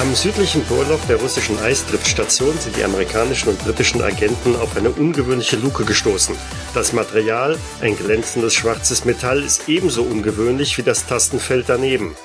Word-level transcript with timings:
Am 0.00 0.14
südlichen 0.14 0.64
Bohrloch 0.64 1.04
der 1.10 1.16
russischen 1.16 1.58
Eisdriftstation 1.58 2.58
sind 2.58 2.74
die 2.74 2.84
amerikanischen 2.84 3.50
und 3.50 3.62
britischen 3.62 4.00
Agenten 4.00 4.56
auf 4.56 4.74
eine 4.74 4.88
ungewöhnliche 4.88 5.56
Luke 5.56 5.84
gestoßen. 5.84 6.34
Das 6.72 6.94
Material, 6.94 7.58
ein 7.82 7.98
glänzendes 7.98 8.54
schwarzes 8.54 9.04
Metall, 9.04 9.42
ist 9.42 9.68
ebenso 9.68 10.02
ungewöhnlich 10.02 10.78
wie 10.78 10.82
das 10.82 11.04
Tastenfeld 11.04 11.66
daneben. 11.68 12.16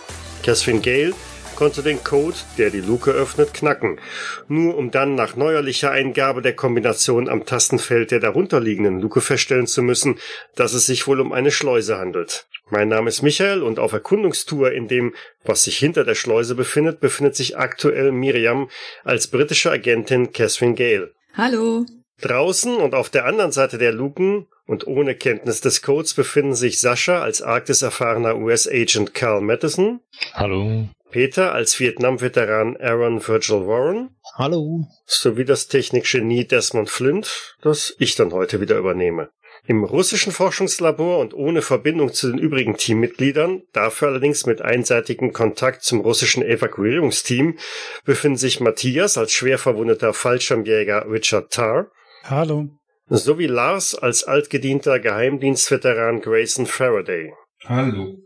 Catherine 0.42 0.80
Gale 0.80 1.14
konnte 1.55 1.82
den 1.82 2.04
Code, 2.04 2.36
der 2.58 2.70
die 2.70 2.82
Luke 2.82 3.12
öffnet, 3.12 3.54
knacken, 3.54 4.00
nur 4.48 4.77
um 4.77 4.91
dann 4.91 5.16
nach 5.16 5.36
neuerlicher 5.36 5.91
Eingabe 5.91 6.41
der 6.41 6.55
Kombination 6.55 7.30
am 7.30 7.46
Tastenfeld 7.46 8.12
der 8.12 8.20
darunterliegenden 8.20 9.00
Luke 9.00 9.22
feststellen 9.22 9.68
zu 9.68 9.82
müssen, 9.82 10.20
dass 10.55 10.73
es 10.73 10.86
sich 10.86 11.08
wohl 11.08 11.20
um 11.20 11.32
eine 11.32 11.52
Schleuse 11.52 11.98
handelt. 11.98 12.48
Mein 12.70 12.88
Name 12.88 13.10
ist 13.10 13.22
Michael 13.22 13.62
und 13.62 13.77
auf 13.77 13.94
Erkundungstour 13.94 14.72
in 14.72 14.88
dem, 14.88 15.13
was 15.44 15.63
sich 15.63 15.77
hinter 15.77 16.04
der 16.04 16.16
Schleuse 16.16 16.55
befindet, 16.55 16.99
befindet 16.99 17.36
sich 17.36 17.58
aktuell 17.58 18.12
Miriam 18.12 18.70
als 19.04 19.27
britische 19.27 19.72
Agentin 19.72 20.34
Catherine 20.34 20.74
Gale. 20.74 21.13
Hallo. 21.35 21.85
Draußen 22.21 22.76
und 22.76 22.96
auf 22.96 23.10
der 23.10 23.26
anderen 23.26 23.52
Seite 23.52 23.77
der 23.77 23.91
Luken 23.91 24.48
und 24.65 24.87
ohne 24.87 25.15
Kenntnis 25.15 25.62
des 25.62 25.82
Codes 25.82 26.13
befinden 26.13 26.55
sich 26.55 26.80
Sascha 26.80 27.21
als 27.21 27.41
Arktis-erfahrener 27.41 28.37
US-Agent 28.37 29.13
Carl 29.13 29.41
Madison. 29.41 29.99
Hallo. 30.34 30.87
Peter 31.16 31.54
als 31.54 31.80
Vietnam-Veteran 31.80 32.76
Aaron 32.76 33.26
Virgil 33.26 33.66
Warren. 33.66 34.10
Hallo. 34.34 34.85
Sowie 35.05 35.46
das 35.46 35.70
Technikgenie 35.70 36.46
Desmond 36.46 36.90
Flint, 36.90 37.55
das 37.62 37.96
ich 37.99 38.18
dann 38.18 38.34
heute 38.34 38.60
wieder 38.60 38.77
übernehme. 38.77 39.30
Im 39.66 39.86
russischen 39.86 40.34
Forschungslabor 40.34 41.20
und 41.20 41.34
ohne 41.34 41.62
Verbindung 41.62 42.12
zu 42.12 42.27
den 42.27 42.38
übrigen 42.38 42.76
Teammitgliedern, 42.76 43.63
dafür 43.71 44.10
allerdings 44.10 44.46
mit 44.46 44.62
einseitigem 44.62 45.32
Kontakt 45.32 45.84
zum 45.84 46.02
russischen 46.02 46.43
Evakuierungsteam, 46.43 47.60
befinden 48.04 48.38
sich 48.38 48.60
Matthias 48.60 49.18
als 49.18 49.32
schwer 49.32 49.58
verwundeter 49.58 50.13
Fallschirmjäger 50.13 51.10
Richard 51.10 51.49
Tarr. 51.54 51.91
Hallo. 52.26 52.68
Sowie 53.08 53.48
Lars 53.48 53.96
als 53.96 54.26
altgedienter 54.26 54.99
Geheimdienstveteran 54.99 56.20
Grayson 56.20 56.66
Faraday. 56.66 57.32
Hallo. 57.63 58.18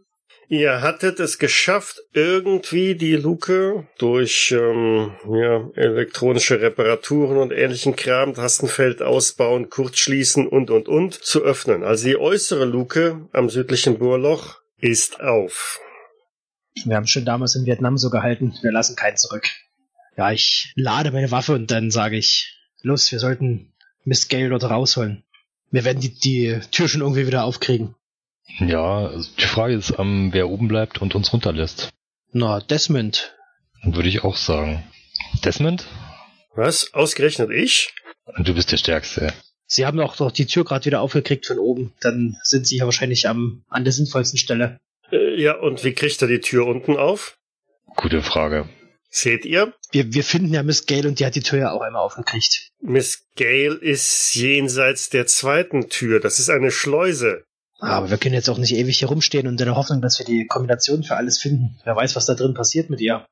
Ihr 0.51 0.81
hattet 0.81 1.19
es 1.19 1.37
geschafft, 1.37 2.01
irgendwie 2.11 2.95
die 2.95 3.15
Luke 3.15 3.87
durch 3.99 4.51
ähm, 4.51 5.11
ja, 5.31 5.69
elektronische 5.75 6.59
Reparaturen 6.59 7.37
und 7.37 7.51
ähnlichen 7.51 7.95
Kram, 7.95 8.33
Tastenfeld 8.33 9.03
ausbauen, 9.03 9.69
kurzschließen 9.69 10.47
und 10.47 10.71
und 10.71 10.87
und 10.87 11.13
zu 11.13 11.43
öffnen. 11.43 11.83
Also 11.83 12.07
die 12.07 12.17
äußere 12.17 12.65
Luke 12.65 13.29
am 13.31 13.51
südlichen 13.51 13.99
Bohrloch 13.99 14.57
ist 14.79 15.21
auf. 15.21 15.79
Wir 16.83 16.95
haben 16.95 17.05
schon 17.05 17.25
damals 17.25 17.55
in 17.55 17.67
Vietnam 17.67 17.99
so 17.99 18.09
gehalten, 18.09 18.55
wir 18.63 18.71
lassen 18.71 18.95
keinen 18.95 19.17
zurück. 19.17 19.47
Ja, 20.17 20.31
ich 20.31 20.73
lade 20.75 21.11
meine 21.11 21.29
Waffe 21.29 21.53
und 21.53 21.69
dann 21.69 21.91
sage 21.91 22.17
ich, 22.17 22.57
los, 22.81 23.11
wir 23.11 23.19
sollten 23.19 23.75
Miss 24.03 24.29
Gale 24.29 24.49
dort 24.49 24.63
rausholen. 24.63 25.23
Wir 25.69 25.85
werden 25.85 26.01
die, 26.01 26.17
die 26.17 26.59
Tür 26.71 26.87
schon 26.87 27.01
irgendwie 27.01 27.27
wieder 27.27 27.43
aufkriegen. 27.43 27.93
Ja, 28.59 29.07
also 29.07 29.29
die 29.39 29.45
Frage 29.45 29.75
ist, 29.75 29.93
ähm, 29.97 30.29
wer 30.33 30.49
oben 30.49 30.67
bleibt 30.67 31.01
und 31.01 31.15
uns 31.15 31.31
runterlässt. 31.31 31.89
Na, 32.31 32.59
Desmond. 32.59 33.35
Würde 33.83 34.09
ich 34.09 34.23
auch 34.23 34.35
sagen. 34.35 34.83
Desmond? 35.43 35.85
Was? 36.55 36.93
Ausgerechnet 36.93 37.51
ich? 37.51 37.93
Du 38.37 38.53
bist 38.53 38.71
der 38.71 38.77
Stärkste. 38.77 39.33
Sie 39.65 39.85
haben 39.85 39.97
doch, 39.97 40.15
doch 40.17 40.31
die 40.31 40.45
Tür 40.45 40.65
gerade 40.65 40.85
wieder 40.85 41.01
aufgekriegt 41.01 41.45
von 41.45 41.59
oben. 41.59 41.93
Dann 42.01 42.37
sind 42.43 42.67
Sie 42.67 42.77
ja 42.77 42.85
wahrscheinlich 42.85 43.27
am, 43.27 43.63
an 43.69 43.83
der 43.83 43.93
sinnvollsten 43.93 44.39
Stelle. 44.39 44.79
Äh, 45.11 45.41
ja, 45.41 45.55
und 45.57 45.83
wie 45.83 45.93
kriegt 45.93 46.21
er 46.21 46.27
die 46.27 46.39
Tür 46.39 46.65
unten 46.65 46.97
auf? 46.97 47.37
Gute 47.95 48.21
Frage. 48.21 48.67
Seht 49.11 49.45
ihr? 49.45 49.73
Wir, 49.91 50.13
wir 50.13 50.23
finden 50.23 50.53
ja 50.53 50.61
Miss 50.61 50.85
Gale 50.85 51.07
und 51.07 51.19
die 51.19 51.25
hat 51.25 51.35
die 51.35 51.41
Tür 51.41 51.59
ja 51.59 51.71
auch 51.71 51.81
einmal 51.81 52.03
aufgekriegt. 52.03 52.69
Miss 52.81 53.25
Gale 53.35 53.75
ist 53.75 54.35
jenseits 54.35 55.09
der 55.09 55.25
zweiten 55.25 55.89
Tür. 55.89 56.19
Das 56.19 56.39
ist 56.39 56.49
eine 56.49 56.71
Schleuse. 56.71 57.43
Aber 57.79 58.09
wir 58.09 58.17
können 58.17 58.35
jetzt 58.35 58.49
auch 58.49 58.57
nicht 58.57 58.75
ewig 58.75 58.99
hier 58.99 59.07
rumstehen 59.07 59.47
und 59.47 59.59
in 59.59 59.65
der 59.65 59.75
Hoffnung, 59.75 60.01
dass 60.01 60.19
wir 60.19 60.25
die 60.25 60.45
Kombination 60.47 61.03
für 61.03 61.15
alles 61.15 61.39
finden. 61.39 61.77
Wer 61.85 61.95
weiß, 61.95 62.15
was 62.15 62.25
da 62.25 62.33
drin 62.33 62.53
passiert 62.53 62.89
mit 62.89 62.99
ihr. 62.99 63.25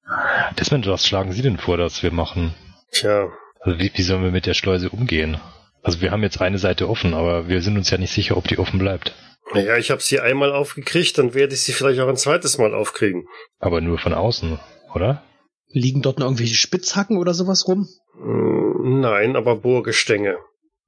Desmond, 0.58 0.88
was 0.88 1.06
schlagen 1.06 1.34
Sie 1.34 1.42
denn 1.42 1.58
vor, 1.58 1.78
dass 1.78 2.02
wir 2.02 2.12
machen? 2.12 2.56
Tja. 2.92 3.30
Also 3.60 3.80
wie, 3.80 3.92
wie 3.94 4.02
sollen 4.02 4.24
wir 4.24 4.32
mit 4.32 4.46
der 4.46 4.54
Schleuse 4.54 4.90
umgehen? 4.90 5.38
Also 5.84 6.02
wir 6.02 6.12
haben 6.12 6.24
jetzt 6.24 6.42
eine 6.42 6.58
Seite 6.60 6.90
offen, 6.90 7.14
aber 7.14 7.48
wir 7.48 7.62
sind 7.62 7.78
uns 7.78 7.90
ja 7.90 7.98
nicht 7.98 8.14
sicher, 8.14 8.38
ob 8.38 8.48
die 8.48 8.58
offen 8.58 8.80
bleibt. 8.80 9.14
Naja, 9.54 9.78
ich 9.78 9.92
habe 9.92 10.02
sie 10.02 10.20
einmal 10.20 10.52
aufgekriegt, 10.52 11.18
dann 11.18 11.34
werde 11.34 11.54
ich 11.54 11.62
sie 11.62 11.72
vielleicht 11.74 12.00
auch 12.00 12.10
ein 12.10 12.18
zweites 12.18 12.58
Mal 12.58 12.74
aufkriegen. 12.74 13.28
Aber 13.60 13.82
nur 13.82 13.98
von 13.98 14.14
außen, 14.14 14.60
oder? 14.94 15.24
Liegen 15.70 16.02
dort 16.02 16.20
noch 16.20 16.26
irgendwelche 16.28 16.56
Spitzhacken 16.56 17.18
oder 17.18 17.34
sowas 17.34 17.68
rum? 17.68 17.88
Mm, 18.16 19.00
Nein, 19.02 19.36
aber 19.36 19.58
Bohrgestänge. 19.58 20.38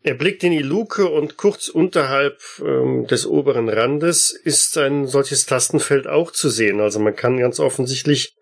Er 0.01 0.13
blickt 0.13 0.43
in 0.43 0.51
die 0.51 0.61
Luke 0.61 1.09
und 1.09 1.35
kurz 1.35 1.67
unterhalb 1.67 2.39
ähm, 2.61 3.05
des 3.07 3.25
oberen 3.25 3.67
Randes 3.67 4.31
ist 4.31 4.77
ein 4.77 5.07
solches 5.07 5.45
Tastenfeld 5.45 6.07
auch 6.07 6.31
zu 6.31 6.49
sehen. 6.49 6.79
Also 6.79 6.99
man 6.99 7.15
kann 7.15 7.37
ganz 7.37 7.59
offensichtlich 7.59 8.35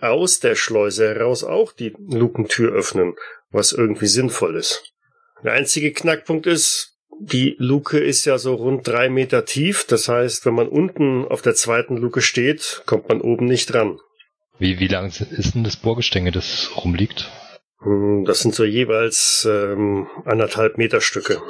aus 0.00 0.40
der 0.40 0.54
Schleuse 0.54 1.08
heraus 1.08 1.44
auch 1.44 1.72
die 1.72 1.94
Lukentür 1.98 2.72
öffnen, 2.72 3.14
was 3.50 3.72
irgendwie 3.72 4.06
sinnvoll 4.06 4.56
ist. 4.56 4.94
Der 5.44 5.52
einzige 5.52 5.92
Knackpunkt 5.92 6.46
ist, 6.46 6.96
die 7.20 7.56
Luke 7.58 7.98
ist 7.98 8.24
ja 8.24 8.38
so 8.38 8.54
rund 8.54 8.86
drei 8.86 9.08
Meter 9.08 9.44
tief. 9.44 9.86
Das 9.86 10.08
heißt, 10.08 10.46
wenn 10.46 10.54
man 10.54 10.68
unten 10.68 11.26
auf 11.26 11.42
der 11.42 11.54
zweiten 11.54 11.96
Luke 11.96 12.22
steht, 12.22 12.82
kommt 12.86 13.08
man 13.08 13.20
oben 13.20 13.46
nicht 13.46 13.72
ran. 13.74 13.98
Wie, 14.58 14.78
wie 14.80 14.88
lang 14.88 15.08
ist 15.08 15.54
denn 15.54 15.64
das 15.64 15.76
Bohrgestänge, 15.76 16.30
das 16.32 16.70
rumliegt? 16.76 17.30
Hm, 17.82 18.24
Das 18.26 18.40
sind 18.40 18.54
so 18.54 18.64
jeweils 18.64 19.46
ähm, 19.50 20.06
anderthalb 20.24 20.78
Meter 20.78 21.00
Stücke. 21.00 21.40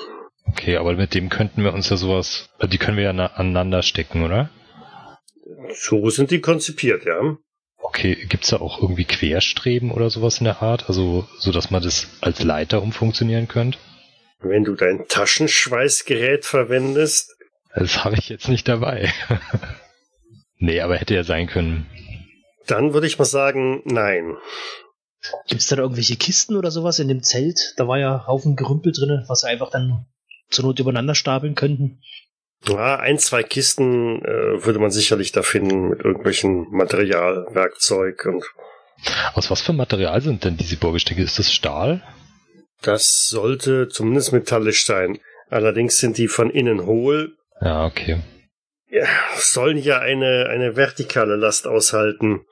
Okay, 0.49 0.77
aber 0.77 0.95
mit 0.95 1.15
dem 1.15 1.29
könnten 1.29 1.63
wir 1.65 1.73
uns 1.75 1.89
ja 1.91 1.97
sowas, 1.97 2.49
die 2.63 2.79
können 2.79 2.97
wir 2.97 3.05
ja 3.05 3.13
na- 3.13 3.27
aneinander 3.35 3.83
stecken, 3.83 4.25
oder? 4.25 4.51
So 5.75 6.09
sind 6.11 6.31
die 6.31 6.41
konzipiert, 6.41 7.05
ja. 7.05 7.37
Okay, 7.79 8.17
gibt's 8.29 8.51
da 8.51 8.57
auch 8.59 8.81
irgendwie 8.83 9.05
Querstreben 9.05 9.91
oder 9.91 10.11
sowas 10.11 10.39
in 10.39 10.45
der 10.45 10.63
Art? 10.63 10.89
Also, 10.89 11.27
so 11.39 11.53
dass 11.53 11.71
man 11.71 11.83
das 11.83 12.09
als 12.21 12.43
Leiter 12.43 12.83
umfunktionieren 12.83 13.49
könnte? 13.49 13.79
Wenn 14.41 14.65
du 14.65 14.75
dein 14.75 15.07
Taschenschweißgerät 15.09 16.45
verwendest, 16.45 17.35
Das 17.75 18.05
habe 18.05 18.17
ich 18.19 18.29
jetzt 18.29 18.49
nicht 18.49 18.67
dabei. 18.69 19.13
nee, 20.59 20.81
aber 20.81 20.97
hätte 20.97 21.15
ja 21.15 21.25
sein 21.25 21.47
können. 21.47 21.87
dann 22.67 22.93
würde 22.95 23.07
ich 23.07 23.19
mal 23.19 23.25
sagen, 23.25 23.83
nein. 23.85 24.37
Gibt's 25.49 25.67
da 25.67 25.77
irgendwelche 25.77 26.17
Kisten 26.17 26.57
oder 26.57 26.71
sowas 26.71 26.99
in 26.99 27.09
dem 27.09 27.23
Zelt? 27.23 27.75
Da 27.77 27.89
war 27.89 27.99
ja 27.99 28.27
Haufen 28.27 28.57
Gerümpel 28.57 28.93
drin, 28.93 29.25
was 29.29 29.43
wir 29.43 29.51
einfach 29.51 29.71
dann 29.71 30.07
zur 30.51 30.65
Not 30.65 30.79
übereinander 30.79 31.15
stapeln 31.15 31.55
könnten. 31.55 32.01
Ja, 32.67 32.97
ein, 32.97 33.19
zwei 33.19 33.43
Kisten 33.43 34.23
äh, 34.25 34.65
würde 34.65 34.79
man 34.79 34.91
sicherlich 34.91 35.33
da 35.33 35.43
finden 35.43 35.91
mit 35.91 36.01
irgendwelchen 36.01 36.71
Material, 36.71 37.47
Werkzeug 37.53 38.25
und 38.27 38.45
Aus 39.35 39.51
was 39.51 39.61
für 39.61 39.73
Material 39.73 40.21
sind 40.21 40.45
denn 40.45 40.57
diese 40.57 40.77
Bohrgestänge? 40.77 41.23
Ist 41.23 41.39
das 41.39 41.53
Stahl? 41.53 42.03
das 42.83 43.29
sollte 43.29 43.89
zumindest 43.89 44.33
metallisch 44.33 44.87
sein. 44.87 45.19
Allerdings 45.49 45.99
sind 45.99 46.19
die 46.19 46.29
von 46.29 46.51
innen 46.51 46.87
hohl. 46.87 47.37
Ja, 47.61 47.85
okay. 47.85 48.23
Ja, 48.89 49.07
sollen 49.37 49.79
ja 49.79 49.99
eine, 49.99 50.49
eine 50.49 50.77
vertikale 50.77 51.37
Last 51.37 51.67
aushalten. 51.67 52.45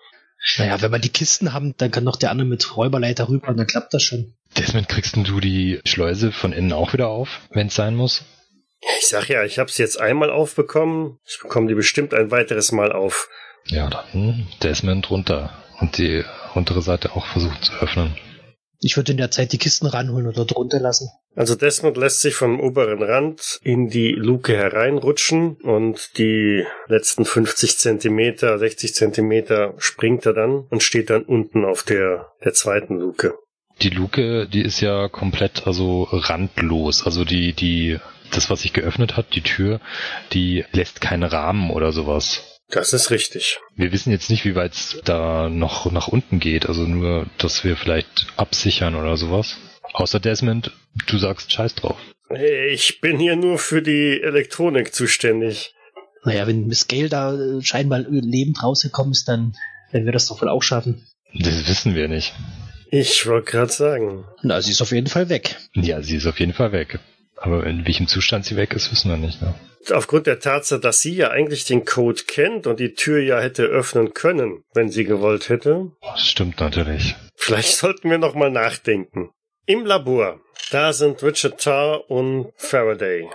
Naja, 0.58 0.81
wenn 0.82 0.93
wir 0.93 0.99
die 0.99 1.08
Kisten 1.08 1.52
haben, 1.52 1.75
dann 1.79 1.91
kann 1.91 2.05
doch 2.05 2.17
der 2.17 2.31
andere 2.31 2.46
mit 2.46 2.76
Räuberleiter 2.76 3.29
rüber 3.29 3.49
und 3.49 3.56
dann 3.56 3.67
klappt 3.67 3.94
das 3.94 4.02
schon. 4.02 4.35
Desmond, 4.56 4.88
kriegst 4.88 5.17
du 5.17 5.41
die 5.41 5.81
Schleuse 5.85 6.32
von 6.32 6.52
innen 6.52 6.73
auch 6.73 6.93
wieder 6.93 7.08
auf, 7.08 7.41
wenn 7.50 7.69
es 7.69 7.75
sein 7.75 7.96
muss? 7.96 8.25
Ich 9.00 9.08
sag 9.08 9.29
ja, 9.29 9.43
ich 9.44 9.58
habe 9.58 9.70
sie 9.70 9.82
jetzt 9.82 9.99
einmal 9.99 10.31
aufbekommen. 10.31 11.19
Ich 11.26 11.38
bekomme 11.41 11.69
die 11.69 11.75
bestimmt 11.75 12.12
ein 12.12 12.31
weiteres 12.31 12.70
Mal 12.70 12.93
auf. 12.93 13.29
Ja, 13.67 13.88
dann 13.88 14.46
Desmond 14.62 15.11
runter 15.11 15.50
und 15.81 15.96
die 15.96 16.23
untere 16.55 16.82
Seite 16.82 17.17
auch 17.17 17.26
versuchen 17.26 17.62
zu 17.62 17.73
öffnen. 17.81 18.17
Ich 18.81 18.97
würde 18.97 19.12
in 19.12 19.19
der 19.19 19.31
Zeit 19.31 19.52
die 19.52 19.58
Kisten 19.58 19.87
ranholen 19.87 20.26
und 20.26 20.37
dort 20.37 20.55
runterlassen. 20.55 21.08
Also 21.36 21.56
Desmond 21.56 21.96
lässt 21.96 22.20
sich 22.20 22.34
vom 22.34 22.60
oberen 22.60 23.02
Rand 23.02 23.58
in 23.62 23.88
die 23.88 24.12
Luke 24.12 24.56
hereinrutschen 24.56 25.56
und 25.62 26.16
die 26.16 26.64
letzten 26.86 27.25
50 27.25 27.78
Zentimeter, 27.78 28.58
60 28.58 28.94
Zentimeter 28.94 29.75
springt 29.78 30.26
er 30.26 30.32
dann 30.32 30.66
und 30.70 30.82
steht 30.82 31.10
dann 31.10 31.25
unten 31.25 31.64
auf 31.64 31.82
der, 31.82 32.32
der 32.44 32.52
zweiten 32.52 32.98
Luke. 32.98 33.34
Die 33.82 33.90
Luke, 33.90 34.46
die 34.46 34.62
ist 34.62 34.81
ja 34.81 35.08
komplett 35.08 35.66
also 35.66 36.04
randlos. 36.10 37.04
Also 37.04 37.25
die, 37.25 37.52
die, 37.52 37.98
das, 38.30 38.48
was 38.48 38.62
sich 38.62 38.72
geöffnet 38.72 39.16
hat, 39.16 39.34
die 39.34 39.42
Tür, 39.42 39.80
die 40.32 40.64
lässt 40.70 41.00
keinen 41.00 41.25
Rahmen 41.25 41.70
oder 41.70 41.90
sowas. 41.90 42.60
Das 42.69 42.92
ist 42.92 43.10
richtig. 43.10 43.58
Wir 43.75 43.92
wissen 43.92 44.10
jetzt 44.10 44.30
nicht, 44.30 44.44
wie 44.44 44.54
weit 44.54 44.72
es 44.72 45.00
da 45.04 45.48
noch 45.48 45.90
nach 45.90 46.08
unten 46.08 46.38
geht. 46.38 46.66
Also 46.66 46.82
nur, 46.82 47.26
dass 47.38 47.64
wir 47.64 47.76
vielleicht 47.76 48.28
absichern 48.37 48.94
oder 48.94 49.16
sowas. 49.16 49.58
Außer 49.94 50.19
Desmond, 50.19 50.73
du 51.06 51.19
sagst 51.19 51.52
Scheiß 51.52 51.76
drauf. 51.76 51.96
Ich 52.37 53.00
bin 53.00 53.20
hier 53.20 53.37
nur 53.37 53.58
für 53.58 53.81
die 53.81 54.20
Elektronik 54.20 54.93
zuständig. 54.93 55.73
Naja, 56.25 56.49
wenn 56.49 56.67
Miss 56.67 56.88
Gale 56.88 57.08
da 57.08 57.38
scheinbar 57.62 58.00
lebend 58.00 58.61
rausgekommen 58.62 59.12
ist, 59.12 59.29
dann 59.29 59.55
werden 59.93 60.05
wir 60.05 60.12
das 60.12 60.26
doch 60.26 60.43
wohl 60.43 60.49
auch 60.49 60.64
schaffen. 60.64 61.06
Das 61.32 61.69
wissen 61.69 61.94
wir 61.94 62.08
nicht. 62.08 62.35
Ich 62.91 63.26
wollte 63.26 63.52
gerade 63.52 63.73
sagen. 63.73 64.25
Na, 64.43 64.61
sie 64.61 64.73
ist 64.73 64.82
auf 64.82 64.91
jeden 64.91 65.06
Fall 65.06 65.29
weg. 65.29 65.56
Ja, 65.75 66.02
sie 66.02 66.17
ist 66.17 66.26
auf 66.26 66.40
jeden 66.40 66.55
Fall 66.55 66.73
weg. 66.73 66.99
Aber 67.37 67.64
in 67.64 67.87
welchem 67.87 68.08
Zustand 68.08 68.47
sie 68.47 68.56
weg 68.56 68.73
ist, 68.73 68.90
wissen 68.90 69.11
wir 69.11 69.17
nicht. 69.17 69.43
Ne? 69.43 69.55
Aufgrund 69.93 70.26
der 70.26 70.40
Tatsache, 70.40 70.81
dass 70.81 71.02
sie 71.02 71.14
ja 71.14 71.31
eigentlich 71.31 71.67
den 71.67 71.85
Code 71.85 72.23
kennt 72.26 72.67
und 72.67 72.81
die 72.81 72.94
Tür 72.94 73.20
ja 73.20 73.38
hätte 73.38 73.64
öffnen 73.64 74.12
können, 74.12 74.64
wenn 74.73 74.88
sie 74.88 75.05
gewollt 75.05 75.50
hätte. 75.50 75.93
Das 76.02 76.26
stimmt 76.26 76.58
natürlich. 76.58 77.14
Vielleicht 77.37 77.76
sollten 77.76 78.11
wir 78.11 78.19
noch 78.19 78.35
mal 78.35 78.50
nachdenken. 78.50 79.31
Im 79.66 79.87
Labor, 79.87 80.40
da 80.72 80.93
sind 80.93 81.22
Richard 81.22 81.58
Tarr 81.58 82.11
und 82.11 82.52
Faraday. 82.55 83.31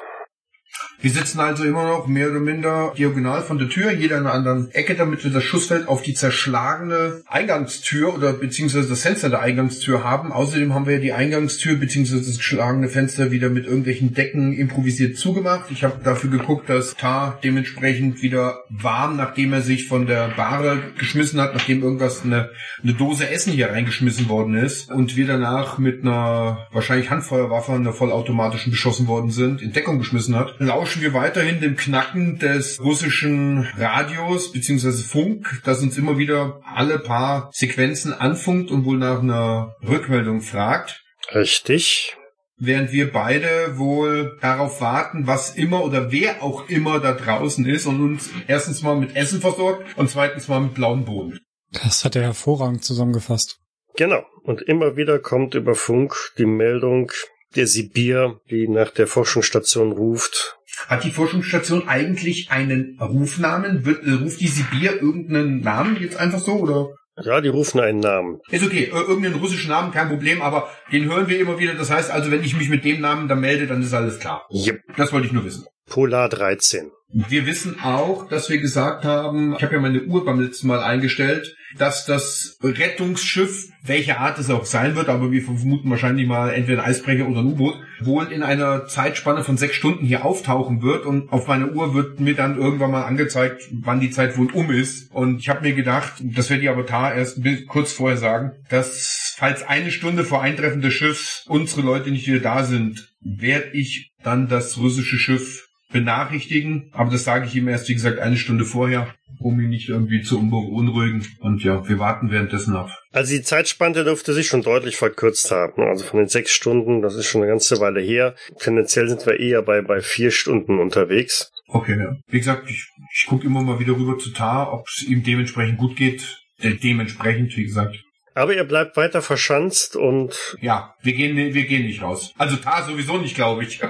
Wir 1.01 1.11
sitzen 1.11 1.39
also 1.39 1.63
immer 1.63 1.83
noch 1.83 2.07
mehr 2.07 2.29
oder 2.29 2.41
minder 2.41 2.93
diagonal 2.97 3.41
von 3.41 3.57
der 3.57 3.69
Tür, 3.69 3.91
jeder 3.93 4.17
in 4.17 4.25
einer 4.25 4.33
anderen 4.33 4.71
Ecke, 4.71 4.95
damit 4.95 5.23
wir 5.23 5.31
das 5.31 5.43
Schussfeld 5.43 5.87
auf 5.87 6.01
die 6.01 6.13
zerschlagene 6.13 7.21
Eingangstür 7.25 8.13
oder 8.13 8.33
beziehungsweise 8.33 8.89
das 8.89 9.03
Fenster 9.03 9.29
der 9.29 9.39
Eingangstür 9.39 10.03
haben. 10.03 10.33
Außerdem 10.33 10.73
haben 10.73 10.85
wir 10.85 10.95
ja 10.95 10.99
die 10.99 11.13
Eingangstür 11.13 11.77
beziehungsweise 11.77 12.25
das 12.25 12.37
geschlagene 12.37 12.89
Fenster 12.89 13.31
wieder 13.31 13.49
mit 13.49 13.65
irgendwelchen 13.65 14.13
Decken 14.13 14.51
improvisiert 14.51 15.17
zugemacht. 15.17 15.71
Ich 15.71 15.85
habe 15.85 16.03
dafür 16.03 16.29
geguckt, 16.31 16.69
dass 16.69 16.95
Tar 16.95 17.39
dementsprechend 17.43 18.21
wieder 18.21 18.63
warm, 18.69 19.15
nachdem 19.15 19.53
er 19.53 19.61
sich 19.61 19.87
von 19.87 20.05
der 20.05 20.29
Bahre 20.35 20.79
geschmissen 20.97 21.39
hat, 21.39 21.53
nachdem 21.53 21.81
irgendwas 21.81 22.23
eine, 22.25 22.49
eine 22.83 22.93
Dose 22.93 23.29
Essen 23.29 23.53
hier 23.53 23.69
reingeschmissen 23.69 24.27
worden 24.27 24.55
ist 24.55 24.91
und 24.91 25.15
wir 25.15 25.27
danach 25.27 25.77
mit 25.77 26.01
einer 26.01 26.67
wahrscheinlich 26.71 27.09
Handfeuerwaffe, 27.09 27.71
einer 27.71 27.93
vollautomatischen 27.93 28.71
beschossen 28.71 29.07
worden 29.07 29.31
sind, 29.31 29.61
in 29.61 29.71
Deckung 29.71 29.97
geschmissen 29.99 30.35
hat. 30.35 30.59
Lausch 30.69 30.89
lauschen 30.89 31.01
wir 31.01 31.13
weiterhin 31.15 31.61
dem 31.61 31.75
Knacken 31.75 32.37
des 32.37 32.79
russischen 32.79 33.67
Radios 33.75 34.51
beziehungsweise 34.51 35.03
Funk, 35.03 35.63
das 35.65 35.81
uns 35.81 35.97
immer 35.97 36.19
wieder 36.19 36.61
alle 36.63 36.99
paar 36.99 37.49
Sequenzen 37.51 38.13
anfunkt 38.13 38.69
und 38.69 38.85
wohl 38.85 38.99
nach 38.99 39.23
einer 39.23 39.75
Rückmeldung 39.81 40.41
fragt. 40.41 41.03
Richtig. 41.33 42.15
Während 42.55 42.91
wir 42.91 43.11
beide 43.11 43.79
wohl 43.79 44.37
darauf 44.41 44.79
warten, 44.79 45.25
was 45.25 45.55
immer 45.55 45.83
oder 45.83 46.11
wer 46.11 46.43
auch 46.43 46.69
immer 46.69 46.99
da 46.99 47.13
draußen 47.13 47.65
ist 47.65 47.87
und 47.87 47.99
uns 48.03 48.29
erstens 48.47 48.83
mal 48.83 48.95
mit 48.95 49.15
Essen 49.15 49.41
versorgt 49.41 49.97
und 49.97 50.07
zweitens 50.07 50.49
mal 50.49 50.59
mit 50.59 50.75
blauen 50.75 51.03
Boden. 51.03 51.39
Das 51.71 52.05
hat 52.05 52.15
er 52.15 52.21
hervorragend 52.21 52.83
zusammengefasst. 52.83 53.57
Genau. 53.95 54.23
Und 54.43 54.61
immer 54.61 54.95
wieder 54.97 55.17
kommt 55.17 55.55
über 55.55 55.73
Funk 55.73 56.15
die 56.37 56.45
Meldung, 56.45 57.11
der 57.55 57.65
Sibir, 57.65 58.39
die 58.51 58.67
nach 58.67 58.91
der 58.91 59.07
Forschungsstation 59.07 59.91
ruft, 59.91 60.58
hat 60.87 61.03
die 61.03 61.11
Forschungsstation 61.11 61.87
eigentlich 61.87 62.51
einen 62.51 62.97
Rufnamen? 62.99 63.85
Wird, 63.85 64.05
äh, 64.05 64.11
ruft 64.11 64.39
die 64.39 64.47
Sibir 64.47 65.01
irgendeinen 65.01 65.61
Namen 65.61 65.97
jetzt 65.99 66.17
einfach 66.17 66.39
so 66.39 66.59
oder? 66.59 66.89
Ja, 67.21 67.41
die 67.41 67.49
rufen 67.49 67.81
einen 67.81 67.99
Namen. 67.99 68.39
Ist 68.49 68.63
okay, 68.63 68.85
äh, 68.85 68.91
irgendeinen 68.91 69.35
russischen 69.35 69.69
Namen, 69.69 69.91
kein 69.91 70.07
Problem, 70.07 70.41
aber 70.41 70.69
den 70.91 71.05
hören 71.11 71.27
wir 71.27 71.39
immer 71.39 71.59
wieder. 71.59 71.73
Das 71.73 71.91
heißt 71.91 72.11
also, 72.11 72.31
wenn 72.31 72.43
ich 72.43 72.55
mich 72.55 72.69
mit 72.69 72.85
dem 72.85 73.01
Namen 73.01 73.27
da 73.27 73.35
melde, 73.35 73.67
dann 73.67 73.81
ist 73.81 73.93
alles 73.93 74.19
klar. 74.19 74.47
Yep. 74.51 74.81
Das 74.95 75.11
wollte 75.11 75.27
ich 75.27 75.33
nur 75.33 75.43
wissen. 75.43 75.65
Polar 75.85 76.29
13. 76.29 76.91
Wir 77.11 77.47
wissen 77.47 77.79
auch, 77.81 78.27
dass 78.27 78.49
wir 78.51 78.59
gesagt 78.59 79.03
haben, 79.03 79.55
ich 79.55 79.63
habe 79.63 79.73
ja 79.73 79.81
meine 79.81 80.03
Uhr 80.03 80.23
beim 80.25 80.39
letzten 80.39 80.67
Mal 80.67 80.83
eingestellt, 80.83 81.55
dass 81.75 82.05
das 82.05 82.57
Rettungsschiff, 82.61 83.69
welche 83.83 84.19
Art 84.19 84.37
es 84.37 84.51
auch 84.51 84.65
sein 84.65 84.95
wird, 84.95 85.09
aber 85.09 85.31
wir 85.31 85.41
vermuten 85.41 85.89
wahrscheinlich 85.89 86.27
mal 86.27 86.51
entweder 86.51 86.83
ein 86.83 86.89
Eisbrecher 86.89 87.27
oder 87.27 87.39
ein 87.39 87.47
U-Boot, 87.47 87.75
wohl 87.99 88.31
in 88.31 88.43
einer 88.43 88.85
Zeitspanne 88.85 89.43
von 89.43 89.57
sechs 89.57 89.75
Stunden 89.75 90.05
hier 90.05 90.23
auftauchen 90.23 90.83
wird 90.83 91.07
und 91.07 91.31
auf 91.31 91.47
meiner 91.47 91.71
Uhr 91.71 91.95
wird 91.95 92.19
mir 92.19 92.35
dann 92.35 92.59
irgendwann 92.59 92.91
mal 92.91 93.05
angezeigt, 93.05 93.63
wann 93.71 93.99
die 93.99 94.11
Zeit 94.11 94.37
wohl 94.37 94.51
um 94.51 94.69
ist. 94.69 95.11
Und 95.11 95.39
ich 95.39 95.49
habe 95.49 95.67
mir 95.67 95.73
gedacht, 95.73 96.13
das 96.21 96.51
werde 96.51 96.61
die 96.61 96.69
Avatar 96.69 97.15
erst 97.15 97.39
kurz 97.67 97.91
vorher 97.91 98.17
sagen, 98.17 98.51
dass 98.69 99.35
falls 99.35 99.63
eine 99.63 99.91
Stunde 99.91 100.23
vor 100.23 100.43
Eintreffen 100.43 100.81
des 100.81 100.93
Schiffs 100.93 101.45
unsere 101.47 101.81
Leute 101.81 102.11
nicht 102.11 102.27
wieder 102.27 102.39
da 102.39 102.63
sind, 102.63 103.13
werde 103.21 103.71
ich 103.73 104.11
dann 104.23 104.47
das 104.47 104.77
russische 104.77 105.17
Schiff 105.17 105.68
benachrichtigen. 105.91 106.89
Aber 106.93 107.11
das 107.11 107.23
sage 107.23 107.45
ich 107.45 107.55
ihm 107.55 107.67
erst, 107.67 107.89
wie 107.89 107.93
gesagt, 107.93 108.19
eine 108.19 108.37
Stunde 108.37 108.65
vorher, 108.65 109.13
um 109.39 109.59
ihn 109.59 109.69
nicht 109.69 109.89
irgendwie 109.89 110.21
zu 110.21 110.39
beunruhigen. 110.39 111.25
Und 111.39 111.63
ja, 111.63 111.87
wir 111.87 111.99
warten 111.99 112.31
währenddessen 112.31 112.75
ab. 112.75 112.89
Also 113.11 113.35
die 113.35 113.41
Zeitspanne 113.41 114.03
dürfte 114.03 114.33
sich 114.33 114.47
schon 114.47 114.61
deutlich 114.61 114.97
verkürzt 114.97 115.51
haben. 115.51 115.83
Also 115.83 116.05
von 116.05 116.19
den 116.19 116.27
sechs 116.27 116.51
Stunden, 116.51 117.01
das 117.01 117.15
ist 117.15 117.25
schon 117.25 117.41
eine 117.41 117.49
ganze 117.49 117.79
Weile 117.79 118.01
her. 118.01 118.35
Tendenziell 118.59 119.07
sind 119.09 119.25
wir 119.25 119.39
eher 119.39 119.61
bei, 119.61 119.81
bei 119.81 120.01
vier 120.01 120.31
Stunden 120.31 120.79
unterwegs. 120.79 121.51
Okay, 121.67 121.97
ja. 121.99 122.15
Wie 122.27 122.39
gesagt, 122.39 122.69
ich, 122.69 122.87
ich 123.13 123.25
gucke 123.27 123.45
immer 123.45 123.61
mal 123.61 123.79
wieder 123.79 123.93
rüber 123.93 124.17
zu 124.17 124.31
Tar, 124.31 124.73
ob 124.73 124.87
es 124.87 125.03
ihm 125.03 125.23
dementsprechend 125.23 125.77
gut 125.77 125.95
geht. 125.95 126.39
Äh, 126.61 126.73
dementsprechend, 126.73 127.55
wie 127.55 127.63
gesagt. 127.63 127.95
Aber 128.35 128.55
ihr 128.55 128.63
bleibt 128.63 128.95
weiter 128.95 129.21
verschanzt 129.21 129.95
und... 129.95 130.55
Ja, 130.61 130.93
wir 131.01 131.13
gehen, 131.13 131.35
wir 131.35 131.65
gehen 131.65 131.85
nicht 131.85 132.01
raus. 132.01 132.33
Also 132.37 132.57
Tar 132.57 132.83
sowieso 132.83 133.17
nicht, 133.17 133.35
glaube 133.35 133.63
ich. 133.63 133.81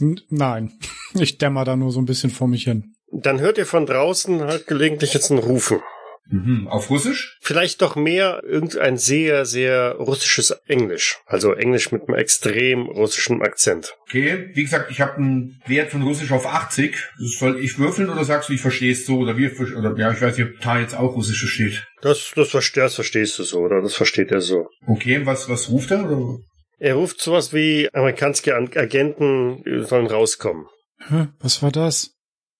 N 0.00 0.20
nein, 0.28 0.72
ich 1.14 1.38
dämmer 1.38 1.64
da 1.64 1.76
nur 1.76 1.92
so 1.92 2.00
ein 2.00 2.06
bisschen 2.06 2.30
vor 2.30 2.48
mich 2.48 2.64
hin. 2.64 2.94
Dann 3.12 3.40
hört 3.40 3.58
ihr 3.58 3.66
von 3.66 3.86
draußen 3.86 4.42
halt 4.42 4.66
gelegentlich 4.66 5.14
jetzt 5.14 5.30
ein 5.30 5.38
Rufen. 5.38 5.80
Mhm. 6.28 6.66
Auf 6.68 6.90
Russisch? 6.90 7.38
Vielleicht 7.40 7.82
doch 7.82 7.94
mehr 7.94 8.42
irgendein 8.44 8.98
sehr, 8.98 9.46
sehr 9.46 9.92
russisches 9.92 10.50
Englisch. 10.66 11.18
Also 11.26 11.52
Englisch 11.52 11.92
mit 11.92 12.08
einem 12.08 12.18
extrem 12.18 12.86
russischen 12.86 13.42
Akzent. 13.42 13.94
Okay, 14.02 14.50
wie 14.54 14.64
gesagt, 14.64 14.90
ich 14.90 15.00
habe 15.00 15.16
einen 15.16 15.60
Wert 15.66 15.90
von 15.90 16.02
Russisch 16.02 16.32
auf 16.32 16.46
80. 16.46 16.96
Soll 17.38 17.60
ich 17.60 17.78
würfeln 17.78 18.10
oder 18.10 18.24
sagst 18.24 18.48
du, 18.48 18.54
ich 18.54 18.60
verstehe 18.60 18.92
es 18.92 19.06
so? 19.06 19.18
Oder 19.18 19.36
wir, 19.36 19.52
oder 19.76 19.96
ja, 19.96 20.12
ich 20.12 20.20
weiß 20.20 20.36
nicht, 20.36 20.48
ob 20.48 20.60
da 20.60 20.80
jetzt 20.80 20.96
auch 20.96 21.14
Russisch 21.14 21.44
steht. 21.48 21.86
Das, 22.02 22.32
das, 22.34 22.50
das 22.50 22.94
verstehst 22.94 23.38
du 23.38 23.44
so, 23.44 23.60
oder? 23.60 23.80
Das 23.80 23.94
versteht 23.94 24.32
er 24.32 24.40
so. 24.40 24.68
Okay, 24.86 25.24
was, 25.24 25.48
was 25.48 25.68
ruft 25.70 25.90
er? 25.92 26.04
Oder? 26.10 26.38
Er 26.78 26.94
ruft 26.94 27.20
sowas 27.20 27.52
wie 27.52 27.88
amerikanische 27.92 28.54
Agenten 28.54 29.62
sollen 29.84 30.06
rauskommen. 30.06 30.66
Hä? 31.08 31.28
Was 31.40 31.62
war 31.62 31.72
das? 31.72 32.14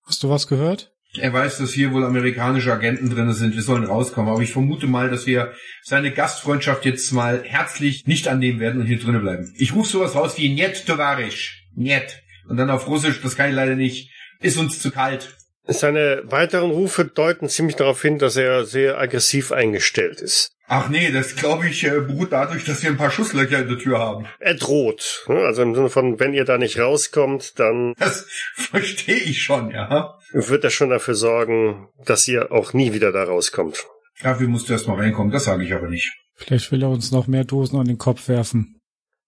Hast 0.05 0.23
du 0.23 0.31
was 0.31 0.47
gehört? 0.47 0.93
Er 1.19 1.33
weiß, 1.33 1.59
dass 1.59 1.73
hier 1.73 1.93
wohl 1.93 2.05
amerikanische 2.05 2.73
Agenten 2.73 3.11
drin 3.11 3.33
sind. 3.33 3.55
Wir 3.55 3.63
sollen 3.63 3.85
rauskommen. 3.85 4.31
Aber 4.31 4.43
ich 4.43 4.53
vermute 4.53 4.87
mal, 4.87 5.11
dass 5.11 5.27
wir 5.27 5.53
seine 5.83 6.13
Gastfreundschaft 6.13 6.85
jetzt 6.85 7.11
mal 7.13 7.43
herzlich 7.45 8.07
nicht 8.07 8.29
annehmen 8.29 8.61
werden 8.61 8.81
und 8.81 8.87
hier 8.87 8.99
drinnen 8.99 9.23
bleiben. 9.23 9.55
Ich 9.57 9.75
rufe 9.75 9.91
sowas 9.91 10.15
raus 10.15 10.37
wie 10.37 10.51
Niet, 10.51 10.87
Tovarisch. 10.87 11.65
Niet. 11.75 12.23
Und 12.49 12.59
dann 12.59 12.71
auf 12.71 12.87
Russisch, 12.87 13.21
das 13.23 13.37
kann 13.37 13.51
ich 13.51 13.57
leider 13.57 13.77
nicht. 13.77 14.11
Ist 14.41 14.59
uns 14.59 14.81
zu 14.81 14.91
kalt. 14.91 15.37
Seine 15.65 16.23
weiteren 16.25 16.71
Rufe 16.71 17.05
deuten 17.05 17.49
ziemlich 17.49 17.77
darauf 17.77 18.01
hin, 18.01 18.19
dass 18.19 18.37
er 18.37 18.65
sehr 18.65 18.99
aggressiv 18.99 19.51
eingestellt 19.53 20.21
ist. 20.21 20.56
Ach 20.69 20.89
nee, 20.89 21.13
das 21.13 21.37
glaube 21.37 21.69
ich 21.69 21.85
äh, 21.85 22.01
beruht 22.01 22.33
dadurch, 22.33 22.65
dass 22.65 22.83
wir 22.83 22.91
ein 22.91 22.97
paar 22.97 23.13
Schusslöcher 23.13 23.61
in 23.61 23.69
der 23.69 23.79
Tür 23.79 24.01
haben. 24.01 24.27
Er 24.41 24.55
droht. 24.55 25.25
Ne? 25.29 25.37
Also 25.37 25.63
im 25.63 25.75
Sinne 25.77 25.91
von, 25.91 26.19
wenn 26.19 26.35
ihr 26.35 26.45
da 26.45 26.59
nicht 26.59 26.79
rauskommt, 26.79 27.59
dann. 27.61 27.95
Das 27.99 28.27
verstehe 28.55 29.15
ich 29.15 29.43
schon, 29.43 29.71
ja. 29.71 30.19
Wird 30.33 30.65
er 30.65 30.71
schon 30.71 30.91
dafür 30.91 31.15
sorgen, 31.15 31.89
dass 32.05 32.27
ihr 32.27 32.51
auch 32.51 32.73
nie 32.73 32.93
wieder 32.93 33.13
da 33.13 33.25
rauskommt. 33.25 33.87
Dafür 34.23 34.49
musst 34.49 34.69
du 34.69 34.73
erst 34.73 34.89
mal 34.89 34.97
reinkommen, 34.97 35.31
das 35.31 35.45
sage 35.45 35.65
ich 35.65 35.73
aber 35.73 35.89
nicht. 35.89 36.13
Vielleicht 36.35 36.73
will 36.73 36.83
er 36.83 36.91
uns 36.91 37.13
noch 37.13 37.29
mehr 37.29 37.45
Dosen 37.45 37.79
an 37.79 37.87
den 37.87 37.99
Kopf 37.99 38.29
werfen. 38.29 38.81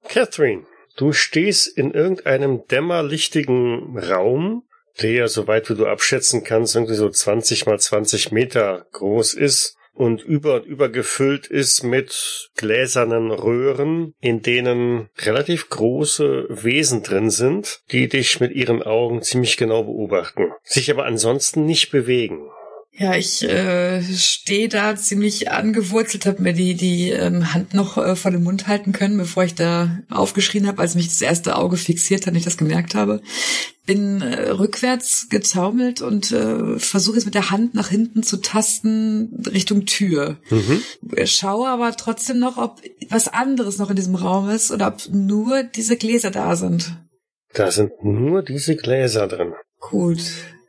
Catherine, 0.09 0.65
du 0.97 1.13
stehst 1.13 1.69
in 1.69 1.93
irgendeinem 1.93 2.67
dämmerlichtigen 2.67 3.97
Raum, 3.97 4.65
der, 5.03 5.29
soweit 5.29 5.71
wie 5.71 5.77
du 5.77 5.87
abschätzen 5.87 6.43
kannst, 6.43 6.75
irgendwie 6.75 6.95
so 6.95 7.09
20 7.09 7.67
mal 7.67 7.79
20 7.79 8.33
Meter 8.33 8.87
groß 8.93 9.35
ist 9.35 9.78
und 9.99 10.23
über 10.23 10.55
und 10.55 10.67
über 10.67 10.89
gefüllt 10.89 11.49
ist 11.49 11.83
mit 11.83 12.51
gläsernen 12.57 13.33
Röhren, 13.33 14.15
in 14.21 14.43
denen 14.43 15.09
relativ 15.19 15.69
große 15.69 16.47
Wesen 16.49 17.03
drin 17.03 17.31
sind, 17.31 17.83
die 17.91 18.09
dich 18.09 18.39
mit 18.39 18.53
ihren 18.53 18.83
Augen 18.83 19.23
ziemlich 19.23 19.57
genau 19.57 19.83
beobachten, 19.83 20.53
sich 20.63 20.91
aber 20.91 21.05
ansonsten 21.05 21.67
nicht 21.67 21.91
bewegen. 21.91 22.49
Ja, 23.01 23.15
ich 23.15 23.45
äh, 23.45 24.03
stehe 24.03 24.69
da 24.69 24.97
ziemlich 24.97 25.53
angewurzelt, 25.53 26.27
habe 26.27 26.43
mir 26.43 26.53
die 26.53 26.75
die 26.75 27.11
ähm, 27.11 27.55
Hand 27.55 27.73
noch 27.73 27.97
äh, 27.97 28.17
vor 28.17 28.33
dem 28.33 28.43
Mund 28.43 28.67
halten 28.67 28.91
können, 28.91 29.17
bevor 29.17 29.45
ich 29.45 29.55
da 29.55 30.01
aufgeschrien 30.11 30.67
habe, 30.67 30.83
als 30.83 30.97
mich 30.97 31.07
das 31.07 31.23
erste 31.23 31.55
Auge 31.55 31.77
fixiert 31.77 32.27
hat 32.27 32.33
und 32.33 32.39
ich 32.39 32.45
das 32.45 32.57
gemerkt 32.57 32.97
habe. 32.97 33.23
Bin 33.87 34.21
äh, 34.21 34.51
rückwärts 34.51 35.29
gezaumelt 35.31 36.03
und 36.03 36.33
äh, 36.33 36.81
versuche 36.81 37.15
jetzt 37.15 37.25
mit 37.25 37.37
der 37.37 37.53
Hand 37.53 37.75
nach 37.75 37.89
hinten 37.89 38.25
zu 38.25 38.39
tasten 38.39 39.45
Richtung 39.47 39.87
Tür. 39.87 40.39
Mhm. 40.51 40.83
Schaue 41.25 41.69
aber 41.69 41.97
trotzdem 41.97 42.41
noch, 42.41 42.57
ob 42.59 42.83
was 43.11 43.29
anderes 43.29 43.79
noch 43.79 43.91
in 43.91 43.97
diesem 43.97 44.17
Raum 44.17 44.51
ist 44.51 44.73
oder 44.73 44.89
ob 44.89 45.09
nur 45.13 45.63
diese 45.63 45.97
Gläser 45.97 46.33
da 46.33 46.57
sind. 46.57 46.97
Da 47.55 47.71
sind 47.71 47.93
nur 48.03 48.43
diese 48.43 48.75
Gläser 48.75 49.29
drin. 49.29 49.55
Gut 49.79 50.19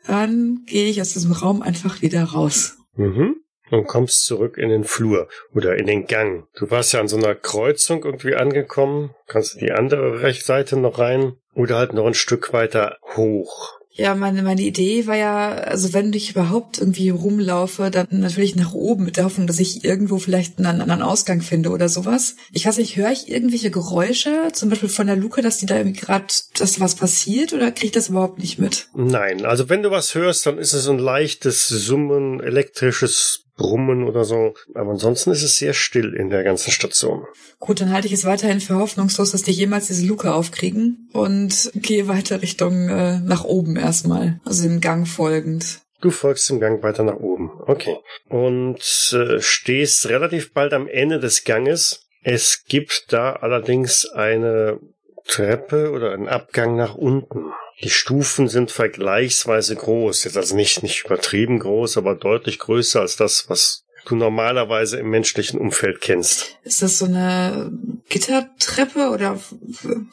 dann 0.10 0.64
gehe 0.66 0.90
ich 0.90 1.02
aus 1.02 1.14
diesem 1.14 1.32
Raum 1.32 1.62
einfach 1.62 2.02
wieder 2.02 2.24
raus. 2.24 2.78
Mhm. 2.96 3.36
Und 3.72 3.86
kommst 3.86 4.26
zurück 4.26 4.58
in 4.58 4.70
den 4.70 4.84
Flur 4.84 5.28
oder 5.54 5.78
in 5.78 5.86
den 5.86 6.08
Gang. 6.08 6.48
Du 6.56 6.72
warst 6.72 6.92
ja 6.92 7.00
an 7.00 7.08
so 7.08 7.18
einer 7.18 7.36
Kreuzung 7.36 8.04
irgendwie 8.04 8.34
angekommen. 8.34 9.12
Kannst 9.28 9.56
du 9.56 9.60
die 9.60 9.72
andere 9.72 10.24
Rechtsseite 10.24 10.76
noch 10.76 10.98
rein 10.98 11.34
oder 11.54 11.78
halt 11.78 11.94
noch 11.94 12.08
ein 12.08 12.16
Stück 12.16 12.52
weiter 12.52 12.98
hoch. 13.16 13.79
Ja, 14.00 14.16
meine, 14.16 14.44
meine 14.44 14.62
Idee 14.62 15.08
war 15.08 15.18
ja, 15.18 15.50
also 15.50 15.92
wenn 15.94 16.14
ich 16.14 16.30
überhaupt 16.32 16.78
irgendwie 16.78 17.10
rumlaufe, 17.10 17.92
dann 17.92 18.08
natürlich 18.12 18.56
nach 18.56 18.74
oben 18.74 19.04
mit 19.04 19.18
der 19.18 19.26
Hoffnung, 19.26 19.46
dass 19.46 19.60
ich 19.60 19.84
irgendwo 19.84 20.20
vielleicht 20.20 20.58
einen 20.58 20.82
anderen 20.82 21.02
Ausgang 21.02 21.42
finde 21.42 21.72
oder 21.72 21.90
sowas. 21.90 22.38
Ich 22.54 22.66
weiß 22.66 22.78
nicht, 22.78 22.96
höre 22.96 23.12
ich 23.12 23.30
irgendwelche 23.30 23.72
Geräusche, 23.72 24.54
zum 24.54 24.70
Beispiel 24.70 24.88
von 24.88 25.08
der 25.08 25.18
Luke, 25.18 25.42
dass 25.42 25.58
die 25.58 25.66
da 25.66 25.76
irgendwie 25.76 26.00
gerade, 26.00 26.28
dass 26.58 26.80
was 26.80 26.96
passiert 26.96 27.52
oder 27.52 27.72
kriege 27.72 27.88
ich 27.88 27.92
das 27.92 28.08
überhaupt 28.08 28.40
nicht 28.40 28.58
mit? 28.58 28.88
Nein, 28.96 29.46
also 29.46 29.68
wenn 29.68 29.84
du 29.84 29.92
was 29.92 30.16
hörst, 30.16 30.46
dann 30.46 30.60
ist 30.60 30.72
es 30.72 30.88
ein 30.88 30.98
leichtes 30.98 31.68
Summen, 31.68 32.40
elektrisches 32.40 33.49
Brummen 33.60 34.08
oder 34.08 34.24
so. 34.24 34.54
Aber 34.74 34.92
ansonsten 34.92 35.32
ist 35.32 35.44
es 35.44 35.58
sehr 35.58 35.74
still 35.74 36.14
in 36.14 36.30
der 36.30 36.44
ganzen 36.44 36.72
Station. 36.72 37.26
Gut, 37.60 37.82
dann 37.82 37.92
halte 37.92 38.08
ich 38.08 38.14
es 38.14 38.26
weiterhin 38.26 38.62
für 38.62 38.76
hoffnungslos, 38.76 39.32
dass 39.32 39.44
die 39.44 39.52
jemals 39.52 39.88
diese 39.88 40.08
Luke 40.08 40.34
aufkriegen 40.34 41.10
und 41.12 41.72
gehe 41.76 42.08
weiter 42.08 42.42
Richtung 42.42 42.88
äh, 42.88 43.20
nach 43.20 43.44
oben 43.44 43.76
erstmal, 43.76 44.40
also 44.46 44.64
dem 44.64 44.80
Gang 44.80 45.08
folgend. 45.08 45.82
Du 46.02 46.12
folgst 46.12 46.50
dem 46.50 46.62
Gang 46.62 46.82
weiter 46.82 47.04
nach 47.04 47.18
oben. 47.18 47.52
Okay. 47.68 47.98
Und 48.30 48.80
äh, 49.14 49.42
stehst 49.42 50.08
relativ 50.08 50.54
bald 50.54 50.74
am 50.74 50.88
Ende 50.88 51.20
des 51.20 51.44
Ganges. 51.44 52.08
Es 52.24 52.64
gibt 52.66 53.12
da 53.12 53.34
allerdings 53.34 54.06
eine 54.06 54.80
Treppe 55.28 55.92
oder 55.92 56.14
einen 56.14 56.30
Abgang 56.30 56.78
nach 56.78 56.96
unten. 56.96 57.52
Die 57.82 57.90
Stufen 57.90 58.50
sind 58.50 58.72
vergleichsweise 58.72 59.76
groß, 59.76 60.26
jetzt 60.26 60.36
also 60.36 60.56
nicht, 60.56 60.84
nicht 60.84 61.06
übertrieben 61.06 61.60
groß, 61.60 61.98
aber 61.98 62.16
deutlich 62.16 62.60
größer 62.60 63.00
als 63.00 63.16
das, 63.16 63.50
was 63.50 63.86
du 64.06 64.16
normalerweise 64.16 64.98
im 65.00 65.10
menschlichen 65.10 65.60
Umfeld 65.60 66.02
kennst. 66.02 66.58
Ist 66.64 66.82
das 66.82 67.00
so 67.00 67.06
eine 67.06 67.72
Gittertreppe 68.10 69.10
oder 69.10 69.40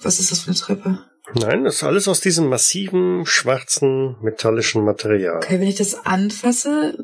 was 0.00 0.20
ist 0.20 0.30
das 0.30 0.40
für 0.40 0.49
eine 0.49 0.56
Treppe? 0.56 0.99
Nein, 1.35 1.64
das 1.64 1.76
ist 1.76 1.82
alles 1.82 2.06
aus 2.06 2.20
diesem 2.20 2.49
massiven, 2.49 3.26
schwarzen, 3.26 4.16
metallischen 4.23 4.85
Material. 4.85 5.38
Okay, 5.38 5.58
wenn 5.58 5.66
ich 5.66 5.76
das 5.76 6.06
anfasse, 6.06 6.96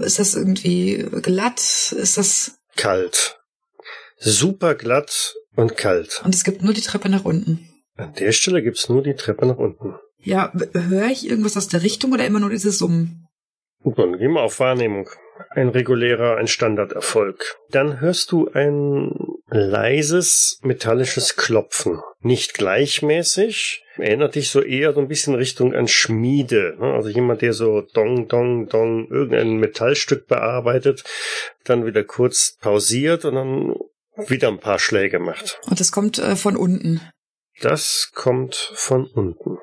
ist 0.00 0.18
das 0.18 0.34
irgendwie 0.34 1.06
glatt? 1.22 1.60
Ist 1.92 2.18
das 2.18 2.58
kalt? 2.76 3.38
Super 4.18 4.74
glatt 4.74 5.36
und 5.54 5.76
kalt. 5.76 6.20
Und 6.24 6.34
es 6.34 6.42
gibt 6.42 6.62
nur 6.62 6.72
die 6.72 6.80
Treppe 6.80 7.08
nach 7.08 7.24
unten. 7.24 7.67
An 7.98 8.14
der 8.14 8.32
Stelle 8.32 8.62
gibt's 8.62 8.88
nur 8.88 9.02
die 9.02 9.14
Treppe 9.14 9.44
nach 9.44 9.58
unten. 9.58 9.96
Ja, 10.20 10.52
höre 10.72 11.08
ich 11.10 11.28
irgendwas 11.28 11.56
aus 11.56 11.68
der 11.68 11.82
Richtung 11.82 12.12
oder 12.12 12.24
immer 12.24 12.40
nur 12.40 12.50
dieses 12.50 12.78
Summen? 12.78 13.26
Gut, 13.82 13.98
dann 13.98 14.18
gehen 14.18 14.32
wir 14.32 14.42
auf 14.42 14.60
Wahrnehmung. 14.60 15.08
Ein 15.50 15.68
regulärer, 15.68 16.36
ein 16.36 16.46
Standarderfolg. 16.48 17.56
Dann 17.70 18.00
hörst 18.00 18.32
du 18.32 18.48
ein 18.52 19.12
leises, 19.50 20.58
metallisches 20.62 21.36
Klopfen. 21.36 22.00
Nicht 22.20 22.54
gleichmäßig, 22.54 23.84
erinnert 23.96 24.34
dich 24.34 24.50
so 24.50 24.60
eher 24.60 24.92
so 24.92 25.00
ein 25.00 25.08
bisschen 25.08 25.34
Richtung 25.34 25.74
an 25.74 25.88
Schmiede. 25.88 26.76
Ne? 26.78 26.92
Also 26.92 27.08
jemand, 27.08 27.42
der 27.42 27.52
so 27.52 27.80
dong, 27.80 28.28
dong, 28.28 28.68
dong 28.68 29.08
irgendein 29.08 29.56
Metallstück 29.56 30.26
bearbeitet, 30.26 31.04
dann 31.64 31.86
wieder 31.86 32.04
kurz 32.04 32.56
pausiert 32.60 33.24
und 33.24 33.34
dann 33.34 33.74
wieder 34.28 34.48
ein 34.48 34.58
paar 34.58 34.78
Schläge 34.78 35.18
macht. 35.18 35.60
Und 35.68 35.80
das 35.80 35.92
kommt 35.92 36.18
äh, 36.18 36.36
von 36.36 36.56
unten. 36.56 37.00
Das 37.60 38.12
kommt 38.14 38.54
von 38.54 39.06
unten. 39.06 39.58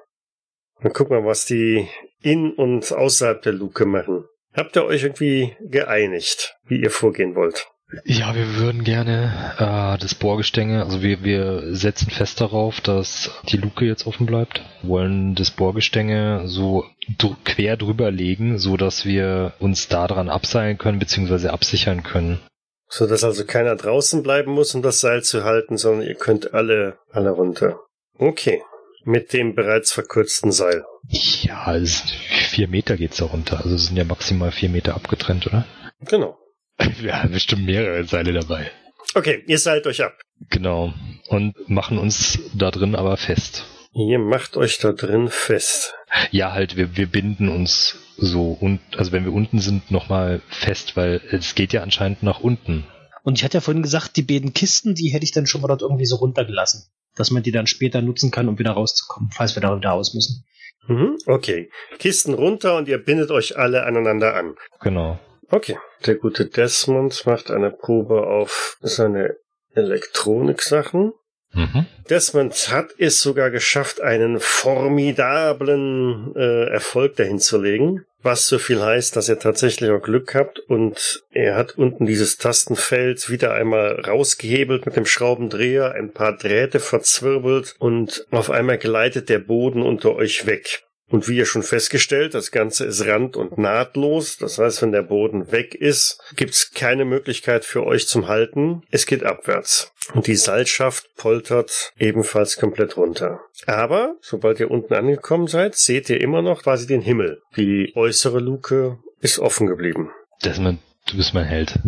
Dann 0.82 0.94
guck 0.94 1.10
mal, 1.10 1.24
was 1.24 1.46
die 1.46 1.88
in 2.22 2.52
und 2.54 2.92
außerhalb 2.92 3.42
der 3.42 3.54
Luke 3.54 3.86
machen. 3.86 4.26
Habt 4.54 4.76
ihr 4.76 4.86
euch 4.86 5.04
irgendwie 5.04 5.56
geeinigt, 5.62 6.56
wie 6.66 6.82
ihr 6.82 6.92
vorgehen 6.92 7.36
wollt? 7.36 7.68
Ja, 8.04 8.36
wir 8.36 8.56
würden 8.56 8.84
gerne 8.84 9.54
äh, 9.58 10.02
das 10.02 10.16
Bohrgestänge, 10.16 10.84
also 10.84 11.02
wir, 11.02 11.24
wir 11.24 11.76
setzen 11.76 12.10
fest 12.10 12.42
darauf, 12.42 12.82
dass 12.82 13.32
die 13.48 13.58
Luke 13.58 13.86
jetzt 13.86 14.08
offen 14.08 14.26
bleibt, 14.26 14.64
wollen 14.82 15.36
das 15.36 15.52
Bohrgestänge 15.52 16.48
so 16.48 16.86
dr 17.18 17.38
quer 17.44 17.78
drüber 17.78 18.12
legen, 18.12 18.58
so 18.58 18.76
dass 18.76 19.06
wir 19.06 19.54
uns 19.60 19.88
daran 19.88 20.30
abseilen 20.30 20.78
können 20.78 21.00
bzw. 21.00 21.50
absichern 21.50 22.02
können. 22.02 22.40
So 22.88 23.08
dass 23.08 23.24
also 23.24 23.46
keiner 23.46 23.76
draußen 23.76 24.24
bleiben 24.24 24.52
muss, 24.52 24.74
um 24.74 24.82
das 24.82 25.00
Seil 25.00 25.24
zu 25.24 25.44
halten, 25.44 25.78
sondern 25.78 26.08
ihr 26.08 26.16
könnt 26.16 26.54
alle, 26.54 26.98
alle 27.12 27.30
runter. 27.30 27.85
Okay. 28.18 28.62
Mit 29.04 29.34
dem 29.34 29.54
bereits 29.54 29.92
verkürzten 29.92 30.52
Seil. 30.52 30.84
Ja, 31.10 31.64
also 31.64 32.04
vier 32.50 32.68
Meter 32.68 32.98
geht's 32.98 33.18
da 33.18 33.26
runter. 33.26 33.62
Also 33.64 33.78
sind 33.78 33.98
ja 33.98 34.04
maximal 34.04 34.52
vier 34.52 34.70
Meter 34.70 34.96
abgetrennt, 34.96 35.46
oder? 35.46 35.66
Genau. 36.02 36.38
Wir 37.00 37.22
haben 37.22 37.32
bestimmt 37.32 37.66
mehrere 37.66 38.04
Seile 38.06 38.34
dabei. 38.34 38.72
Okay, 39.14 39.44
ihr 39.48 39.60
seilt 39.60 39.86
euch 39.86 40.04
ab. 40.04 40.20
Genau. 40.50 40.94
Und 41.28 41.54
machen 41.70 41.98
uns 41.98 42.40
da 42.54 42.72
drin 42.72 42.96
aber 42.96 43.18
fest. 43.18 43.66
Ihr 43.94 44.20
macht 44.20 44.58
euch 44.58 44.78
da 44.80 44.92
drin 44.92 45.30
fest. 45.30 45.94
Ja, 46.32 46.52
halt, 46.52 46.76
wir, 46.76 46.98
wir 46.98 47.08
binden 47.08 47.48
uns 47.48 47.98
so 48.18 48.52
und 48.60 48.82
also 48.98 49.12
wenn 49.12 49.24
wir 49.24 49.34
unten 49.34 49.60
sind, 49.60 49.90
nochmal 49.90 50.42
fest, 50.50 50.98
weil 50.98 51.22
es 51.32 51.56
geht 51.56 51.72
ja 51.72 51.82
anscheinend 51.82 52.24
nach 52.24 52.42
unten. 52.42 52.86
Und 53.26 53.38
ich 53.38 53.44
hatte 53.44 53.58
ja 53.58 53.62
vorhin 53.62 53.84
gesagt, 53.84 54.16
die 54.16 54.24
beiden 54.24 54.54
Kisten, 54.54 54.96
die 54.96 55.10
hätte 55.10 55.26
ich 55.26 55.32
dann 55.32 55.48
schon 55.48 55.62
mal 55.62 55.68
dort 55.68 55.82
irgendwie 55.82 56.06
so 56.06 56.16
runtergelassen 56.16 56.86
dass 57.16 57.32
man 57.32 57.44
die 57.44 57.52
dann 57.52 57.68
später 57.68 58.02
nutzen 58.02 58.32
kann, 58.32 58.48
um 58.48 58.60
wieder 58.60 58.72
rauszukommen, 58.72 59.32
falls 59.34 59.56
wir 59.56 59.62
da 59.62 59.76
wieder 59.76 59.90
raus 59.90 60.14
müssen. 60.14 60.46
Mhm, 60.88 61.18
okay. 61.26 61.72
Kisten 61.98 62.34
runter 62.34 62.78
und 62.78 62.88
ihr 62.88 63.00
bindet 63.00 63.32
euch 63.32 63.58
alle 63.58 63.84
aneinander 63.86 64.36
an. 64.36 64.56
Genau. 64.82 65.20
Okay. 65.50 65.78
Der 66.06 66.16
gute 66.16 66.46
Desmond 66.46 67.26
macht 67.26 67.50
eine 67.50 67.72
Probe 67.72 68.28
auf 68.28 68.78
seine 68.82 69.36
Elektronik-Sachen. 69.74 71.14
Mhm. 71.56 71.86
Desmond 72.10 72.70
hat 72.70 72.90
es 72.98 73.22
sogar 73.22 73.50
geschafft, 73.50 74.02
einen 74.02 74.40
formidablen 74.40 76.36
äh, 76.36 76.66
Erfolg 76.66 77.16
dahin 77.16 77.40
zu 77.40 77.60
legen. 77.60 78.06
Was 78.22 78.48
so 78.48 78.58
viel 78.58 78.82
heißt, 78.82 79.16
dass 79.16 79.30
er 79.30 79.38
tatsächlich 79.38 79.92
auch 79.92 80.02
Glück 80.02 80.34
habt 80.34 80.60
und 80.60 81.24
er 81.32 81.56
hat 81.56 81.78
unten 81.78 82.08
dieses 82.08 82.38
Tastenfeld 82.38 83.30
wieder 83.30 83.54
einmal 83.54 84.02
rausgehebelt 84.02 84.88
mit 84.88 84.96
dem 84.96 85.06
Schraubendreher, 85.06 85.94
ein 85.94 86.12
paar 86.12 86.36
Drähte 86.36 86.80
verzwirbelt 86.80 87.76
und 87.78 88.26
auf 88.32 88.50
einmal 88.50 88.80
gleitet 88.80 89.30
der 89.30 89.38
Boden 89.40 89.84
unter 89.84 90.16
euch 90.16 90.48
weg. 90.48 90.85
Und 91.08 91.30
wie 91.30 91.38
ihr 91.38 91.46
schon 91.46 91.64
festgestellt, 91.64 92.34
das 92.34 92.52
Ganze 92.52 92.86
ist 92.86 93.06
rand- 93.06 93.38
und 93.38 93.58
nahtlos. 93.58 94.38
Das 94.38 94.58
heißt, 94.58 94.82
wenn 94.82 94.92
der 94.92 95.04
Boden 95.04 95.52
weg 95.52 95.76
ist, 95.76 96.20
gibt's 96.36 96.72
keine 96.72 97.06
Möglichkeit 97.06 97.64
für 97.64 97.86
euch 97.86 98.08
zum 98.08 98.28
Halten. 98.28 98.82
Es 98.90 99.06
geht 99.06 99.24
abwärts. 99.24 99.92
Und 100.14 100.28
die 100.28 100.36
Seilschaft 100.36 101.08
poltert 101.16 101.92
ebenfalls 101.98 102.58
komplett 102.58 102.98
runter. 102.98 103.40
Aber, 103.66 104.16
sobald 104.22 104.60
ihr 104.60 104.72
unten 104.72 104.94
angekommen 104.94 105.48
seid, 105.48 105.76
seht 105.76 106.10
ihr 106.10 106.22
immer 106.22 106.42
noch 106.42 106.64
quasi 106.64 106.88
den 106.88 107.02
Himmel. 107.02 107.42
Die 107.56 107.92
äußere 107.96 108.40
Luke 108.40 108.98
ist 109.20 109.40
offen 109.40 109.68
geblieben. 109.68 110.12
Desmond, 110.44 110.80
du 111.08 111.18
bist 111.18 111.34
mein 111.34 111.46
Held. 111.46 111.80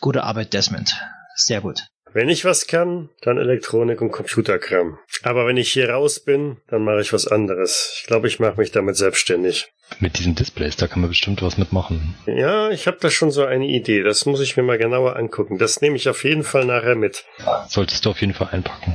Gute 0.00 0.24
Arbeit, 0.24 0.52
Desmond. 0.52 0.94
Sehr 1.36 1.60
gut. 1.60 1.86
Wenn 2.14 2.28
ich 2.28 2.44
was 2.44 2.68
kann, 2.68 3.08
dann 3.22 3.38
Elektronik 3.38 4.00
und 4.00 4.12
Computerkram. 4.12 4.98
Aber 5.24 5.48
wenn 5.48 5.56
ich 5.56 5.72
hier 5.72 5.90
raus 5.90 6.20
bin, 6.20 6.58
dann 6.68 6.84
mache 6.84 7.00
ich 7.00 7.12
was 7.12 7.26
anderes. 7.26 7.92
Ich 7.98 8.06
glaube, 8.06 8.28
ich 8.28 8.38
mache 8.38 8.60
mich 8.60 8.70
damit 8.70 8.96
selbstständig. 8.96 9.72
Mit 9.98 10.16
diesen 10.16 10.36
Displays, 10.36 10.76
da 10.76 10.86
kann 10.86 11.00
man 11.00 11.10
bestimmt 11.10 11.42
was 11.42 11.58
mitmachen. 11.58 12.14
Ja, 12.26 12.70
ich 12.70 12.86
habe 12.86 12.98
da 13.00 13.10
schon 13.10 13.32
so 13.32 13.44
eine 13.44 13.66
Idee. 13.66 14.04
Das 14.04 14.26
muss 14.26 14.40
ich 14.40 14.56
mir 14.56 14.62
mal 14.62 14.78
genauer 14.78 15.16
angucken. 15.16 15.58
Das 15.58 15.80
nehme 15.80 15.96
ich 15.96 16.08
auf 16.08 16.22
jeden 16.22 16.44
Fall 16.44 16.64
nachher 16.64 16.94
mit. 16.94 17.24
Solltest 17.68 18.04
du 18.04 18.10
auf 18.10 18.20
jeden 18.20 18.34
Fall 18.34 18.50
einpacken. 18.52 18.94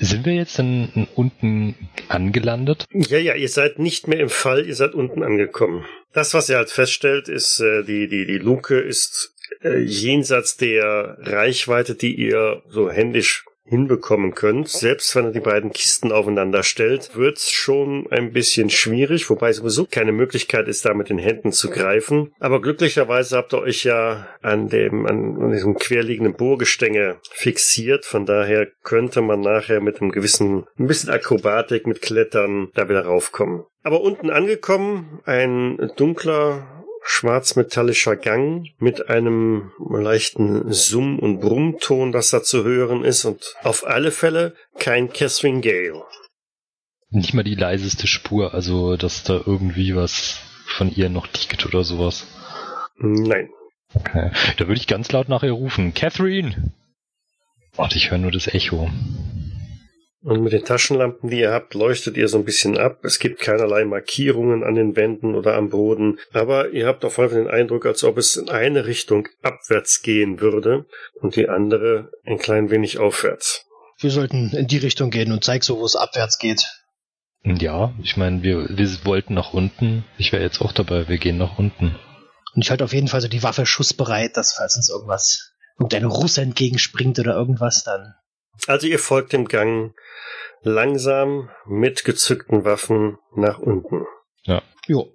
Sind 0.00 0.24
wir 0.24 0.32
jetzt 0.32 0.56
denn 0.56 1.06
unten 1.14 1.76
angelandet? 2.08 2.86
Ja, 2.90 3.18
ja, 3.18 3.34
ihr 3.34 3.48
seid 3.50 3.78
nicht 3.78 4.08
mehr 4.08 4.20
im 4.20 4.30
Fall, 4.30 4.66
ihr 4.66 4.74
seid 4.74 4.94
unten 4.94 5.22
angekommen. 5.22 5.84
Das, 6.14 6.32
was 6.32 6.48
ihr 6.48 6.56
halt 6.56 6.70
feststellt, 6.70 7.28
ist, 7.28 7.60
äh, 7.60 7.84
die, 7.84 8.08
die, 8.08 8.26
die 8.26 8.38
Luke 8.38 8.78
ist 8.78 9.33
äh, 9.62 9.78
jenseits 9.78 10.56
der 10.56 11.18
Reichweite, 11.20 11.94
die 11.94 12.14
ihr 12.14 12.62
so 12.68 12.90
händisch 12.90 13.44
hinbekommen 13.66 14.34
könnt. 14.34 14.68
Selbst 14.68 15.16
wenn 15.16 15.26
ihr 15.26 15.32
die 15.32 15.40
beiden 15.40 15.72
Kisten 15.72 16.12
aufeinander 16.12 16.62
stellt, 16.62 17.16
wird's 17.16 17.50
schon 17.50 18.06
ein 18.10 18.32
bisschen 18.32 18.68
schwierig, 18.68 19.28
wobei 19.30 19.52
sowieso 19.52 19.86
keine 19.86 20.12
Möglichkeit 20.12 20.68
ist, 20.68 20.84
da 20.84 20.92
mit 20.92 21.08
den 21.08 21.18
Händen 21.18 21.50
zu 21.50 21.70
greifen. 21.70 22.32
Aber 22.40 22.60
glücklicherweise 22.60 23.36
habt 23.36 23.54
ihr 23.54 23.62
euch 23.62 23.84
ja 23.84 24.28
an 24.42 24.68
dem, 24.68 25.06
an 25.06 25.50
diesem 25.50 25.76
querliegenden 25.76 26.34
Bohrgestänge 26.34 27.16
fixiert. 27.30 28.04
Von 28.04 28.26
daher 28.26 28.68
könnte 28.82 29.22
man 29.22 29.40
nachher 29.40 29.80
mit 29.80 30.00
einem 30.00 30.10
gewissen, 30.10 30.66
ein 30.78 30.86
bisschen 30.86 31.10
Akrobatik, 31.10 31.86
mit 31.86 32.02
Klettern 32.02 32.68
da 32.74 32.88
wieder 32.88 33.06
raufkommen. 33.06 33.64
Aber 33.82 34.02
unten 34.02 34.30
angekommen, 34.30 35.20
ein 35.24 35.90
dunkler, 35.96 36.83
schwarzmetallischer 37.04 38.16
Gang 38.16 38.68
mit 38.78 39.08
einem 39.08 39.70
leichten 39.78 40.72
Summ- 40.72 41.18
und 41.18 41.40
Brummton, 41.40 42.12
das 42.12 42.30
da 42.30 42.42
zu 42.42 42.64
hören 42.64 43.04
ist 43.04 43.24
und 43.24 43.54
auf 43.62 43.86
alle 43.86 44.10
Fälle 44.10 44.54
kein 44.78 45.12
Catherine 45.12 45.60
Gale. 45.60 46.02
Nicht 47.10 47.34
mal 47.34 47.44
die 47.44 47.54
leiseste 47.54 48.06
Spur, 48.06 48.54
also 48.54 48.96
dass 48.96 49.22
da 49.22 49.40
irgendwie 49.46 49.94
was 49.94 50.40
von 50.66 50.90
ihr 50.90 51.10
noch 51.10 51.28
liegt 51.32 51.64
oder 51.66 51.84
sowas. 51.84 52.26
Nein. 52.96 53.50
Okay. 53.94 54.32
Da 54.56 54.66
würde 54.66 54.80
ich 54.80 54.86
ganz 54.86 55.12
laut 55.12 55.28
nach 55.28 55.42
ihr 55.42 55.52
rufen. 55.52 55.94
Catherine! 55.94 56.72
Warte, 57.76 57.96
ich 57.96 58.10
höre 58.10 58.18
nur 58.18 58.32
das 58.32 58.48
Echo. 58.48 58.90
Und 60.24 60.42
mit 60.42 60.54
den 60.54 60.64
Taschenlampen, 60.64 61.28
die 61.28 61.40
ihr 61.40 61.52
habt, 61.52 61.74
leuchtet 61.74 62.16
ihr 62.16 62.28
so 62.28 62.38
ein 62.38 62.46
bisschen 62.46 62.78
ab. 62.78 63.04
Es 63.04 63.18
gibt 63.18 63.40
keinerlei 63.40 63.84
Markierungen 63.84 64.64
an 64.64 64.74
den 64.74 64.96
Wänden 64.96 65.34
oder 65.34 65.54
am 65.54 65.68
Boden, 65.68 66.18
aber 66.32 66.70
ihr 66.70 66.86
habt 66.86 67.04
auf 67.04 67.18
jeden 67.18 67.30
Fall 67.30 67.44
den 67.44 67.50
Eindruck, 67.50 67.84
als 67.84 68.02
ob 68.04 68.16
es 68.16 68.36
in 68.36 68.48
eine 68.48 68.86
Richtung 68.86 69.28
abwärts 69.42 70.00
gehen 70.00 70.40
würde 70.40 70.86
und 71.20 71.36
die 71.36 71.50
andere 71.50 72.10
ein 72.24 72.38
klein 72.38 72.70
wenig 72.70 72.98
aufwärts. 72.98 73.66
Wir 74.00 74.10
sollten 74.10 74.50
in 74.56 74.66
die 74.66 74.78
Richtung 74.78 75.10
gehen 75.10 75.30
und 75.30 75.44
zeig 75.44 75.62
so, 75.62 75.78
wo 75.78 75.84
es 75.84 75.94
abwärts 75.94 76.38
geht. 76.38 76.62
Ja, 77.44 77.92
ich 78.02 78.16
meine, 78.16 78.42
wir, 78.42 78.66
wir 78.70 78.88
wollten 79.04 79.34
nach 79.34 79.52
unten. 79.52 80.06
Ich 80.16 80.32
wäre 80.32 80.42
jetzt 80.42 80.62
auch 80.62 80.72
dabei, 80.72 81.06
wir 81.06 81.18
gehen 81.18 81.36
nach 81.36 81.58
unten. 81.58 81.94
Und 82.54 82.62
ich 82.62 82.70
halte 82.70 82.84
auf 82.84 82.94
jeden 82.94 83.08
Fall 83.08 83.20
so 83.20 83.28
die 83.28 83.42
Waffe 83.42 83.66
schussbereit, 83.66 84.38
dass 84.38 84.54
falls 84.54 84.76
uns 84.76 84.88
irgendwas, 84.88 85.52
irgendein 85.78 86.04
Russe 86.04 86.40
entgegenspringt 86.40 87.18
oder 87.18 87.34
irgendwas, 87.34 87.84
dann. 87.84 88.14
Also 88.66 88.86
ihr 88.86 88.98
folgt 88.98 89.32
dem 89.32 89.46
Gang 89.46 89.94
langsam 90.62 91.50
mit 91.66 92.04
gezückten 92.04 92.64
Waffen 92.64 93.18
nach 93.34 93.58
unten. 93.58 94.06
Ja. 94.42 94.62
Jo. 94.86 95.12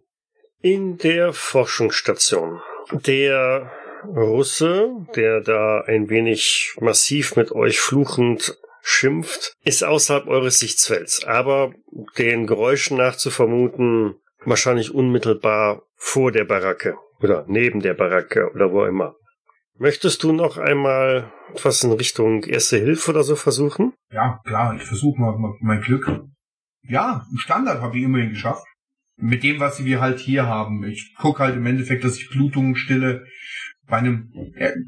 In 0.61 0.97
der 0.97 1.33
Forschungsstation. 1.33 2.61
Der 2.91 3.71
Russe, 4.05 4.89
der 5.15 5.41
da 5.41 5.81
ein 5.81 6.09
wenig 6.09 6.75
massiv 6.79 7.35
mit 7.35 7.51
euch 7.51 7.79
fluchend 7.79 8.57
schimpft, 8.81 9.53
ist 9.63 9.83
außerhalb 9.83 10.27
eures 10.27 10.59
Sichtfelds, 10.59 11.23
aber 11.25 11.73
den 12.17 12.47
Geräuschen 12.47 12.97
nach 12.97 13.15
zu 13.15 13.29
vermuten, 13.29 14.15
wahrscheinlich 14.45 14.93
unmittelbar 14.93 15.83
vor 15.95 16.31
der 16.31 16.45
Baracke 16.45 16.95
oder 17.21 17.45
neben 17.47 17.81
der 17.81 17.93
Baracke 17.93 18.49
oder 18.53 18.71
wo 18.71 18.85
immer. 18.85 19.15
Möchtest 19.79 20.23
du 20.23 20.33
noch 20.33 20.57
einmal 20.57 21.31
was 21.63 21.85
in 21.85 21.93
Richtung 21.93 22.43
Erste 22.43 22.77
Hilfe 22.77 23.11
oder 23.11 23.23
so 23.23 23.37
versuchen? 23.37 23.93
Ja, 24.11 24.41
klar, 24.45 24.75
ich 24.75 24.83
versuche 24.83 25.19
mal, 25.19 25.37
mal 25.37 25.53
mein 25.61 25.79
Glück. 25.79 26.25
Ja, 26.83 27.25
ein 27.31 27.37
Standard 27.37 27.81
habe 27.81 27.97
ich 27.97 28.03
immerhin 28.03 28.31
geschafft. 28.31 28.65
Mit 29.15 29.41
dem, 29.41 29.61
was 29.61 29.85
wir 29.85 30.01
halt 30.01 30.19
hier 30.19 30.47
haben. 30.47 30.83
Ich 30.83 31.15
gucke 31.17 31.43
halt 31.43 31.55
im 31.55 31.65
Endeffekt, 31.65 32.03
dass 32.03 32.17
ich 32.17 32.29
Blutungen 32.29 32.75
stille. 32.75 33.25
Bei 33.87 33.97
einem, 33.97 34.29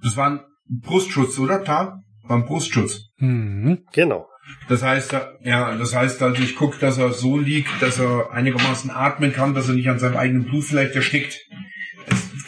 das 0.04 0.18
war 0.18 0.30
ein 0.30 0.40
Brustschutz, 0.68 1.40
oder? 1.40 1.64
Tar? 1.64 2.02
War 2.24 2.38
ein 2.38 2.46
Brustschutz. 2.46 3.12
Mhm. 3.18 3.86
Genau. 3.94 4.28
Das 4.68 4.84
heißt, 4.84 5.14
ja, 5.44 5.78
das 5.78 5.96
heißt 5.96 6.22
also, 6.22 6.42
ich 6.44 6.58
gucke, 6.58 6.78
dass 6.80 6.98
er 6.98 7.14
so 7.14 7.38
liegt, 7.38 7.82
dass 7.82 7.98
er 7.98 8.32
einigermaßen 8.32 8.92
atmen 8.92 9.32
kann, 9.32 9.54
dass 9.54 9.70
er 9.70 9.76
nicht 9.76 9.90
an 9.90 10.00
seinem 10.00 10.18
eigenen 10.18 10.46
Blut 10.46 10.66
vielleicht 10.66 10.96
erstickt. 10.96 11.40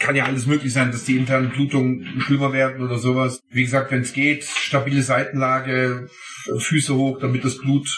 Es 0.04 0.08
kann 0.08 0.16
ja 0.16 0.26
alles 0.26 0.44
möglich 0.44 0.70
sein, 0.70 0.92
dass 0.92 1.04
die 1.04 1.16
internen 1.16 1.48
Blutungen 1.48 2.20
schlimmer 2.20 2.52
werden 2.52 2.84
oder 2.84 2.98
sowas. 2.98 3.40
Wie 3.48 3.62
gesagt, 3.62 3.90
wenn 3.90 4.02
es 4.02 4.12
geht, 4.12 4.44
stabile 4.44 5.00
Seitenlage, 5.00 6.10
Füße 6.58 6.94
hoch, 6.94 7.18
damit 7.20 7.42
das 7.42 7.56
Blut 7.56 7.88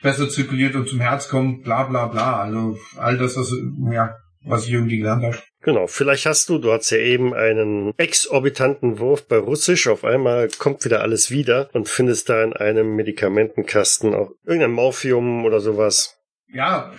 besser 0.00 0.28
zirkuliert 0.28 0.76
und 0.76 0.88
zum 0.88 1.00
Herz 1.00 1.28
kommt, 1.28 1.64
bla 1.64 1.82
bla 1.82 2.06
bla. 2.06 2.40
Also 2.40 2.78
all 2.98 3.18
das, 3.18 3.36
was, 3.36 3.52
ja, 3.90 4.14
was 4.44 4.66
ich 4.66 4.74
irgendwie 4.74 4.98
gelernt 4.98 5.24
habe. 5.24 5.38
Genau, 5.62 5.88
vielleicht 5.88 6.26
hast 6.26 6.48
du, 6.50 6.58
du 6.58 6.72
hast 6.72 6.90
ja 6.90 6.98
eben 6.98 7.34
einen 7.34 7.94
exorbitanten 7.96 9.00
Wurf 9.00 9.26
bei 9.26 9.38
Russisch, 9.38 9.88
auf 9.88 10.04
einmal 10.04 10.46
kommt 10.60 10.84
wieder 10.84 11.00
alles 11.00 11.32
wieder 11.32 11.68
und 11.72 11.88
findest 11.88 12.28
da 12.28 12.44
in 12.44 12.52
einem 12.52 12.94
Medikamentenkasten 12.94 14.14
auch 14.14 14.30
irgendein 14.44 14.70
Morphium 14.70 15.44
oder 15.44 15.58
sowas. 15.58 16.14
Ja, 16.52 16.92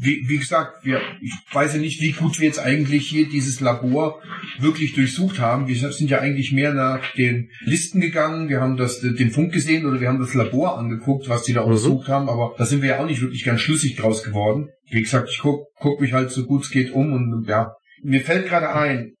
wie, 0.00 0.28
wie 0.28 0.38
gesagt, 0.38 0.84
wir, 0.84 1.00
ich 1.20 1.32
weiß 1.52 1.74
ja 1.74 1.80
nicht, 1.80 2.00
wie 2.00 2.12
gut 2.12 2.40
wir 2.40 2.46
jetzt 2.46 2.58
eigentlich 2.58 3.08
hier 3.08 3.28
dieses 3.28 3.60
Labor 3.60 4.22
wirklich 4.58 4.94
durchsucht 4.94 5.38
haben. 5.38 5.68
Wir 5.68 5.76
sind 5.76 6.10
ja 6.10 6.20
eigentlich 6.20 6.52
mehr 6.52 6.72
nach 6.72 7.12
den 7.14 7.50
Listen 7.64 8.00
gegangen, 8.00 8.48
wir 8.48 8.60
haben 8.60 8.76
das, 8.76 9.00
den 9.00 9.30
Funk 9.30 9.52
gesehen 9.52 9.86
oder 9.86 10.00
wir 10.00 10.08
haben 10.08 10.20
das 10.20 10.34
Labor 10.34 10.78
angeguckt, 10.78 11.28
was 11.28 11.44
die 11.44 11.52
da 11.52 11.60
Mhm. 11.62 11.66
untersucht 11.68 12.08
haben, 12.08 12.28
aber 12.28 12.54
da 12.58 12.64
sind 12.64 12.82
wir 12.82 12.90
ja 12.90 13.00
auch 13.00 13.06
nicht 13.06 13.20
wirklich 13.20 13.44
ganz 13.44 13.60
schlüssig 13.60 13.96
draus 13.96 14.22
geworden. 14.22 14.68
Wie 14.90 15.02
gesagt, 15.02 15.28
ich 15.30 15.38
guck, 15.38 15.66
guck 15.76 16.00
mich 16.00 16.12
halt 16.12 16.30
so 16.30 16.44
gut 16.44 16.62
es 16.64 16.70
geht 16.70 16.90
um 16.92 17.12
und 17.12 17.46
ja, 17.48 17.72
mir 18.02 18.20
fällt 18.20 18.48
gerade 18.48 18.74
ein, 18.74 19.14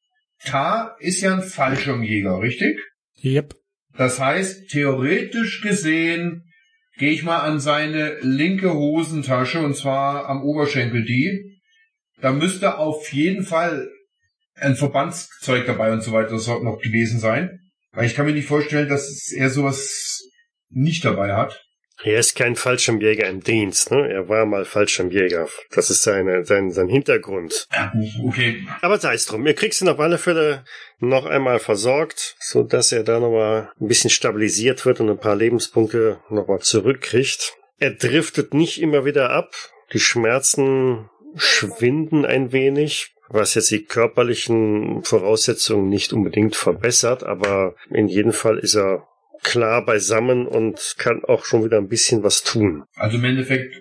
Tar 0.44 0.96
ist 0.98 1.20
ja 1.20 1.34
ein 1.34 1.42
Fallschirmjäger, 1.42 2.40
richtig? 2.40 2.78
Yep. 3.22 3.54
Das 3.96 4.18
heißt, 4.18 4.68
theoretisch 4.70 5.60
gesehen 5.60 6.44
gehe 7.02 7.10
ich 7.10 7.24
mal 7.24 7.40
an 7.40 7.58
seine 7.58 8.20
linke 8.20 8.74
Hosentasche 8.74 9.58
und 9.58 9.74
zwar 9.76 10.28
am 10.28 10.44
Oberschenkel 10.44 11.04
die. 11.04 11.58
Da 12.20 12.30
müsste 12.30 12.78
auf 12.78 13.12
jeden 13.12 13.42
Fall 13.42 13.88
ein 14.54 14.76
Verbandszeug 14.76 15.66
dabei 15.66 15.92
und 15.92 16.04
so 16.04 16.12
weiter 16.12 16.30
das 16.30 16.46
noch 16.46 16.78
gewesen 16.80 17.18
sein. 17.18 17.58
Weil 17.90 18.06
ich 18.06 18.14
kann 18.14 18.24
mir 18.24 18.34
nicht 18.34 18.46
vorstellen, 18.46 18.88
dass 18.88 19.32
er 19.32 19.50
sowas 19.50 20.22
nicht 20.70 21.04
dabei 21.04 21.34
hat. 21.34 21.64
Er 22.04 22.18
ist 22.18 22.34
kein 22.34 22.56
Fallschirmjäger 22.56 23.28
im 23.28 23.42
Dienst, 23.42 23.92
ne? 23.92 24.08
Er 24.08 24.28
war 24.28 24.44
mal 24.44 24.64
Fallschirmjäger. 24.64 25.48
Das 25.70 25.88
ist 25.88 26.02
seine, 26.02 26.44
sein, 26.44 26.72
sein 26.72 26.88
Hintergrund. 26.88 27.68
Okay. 28.26 28.66
Aber 28.80 28.98
sei 28.98 29.14
es 29.14 29.26
drum. 29.26 29.46
Ihr 29.46 29.54
kriegst 29.54 29.80
ihn 29.82 29.88
auf 29.88 30.00
alle 30.00 30.18
Fälle 30.18 30.64
noch 30.98 31.26
einmal 31.26 31.60
versorgt, 31.60 32.36
so 32.40 32.64
dass 32.64 32.90
er 32.90 33.04
da 33.04 33.20
nochmal 33.20 33.70
ein 33.80 33.88
bisschen 33.88 34.10
stabilisiert 34.10 34.84
wird 34.84 35.00
und 35.00 35.10
ein 35.10 35.18
paar 35.18 35.36
Lebenspunkte 35.36 36.18
nochmal 36.28 36.60
zurückkriegt. 36.60 37.54
Er 37.78 37.92
driftet 37.92 38.52
nicht 38.52 38.80
immer 38.80 39.04
wieder 39.04 39.30
ab. 39.30 39.52
Die 39.92 40.00
Schmerzen 40.00 41.08
schwinden 41.36 42.24
ein 42.24 42.52
wenig, 42.52 43.14
was 43.28 43.54
jetzt 43.54 43.70
die 43.70 43.84
körperlichen 43.84 45.04
Voraussetzungen 45.04 45.88
nicht 45.88 46.12
unbedingt 46.12 46.56
verbessert, 46.56 47.22
aber 47.22 47.74
in 47.90 48.08
jedem 48.08 48.32
Fall 48.32 48.58
ist 48.58 48.74
er 48.74 49.06
klar 49.42 49.84
beisammen 49.84 50.46
und 50.46 50.94
kann 50.98 51.24
auch 51.24 51.44
schon 51.44 51.64
wieder 51.64 51.78
ein 51.78 51.88
bisschen 51.88 52.22
was 52.22 52.42
tun. 52.42 52.84
Also 52.94 53.18
im 53.18 53.24
Endeffekt, 53.24 53.74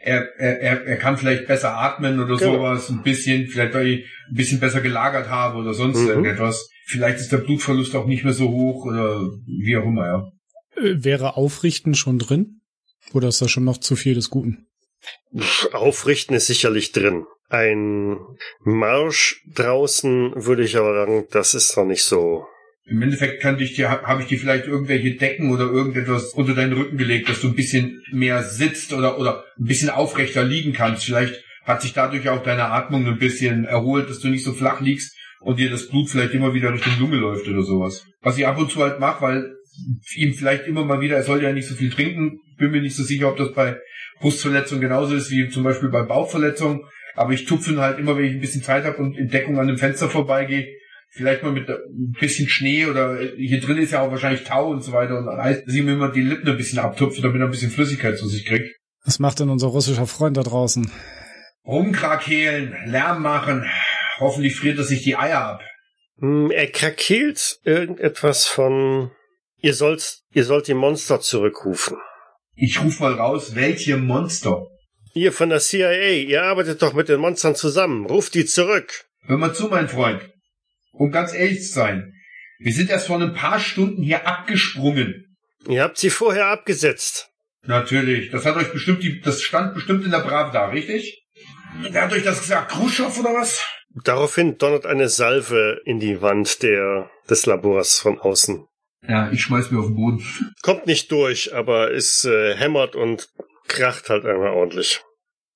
er, 0.00 0.22
er, 0.38 0.84
er, 0.86 0.96
kann 0.96 1.18
vielleicht 1.18 1.46
besser 1.46 1.76
atmen 1.76 2.18
oder 2.20 2.36
Genau. 2.36 2.54
sowas, 2.54 2.88
ein 2.90 3.02
bisschen, 3.02 3.46
vielleicht 3.48 3.74
weil 3.74 3.86
ich 3.88 4.04
ein 4.30 4.34
bisschen 4.34 4.60
besser 4.60 4.80
gelagert 4.80 5.28
habe 5.28 5.58
oder 5.58 5.74
sonst 5.74 6.00
Mhm. 6.00 6.08
irgendetwas. 6.08 6.68
Vielleicht 6.86 7.18
ist 7.18 7.32
der 7.32 7.38
Blutverlust 7.38 7.94
auch 7.96 8.06
nicht 8.06 8.24
mehr 8.24 8.32
so 8.32 8.48
hoch 8.48 8.86
oder 8.86 9.20
wie 9.46 9.76
auch 9.76 9.84
immer, 9.84 10.06
ja. 10.06 10.32
Äh, 10.82 11.04
Wäre 11.04 11.36
Aufrichten 11.36 11.94
schon 11.94 12.18
drin? 12.18 12.60
Oder 13.12 13.28
ist 13.28 13.40
das 13.42 13.50
schon 13.50 13.64
noch 13.64 13.78
zu 13.78 13.96
viel 13.96 14.14
des 14.14 14.30
Guten? 14.30 14.66
Aufrichten 15.72 16.34
ist 16.34 16.46
sicherlich 16.46 16.92
drin. 16.92 17.24
Ein 17.48 18.16
Marsch 18.64 19.42
draußen 19.54 20.32
würde 20.34 20.64
ich 20.64 20.76
aber 20.76 20.94
sagen, 20.94 21.26
das 21.30 21.54
ist 21.54 21.76
noch 21.76 21.84
nicht 21.84 22.02
so. 22.02 22.46
Im 22.88 23.02
Endeffekt 23.02 23.42
kann 23.42 23.58
ich 23.58 23.74
dir, 23.74 23.90
habe 23.90 24.22
ich 24.22 24.28
dir 24.28 24.38
vielleicht 24.38 24.66
irgendwelche 24.66 25.16
Decken 25.16 25.50
oder 25.50 25.64
irgendetwas 25.64 26.32
unter 26.34 26.54
deinen 26.54 26.72
Rücken 26.72 26.96
gelegt, 26.96 27.28
dass 27.28 27.40
du 27.40 27.48
ein 27.48 27.56
bisschen 27.56 28.00
mehr 28.12 28.44
sitzt 28.44 28.92
oder, 28.92 29.18
oder 29.18 29.44
ein 29.58 29.64
bisschen 29.64 29.90
aufrechter 29.90 30.44
liegen 30.44 30.72
kannst. 30.72 31.04
Vielleicht 31.04 31.42
hat 31.64 31.82
sich 31.82 31.94
dadurch 31.94 32.28
auch 32.28 32.44
deine 32.44 32.66
Atmung 32.66 33.04
ein 33.06 33.18
bisschen 33.18 33.64
erholt, 33.64 34.08
dass 34.08 34.20
du 34.20 34.28
nicht 34.28 34.44
so 34.44 34.52
flach 34.52 34.80
liegst 34.80 35.16
und 35.40 35.58
dir 35.58 35.68
das 35.68 35.88
Blut 35.88 36.10
vielleicht 36.10 36.32
immer 36.32 36.54
wieder 36.54 36.72
Richtung 36.72 36.92
Lunge 37.00 37.16
läuft 37.16 37.48
oder 37.48 37.62
sowas. 37.62 38.06
Was 38.22 38.38
ich 38.38 38.46
ab 38.46 38.56
und 38.56 38.70
zu 38.70 38.80
halt 38.80 39.00
mache, 39.00 39.20
weil 39.22 39.56
ihm 40.14 40.34
vielleicht 40.34 40.66
immer 40.66 40.84
mal 40.84 41.00
wieder, 41.00 41.16
er 41.16 41.24
soll 41.24 41.42
ja 41.42 41.52
nicht 41.52 41.68
so 41.68 41.74
viel 41.74 41.90
trinken, 41.90 42.38
bin 42.56 42.70
mir 42.70 42.80
nicht 42.80 42.96
so 42.96 43.02
sicher, 43.02 43.28
ob 43.28 43.36
das 43.36 43.52
bei 43.52 43.76
Brustverletzungen 44.20 44.80
genauso 44.80 45.14
ist 45.14 45.30
wie 45.30 45.48
zum 45.48 45.64
Beispiel 45.64 45.88
bei 45.88 46.02
Bauchverletzungen, 46.02 46.82
aber 47.14 47.32
ich 47.32 47.46
tupfe 47.46 47.72
ihn 47.72 47.80
halt 47.80 47.98
immer, 47.98 48.16
wenn 48.16 48.24
ich 48.24 48.34
ein 48.34 48.40
bisschen 48.40 48.62
Zeit 48.62 48.84
habe 48.84 48.98
und 48.98 49.16
in 49.16 49.28
Deckung 49.28 49.58
an 49.58 49.66
dem 49.66 49.76
Fenster 49.76 50.08
vorbeigehe, 50.08 50.66
vielleicht 51.16 51.42
mal 51.42 51.52
mit 51.52 51.68
ein 51.68 52.12
bisschen 52.20 52.48
Schnee 52.48 52.86
oder 52.86 53.18
hier 53.36 53.60
drin 53.60 53.78
ist 53.78 53.92
ja 53.92 54.02
auch 54.02 54.10
wahrscheinlich 54.10 54.44
Tau 54.44 54.68
und 54.70 54.82
so 54.82 54.92
weiter 54.92 55.18
und 55.18 55.28
Eis, 55.28 55.64
dass 55.64 55.74
ich 55.74 55.82
mir 55.82 55.92
immer 55.92 56.10
die 56.12 56.22
Lippen 56.22 56.48
ein 56.48 56.56
bisschen 56.56 56.78
abtupfe, 56.78 57.22
damit 57.22 57.40
er 57.40 57.46
ein 57.46 57.50
bisschen 57.50 57.70
Flüssigkeit 57.70 58.18
zu 58.18 58.28
sich 58.28 58.46
kriegt. 58.46 58.76
Was 59.04 59.18
macht 59.18 59.40
denn 59.40 59.50
unser 59.50 59.68
russischer 59.68 60.06
Freund 60.06 60.36
da 60.36 60.42
draußen? 60.42 60.90
Rumkrakehlen, 61.66 62.74
Lärm 62.86 63.22
machen, 63.22 63.68
hoffentlich 64.18 64.56
friert 64.56 64.78
er 64.78 64.84
sich 64.84 65.02
die 65.02 65.16
Eier 65.16 65.40
ab. 65.40 65.62
Hm, 66.20 66.50
Er 66.50 66.68
krakeelt 66.70 67.58
irgendetwas 67.64 68.46
von 68.46 69.10
ihr 69.60 69.74
sollt, 69.74 70.20
ihr 70.32 70.44
sollt 70.44 70.68
die 70.68 70.74
Monster 70.74 71.20
zurückrufen. 71.20 71.96
Ich 72.54 72.82
ruf 72.82 73.00
mal 73.00 73.12
raus, 73.14 73.54
welche 73.54 73.96
Monster? 73.96 74.66
Ihr 75.12 75.32
von 75.32 75.48
der 75.50 75.60
CIA, 75.60 76.12
ihr 76.12 76.42
arbeitet 76.42 76.80
doch 76.82 76.92
mit 76.94 77.08
den 77.08 77.20
Monstern 77.20 77.54
zusammen. 77.54 78.06
Ruft 78.06 78.34
die 78.34 78.44
zurück. 78.46 79.04
Hör 79.26 79.36
mal 79.38 79.54
zu, 79.54 79.68
mein 79.68 79.88
Freund. 79.88 80.20
Um 80.98 81.10
ganz 81.10 81.34
ehrlich 81.34 81.62
zu 81.62 81.72
sein, 81.72 82.14
wir 82.58 82.72
sind 82.72 82.90
erst 82.90 83.06
vor 83.06 83.20
ein 83.20 83.34
paar 83.34 83.60
Stunden 83.60 84.02
hier 84.02 84.26
abgesprungen. 84.26 85.36
Ihr 85.68 85.82
habt 85.82 85.98
sie 85.98 86.10
vorher 86.10 86.46
abgesetzt. 86.46 87.30
Natürlich, 87.64 88.30
das 88.30 88.46
hat 88.46 88.56
euch 88.56 88.72
bestimmt, 88.72 89.02
die, 89.02 89.20
das 89.20 89.42
stand 89.42 89.74
bestimmt 89.74 90.04
in 90.04 90.10
der 90.10 90.20
Pravda, 90.20 90.68
richtig? 90.68 91.26
Wer 91.80 92.02
hat 92.02 92.12
euch 92.12 92.22
das 92.22 92.40
gesagt? 92.40 92.70
Khrushchev 92.70 93.18
oder 93.20 93.34
was? 93.34 93.62
Daraufhin 94.04 94.56
donnert 94.58 94.86
eine 94.86 95.08
Salve 95.08 95.80
in 95.84 96.00
die 96.00 96.22
Wand 96.22 96.62
der, 96.62 97.10
des 97.28 97.46
Labors 97.46 97.98
von 97.98 98.18
außen. 98.18 98.66
Ja, 99.08 99.30
ich 99.30 99.42
schmeiß 99.42 99.70
mir 99.70 99.80
auf 99.80 99.86
den 99.86 99.96
Boden. 99.96 100.26
Kommt 100.62 100.86
nicht 100.86 101.10
durch, 101.12 101.54
aber 101.54 101.92
es 101.92 102.24
äh, 102.24 102.54
hämmert 102.56 102.96
und 102.96 103.28
kracht 103.68 104.08
halt 104.08 104.24
einmal 104.24 104.50
ordentlich. 104.50 105.02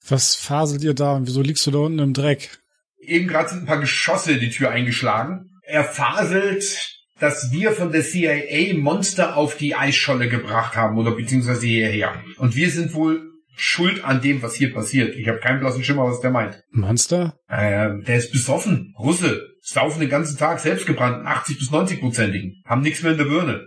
Was 0.09 0.35
faselt 0.35 0.83
ihr 0.83 0.95
da 0.95 1.13
und 1.17 1.27
wieso 1.27 1.43
liegst 1.43 1.67
du 1.67 1.71
da 1.71 1.79
unten 1.79 1.99
im 1.99 2.15
Dreck? 2.15 2.60
Eben 3.01 3.29
gerade 3.29 3.49
sind 3.49 3.61
ein 3.61 3.67
paar 3.67 3.81
Geschosse 3.81 4.33
in 4.33 4.41
die 4.41 4.51
Tür 4.51 4.71
eingeschlagen. 4.71 5.47
Er 5.63 5.85
faselt 5.85 7.01
dass 7.21 7.53
wir 7.53 7.73
von 7.73 7.93
der 7.93 8.03
CIA 8.03 8.75
Monster 8.77 9.37
auf 9.37 9.57
die 9.57 9.75
Eisscholle 9.75 10.29
gebracht 10.29 10.75
haben 10.75 10.99
oder 10.99 11.13
beziehungsweise 11.13 11.67
hierher. 11.67 12.15
Und 12.39 12.57
wir 12.57 12.71
sind 12.71 12.95
wohl 12.95 13.31
schuld 13.57 14.05
an 14.05 14.23
dem, 14.23 14.43
was 14.43 14.55
hier 14.55 14.73
passiert. 14.73 15.15
Ich 15.17 15.29
habe 15.29 15.39
keinen 15.39 15.61
blassen 15.61 15.85
Schimmer, 15.85 16.07
was 16.07 16.21
der 16.21 16.31
meint. 16.31 16.63
Monster? 16.71 17.39
Äh, 17.47 17.91
der 18.07 18.17
ist 18.17 18.33
besoffen. 18.33 18.95
Russe. 18.99 19.47
Saufen 19.61 20.01
den 20.01 20.09
ganzen 20.09 20.39
Tag 20.39 20.61
selbstgebrannt. 20.61 21.27
80 21.27 21.59
bis 21.59 21.71
90 21.71 22.01
prozentigen. 22.01 22.63
Haben 22.65 22.81
nichts 22.81 23.03
mehr 23.03 23.13
in 23.13 23.19
der 23.19 23.27
Birne. 23.27 23.67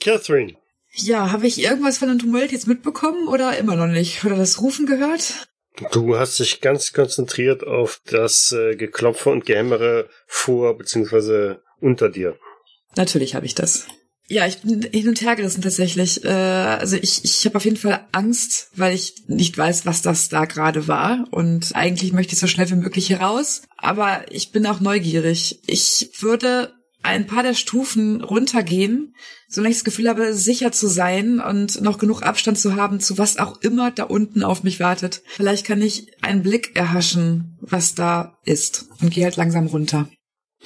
Catherine. 0.00 0.54
Ja, 0.94 1.30
habe 1.30 1.46
ich 1.46 1.62
irgendwas 1.62 1.98
von 1.98 2.08
dem 2.08 2.18
Tumult 2.18 2.52
jetzt 2.52 2.66
mitbekommen 2.66 3.28
oder 3.28 3.58
immer 3.58 3.76
noch 3.76 3.88
nicht? 3.88 4.24
Oder 4.24 4.36
das 4.36 4.62
Rufen 4.62 4.86
gehört? 4.86 5.48
Du 5.92 6.16
hast 6.16 6.38
dich 6.38 6.60
ganz 6.60 6.92
konzentriert 6.92 7.66
auf 7.66 8.00
das 8.06 8.52
äh, 8.52 8.76
Geklopfe 8.76 9.30
und 9.30 9.44
Gehämmere 9.44 10.08
vor 10.26 10.78
beziehungsweise 10.78 11.62
unter 11.80 12.08
dir. 12.08 12.38
Natürlich 12.96 13.34
habe 13.34 13.46
ich 13.46 13.54
das. 13.54 13.86
Ja, 14.26 14.46
ich 14.46 14.58
bin 14.62 14.82
hin 14.82 15.08
und 15.08 15.20
her 15.20 15.36
gerissen 15.36 15.62
tatsächlich. 15.62 16.24
Äh, 16.24 16.28
also 16.28 16.96
ich, 16.96 17.24
ich 17.24 17.44
habe 17.44 17.56
auf 17.56 17.64
jeden 17.64 17.76
Fall 17.76 18.06
Angst, 18.12 18.70
weil 18.74 18.94
ich 18.94 19.24
nicht 19.26 19.58
weiß, 19.58 19.84
was 19.84 20.00
das 20.00 20.28
da 20.28 20.46
gerade 20.46 20.88
war. 20.88 21.26
Und 21.30 21.72
eigentlich 21.74 22.12
möchte 22.12 22.32
ich 22.34 22.40
so 22.40 22.46
schnell 22.46 22.70
wie 22.70 22.76
möglich 22.76 23.08
hier 23.08 23.20
raus. 23.20 23.62
Aber 23.76 24.24
ich 24.30 24.50
bin 24.50 24.66
auch 24.66 24.80
neugierig. 24.80 25.60
Ich 25.66 26.10
würde 26.20 26.72
ein 27.04 27.26
paar 27.26 27.42
der 27.42 27.54
Stufen 27.54 28.22
runtergehen, 28.22 29.14
solange 29.48 29.72
ich 29.72 29.78
das 29.78 29.84
Gefühl 29.84 30.08
habe, 30.08 30.34
sicher 30.34 30.72
zu 30.72 30.88
sein 30.88 31.38
und 31.38 31.80
noch 31.82 31.98
genug 31.98 32.22
Abstand 32.22 32.58
zu 32.58 32.76
haben 32.76 32.98
zu 32.98 33.18
was 33.18 33.38
auch 33.38 33.60
immer 33.60 33.90
da 33.90 34.04
unten 34.04 34.42
auf 34.42 34.62
mich 34.62 34.80
wartet. 34.80 35.22
Vielleicht 35.26 35.66
kann 35.66 35.82
ich 35.82 36.12
einen 36.22 36.42
Blick 36.42 36.74
erhaschen, 36.76 37.58
was 37.60 37.94
da 37.94 38.38
ist 38.44 38.86
und 39.00 39.12
gehe 39.12 39.24
halt 39.24 39.36
langsam 39.36 39.66
runter. 39.66 40.08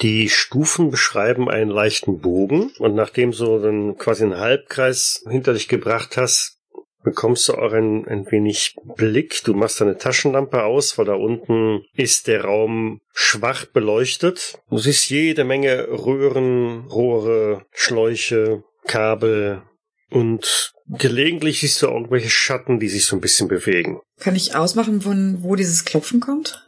Die 0.01 0.29
Stufen 0.29 0.91
beschreiben 0.91 1.49
einen 1.49 1.69
leichten 1.69 2.19
Bogen 2.19 2.71
und 2.79 2.95
nachdem 2.95 3.31
du 3.31 3.59
dann 3.59 3.97
quasi 3.97 4.23
einen 4.23 4.37
Halbkreis 4.37 5.23
hinter 5.29 5.53
dich 5.53 5.67
gebracht 5.67 6.15
hast, 6.15 6.58
bekommst 7.03 7.47
du 7.49 7.53
auch 7.53 7.71
ein, 7.71 8.07
ein 8.07 8.29
wenig 8.31 8.75
Blick. 8.95 9.43
Du 9.43 9.53
machst 9.53 9.81
deine 9.81 9.97
Taschenlampe 9.97 10.63
aus, 10.63 10.97
weil 10.97 11.05
da 11.05 11.13
unten 11.13 11.83
ist 11.95 12.27
der 12.27 12.43
Raum 12.45 13.01
schwach 13.13 13.65
beleuchtet. 13.65 14.59
Du 14.69 14.77
siehst 14.77 15.09
jede 15.09 15.43
Menge 15.43 15.87
Röhren, 15.89 16.87
Rohre, 16.87 17.65
Schläuche, 17.71 18.63
Kabel 18.85 19.63
und 20.09 20.73
gelegentlich 20.87 21.61
siehst 21.61 21.81
du 21.81 21.87
irgendwelche 21.87 22.29
Schatten, 22.29 22.79
die 22.79 22.89
sich 22.89 23.05
so 23.05 23.15
ein 23.15 23.21
bisschen 23.21 23.47
bewegen. 23.47 24.01
Kann 24.19 24.35
ich 24.35 24.55
ausmachen, 24.55 25.01
von 25.01 25.43
wo 25.43 25.55
dieses 25.55 25.85
Klopfen 25.85 26.19
kommt? 26.19 26.67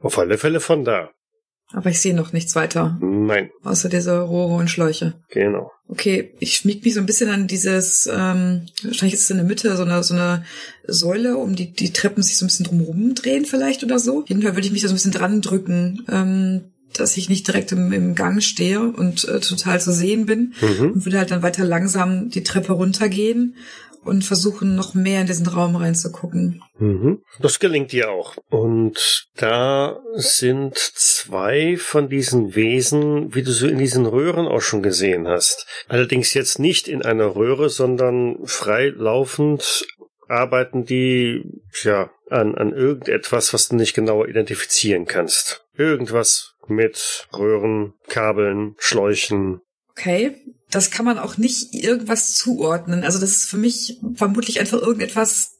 Auf 0.00 0.18
alle 0.18 0.38
Fälle 0.38 0.60
von 0.60 0.84
da. 0.84 1.13
Aber 1.74 1.90
ich 1.90 2.00
sehe 2.00 2.14
noch 2.14 2.32
nichts 2.32 2.54
weiter. 2.54 2.98
Nein. 3.00 3.50
Außer 3.64 3.88
diese 3.88 4.20
Rohre 4.20 4.54
und 4.54 4.70
Schläuche. 4.70 5.14
Genau. 5.30 5.72
Okay, 5.88 6.32
ich 6.38 6.54
schmieg 6.54 6.84
mich 6.84 6.94
so 6.94 7.00
ein 7.00 7.06
bisschen 7.06 7.28
an 7.28 7.46
dieses, 7.46 8.06
ähm, 8.06 8.62
wahrscheinlich 8.82 9.14
ist 9.14 9.22
es 9.22 9.30
in 9.30 9.36
der 9.36 9.46
Mitte 9.46 9.76
so 9.76 9.82
eine, 9.82 10.02
so 10.02 10.14
eine 10.14 10.44
Säule, 10.86 11.36
um 11.36 11.56
die, 11.56 11.72
die 11.72 11.92
Treppen 11.92 12.22
sich 12.22 12.38
so 12.38 12.44
ein 12.44 12.48
bisschen 12.48 12.66
drumherum 12.66 13.14
drehen 13.14 13.44
vielleicht 13.44 13.84
oder 13.84 13.98
so. 13.98 14.22
Auf 14.22 14.28
jeden 14.28 14.42
Fall 14.42 14.54
würde 14.54 14.66
ich 14.66 14.72
mich 14.72 14.82
da 14.82 14.88
so 14.88 14.94
ein 14.94 14.96
bisschen 14.96 15.12
dran 15.12 15.42
drücken, 15.42 16.04
ähm, 16.10 16.62
dass 16.94 17.16
ich 17.16 17.28
nicht 17.28 17.46
direkt 17.46 17.72
im, 17.72 17.92
im 17.92 18.14
Gang 18.14 18.42
stehe 18.42 18.80
und 18.80 19.28
äh, 19.28 19.40
total 19.40 19.80
zu 19.80 19.92
sehen 19.92 20.26
bin. 20.26 20.54
Mhm. 20.60 20.92
Und 20.92 21.04
würde 21.04 21.18
halt 21.18 21.30
dann 21.30 21.42
weiter 21.42 21.64
langsam 21.64 22.30
die 22.30 22.44
Treppe 22.44 22.72
runtergehen 22.72 23.56
und 24.04 24.24
versuchen 24.24 24.74
noch 24.74 24.94
mehr 24.94 25.20
in 25.20 25.26
diesen 25.26 25.46
Raum 25.46 25.76
reinzugucken. 25.76 26.62
Mhm. 26.78 27.22
Das 27.40 27.58
gelingt 27.58 27.92
dir 27.92 28.10
auch. 28.10 28.36
Und 28.50 29.26
da 29.36 30.00
sind 30.14 30.76
zwei 30.76 31.76
von 31.76 32.08
diesen 32.08 32.54
Wesen, 32.54 33.34
wie 33.34 33.42
du 33.42 33.52
so 33.52 33.66
in 33.66 33.78
diesen 33.78 34.06
Röhren 34.06 34.46
auch 34.46 34.60
schon 34.60 34.82
gesehen 34.82 35.28
hast. 35.28 35.66
Allerdings 35.88 36.34
jetzt 36.34 36.58
nicht 36.58 36.88
in 36.88 37.02
einer 37.02 37.36
Röhre, 37.36 37.68
sondern 37.68 38.38
freilaufend 38.44 39.86
arbeiten 40.28 40.84
die, 40.84 41.42
ja, 41.82 42.10
an, 42.30 42.54
an 42.54 42.72
irgendetwas, 42.72 43.52
was 43.52 43.68
du 43.68 43.76
nicht 43.76 43.94
genauer 43.94 44.28
identifizieren 44.28 45.04
kannst. 45.06 45.64
Irgendwas 45.76 46.54
mit 46.66 47.28
Röhren, 47.36 47.94
Kabeln, 48.08 48.74
Schläuchen. 48.78 49.60
Okay, 49.90 50.36
das 50.74 50.90
kann 50.90 51.04
man 51.04 51.18
auch 51.18 51.36
nicht 51.36 51.72
irgendwas 51.72 52.34
zuordnen. 52.34 53.04
Also 53.04 53.20
das 53.20 53.30
ist 53.30 53.44
für 53.44 53.56
mich 53.56 54.00
vermutlich 54.14 54.58
einfach 54.58 54.80
irgendetwas, 54.80 55.52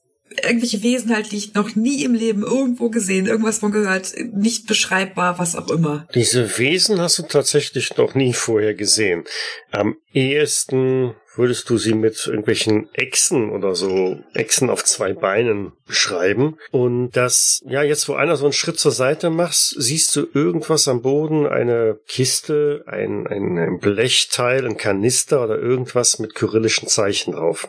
irgendwelche 0.42 0.82
Wesen 0.82 1.14
halt, 1.14 1.32
die 1.32 1.36
ich 1.36 1.54
noch 1.54 1.74
nie 1.74 2.04
im 2.04 2.14
Leben 2.14 2.42
irgendwo 2.42 2.90
gesehen, 2.90 3.26
irgendwas 3.26 3.58
von 3.58 3.72
gehört, 3.72 4.14
nicht 4.32 4.66
beschreibbar, 4.66 5.38
was 5.38 5.56
auch 5.56 5.68
immer. 5.68 6.06
Diese 6.14 6.58
Wesen 6.58 7.00
hast 7.00 7.18
du 7.18 7.22
tatsächlich 7.22 7.96
noch 7.96 8.14
nie 8.14 8.32
vorher 8.32 8.74
gesehen. 8.74 9.24
Am 9.70 9.96
ehesten 10.12 11.14
würdest 11.36 11.68
du 11.68 11.78
sie 11.78 11.94
mit 11.94 12.26
irgendwelchen 12.26 12.88
Echsen 12.94 13.50
oder 13.50 13.74
so, 13.74 14.20
Echsen 14.34 14.70
auf 14.70 14.84
zwei 14.84 15.12
Beinen 15.12 15.72
beschreiben. 15.86 16.58
Und 16.70 17.10
das, 17.12 17.60
ja, 17.66 17.82
jetzt 17.82 18.08
wo 18.08 18.14
einer 18.14 18.36
so 18.36 18.44
einen 18.44 18.52
Schritt 18.52 18.78
zur 18.78 18.92
Seite 18.92 19.30
machst, 19.30 19.74
siehst 19.76 20.14
du 20.14 20.26
irgendwas 20.32 20.88
am 20.88 21.02
Boden, 21.02 21.46
eine 21.46 21.98
Kiste, 22.06 22.84
ein, 22.86 23.26
ein, 23.26 23.78
Blechteil, 23.80 24.64
ein 24.64 24.76
Kanister 24.76 25.42
oder 25.42 25.58
irgendwas 25.58 26.18
mit 26.18 26.34
kyrillischen 26.34 26.88
Zeichen 26.88 27.32
drauf. 27.32 27.68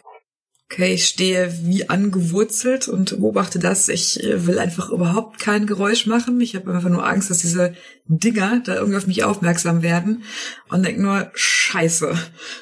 Okay, 0.72 0.96
ich 0.96 1.06
stehe 1.06 1.54
wie 1.62 1.90
angewurzelt 1.90 2.88
und 2.88 3.20
beobachte 3.20 3.60
das. 3.60 3.88
Ich 3.88 4.24
äh, 4.24 4.48
will 4.48 4.58
einfach 4.58 4.90
überhaupt 4.90 5.40
kein 5.40 5.68
Geräusch 5.68 6.08
machen. 6.08 6.42
Ich 6.42 6.56
habe 6.56 6.74
einfach 6.74 6.90
nur 6.90 7.08
Angst, 7.08 7.30
dass 7.30 7.40
diese 7.40 7.76
Dinger 8.08 8.62
da 8.66 8.76
irgendwie 8.76 8.98
auf 8.98 9.08
mich 9.08 9.24
aufmerksam 9.24 9.84
werden 9.84 10.24
und 10.70 10.84
denke 10.84 11.02
nur, 11.02 11.32
scheiße, 11.36 12.18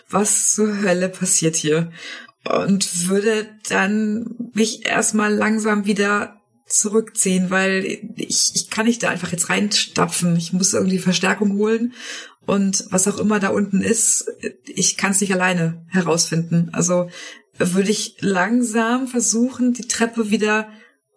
was 0.09 0.53
zur 0.53 0.81
Hölle 0.81 1.07
passiert 1.07 1.55
hier? 1.55 1.91
Und 2.43 3.07
würde 3.07 3.47
dann 3.69 4.51
mich 4.53 4.85
erstmal 4.85 5.33
langsam 5.33 5.85
wieder 5.85 6.41
zurückziehen, 6.67 7.49
weil 7.51 7.85
ich, 8.17 8.51
ich 8.53 8.69
kann 8.69 8.85
nicht 8.85 9.01
da 9.01 9.09
einfach 9.09 9.31
jetzt 9.31 9.49
reinstapfen. 9.49 10.35
Ich 10.35 10.51
muss 10.51 10.73
irgendwie 10.73 10.99
Verstärkung 10.99 11.53
holen. 11.53 11.93
Und 12.45 12.85
was 12.89 13.07
auch 13.07 13.19
immer 13.19 13.39
da 13.39 13.49
unten 13.49 13.81
ist, 13.81 14.25
ich 14.65 14.97
kann 14.97 15.11
es 15.11 15.21
nicht 15.21 15.33
alleine 15.33 15.85
herausfinden. 15.87 16.69
Also 16.73 17.09
würde 17.57 17.91
ich 17.91 18.17
langsam 18.19 19.07
versuchen, 19.07 19.73
die 19.73 19.87
Treppe 19.87 20.29
wieder 20.29 20.69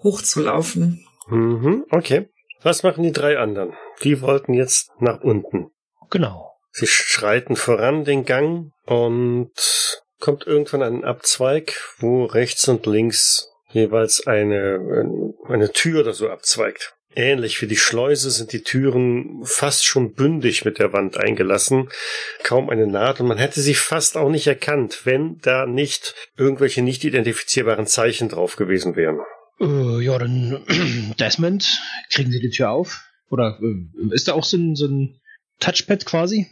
hochzulaufen. 0.03 1.07
Mhm, 1.29 1.85
okay. 1.91 2.29
Was 2.63 2.83
machen 2.83 3.03
die 3.03 3.13
drei 3.13 3.39
anderen? 3.39 3.75
Die 4.03 4.21
wollten 4.21 4.55
jetzt 4.55 4.91
nach 5.01 5.21
unten. 5.21 5.71
Genau. 6.11 6.53
Sie 6.71 6.87
schreiten 6.87 7.57
voran 7.57 8.05
den 8.05 8.25
Gang 8.25 8.73
und 8.85 9.53
kommt 10.21 10.47
irgendwann 10.47 10.83
ein 10.83 11.05
Abzweig, 11.05 11.95
wo 11.99 12.25
rechts 12.25 12.69
und 12.69 12.87
links 12.87 13.51
jeweils 13.71 14.27
eine, 14.27 15.05
eine 15.49 15.73
Tür 15.73 16.01
oder 16.01 16.13
so 16.13 16.29
abzweigt. 16.29 16.96
Ähnlich 17.19 17.63
wie 17.63 17.67
die 17.67 17.79
Schleuse 17.79 18.31
sind 18.31 18.53
die 18.53 18.63
Türen 18.63 19.41
fast 19.43 19.87
schon 19.87 20.13
bündig 20.13 20.67
mit 20.67 20.79
der 20.79 20.93
Wand 20.93 21.17
eingelassen. 21.17 21.89
Kaum 22.43 22.69
eine 22.69 22.87
Naht 22.87 23.21
und 23.21 23.27
man 23.27 23.39
hätte 23.39 23.63
sie 23.63 23.73
fast 23.73 24.19
auch 24.19 24.29
nicht 24.29 24.47
erkannt, 24.47 25.01
wenn 25.05 25.39
da 25.39 25.65
nicht 25.65 26.15
irgendwelche 26.37 26.83
nicht 26.83 27.05
identifizierbaren 27.05 27.87
Zeichen 27.87 28.29
drauf 28.29 28.57
gewesen 28.57 28.97
wären. 28.97 29.21
Äh, 29.59 30.05
ja, 30.05 30.19
dann 30.19 30.63
Desmond, 31.19 31.67
kriegen 32.11 32.31
Sie 32.31 32.41
die 32.41 32.51
Tür 32.51 32.71
auf? 32.71 33.03
Oder 33.31 33.59
äh, 33.63 34.15
ist 34.15 34.29
da 34.29 34.35
auch 34.35 34.45
so 34.45 34.59
ein, 34.59 34.77
so 34.77 34.87
ein 34.87 35.19
Touchpad 35.59 36.05
quasi? 36.05 36.49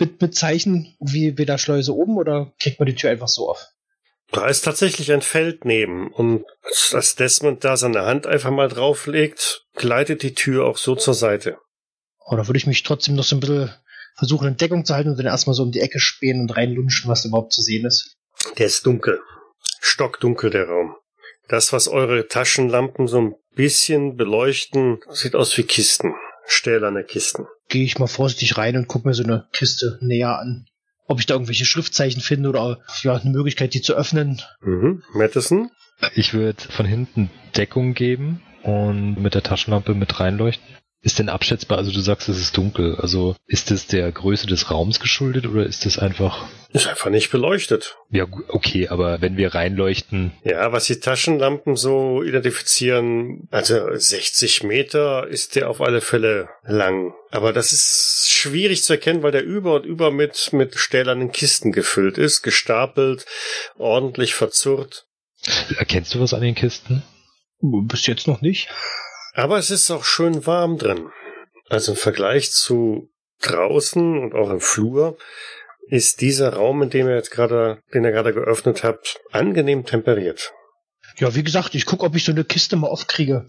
Mit, 0.00 0.20
mit 0.20 0.34
Zeichen 0.34 0.96
wie 0.98 1.30
bei 1.30 1.44
der 1.44 1.58
Schleuse 1.58 1.94
oben 1.94 2.16
oder 2.16 2.52
kriegt 2.60 2.80
man 2.80 2.86
die 2.86 2.96
Tür 2.96 3.10
einfach 3.10 3.28
so 3.28 3.48
auf? 3.48 3.64
Da 4.32 4.46
ist 4.46 4.62
tatsächlich 4.62 5.12
ein 5.12 5.22
Feld 5.22 5.64
neben 5.64 6.12
und 6.12 6.44
als 6.92 7.16
Desmond 7.16 7.64
da 7.64 7.76
seine 7.76 8.04
Hand 8.04 8.26
einfach 8.26 8.50
mal 8.50 8.68
drauflegt, 8.68 9.66
gleitet 9.74 10.22
die 10.22 10.34
Tür 10.34 10.66
auch 10.66 10.76
so 10.76 10.94
zur 10.94 11.14
Seite. 11.14 11.58
Oder 12.26 12.46
würde 12.46 12.58
ich 12.58 12.66
mich 12.66 12.84
trotzdem 12.84 13.16
noch 13.16 13.24
so 13.24 13.36
ein 13.36 13.40
bisschen 13.40 13.74
versuchen, 14.16 14.48
in 14.48 14.56
Deckung 14.56 14.84
zu 14.84 14.94
halten 14.94 15.10
und 15.10 15.18
dann 15.18 15.26
erstmal 15.26 15.54
so 15.54 15.64
um 15.64 15.72
die 15.72 15.80
Ecke 15.80 15.98
spähen 15.98 16.40
und 16.40 16.56
reinlunschen, 16.56 17.10
was 17.10 17.24
überhaupt 17.24 17.52
zu 17.52 17.62
sehen 17.62 17.86
ist? 17.86 18.16
Der 18.58 18.66
ist 18.66 18.86
dunkel. 18.86 19.20
Stockdunkel 19.80 20.50
der 20.50 20.68
Raum. 20.68 20.94
Das, 21.48 21.72
was 21.72 21.88
eure 21.88 22.28
Taschenlampen 22.28 23.08
so 23.08 23.20
ein 23.20 23.34
bisschen 23.56 24.16
beleuchten, 24.16 25.00
sieht 25.10 25.34
aus 25.34 25.56
wie 25.58 25.64
Kisten. 25.64 26.14
Stählerne 26.46 27.02
Kisten. 27.02 27.46
Gehe 27.68 27.84
ich 27.84 27.98
mal 27.98 28.06
vorsichtig 28.06 28.56
rein 28.56 28.76
und 28.76 28.86
gucke 28.86 29.08
mir 29.08 29.14
so 29.14 29.24
eine 29.24 29.48
Kiste 29.52 29.98
näher 30.00 30.38
an 30.38 30.66
ob 31.10 31.18
ich 31.18 31.26
da 31.26 31.34
irgendwelche 31.34 31.64
Schriftzeichen 31.64 32.22
finde 32.22 32.48
oder 32.50 32.78
ja, 33.02 33.16
eine 33.16 33.30
Möglichkeit, 33.30 33.74
die 33.74 33.82
zu 33.82 33.94
öffnen. 33.94 34.40
Mhm. 34.62 35.02
Madison? 35.12 35.70
Ich 36.14 36.34
würde 36.34 36.62
von 36.70 36.86
hinten 36.86 37.30
Deckung 37.56 37.94
geben 37.94 38.40
und 38.62 39.20
mit 39.20 39.34
der 39.34 39.42
Taschenlampe 39.42 39.94
mit 39.94 40.20
reinleuchten. 40.20 40.64
Ist 41.02 41.18
denn 41.18 41.30
abschätzbar? 41.30 41.78
Also 41.78 41.92
du 41.92 42.00
sagst, 42.00 42.28
es 42.28 42.38
ist 42.38 42.56
dunkel. 42.56 42.96
Also 42.96 43.34
ist 43.46 43.70
es 43.70 43.86
der 43.86 44.12
Größe 44.12 44.46
des 44.46 44.70
Raums 44.70 45.00
geschuldet 45.00 45.46
oder 45.46 45.64
ist 45.64 45.86
es 45.86 45.98
einfach... 45.98 46.46
Ist 46.72 46.86
einfach 46.86 47.10
nicht 47.10 47.30
beleuchtet. 47.30 47.96
Ja, 48.10 48.26
okay, 48.48 48.88
aber 48.88 49.20
wenn 49.20 49.36
wir 49.36 49.54
reinleuchten, 49.54 50.32
Ja, 50.44 50.72
was 50.72 50.84
die 50.84 51.00
Taschenlampen 51.00 51.74
so 51.74 52.22
identifizieren, 52.22 53.48
also 53.50 53.88
60 53.92 54.62
Meter 54.62 55.26
ist 55.26 55.56
der 55.56 55.70
auf 55.70 55.80
alle 55.80 56.00
Fälle 56.00 56.48
lang. 56.62 57.14
Aber 57.30 57.52
das 57.52 57.72
ist 57.72 58.28
schwierig 58.30 58.84
zu 58.84 58.92
erkennen, 58.92 59.22
weil 59.22 59.32
der 59.32 59.42
über 59.42 59.76
und 59.76 59.86
über 59.86 60.10
mit, 60.10 60.52
mit 60.52 60.76
stählernen 60.76 61.32
Kisten 61.32 61.72
gefüllt 61.72 62.18
ist, 62.18 62.42
gestapelt, 62.42 63.24
ordentlich 63.78 64.34
verzurrt. 64.34 65.06
erkennst 65.78 66.14
du 66.14 66.20
was 66.20 66.34
an 66.34 66.42
den 66.42 66.54
Kisten? 66.54 67.02
Bis 67.62 68.06
jetzt 68.06 68.28
noch 68.28 68.42
nicht. 68.42 68.68
Aber 69.32 69.58
es 69.58 69.70
ist 69.70 69.90
auch 69.90 70.04
schön 70.04 70.46
warm 70.46 70.78
drin. 70.78 71.08
Also 71.68 71.92
im 71.92 71.98
Vergleich 71.98 72.50
zu 72.50 73.10
draußen 73.42 74.18
und 74.18 74.34
auch 74.34 74.50
im 74.50 74.60
Flur 74.60 75.16
ist 75.86 76.20
dieser 76.20 76.54
Raum, 76.54 76.82
in 76.82 76.90
dem 76.90 77.08
ihr 77.08 77.14
jetzt 77.14 77.30
gerade, 77.30 77.82
den 77.94 78.04
ihr 78.04 78.12
gerade 78.12 78.32
geöffnet 78.32 78.84
habt, 78.84 79.20
angenehm 79.30 79.84
temperiert. 79.84 80.52
Ja, 81.18 81.34
wie 81.34 81.42
gesagt, 81.42 81.74
ich 81.74 81.86
gucke, 81.86 82.06
ob 82.06 82.14
ich 82.16 82.24
so 82.24 82.32
eine 82.32 82.44
Kiste 82.44 82.76
mal 82.76 82.88
aufkriege. 82.88 83.46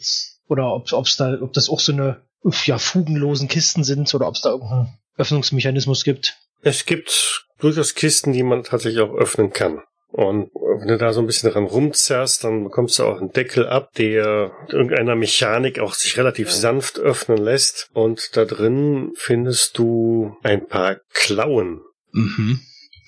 Oder 0.47 0.73
ob, 0.73 0.91
ob's 0.91 1.17
da, 1.17 1.37
ob 1.41 1.53
das 1.53 1.69
auch 1.69 1.79
so 1.79 1.91
eine 1.91 2.25
ja, 2.65 2.77
fugenlosen 2.77 3.47
Kisten 3.47 3.83
sind 3.83 4.13
oder 4.13 4.27
ob 4.27 4.35
es 4.35 4.41
da 4.41 4.49
irgendeinen 4.49 4.97
Öffnungsmechanismus 5.17 6.03
gibt. 6.03 6.37
Es 6.61 6.85
gibt 6.85 7.45
durchaus 7.59 7.95
Kisten, 7.95 8.33
die 8.33 8.43
man 8.43 8.63
tatsächlich 8.63 9.01
auch 9.01 9.13
öffnen 9.13 9.53
kann. 9.53 9.81
Und 10.11 10.51
wenn 10.53 10.87
du 10.87 10.97
da 10.97 11.13
so 11.13 11.21
ein 11.21 11.27
bisschen 11.27 11.51
dran 11.51 11.65
rumzerrst, 11.65 12.43
dann 12.43 12.65
bekommst 12.65 12.99
du 12.99 13.05
auch 13.05 13.19
einen 13.19 13.31
Deckel 13.31 13.67
ab, 13.67 13.93
der 13.97 14.51
mit 14.63 14.73
irgendeiner 14.73 15.15
Mechanik 15.15 15.79
auch 15.79 15.93
sich 15.93 16.17
relativ 16.17 16.51
sanft 16.51 16.99
öffnen 16.99 17.37
lässt. 17.37 17.89
Und 17.93 18.35
da 18.35 18.45
drin 18.45 19.11
findest 19.15 19.77
du 19.77 20.35
ein 20.43 20.67
paar 20.67 20.97
Klauen. 21.13 21.81
Mhm. 22.11 22.59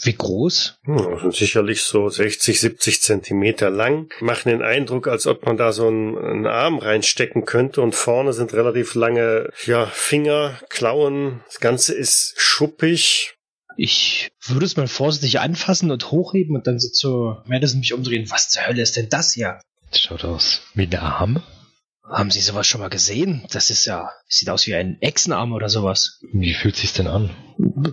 Wie 0.06 0.16
groß? 0.16 0.80
Hm, 0.84 0.98
das 1.12 1.22
sind 1.22 1.36
sicherlich 1.36 1.84
so 1.84 2.10
60, 2.10 2.60
70 2.60 3.02
Zentimeter 3.02 3.70
lang. 3.70 4.10
Machen 4.20 4.50
den 4.50 4.62
Eindruck, 4.62 5.08
als 5.08 5.28
ob 5.28 5.46
man 5.46 5.58
da 5.58 5.72
so 5.72 5.88
einen, 5.88 6.18
einen 6.18 6.46
Arm 6.46 6.80
reinstecken 6.80 7.46
könnte. 7.46 7.82
Und 7.82 7.96
vorne 7.96 8.34
sind 8.34 8.54
relativ 8.54 8.96
lange 8.96 9.50
ja, 9.66 9.86
Finger, 9.86 10.60
Klauen. 10.70 11.42
Das 11.46 11.60
Ganze 11.60 11.94
ist 11.94 12.34
schuppig. 12.38 13.36
Ich 13.78 14.32
würde 14.42 14.66
es 14.66 14.78
mal 14.78 14.88
vorsichtig 14.88 15.40
anfassen 15.40 15.92
und 15.92 16.12
hochheben 16.12 16.56
und 16.56 16.68
dann 16.68 16.80
so 16.80 16.90
zu 16.90 17.38
Madison 17.46 17.80
mich 17.80 17.94
umdrehen. 17.94 18.30
Was 18.30 18.50
zur 18.50 18.66
Hölle 18.68 18.82
ist 18.82 18.96
denn 18.96 19.10
das 19.10 19.34
hier? 19.34 19.60
Das 19.90 20.02
schaut 20.02 20.24
aus 20.24 20.62
wie 20.74 20.84
ein 20.84 20.96
Arm. 20.96 21.44
Haben 22.04 22.32
Sie 22.32 22.42
sowas 22.42 22.68
schon 22.68 22.82
mal 22.82 22.90
gesehen? 22.90 23.46
Das 23.52 23.70
ist 23.70 23.86
ja, 23.86 24.10
sieht 24.28 24.50
aus 24.50 24.68
wie 24.68 24.76
ein 24.76 24.98
Echsenarm 25.02 25.54
oder 25.54 25.70
sowas. 25.70 26.20
Wie 26.34 26.54
fühlt 26.54 26.76
sich's 26.76 26.94
denn 26.94 27.08
an? 27.08 27.30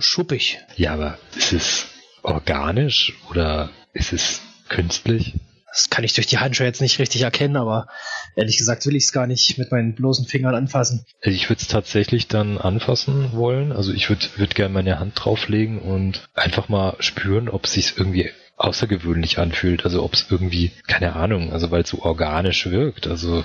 Schuppig. 0.01 0.59
Ja, 0.77 0.95
aber 0.95 1.19
ist 1.37 1.53
es 1.53 1.87
organisch 2.23 3.15
oder 3.31 3.71
ist 3.93 4.13
es 4.13 4.41
künstlich? 4.69 5.35
Das 5.73 5.89
kann 5.89 6.03
ich 6.03 6.15
durch 6.15 6.27
die 6.27 6.39
Handschuhe 6.39 6.67
jetzt 6.67 6.81
nicht 6.81 6.99
richtig 6.99 7.23
erkennen, 7.23 7.57
aber 7.57 7.87
ehrlich 8.37 8.59
gesagt 8.59 8.87
will 8.87 8.97
ich 8.97 9.05
es 9.05 9.13
gar 9.13 9.27
nicht 9.27 9.59
mit 9.59 9.71
meinen 9.71 9.95
bloßen 9.95 10.27
Fingern 10.27 10.55
anfassen. 10.55 11.05
Also 11.23 11.35
ich 11.35 11.49
würde 11.49 11.61
es 11.61 11.69
tatsächlich 11.69 12.29
dann 12.29 12.59
anfassen 12.59 13.33
wollen. 13.33 13.73
Also 13.73 13.93
ich 13.93 14.09
würde 14.09 14.27
würd 14.37 14.55
gerne 14.55 14.75
meine 14.75 14.99
Hand 14.99 15.13
drauflegen 15.17 15.79
und 15.81 16.29
einfach 16.35 16.69
mal 16.69 16.97
spüren, 17.01 17.49
ob 17.49 17.65
es 17.65 17.73
sich 17.73 17.95
irgendwie 17.97 18.31
außergewöhnlich 18.57 19.39
anfühlt. 19.39 19.85
Also 19.85 20.03
ob 20.03 20.15
es 20.15 20.27
irgendwie, 20.31 20.73
keine 20.87 21.15
Ahnung, 21.17 21.53
also 21.53 21.71
weil 21.71 21.83
es 21.83 21.91
so 21.91 22.01
organisch 22.03 22.67
wirkt. 22.67 23.07
Also 23.07 23.45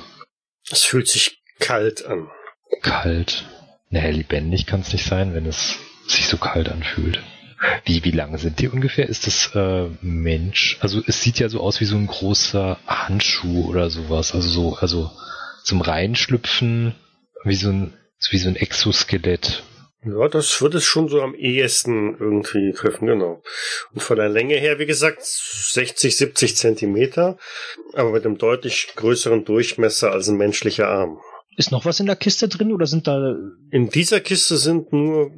Es 0.70 0.84
fühlt 0.84 1.08
sich 1.08 1.42
kalt 1.60 2.06
an. 2.06 2.28
kalt. 2.82 3.46
Naja, 3.90 4.10
lebendig 4.12 4.66
kann 4.66 4.82
es 4.82 4.92
nicht 4.92 5.06
sein, 5.06 5.34
wenn 5.34 5.46
es 5.46 5.76
sich 6.08 6.28
so 6.28 6.38
kalt 6.38 6.70
anfühlt. 6.70 7.22
Wie, 7.86 8.04
wie 8.04 8.12
lange 8.12 8.38
sind 8.38 8.60
die 8.60 8.68
ungefähr? 8.68 9.08
Ist 9.08 9.28
das 9.28 9.52
äh, 9.56 9.90
Mensch? 10.02 10.78
Also 10.82 11.02
es 11.06 11.22
sieht 11.22 11.40
ja 11.40 11.50
so 11.50 11.62
aus 11.62 11.80
wie 11.80 11.86
so 11.86 11.96
ein 11.96 12.08
großer 12.08 12.78
Handschuh 12.86 13.68
oder 13.70 13.90
sowas. 13.90 14.34
Also 14.34 14.50
so, 14.50 14.76
also 14.76 15.12
zum 15.64 15.82
Reinschlüpfen, 15.82 16.96
wie 17.44 17.56
so 17.56 17.70
ein, 17.70 17.94
wie 18.30 18.38
so 18.38 18.50
ein 18.50 18.56
Exoskelett. 18.56 19.64
Ja, 20.06 20.28
das 20.28 20.62
würde 20.62 20.78
es 20.78 20.84
schon 20.84 21.08
so 21.08 21.22
am 21.22 21.34
ehesten 21.34 22.16
irgendwie 22.20 22.72
treffen, 22.74 23.08
genau. 23.08 23.42
Und 23.92 24.04
von 24.04 24.18
der 24.18 24.30
Länge 24.30 24.56
her, 24.56 24.78
wie 24.78 24.86
gesagt, 24.86 25.24
60, 25.24 26.16
70 26.16 26.56
Zentimeter, 26.56 27.40
aber 27.94 28.12
mit 28.12 28.24
einem 28.24 28.38
deutlich 28.38 28.94
größeren 28.96 29.46
Durchmesser 29.46 30.12
als 30.12 30.28
ein 30.28 30.38
menschlicher 30.38 30.88
Arm. 30.90 31.20
Ist 31.58 31.72
noch 31.72 31.86
was 31.86 32.00
in 32.00 32.06
der 32.06 32.18
Kiste 32.18 32.48
drin 32.48 32.72
oder 32.72 32.86
sind 32.86 33.08
da 33.08 33.36
In 33.72 33.90
dieser 33.90 34.20
Kiste 34.20 34.58
sind 34.58 34.94
nur 34.94 35.32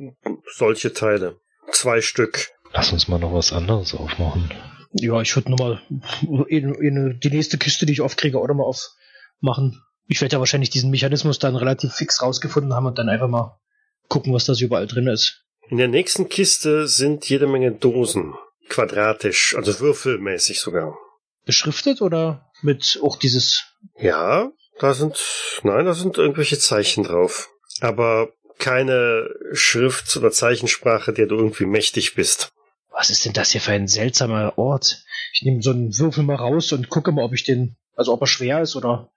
solche 0.54 0.92
Teile. 0.92 1.40
Zwei 1.72 2.02
Stück. 2.02 2.48
Lass 2.74 2.92
uns 2.92 3.08
mal 3.08 3.20
noch 3.20 3.34
was 3.34 3.54
anderes 3.54 3.94
aufmachen. 3.94 4.52
Ja, 4.94 5.22
ich 5.22 5.36
würde 5.36 5.52
nochmal 5.52 5.82
die 5.90 7.30
nächste 7.30 7.58
Kiste, 7.58 7.86
die 7.86 7.94
ich 7.94 8.02
aufkriege, 8.02 8.40
auch 8.40 8.48
nochmal 8.48 8.68
aufmachen. 8.68 9.82
Ich 10.08 10.22
werde 10.22 10.34
ja 10.34 10.40
wahrscheinlich 10.40 10.70
diesen 10.70 10.90
Mechanismus 10.90 11.40
dann 11.40 11.56
relativ 11.56 11.94
fix 11.94 12.22
rausgefunden 12.22 12.74
haben 12.74 12.86
und 12.86 12.98
dann 12.98 13.10
einfach 13.10 13.28
mal 13.28 13.60
gucken, 14.08 14.34
was 14.34 14.46
das 14.46 14.62
überall 14.62 14.88
drin 14.88 15.08
ist. 15.08 15.44
In 15.70 15.78
der 15.78 15.90
nächsten 15.90 16.30
Kiste 16.30 16.88
sind 16.88 17.28
jede 17.28 17.48
Menge 17.48 17.74
Dosen. 17.74 18.36
Quadratisch, 18.70 19.56
also 19.56 19.80
würfelmäßig 19.80 20.60
sogar. 20.60 20.98
Beschriftet 21.46 22.02
oder 22.02 22.50
mit 22.62 23.00
auch 23.04 23.18
dieses. 23.18 23.64
Ja, 23.98 24.52
da 24.80 24.94
sind, 24.94 25.18
nein, 25.64 25.86
da 25.86 25.94
sind 25.94 26.18
irgendwelche 26.18 26.58
Zeichen 26.58 27.04
drauf. 27.04 27.50
Aber 27.82 28.30
keine 28.60 29.30
Schrift 29.54 30.16
oder 30.18 30.32
Zeichensprache, 30.32 31.14
der 31.14 31.28
du 31.28 31.36
irgendwie 31.36 31.66
mächtig 31.66 32.16
bist. 32.16 32.52
Was 32.92 33.10
ist 33.10 33.26
denn 33.26 33.34
das 33.34 33.52
hier 33.52 33.62
für 33.62 33.74
ein 33.74 33.88
seltsamer 33.88 34.58
Ort? 34.58 35.04
Ich 35.34 35.44
nehme 35.44 35.62
so 35.62 35.72
einen 35.72 35.98
Würfel 35.98 36.24
mal 36.24 36.36
raus 36.36 36.72
und 36.72 36.90
gucke 36.90 37.12
mal, 37.12 37.24
ob 37.24 37.34
ich 37.34 37.44
den, 37.44 37.76
also 37.96 38.14
ob 38.14 38.22
er 38.22 38.28
schwer 38.28 38.62
ist 38.62 38.76
oder 38.76 39.12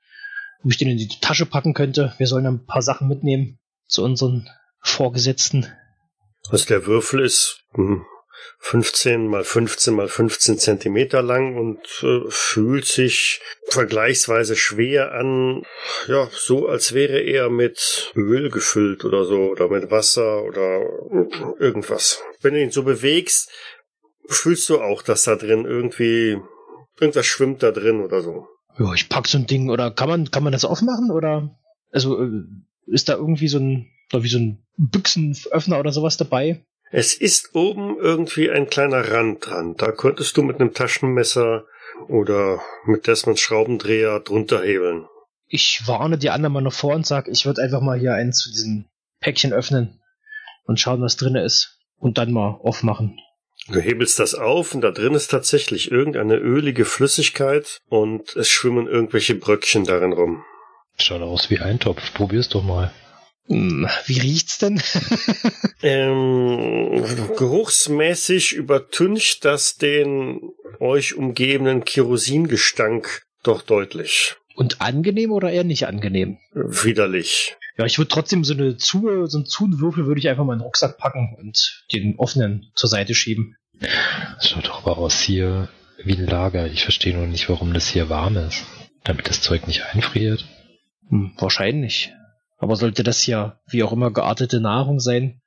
ob 0.63 0.71
ich 0.71 0.77
den 0.77 0.89
in 0.89 0.99
die 0.99 1.09
Tasche 1.09 1.47
packen 1.47 1.73
könnte. 1.73 2.15
Wir 2.19 2.27
sollen 2.27 2.47
ein 2.47 2.67
paar 2.67 2.83
Sachen 2.83 3.09
mitnehmen 3.09 3.59
zu 3.87 4.05
unseren 4.05 4.49
Vorgesetzten. 4.83 5.67
Also 6.51 6.67
der 6.67 6.87
Würfel 6.87 7.21
ist 7.21 7.65
hm, 7.73 8.05
15 8.59 9.27
mal 9.27 9.45
15 9.45 9.95
mal 9.95 10.09
15 10.09 10.59
Zentimeter 10.59 11.23
lang 11.23 11.57
und 11.57 11.81
äh, 12.03 12.29
fühlt 12.29 12.85
sich 12.85 13.41
vergleichsweise 13.69 14.57
schwer 14.57 15.13
an. 15.13 15.63
Ja, 16.07 16.29
so 16.33 16.69
als 16.69 16.93
wäre 16.93 17.21
er 17.21 17.51
mit 17.51 18.13
Öl 18.15 18.51
gefüllt 18.51 19.05
oder 19.05 19.25
so 19.25 19.51
oder 19.51 19.69
mit 19.69 19.91
Wasser 19.91 20.45
oder 20.45 20.81
irgendwas. 21.59 22.23
Wenn 22.41 22.55
du 22.55 22.63
ihn 22.63 22.71
so 22.71 22.83
bewegst, 22.83 23.51
fühlst 24.27 24.69
du 24.69 24.81
auch, 24.81 25.03
dass 25.03 25.25
da 25.25 25.37
drin 25.37 25.65
irgendwie 25.65 26.39
irgendwas 26.99 27.27
schwimmt 27.27 27.63
da 27.63 27.73
drin 27.73 28.01
oder 28.01 28.23
so. 28.23 28.47
Ja, 28.79 28.93
ich 28.95 29.09
pack 29.09 29.27
so 29.27 29.39
ein 29.39 29.47
Ding 29.47 29.71
oder 29.71 29.91
kann 29.91 30.09
man 30.09 30.31
kann 30.31 30.45
man 30.45 30.53
das 30.53 30.65
aufmachen 30.65 31.11
oder 31.11 31.59
also 31.91 32.23
äh, 32.23 32.45
ist 32.87 33.09
da 33.09 33.15
irgendwie 33.15 33.49
so 33.49 33.59
ein 33.59 33.91
wie 34.13 34.29
so 34.29 34.39
ein 34.39 34.63
Büchsenöffner 34.77 35.79
oder 35.79 35.93
sowas 35.93 36.17
dabei? 36.17 36.65
Es 36.93 37.15
ist 37.15 37.55
oben 37.55 37.97
irgendwie 37.99 38.51
ein 38.51 38.69
kleiner 38.69 39.13
Rand 39.13 39.47
dran. 39.47 39.77
Da 39.77 39.93
könntest 39.93 40.37
du 40.37 40.43
mit 40.43 40.61
einem 40.61 40.75
Taschenmesser 40.75 41.65
oder 42.09 42.61
mit 42.85 43.07
Desmonds 43.07 43.41
Schraubendreher 43.41 44.19
drunter 44.21 44.63
hebeln. 44.63 45.07
Ich 45.47 45.83
warne 45.87 46.19
die 46.19 46.31
anderen 46.31 46.53
mal 46.53 46.61
noch 46.61 46.73
vor 46.73 46.95
und 46.95 47.07
sag, 47.07 47.29
ich 47.29 47.47
würde 47.47 47.63
einfach 47.63 47.81
mal 47.81 47.99
hier 47.99 48.15
eins 48.15 48.39
zu 48.39 48.51
diesem 48.51 48.87
Päckchen 49.21 49.53
öffnen 49.53 50.01
und 50.65 50.81
schauen, 50.81 51.01
was 51.01 51.17
drin 51.17 51.37
ist 51.37 51.79
und 51.99 52.19
dann 52.19 52.33
mal 52.33 52.59
aufmachen. 52.63 53.19
Du 53.69 53.79
hebelst 53.79 54.19
das 54.19 54.35
auf 54.35 54.75
und 54.75 54.81
da 54.81 54.91
drin 54.91 55.15
ist 55.15 55.31
tatsächlich 55.31 55.93
irgendeine 55.93 56.37
ölige 56.37 56.85
Flüssigkeit 56.85 57.79
und 57.89 58.35
es 58.35 58.49
schwimmen 58.49 58.89
irgendwelche 58.89 59.37
Bröckchen 59.37 59.85
darin 59.85 60.13
rum. 60.13 60.45
Schaut 60.99 61.23
aus 61.23 61.51
wie 61.51 61.61
Eintopf. 61.61 62.15
Probier's 62.15 62.49
doch 62.49 62.65
mal. 62.65 62.93
Hm, 63.51 63.89
wie 64.07 64.19
riecht's 64.19 64.59
denn? 64.59 64.81
Ähm, 65.83 67.03
geruchsmäßig 67.39 68.53
übertüncht 68.53 69.47
das 69.47 69.79
den 69.79 70.53
euch 70.79 71.15
umgebenden 71.15 71.85
Kerosingestank 71.87 73.23
doch 73.43 73.63
deutlich. 73.63 74.37
und 74.57 74.83
angenehm 74.83 75.33
oder 75.33 75.51
eher 75.51 75.65
nicht 75.65 75.87
angenehm? 75.87 76.37
Widerlich. 76.53 77.57
Ja, 77.79 77.87
ich 77.87 77.97
würde 77.97 78.11
trotzdem 78.11 78.45
so 78.45 78.53
eine 78.53 78.77
zu, 78.77 79.27
so 79.27 79.39
einen 79.39 79.47
Zuwürfel 79.47 80.05
würde 80.05 80.19
ich 80.19 80.29
einfach 80.29 80.45
mal 80.45 80.53
in 80.53 80.59
den 80.59 80.65
Rucksack 80.65 80.99
packen 80.99 81.35
und 81.41 81.83
den 81.95 82.17
offenen 82.19 82.71
zur 82.75 82.91
Seite 82.91 83.15
schieben. 83.15 83.57
Das 84.37 84.51
schaut 84.51 84.67
doch 84.69 84.83
aber 84.85 84.99
aus 84.99 85.19
hier 85.19 85.71
wie 86.05 86.13
ein 86.13 86.27
Lager. 86.27 86.67
Ich 86.67 86.83
verstehe 86.83 87.15
nur 87.15 87.27
nicht, 87.27 87.49
warum 87.49 87.73
das 87.73 87.89
hier 87.89 88.11
warm 88.11 88.37
ist. 88.37 88.67
Damit 89.05 89.31
das 89.31 89.41
Zeug 89.41 89.67
nicht 89.67 89.83
einfriert. 89.95 90.45
Hm, 91.09 91.33
wahrscheinlich. 91.39 92.13
Aber 92.61 92.77
sollte 92.77 93.03
das 93.03 93.27
ja 93.27 93.59
wie 93.67 93.83
auch 93.83 93.93
immer 93.93 94.13
geartete 94.13 94.61
Nahrung 94.61 95.01
sein? 95.01 95.41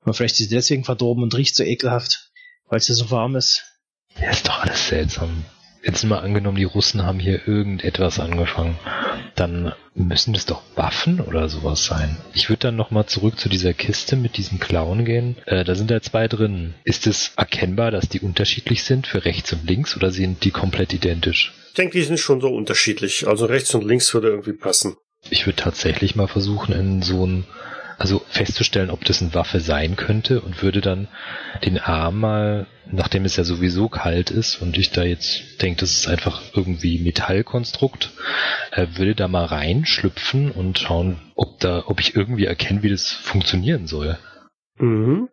Aber 0.00 0.14
vielleicht 0.14 0.40
ist 0.40 0.48
sie 0.48 0.54
deswegen 0.54 0.84
verdorben 0.84 1.22
und 1.22 1.36
riecht 1.36 1.54
so 1.54 1.62
ekelhaft, 1.62 2.30
weil 2.68 2.78
es 2.78 2.86
hier 2.86 2.96
so 2.96 3.10
warm 3.10 3.36
ist. 3.36 3.64
Ja, 4.20 4.30
ist 4.30 4.48
doch 4.48 4.60
alles 4.62 4.88
seltsam. 4.88 5.44
Jetzt 5.84 6.04
mal 6.04 6.18
angenommen, 6.18 6.56
die 6.56 6.64
Russen 6.64 7.04
haben 7.04 7.20
hier 7.20 7.46
irgendetwas 7.46 8.18
angefangen. 8.18 8.78
dann 9.36 9.72
müssen 9.94 10.32
das 10.32 10.46
doch 10.46 10.62
Waffen 10.74 11.20
oder 11.20 11.48
sowas 11.48 11.84
sein. 11.84 12.16
Ich 12.34 12.48
würde 12.48 12.60
dann 12.60 12.76
nochmal 12.76 13.06
zurück 13.06 13.38
zu 13.38 13.48
dieser 13.48 13.72
Kiste 13.72 14.16
mit 14.16 14.36
diesen 14.36 14.58
Klauen 14.58 15.04
gehen. 15.04 15.36
Äh, 15.46 15.64
da 15.64 15.76
sind 15.76 15.90
ja 15.90 16.00
zwei 16.00 16.26
drin. 16.26 16.74
Ist 16.82 17.06
es 17.06 17.32
erkennbar, 17.36 17.92
dass 17.92 18.08
die 18.08 18.20
unterschiedlich 18.20 18.82
sind 18.82 19.06
für 19.06 19.24
rechts 19.24 19.52
und 19.52 19.64
links 19.68 19.96
oder 19.96 20.10
sind 20.10 20.44
die 20.44 20.50
komplett 20.50 20.92
identisch? 20.92 21.52
Ich 21.68 21.74
denke, 21.74 21.98
die 21.98 22.04
sind 22.04 22.18
schon 22.18 22.40
so 22.40 22.48
unterschiedlich. 22.48 23.28
Also 23.28 23.46
rechts 23.46 23.74
und 23.74 23.86
links 23.86 24.12
würde 24.12 24.28
irgendwie 24.28 24.54
passen. 24.54 24.96
Ich 25.30 25.46
würde 25.46 25.56
tatsächlich 25.56 26.16
mal 26.16 26.28
versuchen, 26.28 26.72
in 26.72 27.02
so 27.02 27.26
ein 27.26 27.44
also 27.98 28.22
festzustellen, 28.28 28.90
ob 28.90 29.04
das 29.04 29.20
eine 29.20 29.34
Waffe 29.34 29.58
sein 29.58 29.96
könnte 29.96 30.40
und 30.40 30.62
würde 30.62 30.80
dann 30.80 31.08
den 31.64 31.78
Arm 31.78 32.20
mal, 32.20 32.66
nachdem 32.90 33.24
es 33.24 33.36
ja 33.36 33.42
sowieso 33.42 33.88
kalt 33.88 34.30
ist 34.30 34.62
und 34.62 34.78
ich 34.78 34.92
da 34.92 35.02
jetzt 35.02 35.60
denke, 35.60 35.80
das 35.80 35.90
ist 35.90 36.08
einfach 36.08 36.40
irgendwie 36.54 37.00
Metallkonstrukt, 37.00 38.12
äh, 38.70 38.86
würde 38.94 39.16
da 39.16 39.26
mal 39.26 39.44
reinschlüpfen 39.44 40.52
und 40.52 40.78
schauen, 40.78 41.18
ob 41.34 41.58
da, 41.58 41.82
ob 41.86 42.00
ich 42.00 42.14
irgendwie 42.14 42.46
erkenne, 42.46 42.84
wie 42.84 42.90
das 42.90 43.10
funktionieren 43.10 43.88
soll. 43.88 44.16
Mhm. 44.78 45.28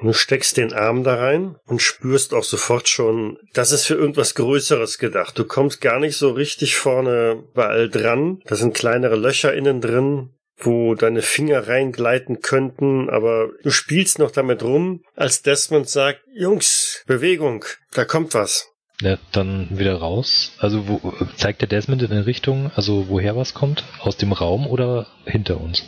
Du 0.00 0.12
steckst 0.12 0.56
den 0.56 0.72
Arm 0.72 1.02
da 1.02 1.16
rein 1.16 1.56
und 1.66 1.82
spürst 1.82 2.32
auch 2.32 2.44
sofort 2.44 2.88
schon, 2.88 3.38
das 3.52 3.72
ist 3.72 3.84
für 3.84 3.94
irgendwas 3.94 4.34
Größeres 4.34 4.98
gedacht. 4.98 5.38
Du 5.38 5.44
kommst 5.44 5.80
gar 5.80 5.98
nicht 5.98 6.16
so 6.16 6.30
richtig 6.30 6.76
vorne 6.76 7.42
überall 7.52 7.88
dran. 7.88 8.40
Da 8.44 8.54
sind 8.54 8.74
kleinere 8.74 9.16
Löcher 9.16 9.52
innen 9.54 9.80
drin 9.80 10.30
wo 10.60 10.94
deine 10.94 11.22
Finger 11.22 11.68
reingleiten 11.68 12.40
könnten, 12.40 13.08
aber 13.10 13.50
du 13.62 13.70
spielst 13.70 14.18
noch 14.18 14.30
damit 14.30 14.62
rum, 14.62 15.02
als 15.14 15.42
Desmond 15.42 15.88
sagt, 15.88 16.20
Jungs, 16.34 17.04
Bewegung, 17.06 17.64
da 17.92 18.04
kommt 18.04 18.34
was. 18.34 18.68
Ja, 19.00 19.18
dann 19.32 19.78
wieder 19.78 19.94
raus. 19.94 20.52
Also 20.58 20.88
wo 20.88 21.12
zeigt 21.36 21.60
der 21.60 21.68
Desmond 21.68 22.02
in 22.02 22.10
eine 22.10 22.26
Richtung, 22.26 22.72
also 22.74 23.08
woher 23.08 23.36
was 23.36 23.54
kommt? 23.54 23.84
Aus 24.00 24.16
dem 24.16 24.32
Raum 24.32 24.66
oder 24.66 25.06
hinter 25.24 25.60
uns? 25.60 25.84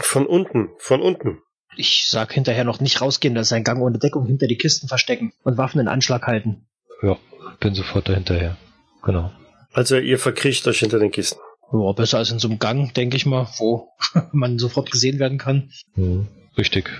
Von 0.00 0.26
unten, 0.26 0.70
von 0.78 1.02
unten. 1.02 1.42
Ich 1.76 2.06
sag 2.08 2.32
hinterher 2.32 2.64
noch 2.64 2.80
nicht 2.80 3.00
rausgehen, 3.00 3.34
dass 3.34 3.52
ein 3.52 3.64
Gang 3.64 3.82
ohne 3.82 3.98
Deckung 3.98 4.26
hinter 4.26 4.46
die 4.46 4.56
Kisten 4.56 4.88
verstecken 4.88 5.32
und 5.42 5.58
Waffen 5.58 5.80
in 5.80 5.88
Anschlag 5.88 6.26
halten. 6.26 6.66
Ja, 7.02 7.16
bin 7.60 7.74
sofort 7.74 8.08
dahinterher. 8.08 8.56
Genau. 9.02 9.32
Also 9.72 9.98
ihr 9.98 10.18
verkriecht 10.18 10.66
euch 10.68 10.78
hinter 10.78 10.98
den 10.98 11.10
Kisten. 11.10 11.40
Ja, 11.72 11.92
besser 11.92 12.18
als 12.18 12.30
in 12.30 12.38
so 12.38 12.48
einem 12.48 12.58
Gang, 12.58 12.94
denke 12.94 13.16
ich 13.16 13.26
mal, 13.26 13.48
wo 13.58 13.88
man 14.32 14.58
sofort 14.58 14.90
gesehen 14.90 15.18
werden 15.18 15.38
kann. 15.38 15.70
Hm, 15.94 16.28
richtig. 16.56 16.90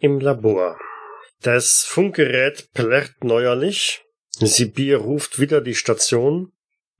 Im 0.00 0.20
Labor. 0.20 0.76
Das 1.42 1.84
Funkgerät 1.84 2.72
plärrt 2.74 3.22
neuerlich. 3.22 4.02
Sibir 4.38 4.98
ruft 4.98 5.38
wieder 5.38 5.60
die 5.60 5.74
Station. 5.74 6.52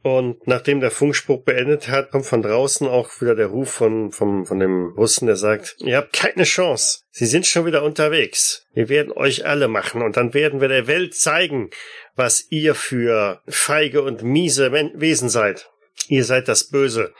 Und 0.03 0.47
nachdem 0.47 0.81
der 0.81 0.91
Funkspruch 0.91 1.45
beendet 1.45 1.89
hat, 1.89 2.11
kommt 2.11 2.25
von 2.25 2.41
draußen 2.41 2.87
auch 2.87 3.21
wieder 3.21 3.35
der 3.35 3.49
Ruf 3.49 3.71
von, 3.71 4.13
von, 4.13 4.47
von 4.47 4.59
dem 4.59 4.95
Russen, 4.97 5.27
der 5.27 5.37
sagt, 5.37 5.77
ihr 5.81 5.99
habt 5.99 6.15
keine 6.15 6.45
Chance. 6.45 7.01
Sie 7.11 7.27
sind 7.27 7.47
schon 7.47 7.67
wieder 7.67 7.83
unterwegs. 7.83 8.67
Wir 8.73 8.89
werden 8.89 9.13
euch 9.13 9.47
alle 9.47 9.69
machen 9.69 10.01
und 10.01 10.17
dann 10.17 10.33
werden 10.33 10.63
wir 10.63 10.69
der 10.69 10.87
Welt 10.87 11.15
zeigen, 11.15 11.69
was 12.17 12.47
ihr 12.51 12.75
für 12.75 13.43
feige 13.47 14.03
und 14.03 14.23
miese 14.23 14.73
Wesen 14.73 15.29
seid. 15.29 15.69
Ihr 16.09 16.25
seid 16.25 16.49
das 16.49 16.71
Böse. 16.71 17.13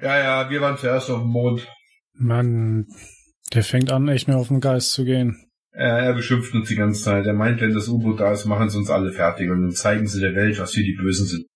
Ja, 0.00 0.18
ja, 0.18 0.50
wir 0.50 0.60
waren 0.60 0.78
zuerst 0.78 1.10
auf 1.10 1.20
dem 1.20 1.30
Mond. 1.30 1.66
Mann, 2.12 2.86
der 3.52 3.64
fängt 3.64 3.90
an, 3.90 4.06
echt 4.06 4.28
mehr 4.28 4.36
auf 4.36 4.48
den 4.48 4.60
Geist 4.60 4.92
zu 4.92 5.04
gehen. 5.04 5.40
Er 5.72 6.12
beschimpft 6.12 6.54
uns 6.54 6.68
die 6.68 6.76
ganze 6.76 7.02
Zeit. 7.02 7.26
Er 7.26 7.32
meint, 7.32 7.60
wenn 7.60 7.74
das 7.74 7.88
U-Boot 7.88 8.20
da 8.20 8.30
ist, 8.30 8.44
machen 8.44 8.70
sie 8.70 8.78
uns 8.78 8.90
alle 8.90 9.10
fertig 9.10 9.50
und 9.50 9.62
dann 9.62 9.72
zeigen 9.72 10.06
sie 10.06 10.20
der 10.20 10.36
Welt, 10.36 10.60
was 10.60 10.76
wir 10.76 10.84
die 10.84 10.96
Bösen 10.96 11.26
sind. 11.26 11.46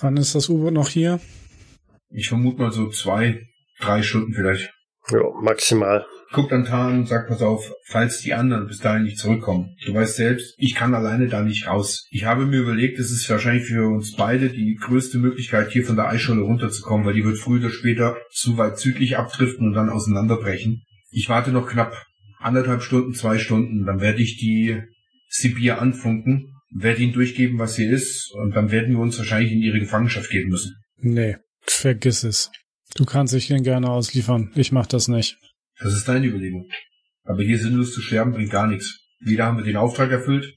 Wann 0.00 0.16
ist 0.16 0.34
das 0.34 0.48
U-Boot 0.48 0.72
noch 0.72 0.88
hier? 0.88 1.20
Ich 2.10 2.28
vermute 2.28 2.60
mal 2.60 2.72
so 2.72 2.88
zwei, 2.90 3.42
drei 3.80 4.02
Stunden 4.02 4.32
vielleicht. 4.32 4.72
Ja, 5.10 5.20
maximal. 5.40 6.04
Guckt 6.32 6.52
an 6.52 6.66
Tarn 6.66 6.98
und 6.98 7.08
sagt, 7.08 7.28
pass 7.28 7.40
auf, 7.40 7.72
falls 7.86 8.20
die 8.20 8.34
anderen 8.34 8.66
bis 8.66 8.80
dahin 8.80 9.04
nicht 9.04 9.18
zurückkommen. 9.18 9.76
Du 9.86 9.94
weißt 9.94 10.16
selbst, 10.16 10.54
ich 10.58 10.74
kann 10.74 10.94
alleine 10.94 11.28
da 11.28 11.40
nicht 11.42 11.66
raus. 11.66 12.06
Ich 12.10 12.24
habe 12.24 12.44
mir 12.44 12.60
überlegt, 12.60 12.98
es 12.98 13.10
ist 13.10 13.28
wahrscheinlich 13.30 13.64
für 13.64 13.86
uns 13.88 14.14
beide 14.14 14.50
die 14.50 14.74
größte 14.74 15.18
Möglichkeit, 15.18 15.70
hier 15.70 15.86
von 15.86 15.96
der 15.96 16.08
Eisscholle 16.08 16.42
runterzukommen, 16.42 17.06
weil 17.06 17.14
die 17.14 17.24
wird 17.24 17.38
früher 17.38 17.60
oder 17.60 17.70
später 17.70 18.18
zu 18.30 18.58
weit 18.58 18.78
südlich 18.78 19.16
abdriften 19.16 19.68
und 19.68 19.72
dann 19.72 19.88
auseinanderbrechen. 19.88 20.82
Ich 21.10 21.30
warte 21.30 21.50
noch 21.50 21.66
knapp 21.66 21.94
anderthalb 22.40 22.82
Stunden, 22.82 23.14
zwei 23.14 23.38
Stunden, 23.38 23.86
dann 23.86 24.00
werde 24.00 24.22
ich 24.22 24.36
die 24.36 24.82
Sibir 25.28 25.80
anfunken, 25.80 26.57
werde 26.70 27.02
ihnen 27.02 27.12
durchgeben, 27.12 27.58
was 27.58 27.76
hier 27.76 27.90
ist, 27.90 28.32
und 28.32 28.54
dann 28.54 28.70
werden 28.70 28.94
wir 28.94 29.00
uns 29.00 29.18
wahrscheinlich 29.18 29.52
in 29.52 29.62
ihre 29.62 29.80
Gefangenschaft 29.80 30.30
geben 30.30 30.50
müssen. 30.50 30.76
Nee, 30.96 31.36
vergiss 31.60 32.24
es. 32.24 32.50
Du 32.94 33.04
kannst 33.04 33.34
dich 33.34 33.46
hier 33.46 33.60
gerne 33.60 33.90
ausliefern. 33.90 34.50
Ich 34.54 34.72
mach 34.72 34.86
das 34.86 35.08
nicht. 35.08 35.38
Das 35.78 35.92
ist 35.92 36.08
deine 36.08 36.26
Überlegung. 36.26 36.68
Aber 37.24 37.42
hier 37.42 37.58
sinnlos 37.58 37.92
zu 37.92 38.00
sterben 38.00 38.32
bringt 38.32 38.50
gar 38.50 38.66
nichts. 38.66 39.00
Weder 39.20 39.46
haben 39.46 39.58
wir 39.58 39.64
den 39.64 39.76
Auftrag 39.76 40.10
erfüllt, 40.10 40.54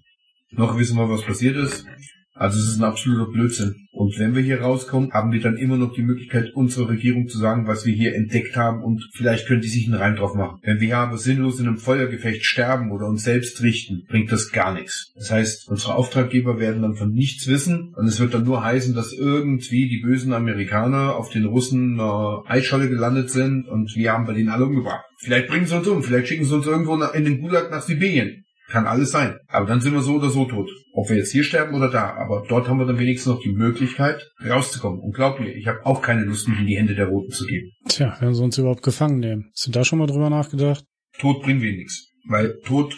noch 0.52 0.78
wissen 0.78 0.98
wir, 0.98 1.10
was 1.10 1.24
passiert 1.24 1.56
ist. 1.56 1.86
Also 2.34 2.60
es 2.60 2.70
ist 2.70 2.78
ein 2.78 2.84
absoluter 2.84 3.32
Blödsinn. 3.32 3.88
Und 4.02 4.18
wenn 4.18 4.34
wir 4.34 4.42
hier 4.42 4.62
rauskommen, 4.62 5.12
haben 5.12 5.32
wir 5.32 5.42
dann 5.42 5.58
immer 5.58 5.78
noch 5.78 5.94
die 5.94 6.02
Möglichkeit, 6.02 6.56
unserer 6.56 6.90
Regierung 6.90 7.28
zu 7.28 7.38
sagen, 7.38 7.68
was 7.68 7.86
wir 7.86 7.94
hier 7.94 8.16
entdeckt 8.16 8.56
haben 8.56 8.82
und 8.82 9.08
vielleicht 9.14 9.46
können 9.46 9.62
die 9.62 9.68
sich 9.68 9.86
einen 9.86 9.94
Reim 10.02 10.16
drauf 10.16 10.34
machen. 10.34 10.58
Wenn 10.64 10.80
wir 10.80 10.88
hier 10.88 10.98
aber 10.98 11.20
sinnlos 11.20 11.60
in 11.60 11.68
einem 11.68 11.78
Feuergefecht 11.78 12.44
sterben 12.44 12.92
oder 12.92 13.06
uns 13.06 13.22
selbst 13.22 13.62
richten, 13.62 14.08
bringt 14.10 14.32
das 14.32 14.52
gar 14.52 14.74
nichts. 14.74 15.14
Das 15.16 15.30
heißt, 15.30 15.70
unsere 15.70 15.94
Auftraggeber 15.94 16.60
werden 16.60 16.82
dann 16.82 16.96
von 16.96 17.12
nichts 17.12 17.48
wissen 17.48 17.94
und 17.96 18.08
es 18.08 18.20
wird 18.20 18.34
dann 18.34 18.44
nur 18.44 18.64
heißen, 18.64 18.96
dass 18.96 19.14
irgendwie 19.14 19.88
die 19.88 20.02
bösen 20.02 20.34
Amerikaner 20.34 21.16
auf 21.16 21.30
den 21.30 21.46
Russen 21.46 22.00
eine 22.00 22.42
Eisscholle 22.48 22.90
gelandet 22.90 23.30
sind 23.30 23.68
und 23.68 23.94
wir 23.96 24.14
haben 24.14 24.26
bei 24.26 24.34
denen 24.34 24.50
alle 24.50 24.66
umgebracht. 24.66 25.06
Vielleicht 25.20 25.48
bringen 25.48 25.68
sie 25.68 25.78
uns 25.78 25.88
um, 25.88 26.02
vielleicht 26.02 26.28
schicken 26.28 26.46
sie 26.46 26.56
uns 26.56 26.66
irgendwo 26.66 26.96
in 26.96 27.24
den 27.24 27.40
Gulag 27.40 27.70
nach 27.70 27.84
Sibirien. 27.84 28.46
Kann 28.72 28.88
alles 28.88 29.12
sein. 29.12 29.38
Aber 29.48 29.66
dann 29.66 29.82
sind 29.82 29.94
wir 29.94 30.02
so 30.02 30.16
oder 30.16 30.30
so 30.30 30.46
tot. 30.46 30.70
Ob 30.94 31.10
wir 31.10 31.18
jetzt 31.18 31.32
hier 31.32 31.44
sterben 31.44 31.76
oder 31.76 31.90
da. 31.90 32.14
Aber 32.14 32.46
dort 32.48 32.70
haben 32.70 32.80
wir 32.80 32.86
dann 32.86 33.00
wenigstens 33.00 33.34
noch 33.34 33.42
die 33.42 33.52
Möglichkeit, 33.52 34.32
rauszukommen. 34.48 35.02
Und 35.02 35.14
glaub 35.14 35.42
mir, 35.42 35.54
ich 35.54 35.68
habe 35.68 35.86
auch 35.86 36.02
keine 36.02 36.24
Lust, 36.24 36.48
mich 36.48 36.60
in 36.60 36.68
die 36.68 36.78
Hände 36.78 36.96
der 36.96 37.08
Roten 37.08 37.32
zu 37.32 37.46
geben. 37.46 37.72
Tja, 37.90 38.16
werden 38.22 38.34
sie 38.34 38.44
uns 38.44 38.58
überhaupt 38.58 38.82
gefangen 38.82 39.20
nehmen? 39.20 39.52
Hast 39.54 39.68
du 39.68 39.72
da 39.72 39.84
schon 39.84 40.00
mal 40.00 40.08
drüber 40.08 40.30
nachgedacht? 40.30 40.86
Tod 41.20 41.44
bringt 41.44 41.62
wir 41.62 41.74
nichts. 41.74 42.08
Weil 42.28 42.60
Tod 42.64 42.98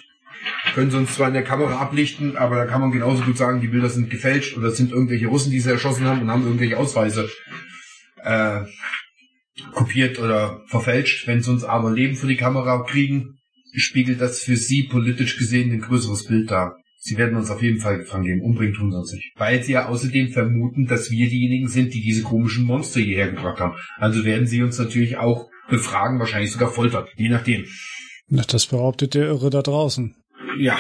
können 0.76 0.92
sie 0.92 0.98
uns 0.98 1.16
zwar 1.16 1.30
in 1.30 1.34
der 1.34 1.44
Kamera 1.44 1.80
ablichten, 1.80 2.38
aber 2.38 2.56
da 2.58 2.66
kann 2.66 2.82
man 2.82 2.92
genauso 2.92 3.24
gut 3.24 3.38
sagen, 3.38 3.62
die 3.62 3.68
Bilder 3.68 3.90
sind 3.90 4.10
gefälscht 4.10 4.58
oder 4.58 4.68
es 4.68 4.78
sind 4.78 4.92
irgendwelche 4.92 5.28
Russen, 5.28 5.52
die 5.52 5.60
sie 5.60 5.72
erschossen 5.72 6.06
haben 6.06 6.22
und 6.22 6.30
haben 6.30 6.44
irgendwelche 6.44 6.78
Ausweise 6.78 7.30
äh, 8.24 8.62
kopiert 9.74 10.20
oder 10.20 10.62
verfälscht. 10.68 11.28
Wenn 11.28 11.42
sie 11.42 11.50
uns 11.50 11.64
aber 11.64 11.92
Leben 11.92 12.16
für 12.16 12.28
die 12.28 12.38
Kamera 12.38 12.84
kriegen, 12.84 13.40
spiegelt 13.80 14.22
das 14.22 14.44
für 14.44 14.58
sie 14.58 14.84
politisch 14.84 15.38
gesehen 15.38 15.72
ein 15.72 15.82
größeres 15.82 16.26
Bild 16.26 16.52
dar. 16.52 16.78
Sie 16.98 17.18
werden 17.18 17.36
uns 17.36 17.50
auf 17.50 17.62
jeden 17.62 17.80
Fall 17.80 17.98
gefangen 17.98 18.24
nehmen. 18.24 18.42
Umbringen 18.42 18.74
tun 18.74 18.90
sie 18.90 18.98
uns 18.98 19.12
nicht. 19.12 19.34
Weil 19.36 19.62
sie 19.62 19.74
ja 19.74 19.88
außerdem 19.88 20.30
vermuten, 20.30 20.88
dass 20.88 21.12
wir 21.12 21.30
diejenigen 21.30 21.68
sind, 21.68 21.94
die 21.94 22.02
diese 22.02 22.24
komischen 22.24 22.64
Monster 22.64 23.02
hierher 23.02 23.30
gebracht 23.32 23.60
haben. 23.60 23.76
Also 23.98 24.24
werden 24.24 24.48
sie 24.48 24.64
uns 24.64 24.80
natürlich 24.80 25.18
auch 25.18 25.50
befragen, 25.70 26.20
wahrscheinlich 26.20 26.52
sogar 26.52 26.72
foltern. 26.72 27.06
Je 27.18 27.28
nachdem. 27.28 27.66
Na, 28.28 28.44
das 28.48 28.68
behauptet 28.68 29.16
der 29.16 29.26
Irre 29.26 29.50
da 29.50 29.62
draußen. 29.62 30.16
Ja, 30.58 30.80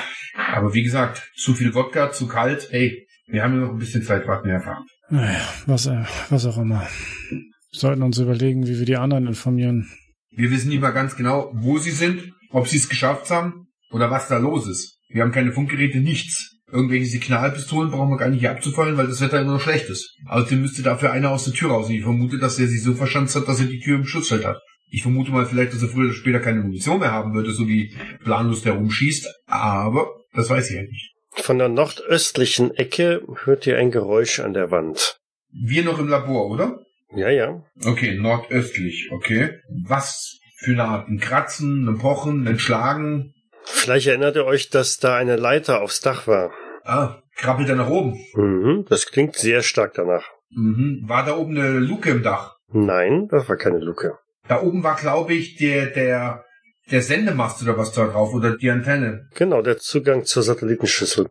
aber 0.53 0.73
wie 0.73 0.83
gesagt, 0.83 1.29
zu 1.35 1.53
viel 1.53 1.73
Wodka, 1.73 2.11
zu 2.11 2.27
kalt. 2.27 2.69
Hey, 2.71 3.05
wir 3.27 3.43
haben 3.43 3.55
ja 3.55 3.61
noch 3.61 3.71
ein 3.71 3.79
bisschen 3.79 4.03
Zeit, 4.03 4.27
warten 4.27 4.47
wir 4.47 4.55
einfach. 4.55 4.77
Naja, 5.09 5.41
was, 5.65 5.87
äh, 5.87 6.03
was 6.29 6.45
auch 6.45 6.57
immer. 6.57 6.87
Wir 7.29 7.41
sollten 7.71 8.01
uns 8.01 8.17
überlegen, 8.17 8.67
wie 8.67 8.79
wir 8.79 8.85
die 8.85 8.97
anderen 8.97 9.27
informieren. 9.27 9.91
Wir 10.31 10.51
wissen 10.51 10.69
nicht 10.69 10.81
mal 10.81 10.91
ganz 10.91 11.15
genau, 11.15 11.51
wo 11.53 11.77
sie 11.77 11.91
sind, 11.91 12.31
ob 12.53 12.67
sie 12.67 12.77
es 12.77 12.87
geschafft 12.87 13.29
haben 13.29 13.67
oder 13.91 14.09
was 14.09 14.29
da 14.29 14.37
los 14.37 14.67
ist. 14.67 14.99
Wir 15.09 15.23
haben 15.23 15.31
keine 15.31 15.51
Funkgeräte, 15.51 15.99
nichts. 15.99 16.51
Irgendwelche 16.71 17.05
Signalpistolen 17.05 17.91
brauchen 17.91 18.09
wir 18.09 18.17
gar 18.17 18.29
nicht 18.29 18.39
hier 18.39 18.51
abzufallen, 18.51 18.97
weil 18.97 19.07
das 19.07 19.21
Wetter 19.21 19.41
immer 19.41 19.53
noch 19.53 19.61
schlecht 19.61 19.89
ist. 19.89 20.15
Außerdem 20.27 20.61
müsste 20.61 20.81
dafür 20.81 21.11
einer 21.11 21.29
aus 21.29 21.45
der 21.45 21.53
Tür 21.53 21.69
raus. 21.69 21.87
Und 21.87 21.95
ich 21.95 22.01
vermute, 22.01 22.39
dass 22.39 22.57
er 22.57 22.67
sich 22.67 22.81
so 22.81 22.95
verschanzt 22.95 23.35
hat, 23.35 23.47
dass 23.47 23.59
er 23.59 23.67
die 23.67 23.79
Tür 23.79 23.97
im 23.97 24.05
Schutzfeld 24.05 24.45
hat. 24.45 24.59
Ich 24.89 25.03
vermute 25.03 25.31
mal 25.31 25.45
vielleicht, 25.45 25.73
dass 25.73 25.83
er 25.83 25.89
früher 25.89 26.05
oder 26.05 26.13
später 26.13 26.39
keine 26.39 26.61
Munition 26.61 26.99
mehr 26.99 27.11
haben 27.11 27.33
würde, 27.33 27.51
so 27.51 27.67
wie 27.67 27.95
planlos 28.23 28.63
der 28.63 28.73
rumschießt. 28.73 29.27
Aber 29.45 30.07
das 30.33 30.49
weiß 30.49 30.69
ich 30.69 30.75
ja 30.75 30.81
nicht. 30.81 31.13
Von 31.35 31.59
der 31.59 31.69
nordöstlichen 31.69 32.71
Ecke 32.71 33.21
hört 33.43 33.67
ihr 33.67 33.77
ein 33.77 33.91
Geräusch 33.91 34.39
an 34.39 34.53
der 34.53 34.71
Wand. 34.71 35.17
Wir 35.51 35.83
noch 35.83 35.99
im 35.99 36.07
Labor, 36.07 36.47
oder? 36.49 36.79
Ja, 37.15 37.29
ja. 37.29 37.63
Okay, 37.85 38.15
nordöstlich, 38.15 39.09
okay. 39.11 39.59
Was 39.69 40.39
für 40.63 40.71
eine 40.71 40.85
Art? 40.85 41.07
Ein 41.07 41.19
Kratzen, 41.19 41.87
ein 41.87 41.97
Pochen, 41.97 42.47
ein 42.47 42.59
Schlagen? 42.59 43.33
Vielleicht 43.63 44.07
erinnert 44.07 44.35
ihr 44.35 44.45
euch, 44.45 44.69
dass 44.69 44.97
da 44.97 45.15
eine 45.15 45.35
Leiter 45.35 45.81
aufs 45.81 46.01
Dach 46.01 46.27
war. 46.27 46.51
Ah, 46.83 47.21
krabbelt 47.35 47.69
er 47.69 47.75
nach 47.75 47.89
oben? 47.89 48.17
Mhm, 48.33 48.85
das 48.89 49.07
klingt 49.07 49.35
sehr 49.35 49.61
stark 49.61 49.93
danach. 49.93 50.25
Mhm. 50.51 51.03
War 51.05 51.25
da 51.25 51.37
oben 51.37 51.57
eine 51.57 51.79
Luke 51.79 52.09
im 52.09 52.23
Dach? 52.23 52.57
Nein, 52.71 53.27
das 53.29 53.47
war 53.47 53.55
keine 53.55 53.79
Luke. 53.79 54.17
Da 54.47 54.61
oben 54.61 54.83
war, 54.83 54.95
glaube 54.95 55.33
ich, 55.33 55.55
der, 55.55 55.87
der, 55.87 56.43
der 56.91 57.01
Sendemast 57.01 57.61
oder 57.63 57.77
was 57.77 57.93
da 57.93 58.07
drauf 58.07 58.33
oder 58.33 58.57
die 58.57 58.69
Antenne. 58.69 59.29
Genau, 59.35 59.61
der 59.61 59.77
Zugang 59.77 60.25
zur 60.25 60.43
Satellitenschüssel. 60.43 61.29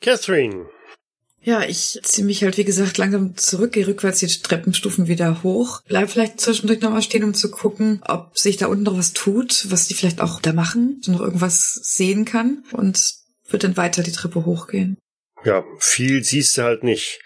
Catherine, 0.00 0.66
Ja, 1.44 1.62
ich 1.62 2.00
ziehe 2.02 2.26
mich 2.26 2.42
halt, 2.42 2.56
wie 2.56 2.64
gesagt, 2.64 2.96
langsam 2.96 3.36
zurück, 3.36 3.72
gehe 3.72 3.86
rückwärts 3.86 4.20
die 4.20 4.26
Treppenstufen 4.26 5.08
wieder 5.08 5.42
hoch. 5.42 5.82
Bleib 5.86 6.10
vielleicht 6.10 6.40
zwischendurch 6.40 6.80
nochmal 6.80 7.02
stehen, 7.02 7.22
um 7.22 7.34
zu 7.34 7.50
gucken, 7.50 8.00
ob 8.08 8.38
sich 8.38 8.56
da 8.56 8.66
unten 8.66 8.84
noch 8.84 8.96
was 8.96 9.12
tut, 9.12 9.66
was 9.68 9.86
die 9.86 9.94
vielleicht 9.94 10.22
auch 10.22 10.40
da 10.40 10.54
machen, 10.54 11.00
so 11.02 11.12
noch 11.12 11.20
irgendwas 11.20 11.74
sehen 11.82 12.24
kann 12.24 12.64
und 12.72 13.12
wird 13.50 13.62
dann 13.62 13.76
weiter 13.76 14.02
die 14.02 14.12
Treppe 14.12 14.46
hochgehen. 14.46 14.96
Ja, 15.44 15.64
viel 15.78 16.24
siehst 16.24 16.56
du 16.56 16.62
halt 16.62 16.82
nicht. 16.82 17.20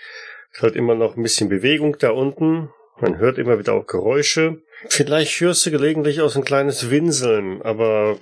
Ist 0.53 0.63
halt 0.63 0.75
immer 0.75 0.97
noch 0.97 1.17
ein 1.17 1.23
bisschen 1.23 1.49
Bewegung 1.49 1.97
da 2.01 2.11
unten. 2.11 2.71
Man 3.01 3.19
hört 3.19 3.39
immer 3.39 3.61
wieder 3.61 3.75
auch 3.75 3.87
Geräusche. 3.87 4.57
Vielleicht 4.89 5.41
hörst 5.41 5.65
du 5.65 5.71
gelegentlich 5.71 6.21
auch 6.21 6.31
so 6.31 6.41
ein 6.41 6.45
kleines 6.45 6.91
Winseln, 6.91 7.63
aber 7.63 8.19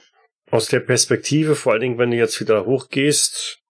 aus 0.51 0.66
der 0.66 0.80
Perspektive, 0.80 1.57
vor 1.57 1.72
allen 1.72 1.80
Dingen, 1.80 1.99
wenn 1.99 2.11
du 2.11 2.18
jetzt 2.18 2.38
wieder 2.40 2.66
hochgehst, 2.66 3.61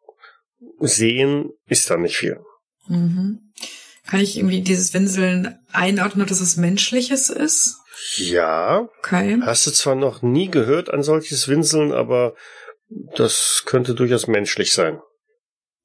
sehen 0.80 1.50
ist 1.66 1.90
da 1.90 1.96
nicht 1.96 2.16
viel. 2.16 2.38
Mhm. 2.88 3.52
Kann 4.06 4.20
ich 4.20 4.36
irgendwie 4.36 4.60
dieses 4.60 4.94
Winseln 4.94 5.58
einordnen, 5.72 6.22
ob 6.22 6.28
das 6.28 6.40
was 6.40 6.56
Menschliches 6.56 7.28
ist? 7.28 7.78
Ja. 8.16 8.88
Okay. 8.98 9.38
Hast 9.42 9.66
du 9.66 9.70
zwar 9.72 9.94
noch 9.94 10.22
nie 10.22 10.48
gehört 10.48 10.90
an 10.90 11.02
solches 11.02 11.48
Winseln, 11.48 11.92
aber 11.92 12.34
das 13.16 13.62
könnte 13.66 13.94
durchaus 13.94 14.26
menschlich 14.26 14.72
sein. 14.72 15.00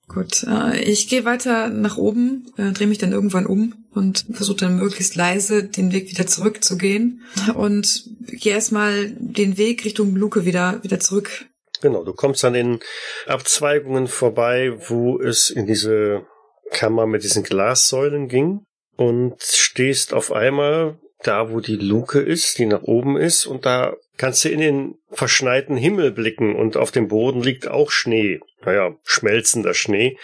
Gut, 0.08 0.44
äh, 0.44 0.78
ich 0.82 1.08
gehe 1.08 1.24
weiter 1.24 1.70
nach 1.70 1.96
oben, 1.98 2.52
äh, 2.58 2.72
drehe 2.74 2.88
mich 2.88 2.98
dann 2.98 3.14
irgendwann 3.14 3.46
um 3.46 3.86
und 3.92 4.26
versuche 4.32 4.58
dann 4.58 4.76
möglichst 4.76 5.16
leise 5.16 5.64
den 5.64 5.94
Weg 5.94 6.10
wieder 6.12 6.28
zurückzugehen 6.28 7.22
und 7.56 8.10
gehe 8.28 8.54
erstmal 8.54 9.12
den 9.12 9.58
Weg 9.58 9.86
Richtung 9.86 10.16
Luke 10.16 10.46
wieder, 10.46 10.84
wieder 10.84 11.00
zurück. 11.00 11.46
Genau, 11.82 12.04
du 12.04 12.14
kommst 12.14 12.46
an 12.46 12.54
den 12.54 12.80
Abzweigungen 13.26 14.08
vorbei, 14.08 14.74
wo 14.88 15.20
es 15.20 15.50
in 15.50 15.66
diese 15.66 16.26
Kammer 16.72 17.06
mit 17.06 17.24
diesen 17.24 17.44
Glassäulen 17.44 18.28
ging 18.28 18.62
und 18.96 19.42
stehst 19.42 20.14
auf 20.14 20.32
einmal 20.32 21.00
da, 21.24 21.52
wo 21.52 21.60
die 21.60 21.76
Luke 21.76 22.20
ist, 22.20 22.58
die 22.58 22.66
nach 22.66 22.84
oben 22.84 23.18
ist 23.18 23.46
und 23.46 23.66
da 23.66 23.96
kannst 24.18 24.46
du 24.46 24.50
in 24.50 24.60
den 24.60 24.96
verschneiten 25.12 25.78
Himmel 25.78 26.12
blicken 26.12 26.56
und 26.56 26.78
auf 26.78 26.92
dem 26.92 27.08
Boden 27.08 27.42
liegt 27.42 27.68
auch 27.68 27.92
Schnee. 27.92 28.40
Naja, 28.64 28.96
schmelzender 29.04 29.74
Schnee. 29.74 30.18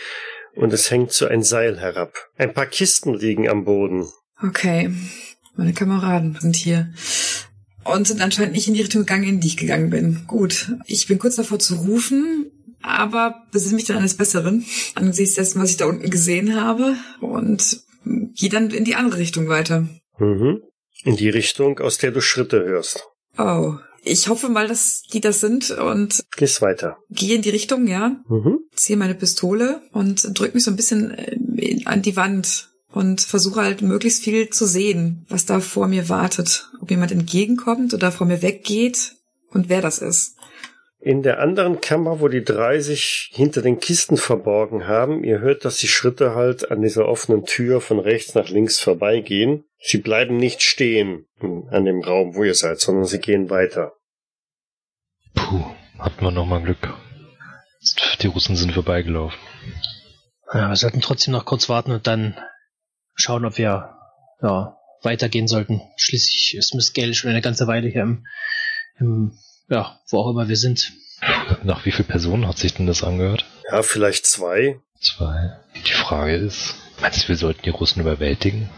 Und 0.56 0.74
es 0.74 0.90
hängt 0.90 1.12
so 1.12 1.28
ein 1.28 1.44
Seil 1.44 1.80
herab. 1.80 2.14
Ein 2.38 2.54
paar 2.54 2.66
Kisten 2.66 3.14
liegen 3.14 3.48
am 3.48 3.64
Boden. 3.64 4.08
Okay, 4.44 4.92
meine 5.56 5.74
Kameraden 5.74 6.38
sind 6.40 6.56
hier 6.56 6.92
und 7.94 8.08
sind 8.08 8.22
anscheinend 8.22 8.54
nicht 8.54 8.68
in 8.68 8.74
die 8.74 8.82
Richtung 8.82 9.02
gegangen, 9.02 9.24
in 9.28 9.40
die 9.40 9.48
ich 9.48 9.58
gegangen 9.58 9.90
bin. 9.90 10.24
Gut, 10.28 10.72
ich 10.86 11.08
bin 11.08 11.20
kurz 11.20 11.36
davor 11.36 11.60
zu 11.60 11.76
rufen, 11.76 12.52
aber 12.82 13.44
besinne 13.52 13.76
mich 13.76 13.86
dann 13.86 13.98
eines 13.98 14.16
Besseren 14.16 14.66
angesichts 14.96 15.36
dessen, 15.36 15.62
was 15.62 15.72
ich 15.72 15.78
da 15.78 15.86
unten 15.86 16.10
gesehen 16.10 16.56
habe 16.60 16.96
und 17.22 17.82
gehe 18.36 18.50
dann 18.50 18.70
in 18.72 18.86
die 18.86 18.96
andere 18.96 19.20
Richtung 19.20 19.48
weiter. 19.50 19.88
Mhm. 20.20 20.62
In 21.04 21.16
die 21.16 21.30
Richtung, 21.30 21.80
aus 21.80 21.98
der 21.98 22.12
du 22.12 22.22
Schritte 22.22 22.64
hörst. 22.64 23.04
Oh, 23.38 23.76
ich 24.04 24.30
hoffe 24.30 24.50
mal, 24.50 24.68
dass 24.68 25.02
die 25.14 25.22
das 25.22 25.42
sind 25.42 25.70
und 25.72 26.24
Gehst 26.36 26.62
weiter. 26.62 26.98
gehe 27.10 27.36
in 27.36 27.42
die 27.42 27.50
Richtung, 27.50 27.88
ja. 27.88 28.22
Mhm. 28.28 28.60
Ziehe 28.74 28.98
meine 28.98 29.16
Pistole 29.16 29.82
und 29.92 30.38
drück 30.40 30.54
mich 30.54 30.64
so 30.64 30.72
ein 30.72 30.76
bisschen 30.78 31.12
äh, 31.12 31.84
an 31.86 32.02
die 32.02 32.16
Wand 32.16 32.70
und 32.98 33.22
versuche 33.22 33.62
halt 33.62 33.84
möglichst 33.84 34.24
viel 34.24 34.50
zu 34.50 34.66
sehen, 34.66 35.26
was 35.30 35.46
da 35.46 35.60
vor 35.60 35.88
mir 35.88 36.10
wartet. 36.10 36.68
Ob 36.82 36.90
jemand 36.90 37.12
entgegenkommt 37.12 37.94
oder 37.94 38.12
vor 38.12 38.26
mir 38.26 38.42
weggeht 38.42 39.14
und 39.52 39.70
wer 39.70 39.82
das 39.82 40.00
ist. 40.00 40.36
In 41.00 41.22
der 41.22 41.40
anderen 41.40 41.80
Kammer, 41.80 42.22
wo 42.22 42.28
die 42.28 42.44
drei 42.44 42.80
sich 42.80 43.30
hinter 43.32 43.62
den 43.62 43.80
Kisten 43.80 44.18
verborgen 44.18 44.88
haben, 44.88 45.24
ihr 45.24 45.40
hört, 45.40 45.64
dass 45.64 45.78
die 45.78 45.88
Schritte 45.88 46.34
halt 46.34 46.72
an 46.72 46.82
dieser 46.82 47.08
offenen 47.08 47.46
Tür 47.46 47.82
von 47.82 48.00
rechts 48.00 48.34
nach 48.34 48.50
links 48.50 48.80
vorbeigehen. 48.80 49.64
Sie 49.80 50.00
bleiben 50.00 50.38
nicht 50.38 50.64
stehen 50.64 51.28
an 51.40 51.86
dem 51.86 52.02
Raum, 52.02 52.34
wo 52.34 52.44
ihr 52.44 52.56
seid, 52.56 52.80
sondern 52.80 53.06
sie 53.06 53.20
gehen 53.20 53.52
weiter. 53.52 53.94
Puh, 55.36 55.66
hatten 56.00 56.26
wir 56.26 56.32
nochmal 56.32 56.64
Glück. 56.64 56.96
Die 58.22 58.28
Russen 58.28 58.56
sind 58.56 58.74
vorbeigelaufen. 58.74 59.38
Ja, 60.52 60.70
wir 60.70 60.76
sollten 60.76 61.02
trotzdem 61.02 61.34
noch 61.34 61.46
kurz 61.46 61.70
warten 61.70 61.92
und 61.92 62.08
dann 62.08 62.36
schauen, 63.18 63.46
ob 63.46 63.58
wir 63.58 63.96
ja, 64.42 64.78
weitergehen 65.02 65.48
sollten. 65.48 65.82
Schließlich 65.98 66.56
ist 66.56 66.74
Miss 66.74 66.94
Gale 66.94 67.14
schon 67.14 67.30
eine 67.30 67.42
ganze 67.42 67.68
Weile 67.68 67.90
hier 67.90 68.04
im, 68.04 68.26
im 69.00 69.38
ja, 69.70 70.00
wo 70.08 70.20
auch 70.20 70.30
immer 70.30 70.48
wir 70.48 70.56
sind. 70.56 70.94
Nach 71.64 71.86
wie 71.86 71.92
vielen 71.92 72.08
Personen 72.08 72.48
hat 72.48 72.58
sich 72.58 72.74
denn 72.74 72.88
das 72.88 73.04
angehört? 73.04 73.46
Ja, 73.70 73.82
vielleicht 73.82 74.26
zwei. 74.26 74.80
Zwei. 75.02 75.58
Die 75.76 75.94
Frage 75.94 76.36
ist, 76.36 76.76
meinst 77.02 77.24
du, 77.24 77.30
wir 77.30 77.38
sollten 77.38 77.64
die 77.64 77.72
Russen 77.72 78.02
überwältigen? 78.02 78.70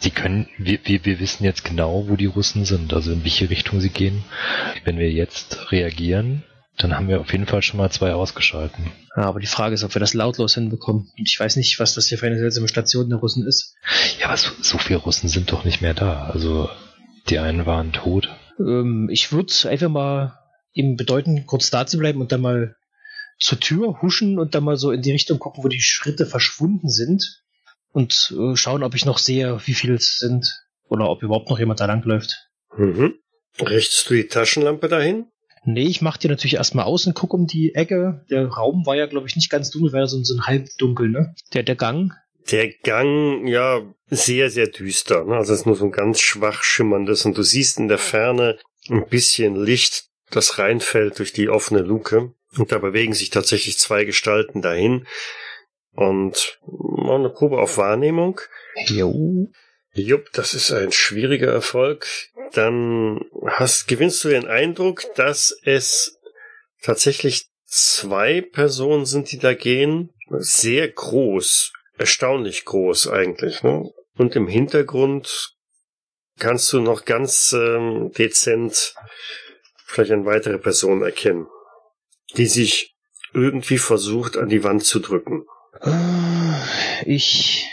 Sie 0.00 0.10
können, 0.10 0.48
wir, 0.58 0.80
wir, 0.84 1.04
wir 1.04 1.20
wissen 1.20 1.44
jetzt 1.44 1.64
genau, 1.64 2.08
wo 2.08 2.16
die 2.16 2.26
Russen 2.26 2.64
sind, 2.64 2.92
also 2.92 3.12
in 3.12 3.24
welche 3.24 3.48
Richtung 3.48 3.80
sie 3.80 3.90
gehen. 3.90 4.24
Wenn 4.84 4.98
wir 4.98 5.10
jetzt 5.10 5.70
reagieren, 5.72 6.42
dann 6.76 6.94
haben 6.94 7.08
wir 7.08 7.20
auf 7.20 7.32
jeden 7.32 7.46
Fall 7.46 7.62
schon 7.62 7.78
mal 7.78 7.90
zwei 7.90 8.14
ausgeschalten. 8.14 8.90
Ja, 9.16 9.24
aber 9.24 9.40
die 9.40 9.46
Frage 9.46 9.74
ist, 9.74 9.84
ob 9.84 9.94
wir 9.94 10.00
das 10.00 10.14
lautlos 10.14 10.54
hinbekommen. 10.54 11.10
Und 11.16 11.28
ich 11.28 11.38
weiß 11.38 11.56
nicht, 11.56 11.78
was 11.78 11.94
das 11.94 12.08
hier 12.08 12.18
für 12.18 12.26
eine 12.26 12.38
seltsame 12.38 12.68
Station 12.68 13.08
der 13.08 13.18
Russen 13.18 13.46
ist. 13.46 13.76
Ja, 14.20 14.26
aber 14.26 14.36
so, 14.36 14.50
so 14.60 14.78
viele 14.78 14.98
Russen 14.98 15.28
sind 15.28 15.52
doch 15.52 15.64
nicht 15.64 15.82
mehr 15.82 15.94
da. 15.94 16.24
Also 16.26 16.68
die 17.28 17.38
einen 17.38 17.66
waren 17.66 17.92
tot. 17.92 18.28
Ähm, 18.58 19.08
ich 19.10 19.32
würde 19.32 19.52
einfach 19.68 19.88
mal 19.88 20.38
ihm 20.72 20.96
bedeuten, 20.96 21.46
kurz 21.46 21.70
da 21.70 21.86
zu 21.86 21.98
bleiben 21.98 22.20
und 22.20 22.32
dann 22.32 22.40
mal 22.40 22.76
zur 23.38 23.60
Tür 23.60 24.02
huschen 24.02 24.38
und 24.38 24.54
dann 24.54 24.64
mal 24.64 24.76
so 24.76 24.90
in 24.90 25.02
die 25.02 25.12
Richtung 25.12 25.38
gucken, 25.38 25.64
wo 25.64 25.68
die 25.68 25.80
Schritte 25.80 26.26
verschwunden 26.26 26.88
sind 26.88 27.42
und 27.92 28.34
äh, 28.36 28.56
schauen, 28.56 28.82
ob 28.82 28.94
ich 28.94 29.04
noch 29.04 29.18
sehe, 29.18 29.60
wie 29.66 29.74
viele 29.74 29.94
es 29.94 30.18
sind 30.18 30.46
oder 30.88 31.08
ob 31.08 31.22
überhaupt 31.22 31.50
noch 31.50 31.58
jemand 31.58 31.80
da 31.80 31.86
langläuft. 31.86 32.48
Mhm. 32.76 33.14
Richtest 33.60 34.10
du 34.10 34.14
die 34.14 34.26
Taschenlampe 34.26 34.88
dahin? 34.88 35.26
Nee, 35.64 35.86
ich 35.86 36.02
mach 36.02 36.16
die 36.16 36.28
natürlich 36.28 36.54
erstmal 36.54 36.84
aus 36.84 37.06
und 37.06 37.14
guck 37.14 37.32
um 37.32 37.46
die 37.46 37.74
Ecke. 37.74 38.24
Der 38.30 38.46
Raum 38.48 38.84
war 38.86 38.96
ja, 38.96 39.06
glaube 39.06 39.26
ich, 39.26 39.36
nicht 39.36 39.50
ganz 39.50 39.70
dunkel, 39.70 39.92
war 39.92 40.00
ja 40.00 40.06
so, 40.06 40.22
so 40.22 40.34
ein 40.34 40.46
halbdunkel, 40.46 41.08
ne? 41.08 41.34
Der, 41.54 41.62
der 41.62 41.76
Gang. 41.76 42.12
Der 42.50 42.68
Gang, 42.68 43.46
ja, 43.46 43.80
sehr, 44.08 44.50
sehr 44.50 44.66
düster. 44.66 45.24
Ne? 45.24 45.36
Also 45.36 45.54
es 45.54 45.60
ist 45.60 45.66
nur 45.66 45.76
so 45.76 45.86
ein 45.86 45.92
ganz 45.92 46.20
schwach 46.20 46.62
schimmerndes 46.62 47.24
und 47.24 47.38
du 47.38 47.42
siehst 47.42 47.78
in 47.78 47.88
der 47.88 47.98
Ferne 47.98 48.58
ein 48.90 49.06
bisschen 49.08 49.56
Licht, 49.56 50.08
das 50.30 50.58
reinfällt 50.58 51.18
durch 51.18 51.32
die 51.32 51.48
offene 51.48 51.80
Luke. 51.80 52.34
Und 52.56 52.70
da 52.70 52.78
bewegen 52.78 53.14
sich 53.14 53.30
tatsächlich 53.30 53.78
zwei 53.78 54.04
Gestalten 54.04 54.62
dahin. 54.62 55.06
Und 55.92 56.58
mal 56.66 57.16
eine 57.16 57.30
Probe 57.30 57.58
auf 57.58 57.78
Wahrnehmung. 57.78 58.40
Jo. 58.86 59.48
Jupp, 59.94 60.32
das 60.32 60.54
ist 60.54 60.72
ein 60.72 60.92
schwieriger 60.92 61.52
Erfolg. 61.52 62.06
Dann 62.52 63.20
hast, 63.46 63.86
gewinnst 63.88 64.22
du 64.24 64.28
den 64.28 64.46
Eindruck, 64.46 65.02
dass 65.14 65.56
es 65.64 66.18
tatsächlich 66.82 67.48
zwei 67.66 68.40
Personen 68.40 69.06
sind, 69.06 69.30
die 69.32 69.38
da 69.38 69.54
gehen. 69.54 70.12
Sehr 70.30 70.88
groß. 70.88 71.72
Erstaunlich 71.96 72.64
groß 72.64 73.08
eigentlich. 73.08 73.62
Ne? 73.62 73.90
Und 74.16 74.36
im 74.36 74.48
Hintergrund 74.48 75.54
kannst 76.38 76.72
du 76.72 76.80
noch 76.80 77.04
ganz 77.04 77.52
ähm, 77.52 78.10
dezent 78.12 78.94
vielleicht 79.86 80.10
eine 80.10 80.24
weitere 80.24 80.58
Person 80.58 81.02
erkennen, 81.02 81.46
die 82.36 82.46
sich 82.46 82.96
irgendwie 83.32 83.78
versucht, 83.78 84.36
an 84.36 84.48
die 84.48 84.64
Wand 84.64 84.84
zu 84.84 84.98
drücken. 84.98 85.46
Äh, 85.80 87.04
Ich 87.06 87.68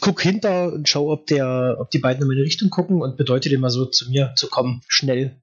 guck 0.00 0.20
hinter 0.22 0.72
und 0.72 0.88
schau, 0.88 1.10
ob 1.12 1.26
der, 1.26 1.76
ob 1.78 1.90
die 1.90 1.98
beiden 1.98 2.22
in 2.22 2.28
meine 2.28 2.42
Richtung 2.42 2.70
gucken 2.70 3.00
und 3.02 3.16
bedeute 3.16 3.48
dem 3.48 3.60
mal 3.60 3.70
so 3.70 3.86
zu 3.86 4.10
mir 4.10 4.32
zu 4.36 4.48
kommen. 4.48 4.82
Schnell. 4.88 5.40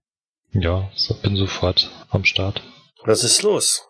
Ja, 0.52 0.90
bin 1.22 1.36
sofort 1.36 1.90
am 2.10 2.26
Start. 2.26 2.62
Was 3.04 3.24
ist 3.24 3.44
los? 3.44 3.84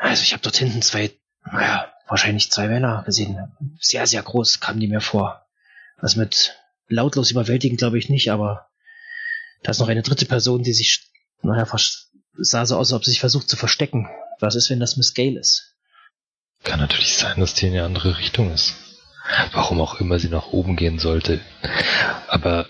Also 0.00 0.22
ich 0.22 0.32
habe 0.32 0.42
dort 0.42 0.56
hinten 0.56 0.82
zwei, 0.82 1.10
naja, 1.44 1.92
wahrscheinlich 2.08 2.50
zwei 2.50 2.68
Männer 2.68 3.02
gesehen. 3.04 3.38
Sehr, 3.80 4.06
sehr 4.06 4.22
groß 4.22 4.60
kamen 4.60 4.80
die 4.80 4.88
mir 4.88 5.00
vor. 5.00 5.44
Was 6.00 6.16
mit 6.16 6.56
lautlos 6.88 7.30
überwältigen 7.30 7.76
glaube 7.76 7.98
ich 7.98 8.08
nicht, 8.08 8.30
aber 8.30 8.68
da 9.62 9.70
ist 9.70 9.80
noch 9.80 9.88
eine 9.88 10.02
dritte 10.02 10.26
Person, 10.26 10.62
die 10.62 10.72
sich, 10.72 11.10
naja, 11.42 11.66
sah 12.36 12.66
so 12.66 12.76
aus, 12.76 12.92
als 12.92 12.92
ob 12.92 13.04
sie 13.04 13.12
sich 13.12 13.20
versucht 13.20 13.48
zu 13.48 13.56
verstecken. 13.56 14.08
Was 14.40 14.54
ist, 14.54 14.70
wenn 14.70 14.80
das 14.80 14.96
Miss 14.96 15.14
Gale 15.14 15.38
ist? 15.38 15.74
Kann 16.62 16.80
natürlich 16.80 17.16
sein, 17.16 17.40
dass 17.40 17.54
die 17.54 17.66
in 17.66 17.72
eine 17.72 17.84
andere 17.84 18.18
Richtung 18.18 18.52
ist. 18.52 18.74
Warum 19.52 19.80
auch 19.80 20.00
immer 20.00 20.18
sie 20.18 20.28
nach 20.28 20.48
oben 20.48 20.76
gehen 20.76 20.98
sollte. 20.98 21.40
Aber 22.28 22.66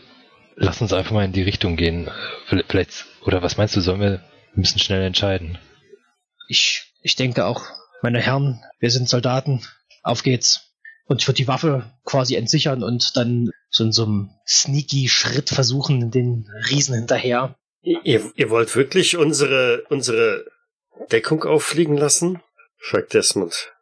lass 0.57 0.81
uns 0.81 0.93
einfach 0.93 1.13
mal 1.13 1.25
in 1.25 1.33
die 1.33 1.43
Richtung 1.43 1.77
gehen. 1.77 2.11
Vielleicht, 2.47 3.07
oder 3.23 3.43
was 3.43 3.57
meinst 3.57 3.75
du, 3.77 3.81
sollen 3.81 4.01
wir, 4.01 4.11
wir 4.11 4.21
müssen 4.55 4.79
schnell 4.79 5.03
entscheiden. 5.03 5.59
Ich, 6.49 6.93
ich 7.03 7.17
denke 7.17 7.47
auch, 7.47 7.65
meine 8.03 8.21
Herren, 8.21 8.63
wir 8.79 8.91
sind 8.91 9.09
Soldaten. 9.09 9.63
Auf 10.03 10.23
geht's. 10.23 10.73
Und 11.07 11.21
ich 11.21 11.29
würde 11.29 11.37
die 11.37 11.49
Waffe 11.49 11.93
quasi 12.05 12.37
entsichern 12.37 12.83
und 12.83 13.17
dann 13.17 13.51
so 13.69 13.85
in 13.85 13.93
so 13.93 14.05
einem 14.05 14.31
sneaky 14.47 15.09
Schritt 15.09 15.51
versuchen, 15.51 16.11
den 16.11 16.49
Riesen 16.71 16.95
hinterher. 16.95 17.57
Ihr, 17.83 18.33
ihr 18.35 18.51
wollt 18.51 18.75
wirklich 18.77 19.17
unsere, 19.17 19.83
unsere 19.91 20.47
Deckung 21.11 21.45
auffliegen 21.45 21.97
lassen? 21.97 22.41
fragt 22.79 23.13
Desmond. 23.13 23.73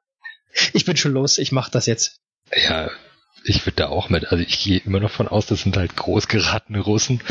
Ich 0.72 0.84
bin 0.84 0.96
schon 0.96 1.12
los, 1.12 1.38
ich 1.38 1.52
mach 1.52 1.68
das 1.68 1.86
jetzt. 1.86 2.21
Ja, 2.54 2.90
ich 3.44 3.64
würde 3.66 3.76
da 3.76 3.88
auch 3.88 4.08
mit. 4.08 4.30
Also 4.30 4.44
ich 4.44 4.62
gehe 4.62 4.78
immer 4.78 5.00
noch 5.00 5.10
von 5.10 5.28
aus, 5.28 5.46
das 5.46 5.62
sind 5.62 5.76
halt 5.76 5.96
großgeratene 5.96 6.80
Russen. 6.80 7.22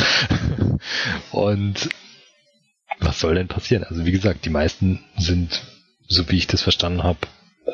Und 1.32 1.89
was 2.99 3.19
soll 3.19 3.36
denn 3.36 3.47
passieren? 3.47 3.84
Also 3.84 4.05
wie 4.05 4.11
gesagt, 4.11 4.45
die 4.45 4.49
meisten 4.49 5.03
sind, 5.17 5.63
so 6.07 6.30
wie 6.30 6.38
ich 6.38 6.47
das 6.47 6.61
verstanden 6.61 7.03
habe, 7.03 7.19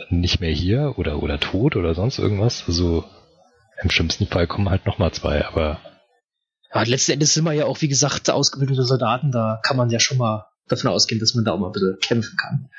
nicht 0.10 0.39
mehr 0.39 0.52
hier 0.52 0.93
oder 0.98 1.22
oder 1.24 1.39
tot 1.39 1.76
oder 1.76 1.95
sonst 1.95 2.20
irgendwas. 2.20 2.64
Also 2.68 3.04
im 3.82 3.89
schlimmsten 3.89 4.28
Fall 4.28 4.48
kommen 4.48 4.70
halt 4.70 4.86
nochmal 4.86 5.12
zwei, 5.12 5.45
aber 5.45 5.80
Ja, 6.74 6.84
letzten 6.84 7.14
Endes 7.14 7.34
sind 7.34 7.43
wir 7.45 7.54
ja 7.54 7.66
auch, 7.66 7.82
wie 7.82 7.88
gesagt, 7.88 8.30
ausgebildete 8.30 8.84
Soldaten, 8.84 9.32
da 9.32 9.60
kann 9.64 9.78
man 9.78 9.89
ja 9.89 10.00
schon 10.00 10.18
mal 10.18 10.45
davon 10.68 10.91
ausgehen, 10.91 11.20
dass 11.20 11.34
man 11.34 11.45
da 11.45 11.54
auch 11.54 11.60
mal 11.60 11.68
ein 11.68 11.74
bisschen 11.74 11.98
kämpfen 12.02 12.38
kann. 12.38 12.70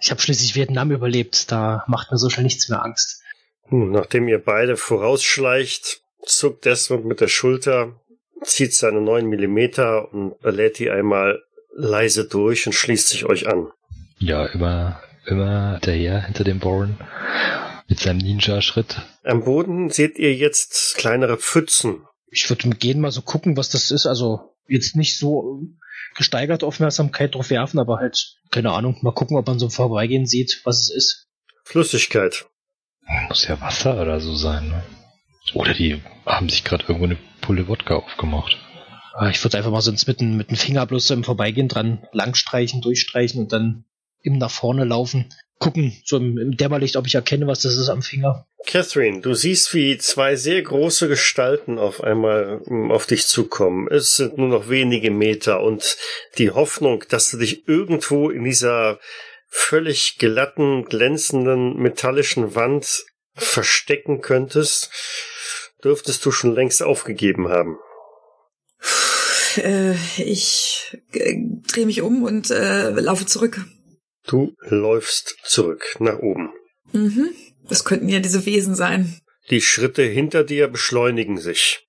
Ich 0.00 0.10
habe 0.10 0.20
schließlich 0.20 0.54
Vietnam 0.54 0.90
überlebt, 0.90 1.50
da 1.50 1.84
macht 1.86 2.10
mir 2.10 2.18
so 2.18 2.28
schnell 2.28 2.44
nichts 2.44 2.68
mehr 2.68 2.84
Angst. 2.84 3.22
Hm, 3.68 3.90
Nachdem 3.90 4.28
ihr 4.28 4.38
beide 4.38 4.76
vorausschleicht, 4.76 6.02
zuckt 6.24 6.64
Desmond 6.64 7.04
mit 7.04 7.20
der 7.20 7.28
Schulter, 7.28 8.00
zieht 8.42 8.74
seine 8.74 9.00
9 9.00 9.26
Millimeter 9.26 10.12
und 10.12 10.36
lädt 10.42 10.78
die 10.78 10.90
einmal 10.90 11.42
leise 11.74 12.28
durch 12.28 12.66
und 12.66 12.72
schließt 12.72 13.08
sich 13.08 13.24
euch 13.24 13.48
an. 13.48 13.70
ja, 14.18 14.46
immer, 14.46 15.00
immer 15.26 15.72
hinterher, 15.72 16.22
hinter 16.22 16.44
dem 16.44 16.60
Boren. 16.60 16.98
Mit 17.88 17.98
seinem 18.00 18.18
Ninja-Schritt. 18.18 19.02
Am 19.24 19.44
Boden 19.44 19.90
seht 19.90 20.18
ihr 20.18 20.34
jetzt 20.34 20.96
kleinere 20.96 21.36
Pfützen. 21.36 22.06
Ich 22.30 22.48
würde 22.48 22.64
im 22.64 22.78
Gehen 22.78 23.00
mal 23.00 23.10
so 23.10 23.20
gucken, 23.22 23.56
was 23.56 23.68
das 23.68 23.90
ist. 23.90 24.06
Also 24.06 24.54
jetzt 24.68 24.96
nicht 24.96 25.18
so 25.18 25.60
gesteigerte 26.16 26.64
Aufmerksamkeit 26.66 27.34
drauf 27.34 27.50
werfen, 27.50 27.78
aber 27.78 27.98
halt, 27.98 28.36
keine 28.50 28.72
Ahnung, 28.72 28.98
mal 29.02 29.12
gucken, 29.12 29.36
ob 29.36 29.46
man 29.46 29.58
so 29.58 29.66
im 29.66 29.72
Vorbeigehen 29.72 30.26
sieht, 30.26 30.62
was 30.64 30.78
es 30.80 30.90
ist. 30.90 31.26
Flüssigkeit. 31.64 32.46
Muss 33.28 33.46
ja 33.46 33.60
Wasser 33.60 34.00
oder 34.00 34.20
so 34.20 34.34
sein, 34.34 34.68
ne? 34.68 34.82
Oder 35.52 35.74
die 35.74 36.00
haben 36.26 36.48
sich 36.48 36.64
gerade 36.64 36.84
irgendwo 36.84 37.04
eine 37.04 37.18
Pulle 37.40 37.68
Wodka 37.68 37.96
aufgemacht. 37.96 38.56
Ah, 39.14 39.28
Ich 39.28 39.42
würde 39.44 39.58
einfach 39.58 39.70
mal 39.70 39.82
sonst 39.82 40.06
mit 40.06 40.20
dem, 40.20 40.36
mit 40.36 40.50
dem 40.50 40.56
Finger 40.56 40.86
bloß 40.86 41.06
so 41.06 41.14
im 41.14 41.24
Vorbeigehen 41.24 41.68
dran 41.68 42.06
langstreichen, 42.12 42.80
durchstreichen 42.80 43.40
und 43.42 43.52
dann 43.52 43.84
eben 44.22 44.38
nach 44.38 44.50
vorne 44.50 44.84
laufen. 44.84 45.28
Gucken, 45.58 45.96
so 46.04 46.16
im, 46.16 46.36
im 46.38 46.56
Dämmerlicht, 46.56 46.96
ob 46.96 47.06
ich 47.06 47.14
erkenne, 47.14 47.46
was 47.46 47.60
das 47.60 47.76
ist 47.76 47.88
am 47.88 48.02
Finger. 48.02 48.46
Catherine, 48.66 49.20
du 49.20 49.34
siehst, 49.34 49.72
wie 49.74 49.98
zwei 49.98 50.34
sehr 50.36 50.60
große 50.62 51.06
Gestalten 51.06 51.78
auf 51.78 52.02
einmal 52.02 52.60
mm, 52.66 52.90
auf 52.90 53.06
dich 53.06 53.26
zukommen. 53.26 53.86
Es 53.88 54.16
sind 54.16 54.36
nur 54.36 54.48
noch 54.48 54.68
wenige 54.68 55.10
Meter 55.10 55.62
und 55.62 55.96
die 56.38 56.50
Hoffnung, 56.50 57.04
dass 57.08 57.30
du 57.30 57.36
dich 57.36 57.68
irgendwo 57.68 58.30
in 58.30 58.42
dieser 58.44 58.98
völlig 59.54 60.18
glatten, 60.18 60.84
glänzenden, 60.84 61.76
metallischen 61.76 62.56
Wand 62.56 63.04
verstecken 63.34 64.20
könntest, 64.20 64.90
dürftest 65.84 66.24
du 66.26 66.32
schon 66.32 66.54
längst 66.54 66.82
aufgegeben 66.82 67.48
haben. 67.48 67.78
Äh, 69.56 69.94
ich 70.16 70.96
äh, 71.12 71.36
drehe 71.72 71.86
mich 71.86 72.02
um 72.02 72.24
und 72.24 72.50
äh, 72.50 72.90
laufe 72.90 73.26
zurück. 73.26 73.64
Du 74.26 74.54
läufst 74.58 75.36
zurück 75.44 75.96
nach 76.00 76.18
oben. 76.18 76.52
Mhm. 76.92 77.30
Das 77.68 77.84
könnten 77.84 78.08
ja 78.08 78.18
diese 78.18 78.44
Wesen 78.46 78.74
sein. 78.74 79.20
Die 79.50 79.60
Schritte 79.60 80.02
hinter 80.02 80.42
dir 80.42 80.66
beschleunigen 80.66 81.38
sich. 81.38 81.86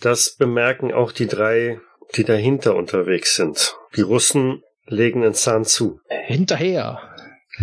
Das 0.00 0.36
bemerken 0.36 0.92
auch 0.92 1.12
die 1.12 1.26
drei, 1.26 1.80
die 2.14 2.24
dahinter 2.24 2.76
unterwegs 2.76 3.36
sind. 3.36 3.74
Die 3.96 4.02
Russen 4.02 4.62
legen 4.88 5.22
den 5.22 5.34
Zahn 5.34 5.64
zu. 5.64 6.00
Hinterher. 6.08 7.00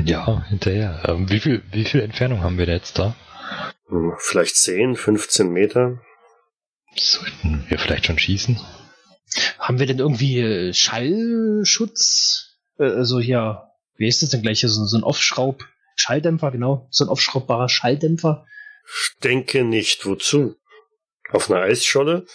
Ja, 0.03 0.45
hinterher. 0.49 1.03
Ähm, 1.07 1.29
wie 1.29 1.39
viel, 1.39 1.63
wie 1.71 1.85
viel 1.85 2.01
Entfernung 2.01 2.41
haben 2.41 2.57
wir 2.57 2.65
da 2.65 2.73
jetzt 2.73 2.97
da? 2.99 3.15
Hm, 3.87 4.13
Vielleicht 4.17 4.55
10, 4.55 4.95
15 4.95 5.49
Meter. 5.49 5.99
Sollten 6.95 7.65
wir 7.67 7.77
vielleicht 7.77 8.05
schon 8.05 8.17
schießen? 8.17 8.59
Haben 9.59 9.79
wir 9.79 9.85
denn 9.85 9.99
irgendwie 9.99 10.39
äh, 10.39 10.73
Schallschutz? 10.73 12.57
Äh, 12.79 12.85
also 12.85 13.19
hier, 13.19 13.69
wie 13.97 14.07
ist 14.07 14.21
das 14.21 14.29
denn 14.29 14.41
gleich? 14.41 14.61
So, 14.61 14.67
so 14.67 14.97
ein 14.97 15.03
Aufschraub, 15.03 15.65
Schalldämpfer, 15.95 16.51
genau. 16.51 16.87
So 16.91 17.05
ein 17.05 17.09
aufschraubbarer 17.09 17.69
Schalldämpfer. 17.69 18.45
Ich 18.87 19.19
denke 19.23 19.63
nicht. 19.63 20.05
Wozu? 20.05 20.55
Auf 21.31 21.49
einer 21.49 21.61
Eisscholle? 21.61 22.25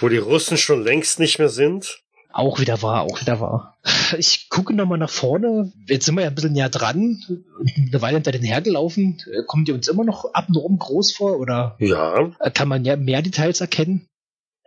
Wo 0.00 0.08
die 0.08 0.18
Russen 0.18 0.58
schon 0.58 0.82
längst 0.82 1.18
nicht 1.18 1.38
mehr 1.38 1.48
sind? 1.48 2.02
Auch 2.30 2.60
wieder 2.60 2.82
wahr, 2.82 3.02
auch 3.02 3.20
wieder 3.20 3.40
wahr. 3.40 3.78
Ich 4.18 4.48
gucke 4.48 4.72
nochmal 4.74 4.98
nach 4.98 5.10
vorne. 5.10 5.72
Jetzt 5.86 6.06
sind 6.06 6.14
wir 6.16 6.22
ja 6.22 6.28
ein 6.28 6.34
bisschen 6.34 6.52
näher 6.52 6.68
dran. 6.68 7.20
Eine 7.76 8.00
Weile 8.02 8.16
hinter 8.16 8.32
den 8.32 8.42
hergelaufen. 8.42 9.20
Kommt 9.46 9.68
ihr 9.68 9.74
uns 9.74 9.88
immer 9.88 10.04
noch 10.04 10.32
ab 10.34 10.46
und 10.48 10.56
um 10.56 10.78
groß 10.78 11.12
vor? 11.16 11.38
Oder 11.38 11.76
Ja. 11.78 12.30
kann 12.54 12.68
man 12.68 12.84
ja 12.84 12.96
mehr 12.96 13.22
Details 13.22 13.60
erkennen? 13.60 14.06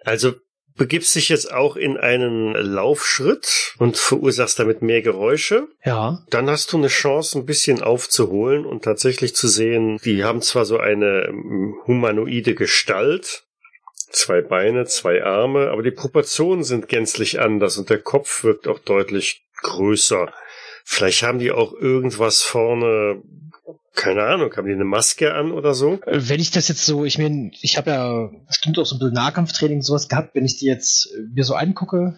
Also 0.03 0.33
begibst 0.75 1.13
dich 1.15 1.29
jetzt 1.29 1.51
auch 1.51 1.75
in 1.75 1.97
einen 1.97 2.53
Laufschritt 2.53 3.75
und 3.77 3.97
verursachst 3.97 4.57
damit 4.59 4.81
mehr 4.81 5.01
Geräusche. 5.01 5.67
Ja. 5.83 6.23
Dann 6.29 6.49
hast 6.49 6.71
du 6.73 6.77
eine 6.77 6.87
Chance, 6.87 7.37
ein 7.39 7.45
bisschen 7.45 7.81
aufzuholen 7.81 8.65
und 8.65 8.83
tatsächlich 8.83 9.35
zu 9.35 9.47
sehen, 9.47 9.97
die 10.05 10.23
haben 10.23 10.41
zwar 10.41 10.65
so 10.65 10.77
eine 10.77 11.25
ähm, 11.27 11.75
humanoide 11.87 12.55
Gestalt, 12.55 13.43
zwei 14.11 14.41
Beine, 14.41 14.85
zwei 14.85 15.23
Arme, 15.23 15.69
aber 15.69 15.83
die 15.83 15.91
Proportionen 15.91 16.63
sind 16.63 16.87
gänzlich 16.87 17.39
anders 17.39 17.77
und 17.77 17.89
der 17.89 17.99
Kopf 17.99 18.43
wirkt 18.43 18.67
auch 18.67 18.79
deutlich 18.79 19.45
größer. 19.61 20.31
Vielleicht 20.83 21.23
haben 21.23 21.39
die 21.39 21.51
auch 21.51 21.73
irgendwas 21.73 22.41
vorne, 22.41 23.21
keine 23.93 24.23
Ahnung, 24.23 24.55
haben 24.55 24.67
die 24.67 24.73
eine 24.73 24.85
Maske 24.85 25.33
an 25.33 25.51
oder 25.51 25.73
so? 25.73 25.99
Äh, 26.05 26.21
Wenn 26.23 26.39
ich 26.39 26.51
das 26.51 26.67
jetzt 26.67 26.85
so, 26.85 27.05
ich 27.05 27.17
meine, 27.17 27.51
ich 27.61 27.77
habe 27.77 27.91
ja 27.91 28.29
bestimmt 28.47 28.79
auch 28.79 28.85
so 28.85 28.95
ein 28.95 28.99
bisschen 28.99 29.13
Nahkampftraining 29.13 29.81
sowas 29.81 30.09
gehabt, 30.09 30.35
wenn 30.35 30.45
ich 30.45 30.57
die 30.57 30.65
jetzt 30.65 31.11
äh, 31.13 31.21
mir 31.33 31.43
so 31.43 31.55
angucke, 31.55 32.17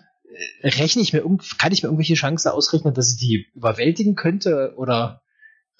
äh, 0.61 0.67
rechne 0.69 1.01
ich 1.01 1.13
mir, 1.13 1.23
kann 1.57 1.71
ich 1.71 1.83
mir 1.83 1.89
irgendwelche 1.89 2.15
Chancen 2.15 2.49
ausrechnen, 2.49 2.93
dass 2.93 3.11
ich 3.11 3.17
die 3.17 3.47
überwältigen 3.53 4.15
könnte 4.15 4.73
oder 4.77 5.21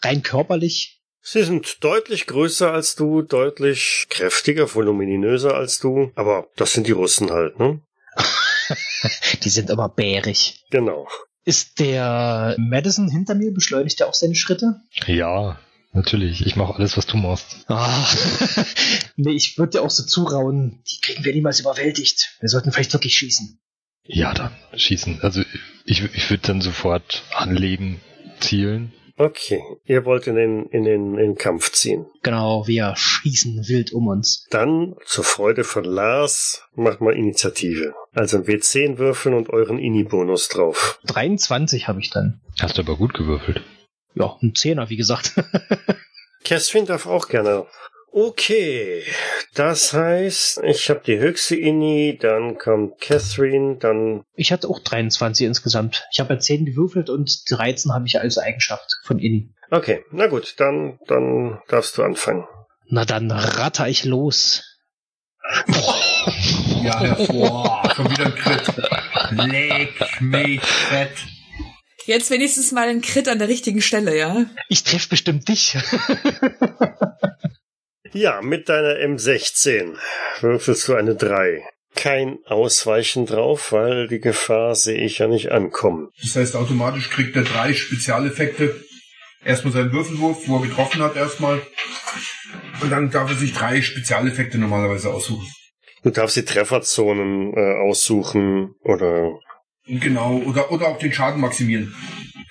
rein 0.01 0.23
körperlich? 0.23 1.02
Sie 1.25 1.43
sind 1.43 1.81
deutlich 1.85 2.27
größer 2.27 2.73
als 2.73 2.95
du, 2.95 3.21
deutlich 3.21 4.07
kräftiger, 4.09 4.75
voluminöser 4.75 5.55
als 5.55 5.79
du, 5.79 6.11
aber 6.15 6.47
das 6.57 6.73
sind 6.73 6.85
die 6.85 6.91
Russen 6.91 7.31
halt, 7.31 7.57
ne? 7.59 7.79
Die 9.43 9.49
sind 9.49 9.69
immer 9.69 9.87
bärig. 9.87 10.65
Genau. 10.69 11.07
Ist 11.45 11.79
der 11.79 12.55
Madison 12.59 13.09
hinter 13.09 13.35
mir, 13.35 13.53
beschleunigt 13.53 14.01
er 14.01 14.07
auch 14.07 14.13
seine 14.13 14.35
Schritte? 14.35 14.81
Ja, 15.07 15.57
natürlich. 15.93 16.45
Ich 16.45 16.57
mache 16.57 16.75
alles, 16.75 16.97
was 16.97 17.05
du 17.05 17.15
machst. 17.15 17.65
Ah, 17.67 18.05
nee, 19.15 19.31
ich 19.31 19.57
würde 19.57 19.77
dir 19.77 19.81
auch 19.81 19.89
so 19.89 20.03
zurauen, 20.03 20.83
die 20.89 20.99
kriegen 20.99 21.23
wir 21.23 21.33
niemals 21.33 21.61
überwältigt. 21.61 22.35
Wir 22.41 22.49
sollten 22.49 22.73
vielleicht 22.73 22.91
wirklich 22.91 23.15
schießen. 23.15 23.61
Ja, 24.05 24.33
dann 24.33 24.51
schießen. 24.75 25.21
Also 25.21 25.41
ich, 25.85 26.03
ich 26.13 26.29
würde 26.29 26.47
dann 26.47 26.59
sofort 26.59 27.23
anlegen, 27.33 28.01
zielen. 28.41 28.91
Okay, 29.15 29.61
ihr 29.85 30.05
wollt 30.05 30.25
in 30.25 30.35
den, 30.35 30.65
in 30.67 30.83
den, 30.83 31.13
in 31.13 31.17
den 31.17 31.35
Kampf 31.35 31.71
ziehen. 31.71 32.07
Genau, 32.23 32.65
wir 32.65 32.95
schießen 32.95 33.67
wild 33.67 33.93
um 33.93 34.07
uns. 34.07 34.47
Dann, 34.49 34.95
zur 35.05 35.23
Freude 35.23 35.63
von 35.63 35.83
Lars, 35.83 36.63
macht 36.75 36.99
mal 36.99 37.15
Initiative. 37.15 37.93
Also 38.13 38.37
ein 38.37 38.45
W10 38.45 38.97
würfeln 38.97 39.35
und 39.35 39.51
euren 39.51 39.77
Ini-Bonus 39.77 40.49
drauf. 40.49 40.99
23 41.05 41.87
habe 41.87 41.99
ich 41.99 42.09
dann. 42.09 42.41
Hast 42.59 42.77
du 42.77 42.81
aber 42.81 42.95
gut 42.95 43.13
gewürfelt. 43.13 43.61
Ja, 44.15 44.35
ein 44.41 44.55
Zehner, 44.55 44.89
wie 44.89 44.97
gesagt. 44.97 45.33
Catherine 46.43 46.87
darf 46.87 47.05
auch 47.05 47.27
gerne. 47.27 47.67
Okay, 48.15 49.03
das 49.55 49.91
heißt, 49.91 50.61
ich 50.65 50.87
habe 50.91 51.01
die 51.03 51.17
höchste 51.17 51.55
Ini, 51.55 52.15
dann 52.21 52.59
kommt 52.59 53.01
Catherine, 53.01 53.77
dann 53.77 54.23
Ich 54.35 54.51
hatte 54.51 54.69
auch 54.69 54.77
23 54.77 55.47
insgesamt. 55.47 56.05
Ich 56.13 56.19
habe 56.19 56.35
ja 56.35 56.39
10 56.39 56.65
gewürfelt 56.65 57.09
und 57.09 57.49
13 57.49 57.91
habe 57.91 58.05
ich 58.05 58.19
als 58.19 58.37
Eigenschaft 58.37 58.99
von 59.03 59.17
Inni. 59.17 59.49
Okay, 59.71 60.05
na 60.11 60.27
gut, 60.27 60.53
dann, 60.59 60.99
dann 61.07 61.59
darfst 61.67 61.97
du 61.97 62.03
anfangen. 62.03 62.47
Na 62.87 63.03
dann 63.03 63.31
ratter 63.31 63.87
ich 63.87 64.05
los. 64.05 64.61
Ja, 66.83 66.99
hervor. 66.99 67.81
Schon 67.95 68.11
wieder 68.11 68.27
ein 68.27 68.35
Crit. 68.35 68.73
Leck 69.31 70.21
mich 70.21 70.61
fett. 70.61 71.17
Jetzt 72.05 72.29
wenigstens 72.29 72.71
mal 72.71 72.89
ein 72.89 73.01
Crit 73.01 73.27
an 73.27 73.39
der 73.39 73.47
richtigen 73.47 73.81
Stelle, 73.81 74.15
ja? 74.15 74.45
Ich 74.69 74.83
treffe 74.83 75.09
bestimmt 75.09 75.49
dich. 75.49 75.75
Ja, 78.13 78.41
mit 78.43 78.69
deiner 78.69 78.95
M16 78.95 79.95
würfelst 80.41 80.87
du 80.87 80.93
eine 80.93 81.15
3. 81.15 81.63
Kein 81.95 82.37
Ausweichen 82.45 83.25
drauf, 83.25 83.71
weil 83.71 84.07
die 84.07 84.19
Gefahr 84.19 84.75
sehe 84.75 85.03
ich 85.03 85.17
ja 85.17 85.27
nicht 85.27 85.51
ankommen. 85.51 86.09
Das 86.21 86.35
heißt, 86.35 86.55
automatisch 86.55 87.09
kriegt 87.09 87.35
er 87.35 87.43
drei 87.43 87.73
Spezialeffekte. 87.73 88.75
Erstmal 89.43 89.73
seinen 89.73 89.91
Würfelwurf, 89.91 90.47
wo 90.47 90.57
er 90.57 90.61
getroffen 90.61 91.01
hat 91.01 91.15
erstmal. 91.15 91.61
Und 92.81 92.91
dann 92.91 93.09
darf 93.09 93.31
er 93.31 93.35
sich 93.35 93.53
drei 93.53 93.81
Spezialeffekte 93.81 94.59
normalerweise 94.59 95.11
aussuchen. 95.11 95.47
Du 96.03 96.11
darfst 96.11 96.35
die 96.35 96.45
Trefferzonen 96.45 97.53
äh, 97.55 97.89
aussuchen 97.89 98.75
oder 98.81 99.39
Genau, 99.85 100.37
oder, 100.37 100.71
oder 100.71 100.87
auch 100.87 100.97
den 100.97 101.11
Schaden 101.11 101.41
maximieren. 101.41 101.93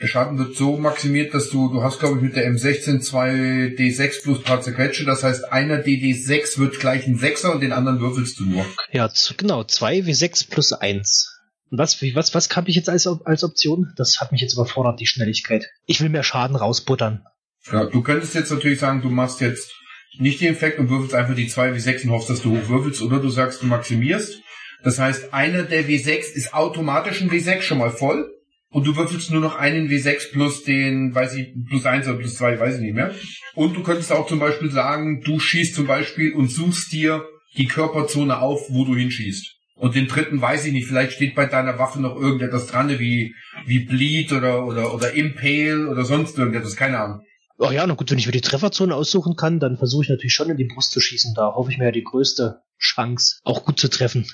Der 0.00 0.06
Schaden 0.06 0.38
wird 0.38 0.56
so 0.56 0.76
maximiert, 0.76 1.32
dass 1.32 1.48
du, 1.50 1.72
du 1.72 1.82
hast 1.82 1.98
glaube 2.00 2.16
ich 2.16 2.22
mit 2.22 2.36
der 2.36 2.50
M16 2.50 3.00
zwei 3.00 3.30
D6 3.78 4.22
plus 4.22 4.42
paar 4.42 4.60
zerquetsche. 4.60 5.04
Das 5.04 5.22
heißt, 5.22 5.50
einer 5.52 5.78
DD6 5.78 6.58
wird 6.58 6.78
gleich 6.80 7.06
ein 7.06 7.16
Sechser 7.18 7.52
und 7.54 7.60
den 7.60 7.72
anderen 7.72 8.00
würfelst 8.00 8.38
du 8.40 8.44
nur. 8.44 8.66
Ja, 8.90 9.10
genau, 9.38 9.64
2 9.64 10.00
W6 10.00 10.50
plus 10.50 10.72
1. 10.72 11.28
Und 11.70 11.78
was, 11.78 12.02
wie- 12.02 12.14
was, 12.14 12.34
was 12.34 12.54
habe 12.54 12.68
ich 12.68 12.76
jetzt 12.76 12.90
als, 12.90 13.06
als 13.06 13.44
Option? 13.44 13.92
Das 13.96 14.20
hat 14.20 14.30
mich 14.32 14.40
jetzt 14.42 14.54
überfordert, 14.54 15.00
die 15.00 15.06
Schnelligkeit. 15.06 15.66
Ich 15.86 16.00
will 16.02 16.10
mehr 16.10 16.24
Schaden 16.24 16.56
rausbuttern. 16.56 17.22
Ja, 17.70 17.84
du 17.84 18.02
könntest 18.02 18.34
jetzt 18.34 18.50
natürlich 18.50 18.80
sagen, 18.80 19.00
du 19.00 19.08
machst 19.08 19.40
jetzt 19.40 19.72
nicht 20.18 20.40
den 20.42 20.52
Effekt 20.52 20.78
und 20.78 20.90
würfelst 20.90 21.14
einfach 21.14 21.34
die 21.34 21.46
zwei 21.48 21.70
W6 21.70 22.04
und 22.04 22.10
hoffst, 22.10 22.28
dass 22.28 22.42
du 22.42 22.58
hochwürfelst, 22.58 23.00
oder 23.00 23.20
du 23.20 23.30
sagst, 23.30 23.62
du 23.62 23.66
maximierst. 23.66 24.34
Das 24.82 24.98
heißt, 24.98 25.32
einer 25.32 25.62
der 25.62 25.86
W6 25.86 26.32
ist 26.34 26.54
automatisch 26.54 27.20
ein 27.20 27.30
W6 27.30 27.62
schon 27.62 27.78
mal 27.78 27.90
voll. 27.90 28.28
Und 28.72 28.86
du 28.86 28.96
würfelst 28.96 29.30
nur 29.30 29.42
noch 29.42 29.56
einen 29.56 29.88
W6 29.88 30.32
plus 30.32 30.64
den, 30.64 31.14
weiß 31.14 31.34
ich, 31.34 31.54
plus 31.68 31.84
eins 31.84 32.08
oder 32.08 32.16
plus 32.16 32.36
zwei, 32.36 32.58
weiß 32.58 32.76
ich 32.76 32.80
nicht 32.80 32.94
mehr. 32.94 33.14
Und 33.54 33.76
du 33.76 33.82
könntest 33.82 34.10
auch 34.12 34.26
zum 34.26 34.38
Beispiel 34.38 34.70
sagen, 34.70 35.20
du 35.20 35.38
schießt 35.38 35.74
zum 35.74 35.86
Beispiel 35.86 36.32
und 36.32 36.50
suchst 36.50 36.90
dir 36.90 37.22
die 37.58 37.66
Körperzone 37.66 38.38
auf, 38.40 38.70
wo 38.70 38.86
du 38.86 38.96
hinschießt. 38.96 39.56
Und 39.76 39.94
den 39.94 40.06
dritten 40.06 40.40
weiß 40.40 40.64
ich 40.64 40.72
nicht, 40.72 40.86
vielleicht 40.86 41.12
steht 41.12 41.34
bei 41.34 41.44
deiner 41.44 41.78
Waffe 41.78 42.00
noch 42.00 42.16
irgendetwas 42.16 42.66
dran, 42.66 42.98
wie, 42.98 43.34
wie 43.66 43.80
Bleed 43.80 44.32
oder, 44.32 44.64
oder, 44.64 44.94
oder 44.94 45.12
Impale 45.12 45.88
oder 45.88 46.04
sonst 46.04 46.38
irgendetwas, 46.38 46.76
keine 46.76 46.98
Ahnung. 46.98 47.20
Oh 47.58 47.70
ja, 47.70 47.86
na 47.86 47.94
gut, 47.94 48.10
wenn 48.10 48.18
ich 48.18 48.26
mir 48.26 48.32
die 48.32 48.40
Trefferzone 48.40 48.94
aussuchen 48.94 49.36
kann, 49.36 49.60
dann 49.60 49.76
versuche 49.76 50.04
ich 50.04 50.08
natürlich 50.08 50.34
schon 50.34 50.50
in 50.50 50.56
die 50.56 50.64
Brust 50.64 50.92
zu 50.92 51.00
schießen. 51.00 51.34
Da 51.34 51.52
hoffe 51.54 51.70
ich 51.70 51.78
mir 51.78 51.86
ja 51.86 51.90
die 51.90 52.04
größte 52.04 52.60
Chance, 52.78 53.40
auch 53.44 53.64
gut 53.64 53.78
zu 53.78 53.88
treffen. 53.88 54.26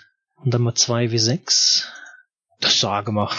Und 0.44 0.54
dann 0.54 0.62
mal 0.62 0.74
2 0.74 1.06
W6. 1.06 1.84
Das 2.60 2.80
sage 2.80 3.12
mal. 3.12 3.30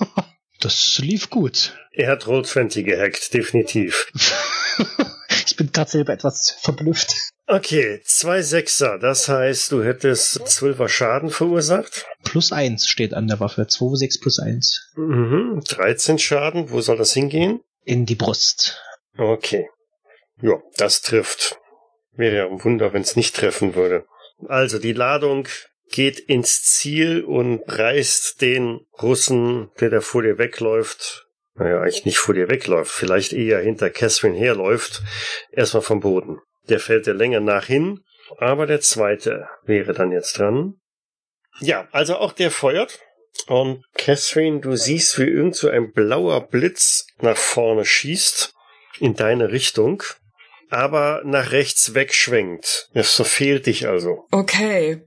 das 0.60 0.98
lief 0.98 1.30
gut. 1.30 1.76
Er 1.92 2.10
hat 2.10 2.24
Roll20 2.24 2.82
gehackt, 2.82 3.34
definitiv. 3.34 4.06
ich 5.46 5.56
bin 5.56 5.72
gerade 5.72 5.90
selber 5.90 6.12
etwas 6.12 6.50
verblüfft. 6.60 7.14
Okay, 7.46 8.00
zwei 8.04 8.40
Sechser, 8.40 8.98
das 8.98 9.28
heißt, 9.28 9.72
du 9.72 9.82
hättest 9.82 10.46
zwölfer 10.48 10.88
Schaden 10.88 11.28
verursacht. 11.28 12.06
Plus 12.24 12.52
1 12.52 12.86
steht 12.86 13.12
an 13.14 13.26
der 13.26 13.40
Waffe. 13.40 13.66
2 13.66 13.84
W6 13.86 14.20
plus 14.22 14.38
1. 14.38 14.92
Mhm, 14.96 15.60
13 15.68 16.18
Schaden, 16.18 16.70
wo 16.70 16.80
soll 16.80 16.96
das 16.96 17.12
hingehen? 17.12 17.60
In 17.84 18.06
die 18.06 18.14
Brust. 18.14 18.80
Okay. 19.18 19.68
Ja, 20.40 20.62
das 20.76 21.02
trifft. 21.02 21.58
Wäre 22.12 22.36
ja 22.36 22.46
ein 22.46 22.62
Wunder, 22.64 22.92
wenn 22.92 23.02
es 23.02 23.16
nicht 23.16 23.34
treffen 23.36 23.74
würde. 23.74 24.06
Also, 24.48 24.78
die 24.78 24.92
Ladung 24.92 25.48
geht 25.92 26.18
ins 26.18 26.62
Ziel 26.64 27.22
und 27.22 27.62
reißt 27.66 28.40
den 28.40 28.80
Russen, 29.00 29.70
der 29.80 29.90
da 29.90 30.00
vor 30.00 30.22
dir 30.22 30.38
wegläuft, 30.38 31.26
naja, 31.54 31.80
eigentlich 31.80 32.04
nicht 32.04 32.18
vor 32.18 32.34
dir 32.34 32.48
wegläuft, 32.48 32.90
vielleicht 32.90 33.32
eher 33.32 33.60
hinter 33.60 33.90
Catherine 33.90 34.36
herläuft, 34.36 35.02
erstmal 35.52 35.82
vom 35.82 36.00
Boden. 36.00 36.40
Der 36.68 36.80
fällt 36.80 37.06
der 37.06 37.14
Länge 37.14 37.40
nach 37.40 37.66
hin, 37.66 38.00
aber 38.38 38.66
der 38.66 38.80
zweite 38.80 39.48
wäre 39.64 39.92
dann 39.92 40.12
jetzt 40.12 40.38
dran. 40.38 40.80
Ja, 41.60 41.88
also 41.92 42.16
auch 42.16 42.32
der 42.32 42.50
feuert. 42.50 42.98
Und 43.46 43.84
Catherine, 43.94 44.60
du 44.60 44.76
siehst, 44.76 45.18
wie 45.18 45.28
irgend 45.28 45.56
so 45.56 45.68
ein 45.68 45.92
blauer 45.92 46.48
Blitz 46.48 47.06
nach 47.20 47.36
vorne 47.36 47.84
schießt, 47.84 48.54
in 49.00 49.14
deine 49.14 49.50
Richtung, 49.50 50.02
aber 50.70 51.22
nach 51.24 51.52
rechts 51.52 51.94
wegschwenkt. 51.94 52.88
Es 52.94 53.14
verfehlt 53.14 53.66
dich 53.66 53.86
also. 53.86 54.26
Okay. 54.30 55.02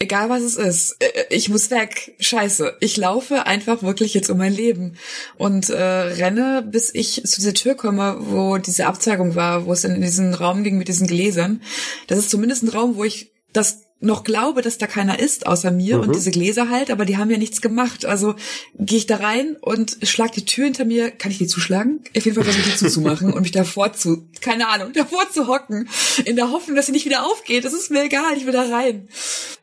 Egal 0.00 0.28
was 0.28 0.42
es 0.42 0.56
ist, 0.56 0.96
ich 1.30 1.48
muss 1.48 1.70
weg. 1.70 2.14
Scheiße. 2.18 2.76
Ich 2.80 2.96
laufe 2.96 3.46
einfach 3.46 3.82
wirklich 3.82 4.12
jetzt 4.12 4.28
um 4.28 4.38
mein 4.38 4.52
Leben 4.52 4.96
und 5.36 5.70
äh, 5.70 5.80
renne, 5.80 6.66
bis 6.68 6.92
ich 6.92 7.22
zu 7.24 7.36
dieser 7.36 7.54
Tür 7.54 7.76
komme, 7.76 8.16
wo 8.18 8.58
diese 8.58 8.86
Abzweigung 8.86 9.36
war, 9.36 9.66
wo 9.66 9.72
es 9.72 9.84
in 9.84 10.00
diesen 10.00 10.34
Raum 10.34 10.64
ging 10.64 10.78
mit 10.78 10.88
diesen 10.88 11.06
Gläsern. 11.06 11.62
Das 12.08 12.18
ist 12.18 12.30
zumindest 12.30 12.64
ein 12.64 12.70
Raum, 12.70 12.96
wo 12.96 13.04
ich 13.04 13.32
das 13.52 13.83
noch 14.04 14.22
glaube, 14.24 14.62
dass 14.62 14.78
da 14.78 14.86
keiner 14.86 15.18
ist 15.18 15.46
außer 15.46 15.70
mir 15.70 15.96
Mhm. 15.96 16.02
und 16.02 16.14
diese 16.14 16.30
Gläser 16.30 16.68
halt, 16.68 16.90
aber 16.90 17.04
die 17.04 17.16
haben 17.16 17.30
ja 17.30 17.38
nichts 17.38 17.60
gemacht. 17.60 18.04
Also 18.04 18.34
gehe 18.78 18.98
ich 18.98 19.06
da 19.06 19.16
rein 19.16 19.56
und 19.60 19.96
schlag 20.02 20.32
die 20.32 20.44
Tür 20.44 20.64
hinter 20.64 20.84
mir. 20.84 21.10
Kann 21.10 21.30
ich 21.30 21.38
die 21.38 21.46
zuschlagen? 21.46 22.04
Auf 22.16 22.24
jeden 22.24 22.34
Fall 22.34 22.44
versuche 22.44 22.68
ich 22.68 22.72
die 22.74 22.78
zuzumachen 22.78 23.32
und 23.32 23.42
mich 23.42 23.52
davor 23.52 23.92
zu, 23.92 24.28
keine 24.40 24.68
Ahnung, 24.68 24.92
davor 24.92 25.30
zu 25.30 25.46
hocken, 25.48 25.88
in 26.24 26.36
der 26.36 26.50
Hoffnung, 26.50 26.76
dass 26.76 26.86
sie 26.86 26.92
nicht 26.92 27.06
wieder 27.06 27.24
aufgeht. 27.26 27.64
Das 27.64 27.72
ist 27.72 27.90
mir 27.90 28.04
egal, 28.04 28.36
ich 28.36 28.46
will 28.46 28.52
da 28.52 28.62
rein. 28.68 29.08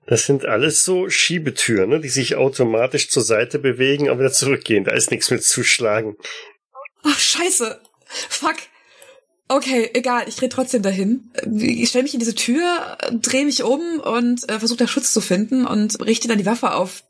Das 0.07 0.25
sind 0.25 0.45
alles 0.45 0.83
so 0.83 1.09
Schiebetüren, 1.09 1.89
ne, 1.89 1.99
die 1.99 2.09
sich 2.09 2.35
automatisch 2.35 3.09
zur 3.09 3.23
Seite 3.23 3.59
bewegen 3.59 4.09
und 4.09 4.19
wieder 4.19 4.33
zurückgehen. 4.33 4.83
Da 4.83 4.91
ist 4.91 5.11
nichts 5.11 5.29
mit 5.29 5.43
zuschlagen. 5.43 6.15
Ach, 7.03 7.19
scheiße. 7.19 7.79
Fuck. 8.29 8.55
Okay, 9.51 9.89
egal, 9.93 10.23
ich 10.27 10.37
drehe 10.37 10.47
trotzdem 10.47 10.81
dahin. 10.81 11.29
Ich 11.59 11.89
stelle 11.89 12.03
mich 12.03 12.13
in 12.13 12.21
diese 12.21 12.35
Tür, 12.35 12.97
drehe 13.11 13.43
mich 13.43 13.63
um 13.63 13.99
und 13.99 14.49
äh, 14.49 14.59
versuche 14.59 14.77
da 14.77 14.87
Schutz 14.87 15.11
zu 15.11 15.19
finden 15.19 15.65
und 15.65 15.99
richte 16.05 16.29
dann 16.29 16.37
die 16.37 16.45
Waffe 16.45 16.73
auf 16.73 17.03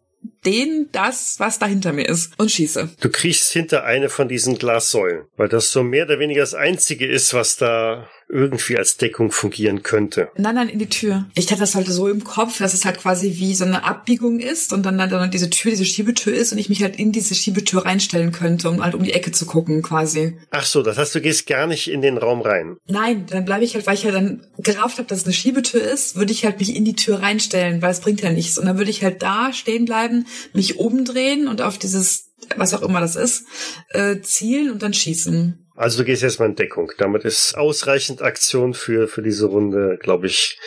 den, 0.45 0.89
das, 0.91 1.35
was 1.37 1.59
da 1.59 1.67
hinter 1.67 1.93
mir 1.93 2.07
ist 2.09 2.33
und 2.39 2.49
schieße. 2.49 2.89
Du 2.99 3.09
kriechst 3.09 3.51
hinter 3.51 3.83
eine 3.83 4.09
von 4.09 4.27
diesen 4.27 4.57
Glassäulen, 4.57 5.25
weil 5.37 5.49
das 5.49 5.71
so 5.71 5.83
mehr 5.83 6.05
oder 6.05 6.17
weniger 6.17 6.41
das 6.41 6.55
einzige 6.55 7.05
ist, 7.05 7.35
was 7.35 7.57
da 7.57 8.09
irgendwie 8.31 8.77
als 8.77 8.97
Deckung 8.97 9.31
fungieren 9.31 9.83
könnte. 9.83 10.29
Nein, 10.37 10.55
nein, 10.55 10.69
in 10.69 10.79
die 10.79 10.89
Tür. 10.89 11.25
Ich 11.35 11.49
hatte 11.51 11.59
das 11.59 11.75
halt 11.75 11.87
so 11.87 12.07
im 12.07 12.23
Kopf, 12.23 12.59
dass 12.59 12.73
es 12.73 12.85
halt 12.85 12.99
quasi 12.99 13.35
wie 13.37 13.53
so 13.53 13.65
eine 13.65 13.83
Abbiegung 13.83 14.39
ist 14.39 14.73
und 14.73 14.85
dann, 14.85 14.97
dann, 14.97 15.09
dann 15.09 15.31
diese 15.31 15.49
Tür, 15.49 15.71
diese 15.71 15.85
Schiebetür 15.85 16.33
ist 16.33 16.51
und 16.51 16.57
ich 16.57 16.69
mich 16.69 16.81
halt 16.81 16.97
in 16.97 17.11
diese 17.11 17.35
Schiebetür 17.35 17.85
reinstellen 17.85 18.31
könnte, 18.31 18.69
um 18.69 18.83
halt 18.83 18.95
um 18.95 19.03
die 19.03 19.13
Ecke 19.13 19.31
zu 19.31 19.45
gucken 19.45 19.81
quasi. 19.81 20.37
Ach 20.49 20.65
so, 20.65 20.81
das 20.81 20.97
heißt, 20.97 21.13
du 21.13 21.21
gehst 21.21 21.47
gar 21.47 21.67
nicht 21.67 21.89
in 21.89 22.01
den 22.01 22.17
Raum 22.17 22.41
rein. 22.41 22.77
Nein, 22.87 23.25
dann 23.29 23.45
bleibe 23.45 23.65
ich 23.65 23.75
halt, 23.75 23.85
weil 23.85 23.95
ich 23.95 24.05
halt 24.05 24.15
dann 24.15 24.47
gerafft 24.57 24.97
habe, 24.97 25.07
dass 25.07 25.19
es 25.19 25.25
eine 25.25 25.33
Schiebetür 25.33 25.81
ist, 25.81 26.15
würde 26.15 26.31
ich 26.31 26.45
halt 26.45 26.59
mich 26.59 26.75
in 26.75 26.85
die 26.85 26.95
Tür 26.95 27.21
reinstellen, 27.21 27.81
weil 27.81 27.91
es 27.91 27.99
bringt 27.99 28.21
ja 28.21 28.31
nichts. 28.31 28.57
Und 28.57 28.65
dann 28.65 28.77
würde 28.77 28.91
ich 28.91 29.03
halt 29.03 29.21
da 29.21 29.51
stehen 29.53 29.85
bleiben, 29.85 30.25
mich 30.53 30.79
umdrehen 30.79 31.47
und 31.47 31.61
auf 31.61 31.77
dieses, 31.77 32.31
was 32.55 32.73
auch 32.73 32.81
immer 32.81 33.01
das 33.01 33.15
ist, 33.15 33.45
äh, 33.89 34.21
zielen 34.21 34.71
und 34.71 34.81
dann 34.81 34.93
schießen. 34.93 35.60
Also 35.75 35.99
du 35.99 36.05
gehst 36.05 36.23
erstmal 36.23 36.49
in 36.49 36.55
Deckung. 36.55 36.91
Damit 36.97 37.23
ist 37.23 37.57
ausreichend 37.57 38.21
Aktion 38.21 38.73
für, 38.73 39.07
für 39.07 39.21
diese 39.21 39.47
Runde, 39.47 39.97
glaube 40.01 40.27
ich, 40.27 40.59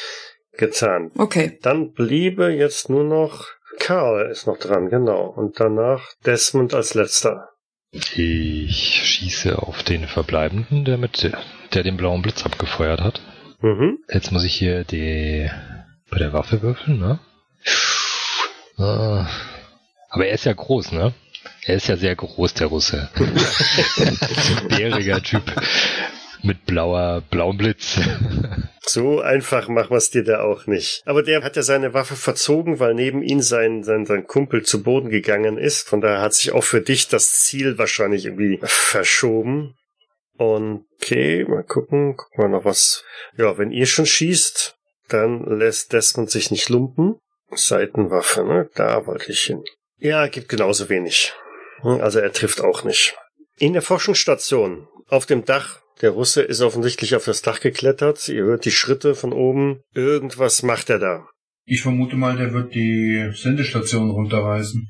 getan. 0.52 1.10
Okay. 1.16 1.58
Dann 1.62 1.92
bliebe 1.92 2.48
jetzt 2.48 2.88
nur 2.88 3.04
noch 3.04 3.48
Karl 3.78 4.30
ist 4.30 4.46
noch 4.46 4.58
dran, 4.58 4.88
genau. 4.88 5.26
Und 5.26 5.58
danach 5.60 6.12
Desmond 6.24 6.74
als 6.74 6.94
letzter. 6.94 7.50
Ich 7.90 9.02
schieße 9.04 9.58
auf 9.58 9.82
den 9.82 10.06
Verbleibenden, 10.06 10.84
der 10.84 10.98
mit 10.98 11.30
der 11.72 11.82
den 11.82 11.96
blauen 11.96 12.22
Blitz 12.22 12.44
abgefeuert 12.44 13.00
hat. 13.00 13.20
Mhm. 13.60 13.98
Jetzt 14.12 14.32
muss 14.32 14.44
ich 14.44 14.54
hier 14.54 14.84
die 14.84 15.50
bei 16.10 16.18
der 16.18 16.32
Waffe 16.32 16.62
würfeln, 16.62 16.98
ne? 16.98 17.20
Ah. 18.76 19.26
Aber 20.08 20.26
er 20.26 20.34
ist 20.34 20.44
ja 20.44 20.52
groß, 20.52 20.92
ne? 20.92 21.14
Er 21.66 21.76
ist 21.76 21.88
ja 21.88 21.96
sehr 21.96 22.14
groß, 22.14 22.54
der 22.54 22.66
Russe. 22.66 23.10
Bäriger 24.68 25.22
Typ 25.22 25.42
mit 26.42 26.66
blauer, 26.66 27.22
blauem 27.30 27.56
Blitz. 27.56 27.98
So 28.82 29.20
einfach 29.20 29.68
machen 29.68 29.90
wir 29.90 29.96
es 29.96 30.10
dir 30.10 30.24
da 30.24 30.42
auch 30.42 30.66
nicht. 30.66 31.02
Aber 31.06 31.22
der 31.22 31.42
hat 31.42 31.56
ja 31.56 31.62
seine 31.62 31.94
Waffe 31.94 32.16
verzogen, 32.16 32.80
weil 32.80 32.94
neben 32.94 33.22
ihm 33.22 33.40
sein, 33.40 33.82
sein, 33.82 34.04
sein 34.04 34.26
Kumpel 34.26 34.62
zu 34.62 34.82
Boden 34.82 35.08
gegangen 35.08 35.56
ist. 35.56 35.88
Von 35.88 36.02
daher 36.02 36.20
hat 36.20 36.34
sich 36.34 36.52
auch 36.52 36.64
für 36.64 36.82
dich 36.82 37.08
das 37.08 37.32
Ziel 37.32 37.78
wahrscheinlich 37.78 38.26
irgendwie 38.26 38.60
verschoben. 38.62 39.74
Und 40.36 40.84
okay, 41.00 41.44
mal 41.48 41.64
gucken, 41.64 42.16
gucken 42.16 42.44
wir 42.44 42.48
noch 42.48 42.64
was. 42.64 43.04
Ja, 43.38 43.56
wenn 43.56 43.70
ihr 43.70 43.86
schon 43.86 44.06
schießt, 44.06 44.76
dann 45.08 45.58
lässt 45.58 45.92
Desmond 45.92 46.30
sich 46.30 46.50
nicht 46.50 46.68
lumpen. 46.68 47.16
Seitenwaffe, 47.50 48.44
ne? 48.44 48.68
Da 48.74 49.06
wollte 49.06 49.32
ich 49.32 49.40
hin. 49.40 49.62
Ja, 49.98 50.26
gibt 50.26 50.48
genauso 50.48 50.88
wenig. 50.88 51.32
Hm, 51.82 52.00
Also 52.00 52.18
er 52.20 52.32
trifft 52.32 52.60
auch 52.60 52.84
nicht. 52.84 53.14
In 53.58 53.72
der 53.72 53.82
Forschungsstation, 53.82 54.88
auf 55.08 55.26
dem 55.26 55.44
Dach, 55.44 55.80
der 56.00 56.10
Russe 56.10 56.42
ist 56.42 56.60
offensichtlich 56.60 57.14
auf 57.14 57.24
das 57.24 57.42
Dach 57.42 57.60
geklettert. 57.60 58.28
Ihr 58.28 58.44
hört 58.44 58.64
die 58.64 58.72
Schritte 58.72 59.14
von 59.14 59.32
oben. 59.32 59.80
Irgendwas 59.94 60.62
macht 60.62 60.90
er 60.90 60.98
da. 60.98 61.26
Ich 61.66 61.82
vermute 61.82 62.16
mal, 62.16 62.36
der 62.36 62.52
wird 62.52 62.74
die 62.74 63.30
Sendestation 63.34 64.10
runterreißen, 64.10 64.88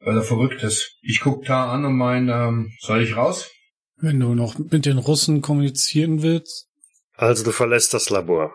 weil 0.00 0.16
er 0.16 0.22
verrückt 0.22 0.62
ist. 0.62 0.96
Ich 1.00 1.20
guck 1.20 1.44
da 1.46 1.72
an 1.72 1.84
und 1.84 1.96
mein, 1.96 2.28
ähm, 2.28 2.70
soll 2.80 3.02
ich 3.02 3.16
raus? 3.16 3.50
Wenn 3.96 4.20
du 4.20 4.34
noch 4.34 4.58
mit 4.58 4.84
den 4.84 4.98
Russen 4.98 5.42
kommunizieren 5.42 6.22
willst, 6.22 6.66
Also 7.14 7.44
du 7.44 7.50
verlässt 7.52 7.94
das 7.94 8.10
Labor. 8.10 8.54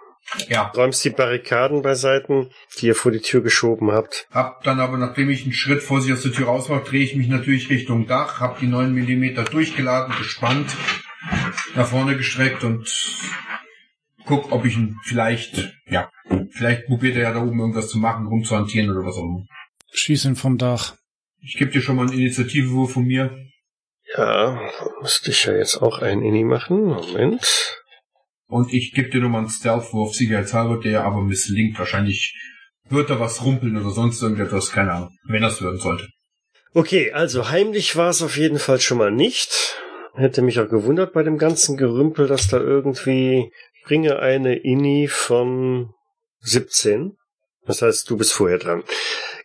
Ja. 0.50 0.72
Räumst 0.76 1.04
die 1.06 1.10
Barrikaden 1.10 1.82
beiseiten, 1.82 2.50
die 2.78 2.88
ihr 2.88 2.96
vor 2.96 3.12
die 3.12 3.22
Tür 3.22 3.42
geschoben 3.42 3.92
habt. 3.92 4.28
Hab 4.32 4.64
dann 4.64 4.80
aber, 4.80 4.98
nachdem 4.98 5.30
ich 5.30 5.44
einen 5.44 5.54
Schritt 5.54 5.82
vor 5.82 6.02
sich 6.02 6.12
aus 6.12 6.22
der 6.22 6.32
Tür 6.32 6.48
rausmache, 6.48 6.84
drehe 6.84 7.04
ich 7.04 7.16
mich 7.16 7.28
natürlich 7.28 7.70
Richtung 7.70 8.08
Dach, 8.08 8.40
hab 8.40 8.60
die 8.60 8.68
9 8.68 8.94
Millimeter 8.94 9.44
durchgeladen, 9.44 10.16
gespannt, 10.18 10.76
nach 11.76 11.88
vorne 11.88 12.18
gestreckt 12.18 12.64
und 12.64 12.88
guck, 14.26 14.52
ob 14.52 14.66
ich 14.66 14.76
ihn 14.78 14.98
vielleicht, 15.04 15.74
ja, 15.86 16.10
vielleicht 16.52 16.86
probiert 16.86 17.16
er 17.16 17.24
ja 17.24 17.34
da 17.34 17.42
oben 17.42 17.60
irgendwas 17.60 17.90
zu 17.90 17.98
machen, 17.98 18.28
rumzuhantieren 18.28 18.92
oder 18.92 19.06
was 19.08 19.16
auch 19.16 19.24
immer. 19.24 19.46
schieß 19.94 20.26
ihn 20.26 20.36
vom 20.36 20.58
Dach. 20.58 20.96
Ich 21.42 21.58
gebe 21.58 21.72
dir 21.72 21.82
schon 21.82 21.96
mal 21.96 22.08
einen 22.08 22.20
Initiativewurf 22.20 22.94
von 22.94 23.06
mir. 23.06 23.38
Ja, 24.16 24.60
müsste 25.02 25.32
ich 25.32 25.46
ja 25.46 25.54
jetzt 25.54 25.82
auch 25.82 26.00
ein 26.00 26.22
Inni 26.22 26.44
machen. 26.44 26.86
Moment. 26.86 27.78
Und 28.48 28.74
ich 28.74 28.94
gebe 28.94 29.10
dir 29.10 29.22
nochmal 29.22 29.42
einen 29.42 29.50
Stealth-Wurf, 29.50 30.16
sicherheitshalber, 30.16 30.80
der 30.80 31.04
aber 31.04 31.22
misslingt. 31.22 31.78
Wahrscheinlich 31.78 32.34
wird 32.90 33.10
da 33.10 33.20
was 33.20 33.44
rumpeln 33.44 33.78
oder 33.78 33.92
sonst 33.92 34.22
irgendetwas, 34.22 34.72
keine 34.72 34.94
Ahnung, 34.94 35.18
wenn 35.26 35.42
das 35.42 35.62
werden 35.62 35.80
sollte. 35.80 36.08
Okay, 36.74 37.12
also 37.12 37.50
heimlich 37.50 37.96
war 37.96 38.10
es 38.10 38.22
auf 38.22 38.38
jeden 38.38 38.60
Fall 38.60 38.80
schon 38.80 39.00
mal 39.00 39.12
nicht. 39.12 39.78
Hätte 40.16 40.42
mich 40.42 40.60
auch 40.60 40.70
gewundert 40.70 41.14
bei 41.14 41.24
dem 41.24 41.38
ganzen 41.38 41.78
Gerümpel, 41.78 42.28
dass 42.28 42.48
da 42.48 42.60
irgendwie 42.60 43.52
bringe 43.84 44.20
eine 44.20 44.56
Inni 44.56 45.08
von 45.08 45.94
17. 46.42 47.18
Das 47.66 47.82
heißt, 47.82 48.10
du 48.10 48.18
bist 48.18 48.34
vorher 48.34 48.58
dran. 48.58 48.84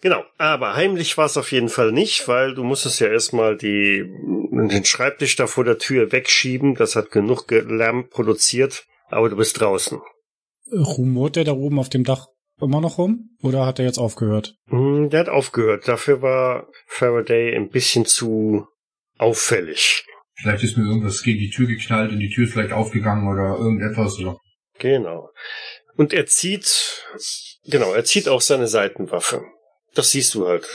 Genau, 0.01 0.25
aber 0.37 0.75
heimlich 0.75 1.17
war 1.17 1.27
es 1.27 1.37
auf 1.37 1.53
jeden 1.53 1.69
Fall 1.69 1.93
nicht, 1.93 2.27
weil 2.27 2.55
du 2.55 2.65
musstest 2.65 3.01
ja 3.01 3.09
erstmal 3.09 3.57
die, 3.57 4.05
den 4.51 4.85
Schreibtisch 4.85 5.37
da 5.37 5.47
vor 5.47 5.65
der 5.65 5.79
Tür 5.79 6.11
wegschieben. 6.11 6.75
Das 6.75 6.97
hat 6.97 7.11
genug 7.11 7.51
Lärm 7.51 8.09
produziert, 8.09 8.85
aber 9.13 9.29
du 9.29 9.37
bist 9.37 9.61
draußen. 9.61 10.01
Rumort 10.73 11.37
der 11.37 11.45
da 11.45 11.53
oben 11.53 11.79
auf 11.79 11.89
dem 11.89 12.05
Dach 12.05 12.27
immer 12.61 12.81
noch 12.81 12.99
rum? 12.99 13.31
Oder 13.43 13.67
hat 13.67 13.79
er 13.79 13.85
jetzt 13.85 13.99
aufgehört? 13.99 14.55
Hm, 14.69 15.11
Der 15.11 15.21
hat 15.21 15.29
aufgehört. 15.29 15.87
Dafür 15.89 16.23
war 16.23 16.69
Faraday 16.87 17.55
ein 17.57 17.69
bisschen 17.71 18.07
zu 18.07 18.67
auffällig. 19.19 20.05
Vielleicht 20.35 20.65
ist 20.65 20.77
mir 20.77 20.85
irgendwas 20.85 21.23
gegen 21.23 21.39
die 21.39 21.51
Tür 21.51 21.67
geknallt 21.67 22.13
und 22.13 22.21
die 22.21 22.31
Tür 22.31 22.45
ist 22.45 22.53
vielleicht 22.53 22.73
aufgegangen 22.73 23.29
oder 23.29 23.57
irgendetwas. 23.59 24.19
Oder. 24.19 24.39
Genau. 24.79 25.29
Und 25.97 26.13
er 26.13 26.27
zieht, 26.27 27.05
genau, 27.65 27.93
er 27.93 28.05
zieht 28.05 28.29
auch 28.29 28.41
seine 28.41 28.67
Seitenwaffe. 28.67 29.45
Das 29.95 30.11
siehst 30.11 30.35
du 30.35 30.49
halt. 30.49 30.67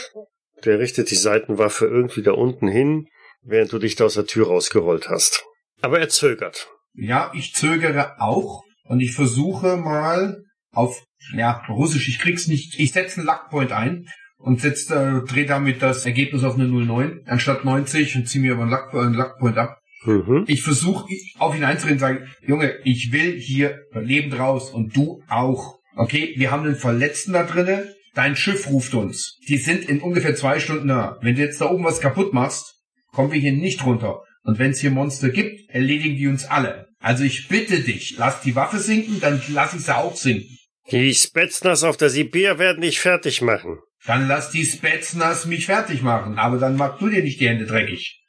Der 0.64 0.78
richtet 0.78 1.10
die 1.10 1.16
Seitenwaffe 1.16 1.86
irgendwie 1.86 2.22
da 2.22 2.32
unten 2.32 2.68
hin, 2.68 3.08
während 3.42 3.72
du 3.72 3.78
dich 3.78 3.96
da 3.96 4.04
aus 4.04 4.14
der 4.14 4.26
Tür 4.26 4.46
rausgerollt 4.46 5.08
hast. 5.08 5.44
Aber 5.80 5.98
er 5.98 6.08
zögert. 6.08 6.68
Ja, 7.00 7.30
ich 7.34 7.54
zögere 7.54 8.20
auch 8.20 8.62
und 8.84 9.00
ich 9.00 9.14
versuche 9.14 9.76
mal 9.76 10.42
auf, 10.72 11.04
ja, 11.32 11.62
Russisch, 11.68 12.08
ich 12.08 12.18
krieg's 12.18 12.48
nicht, 12.48 12.78
ich 12.78 12.92
setze 12.92 13.20
einen 13.20 13.26
Luckpoint 13.26 13.72
ein 13.72 14.08
und 14.36 14.60
setze, 14.60 15.22
äh, 15.24 15.28
drehe 15.28 15.46
damit 15.46 15.80
das 15.80 16.06
Ergebnis 16.06 16.42
auf 16.42 16.54
eine 16.54 16.66
09 16.66 17.22
anstatt 17.26 17.64
90 17.64 18.16
und 18.16 18.28
ziehe 18.28 18.42
mir 18.42 18.54
aber 18.54 18.62
einen, 18.62 18.70
Luck, 18.70 18.94
einen 18.94 19.14
Luckpoint 19.14 19.58
ab. 19.58 19.78
Mhm. 20.04 20.44
Ich 20.48 20.62
versuche 20.62 21.06
auf 21.38 21.56
ihn 21.56 21.64
einzureden 21.64 21.96
und 21.96 22.00
sage, 22.00 22.26
Junge, 22.46 22.74
ich 22.84 23.12
will 23.12 23.38
hier 23.38 23.78
lebend 23.92 24.38
raus 24.38 24.70
und 24.70 24.96
du 24.96 25.22
auch. 25.28 25.78
Okay, 25.96 26.34
wir 26.36 26.50
haben 26.50 26.64
einen 26.64 26.76
Verletzten 26.76 27.32
da 27.32 27.44
drinnen. 27.44 27.88
Dein 28.14 28.36
Schiff 28.36 28.68
ruft 28.68 28.94
uns. 28.94 29.38
Die 29.48 29.58
sind 29.58 29.88
in 29.88 30.00
ungefähr 30.00 30.34
zwei 30.34 30.58
Stunden 30.58 30.88
da. 30.88 31.18
Wenn 31.20 31.36
du 31.36 31.42
jetzt 31.42 31.60
da 31.60 31.70
oben 31.70 31.84
was 31.84 32.00
kaputt 32.00 32.32
machst, 32.32 32.76
kommen 33.12 33.32
wir 33.32 33.40
hier 33.40 33.52
nicht 33.52 33.84
runter. 33.84 34.22
Und 34.42 34.58
wenn 34.58 34.70
es 34.70 34.80
hier 34.80 34.90
Monster 34.90 35.30
gibt, 35.30 35.68
erledigen 35.70 36.16
die 36.16 36.28
uns 36.28 36.44
alle. 36.44 36.87
Also 37.00 37.24
ich 37.24 37.48
bitte 37.48 37.80
dich, 37.80 38.16
lass 38.18 38.40
die 38.40 38.56
Waffe 38.56 38.78
sinken, 38.78 39.20
dann 39.20 39.40
lass 39.48 39.74
ich 39.74 39.82
sie 39.82 39.96
auch 39.96 40.16
sinken. 40.16 40.58
Die 40.90 41.14
Spetsnaz 41.14 41.82
auf 41.82 41.96
der 41.96 42.10
Sibir 42.10 42.58
werden 42.58 42.80
dich 42.80 42.98
fertig 42.98 43.42
machen. 43.42 43.78
Dann 44.06 44.26
lass 44.26 44.50
die 44.50 44.64
Spetsnaz 44.64 45.44
mich 45.44 45.66
fertig 45.66 46.02
machen. 46.02 46.38
Aber 46.38 46.58
dann 46.58 46.76
mach 46.76 46.98
du 46.98 47.08
dir 47.08 47.22
nicht 47.22 47.40
die 47.40 47.48
Hände 47.48 47.66
dreckig. 47.66 48.22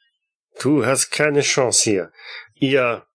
Du 0.60 0.84
hast 0.84 1.10
keine 1.10 1.40
Chance 1.40 1.90
hier. 1.90 2.12
Ihr 2.54 3.06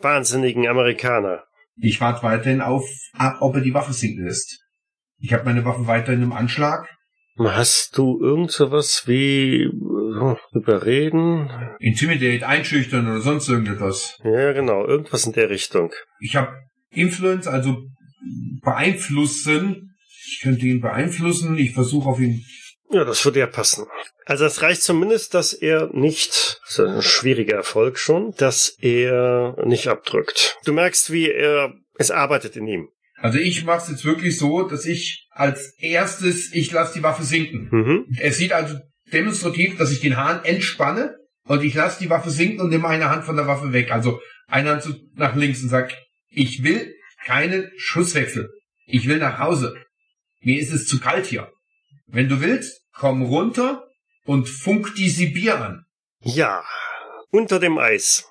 wahnsinnigen 0.00 0.66
Amerikaner. 0.68 1.44
Ich 1.76 2.00
warte 2.00 2.22
weiterhin 2.22 2.60
auf, 2.60 2.84
ob 3.40 3.54
er 3.54 3.62
die 3.62 3.72
Waffe 3.72 3.94
sinken 3.94 4.26
lässt. 4.26 4.60
Ich 5.18 5.32
habe 5.32 5.44
meine 5.44 5.64
Waffe 5.64 5.86
weiterhin 5.86 6.22
im 6.22 6.32
Anschlag. 6.32 6.88
Hast 7.38 7.96
du 7.96 8.20
irgend 8.20 8.50
sowas 8.50 9.04
wie 9.06 9.62
äh, 9.62 10.36
überreden? 10.52 11.50
Intimidate, 11.78 12.46
einschüchtern 12.46 13.08
oder 13.08 13.20
sonst 13.20 13.48
irgendetwas. 13.48 14.18
Ja, 14.22 14.52
genau, 14.52 14.86
irgendwas 14.86 15.26
in 15.26 15.32
der 15.32 15.48
Richtung. 15.48 15.92
Ich 16.20 16.36
habe 16.36 16.52
Influence, 16.90 17.46
also 17.46 17.84
beeinflussen. 18.62 19.94
Ich 20.26 20.40
könnte 20.42 20.66
ihn 20.66 20.80
beeinflussen. 20.80 21.56
Ich 21.56 21.72
versuche 21.72 22.08
auf 22.08 22.20
ihn. 22.20 22.44
Ja, 22.90 23.04
das 23.04 23.24
würde 23.24 23.40
ja 23.40 23.46
passen. 23.46 23.86
Also 24.26 24.44
es 24.44 24.60
reicht 24.60 24.82
zumindest, 24.82 25.32
dass 25.34 25.54
er 25.54 25.88
nicht, 25.92 26.60
das 26.64 26.78
ist 26.78 26.80
ein 26.80 27.02
schwieriger 27.02 27.56
Erfolg 27.56 27.98
schon, 27.98 28.34
dass 28.36 28.76
er 28.80 29.56
nicht 29.64 29.88
abdrückt. 29.88 30.58
Du 30.64 30.72
merkst, 30.74 31.10
wie 31.10 31.30
er, 31.30 31.72
es 31.96 32.10
arbeitet 32.10 32.56
in 32.56 32.66
ihm. 32.66 32.88
Also 33.22 33.38
ich 33.38 33.64
mache 33.64 33.82
es 33.82 33.88
jetzt 33.88 34.04
wirklich 34.04 34.36
so, 34.36 34.62
dass 34.66 34.84
ich 34.84 35.28
als 35.30 35.74
erstes, 35.78 36.52
ich 36.52 36.72
lasse 36.72 36.94
die 36.94 37.04
Waffe 37.04 37.22
sinken. 37.22 37.68
Mhm. 37.70 38.06
Er 38.18 38.32
sieht 38.32 38.52
also 38.52 38.76
demonstrativ, 39.12 39.78
dass 39.78 39.92
ich 39.92 40.00
den 40.00 40.16
Hahn 40.16 40.44
entspanne 40.44 41.16
und 41.44 41.62
ich 41.62 41.72
lasse 41.74 42.02
die 42.02 42.10
Waffe 42.10 42.30
sinken 42.30 42.60
und 42.60 42.70
nehme 42.70 42.88
eine 42.88 43.10
Hand 43.10 43.24
von 43.24 43.36
der 43.36 43.46
Waffe 43.46 43.72
weg. 43.72 43.92
Also 43.92 44.20
eine 44.48 44.70
Hand 44.70 45.00
nach 45.14 45.36
links 45.36 45.62
und 45.62 45.68
sag, 45.68 45.96
ich 46.30 46.64
will 46.64 46.92
keinen 47.24 47.70
Schusswechsel. 47.76 48.50
Ich 48.86 49.06
will 49.06 49.18
nach 49.18 49.38
Hause. 49.38 49.76
Mir 50.40 50.60
ist 50.60 50.72
es 50.72 50.88
zu 50.88 50.98
kalt 50.98 51.26
hier. 51.26 51.48
Wenn 52.08 52.28
du 52.28 52.40
willst, 52.40 52.82
komm 52.92 53.22
runter 53.22 53.86
und 54.24 54.48
funk 54.48 54.96
die 54.96 55.08
Sibir 55.08 55.60
an. 55.60 55.84
Ja, 56.24 56.64
unter 57.30 57.60
dem 57.60 57.78
Eis. 57.78 58.26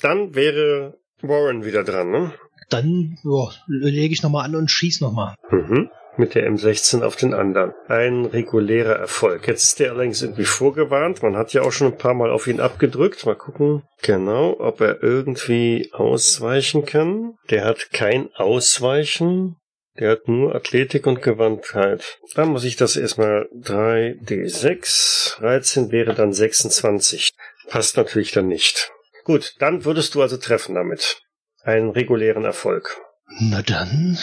Dann 0.00 0.34
wäre 0.34 0.98
Warren 1.22 1.64
wieder 1.64 1.84
dran, 1.84 2.10
ne? 2.10 2.34
Dann 2.68 3.18
ja, 3.24 3.50
lege 3.66 4.12
ich 4.12 4.22
nochmal 4.22 4.46
an 4.46 4.56
und 4.56 4.70
schieß 4.70 5.00
nochmal. 5.00 5.34
Mhm. 5.50 5.90
Mit 6.16 6.36
der 6.36 6.48
M16 6.48 7.02
auf 7.02 7.16
den 7.16 7.34
anderen. 7.34 7.72
Ein 7.88 8.24
regulärer 8.24 8.94
Erfolg. 8.94 9.48
Jetzt 9.48 9.64
ist 9.64 9.80
der 9.80 9.90
allerdings 9.90 10.22
irgendwie 10.22 10.44
vorgewarnt. 10.44 11.24
Man 11.24 11.36
hat 11.36 11.52
ja 11.52 11.62
auch 11.62 11.72
schon 11.72 11.88
ein 11.88 11.98
paar 11.98 12.14
Mal 12.14 12.30
auf 12.30 12.46
ihn 12.46 12.60
abgedrückt. 12.60 13.26
Mal 13.26 13.34
gucken. 13.34 13.82
Genau, 14.02 14.54
ob 14.60 14.80
er 14.80 15.02
irgendwie 15.02 15.90
ausweichen 15.92 16.84
kann. 16.84 17.34
Der 17.50 17.64
hat 17.64 17.90
kein 17.92 18.28
Ausweichen. 18.34 19.56
Der 19.98 20.10
hat 20.10 20.28
nur 20.28 20.54
Athletik 20.54 21.06
und 21.06 21.22
Gewandtheit. 21.22 22.18
Dann 22.34 22.48
muss 22.48 22.64
ich 22.64 22.76
das 22.76 22.96
erstmal 22.96 23.48
3D6. 23.52 25.38
13 25.38 25.92
wäre 25.92 26.14
dann 26.14 26.32
26. 26.32 27.32
Passt 27.68 27.96
natürlich 27.96 28.32
dann 28.32 28.48
nicht. 28.48 28.92
Gut, 29.24 29.54
dann 29.58 29.84
würdest 29.84 30.14
du 30.14 30.22
also 30.22 30.36
treffen 30.36 30.74
damit. 30.74 31.22
Einen 31.64 31.90
regulären 31.90 32.44
Erfolg. 32.44 33.00
Na 33.40 33.62
dann. 33.62 34.18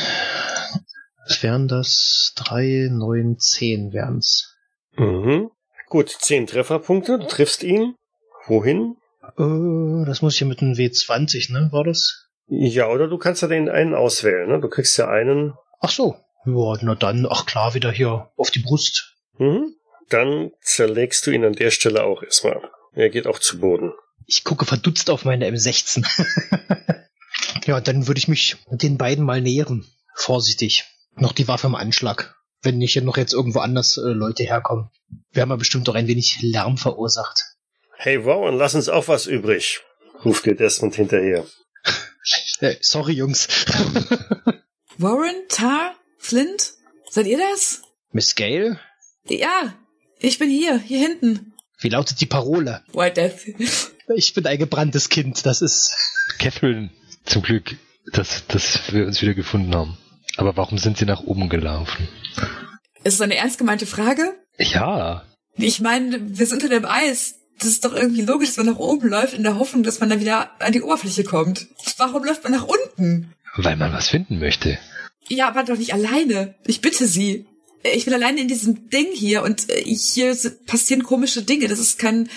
Was 1.27 1.41
wären 1.43 1.67
das? 1.67 2.33
Drei, 2.35 2.87
neun, 2.91 3.37
zehn 3.39 3.93
wären's. 3.93 4.55
Mhm. 4.95 5.49
Gut, 5.87 6.09
10 6.09 6.47
Trefferpunkte. 6.47 7.19
Du 7.19 7.27
triffst 7.27 7.63
ihn. 7.63 7.95
Wohin? 8.45 8.95
Äh, 9.37 10.05
das 10.05 10.21
muss 10.21 10.35
ich 10.35 10.41
ja 10.41 10.47
mit 10.47 10.61
einem 10.61 10.73
W20, 10.73 11.51
ne? 11.51 11.69
War 11.71 11.83
das? 11.83 12.27
Ja, 12.47 12.87
oder 12.87 13.07
du 13.07 13.17
kannst 13.17 13.41
ja 13.41 13.47
den 13.47 13.69
einen 13.69 13.95
auswählen. 13.95 14.47
Ne? 14.47 14.59
Du 14.59 14.69
kriegst 14.69 14.97
ja 14.97 15.09
einen. 15.09 15.53
Ach 15.79 15.89
so. 15.89 16.15
Ja, 16.45 16.77
na 16.81 16.95
dann, 16.95 17.27
ach 17.29 17.45
klar, 17.45 17.73
wieder 17.73 17.91
hier 17.91 18.31
auf 18.37 18.51
die 18.51 18.59
Brust. 18.59 19.15
Mhm. 19.37 19.75
Dann 20.09 20.51
zerlegst 20.61 21.25
du 21.25 21.31
ihn 21.31 21.45
an 21.45 21.53
der 21.53 21.71
Stelle 21.71 22.03
auch 22.03 22.23
erstmal. 22.23 22.61
Er 22.93 23.09
geht 23.09 23.25
auch 23.25 23.39
zu 23.39 23.59
Boden. 23.59 23.93
Ich 24.27 24.43
gucke 24.43 24.65
verdutzt 24.65 25.09
auf 25.09 25.25
meine 25.25 25.49
M16. 25.49 26.05
ja, 27.66 27.82
dann 27.82 28.07
würde 28.07 28.18
ich 28.18 28.28
mich 28.28 28.57
den 28.70 28.97
beiden 28.97 29.26
mal 29.26 29.41
nähern. 29.41 29.86
Vorsichtig. 30.16 30.86
Noch 31.16 31.34
die 31.34 31.47
Waffe 31.47 31.68
im 31.68 31.76
Anschlag. 31.76 32.36
Wenn 32.62 32.78
nicht 32.78 33.01
noch 33.01 33.18
jetzt 33.18 33.34
irgendwo 33.34 33.59
anders 33.59 33.97
äh, 33.97 34.09
Leute 34.12 34.43
herkommen. 34.43 34.89
Wir 35.32 35.41
haben 35.41 35.49
ja 35.49 35.55
bestimmt 35.55 35.88
doch 35.88 35.95
ein 35.95 36.07
wenig 36.07 36.41
Lärm 36.41 36.78
verursacht. 36.78 37.55
Hey 37.97 38.26
Warren, 38.26 38.57
lass 38.57 38.76
uns 38.76 38.89
auch 38.89 39.07
was 39.07 39.28
übrig, 39.28 39.82
ruft 40.26 40.45
dir 40.45 40.55
Desmond 40.55 40.95
hinterher. 40.95 41.45
Äh, 42.59 42.76
sorry, 42.82 43.14
Jungs. 43.14 43.47
Warren, 44.99 45.34
Tar, 45.49 45.95
Flint, 46.20 46.74
seid 47.09 47.26
ihr 47.26 47.39
das? 47.39 47.82
Miss 48.12 48.36
Gale? 48.36 48.80
Ja, 49.28 49.74
ich 50.20 50.38
bin 50.38 50.51
hier, 50.51 50.78
hier 50.78 50.99
hinten. 50.99 51.53
Wie 51.80 51.89
lautet 51.89 52.22
die 52.22 52.28
Parole? 52.28 52.84
White 52.93 53.16
Death. 53.16 53.82
Ich 54.16 54.36
bin 54.36 54.45
ein 54.45 54.59
gebranntes 54.59 55.09
Kind, 55.09 55.43
das 55.47 55.64
ist. 55.64 55.95
Catherine, 56.38 56.91
zum 57.26 57.41
Glück, 57.41 57.76
dass, 58.13 58.45
dass 58.47 58.93
wir 58.93 59.05
uns 59.05 59.22
wieder 59.22 59.34
gefunden 59.34 59.74
haben. 59.76 59.97
Aber 60.38 60.55
warum 60.57 60.78
sind 60.78 60.97
sie 60.97 61.05
nach 61.05 61.22
oben 61.24 61.49
gelaufen? 61.49 62.07
Ist 63.03 63.15
es 63.15 63.22
eine 63.22 63.36
ernst 63.36 63.57
gemeinte 63.57 63.86
Frage? 63.86 64.34
Ja, 64.57 65.24
Ich 65.57 65.82
meine, 65.82 66.19
wir 66.38 66.45
sind 66.45 66.63
unter 66.63 66.69
dem 66.80 66.86
Eis. 66.86 67.36
Das 67.59 67.69
ist 67.69 67.86
doch 67.86 67.93
irgendwie 67.93 68.22
logisch, 68.22 68.49
dass 68.49 68.57
man 68.57 68.67
nach 68.67 68.80
oben 68.80 69.07
läuft, 69.09 69.34
in 69.34 69.43
der 69.43 69.59
Hoffnung, 69.59 69.84
dass 69.84 69.99
man 69.99 70.09
dann 70.09 70.19
wieder 70.19 70.49
an 70.59 70.72
die 70.72 70.82
Oberfläche 70.82 71.24
kommt. 71.24 71.67
Warum 71.97 72.24
läuft 72.24 72.43
man 72.43 72.53
nach 72.53 72.67
unten? 72.67 73.34
weil 73.57 73.76
man 73.76 73.91
was 73.91 74.07
finden 74.09 74.39
möchte. 74.39 74.80
Ja, 75.28 75.49
aber 75.49 75.63
doch 75.63 75.78
nicht 75.78 75.93
alleine. 75.93 76.55
Ich 76.65 76.80
bitte 76.82 77.05
Sie. 77.05 77.45
Ich 77.84 78.05
bin 78.05 78.13
alleine 78.13 78.39
in 78.39 78.47
diesem 78.47 78.89
Ding 78.89 79.07
hier 79.13 79.43
und 79.43 79.69
äh, 79.69 79.84
hier 79.84 80.38
passieren 80.67 81.03
komische 81.03 81.41
Dinge. 81.43 81.67
Das 81.67 81.80
ist 81.80 81.99
kein 81.99 82.30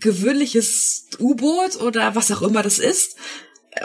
gewöhnliches 0.00 1.06
U-Boot 1.20 1.76
oder 1.80 2.14
was 2.14 2.30
auch 2.32 2.42
immer 2.42 2.62
das 2.62 2.78
ist. 2.78 3.16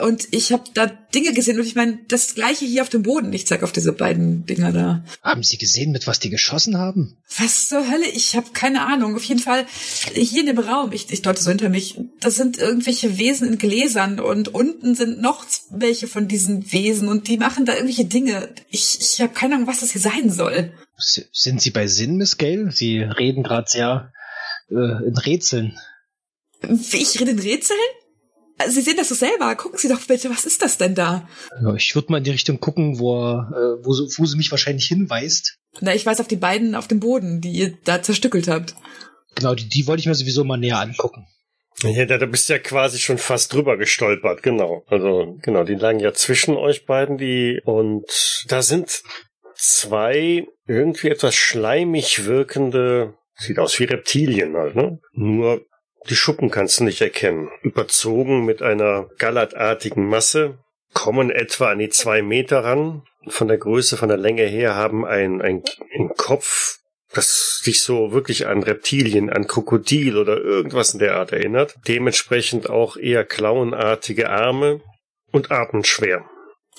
Und 0.02 0.28
ich 0.32 0.52
habe 0.52 0.64
da 0.74 0.86
Dinge 0.88 1.34
gesehen 1.34 1.60
und 1.60 1.66
ich 1.66 1.76
meine, 1.76 2.00
das 2.08 2.36
gleiche 2.36 2.66
hier 2.66 2.82
auf 2.82 2.90
dem 2.90 3.04
Boden. 3.04 3.32
Ich 3.34 3.48
zeig 3.48 3.64
auf 3.64 3.72
diese 3.72 3.94
beiden 3.94 4.46
Dinger 4.46 4.72
da. 4.72 5.04
Haben 5.22 5.44
Sie 5.44 5.58
gesehen, 5.58 5.92
mit 5.92 6.08
was 6.08 6.20
die 6.20 6.30
geschossen 6.30 6.78
haben? 6.78 7.18
Was 7.38 7.70
zur 7.70 7.90
Hölle? 7.90 8.08
Ich 8.08 8.36
habe 8.36 8.48
keine 8.54 8.86
Ahnung. 8.86 9.16
Auf 9.16 9.24
jeden 9.24 9.40
Fall 9.40 9.66
hier 10.14 10.42
in 10.42 10.48
dem 10.48 10.60
Raum, 10.60 10.92
ich, 10.92 11.12
ich 11.12 11.22
deute 11.22 11.42
so 11.42 11.50
hinter 11.50 11.70
mich, 11.70 12.00
das 12.20 12.36
sind 12.36 12.58
irgendwelche 12.58 13.18
Wesen 13.18 13.48
in 13.48 13.58
Gläsern 13.58 14.20
und 14.20 14.50
unten 14.50 14.96
sind 14.96 15.22
noch 15.22 15.46
welche 15.70 16.08
von 16.08 16.28
diesen 16.28 16.72
Wesen 16.72 17.08
und 17.08 17.28
die 17.28 17.38
machen 17.38 17.66
da 17.66 17.74
irgendwelche 17.74 18.06
Dinge. 18.06 18.50
Ich, 18.70 19.00
ich 19.00 19.22
habe 19.22 19.34
keine 19.34 19.56
Ahnung, 19.56 19.68
was 19.68 19.82
das 19.82 19.92
hier 19.92 20.02
sein 20.02 20.30
soll. 20.30 20.72
S 20.98 21.26
sind 21.32 21.62
Sie 21.62 21.72
bei 21.72 21.88
Sinn, 21.88 22.18
Miss 22.18 22.38
Gale? 22.38 22.72
Sie 22.72 23.00
reden 23.00 23.44
gerade 23.44 23.70
sehr 23.70 24.14
äh, 24.70 25.08
in 25.08 25.18
Rätseln. 25.18 25.78
Ich 26.92 27.20
rede 27.20 27.32
in 27.32 27.40
Rätseln? 27.40 27.80
Sie 28.70 28.82
sehen 28.82 28.98
das 28.98 29.10
doch 29.10 29.16
selber. 29.16 29.56
Gucken 29.56 29.78
Sie 29.78 29.88
doch 29.88 30.02
bitte, 30.02 30.30
was 30.30 30.46
ist 30.46 30.62
das 30.62 30.78
denn 30.78 30.96
da? 30.96 31.28
Ja, 31.62 31.74
ich 31.76 31.94
würde 31.96 32.12
mal 32.12 32.20
in 32.20 32.24
die 32.24 32.32
Richtung 32.32 32.60
gucken, 32.60 33.00
wo, 33.00 33.16
äh, 33.16 33.84
wo, 33.84 33.92
wo 33.92 34.26
sie 34.26 34.38
mich 34.38 34.52
wahrscheinlich 34.52 34.86
hinweist. 34.86 35.58
Na, 35.82 35.94
ich 35.94 36.06
weiß 36.06 36.20
auf 36.20 36.28
die 36.28 36.36
beiden 36.36 36.76
auf 36.76 36.88
dem 36.88 37.00
Boden, 37.00 37.42
die 37.42 37.52
ihr 37.52 37.78
da 37.84 38.02
zerstückelt 38.02 38.48
habt. 38.48 38.76
Genau, 39.36 39.56
die, 39.56 39.68
die 39.68 39.88
wollte 39.88 40.02
ich 40.02 40.08
mir 40.08 40.16
sowieso 40.16 40.44
mal 40.44 40.58
näher 40.58 40.80
angucken. 40.80 41.28
Ja, 41.82 42.06
da 42.06 42.26
bist 42.26 42.48
du 42.48 42.54
ja 42.54 42.60
quasi 42.60 43.00
schon 43.00 43.18
fast 43.18 43.52
drüber 43.52 43.78
gestolpert, 43.78 44.44
genau. 44.44 44.84
Also, 44.88 45.38
genau, 45.42 45.64
die 45.64 45.76
lagen 45.76 46.00
ja 46.00 46.14
zwischen 46.14 46.56
euch 46.56 46.86
beiden, 46.86 47.18
die, 47.18 47.62
und 47.66 48.46
da 48.48 48.62
sind 48.62 49.02
zwei 49.56 50.46
irgendwie 50.68 51.10
etwas 51.10 51.36
schleimig 51.36 52.26
wirkende, 52.26 53.16
sieht 53.36 53.60
aus 53.60 53.80
wie 53.80 53.86
Reptilien 53.86 54.56
halt, 54.56 54.76
ne? 54.76 55.00
Nur 55.14 55.66
die 56.10 56.16
Schuppen 56.16 56.52
kannst 56.52 56.80
du 56.80 56.84
nicht 56.84 57.02
erkennen. 57.02 57.50
Überzogen 57.62 58.46
mit 58.46 58.62
einer 58.62 59.08
gallertartigen 59.18 60.08
Masse, 60.08 60.60
kommen 60.94 61.30
etwa 61.30 61.72
an 61.72 61.80
die 61.80 61.90
zwei 61.90 62.22
Meter 62.22 62.64
ran. 62.64 63.04
Von 63.28 63.48
der 63.48 63.58
Größe, 63.58 63.98
von 63.98 64.10
der 64.10 64.18
Länge 64.18 64.44
her 64.44 64.76
haben 64.76 65.06
ein, 65.06 65.42
ein, 65.42 65.64
ein 65.98 66.10
Kopf, 66.18 66.80
das 67.14 67.60
sich 67.64 67.82
so 67.82 68.12
wirklich 68.12 68.48
an 68.48 68.64
Reptilien, 68.64 69.30
an 69.30 69.48
Krokodil 69.48 70.18
oder 70.18 70.38
irgendwas 70.38 70.94
in 70.94 71.00
der 71.00 71.16
Art 71.16 71.32
erinnert. 71.32 71.76
Dementsprechend 71.88 72.70
auch 72.70 72.98
eher 72.98 73.24
klauenartige 73.24 74.30
Arme 74.30 74.82
und 75.32 75.52
atmenschwer. 75.52 76.26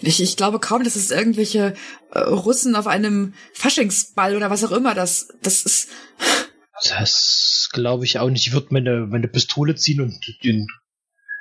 Ich, 0.00 0.20
ich 0.20 0.36
glaube 0.36 0.58
kaum, 0.58 0.84
dass 0.84 0.96
es 0.96 1.10
irgendwelche 1.10 1.74
äh, 2.10 2.18
Russen 2.18 2.76
auf 2.76 2.86
einem 2.86 3.34
Faschingsball 3.52 4.36
oder 4.36 4.50
was 4.50 4.64
auch 4.64 4.72
immer 4.72 4.94
das, 4.94 5.28
das 5.42 5.62
ist. 5.62 5.88
Das 6.88 7.68
glaube 7.72 8.04
ich 8.04 8.18
auch 8.18 8.30
nicht. 8.30 8.46
Ich 8.46 8.52
würde 8.52 8.68
meine, 8.70 9.06
meine 9.06 9.28
Pistole 9.28 9.74
ziehen 9.74 10.00
und 10.00 10.20
den. 10.42 10.66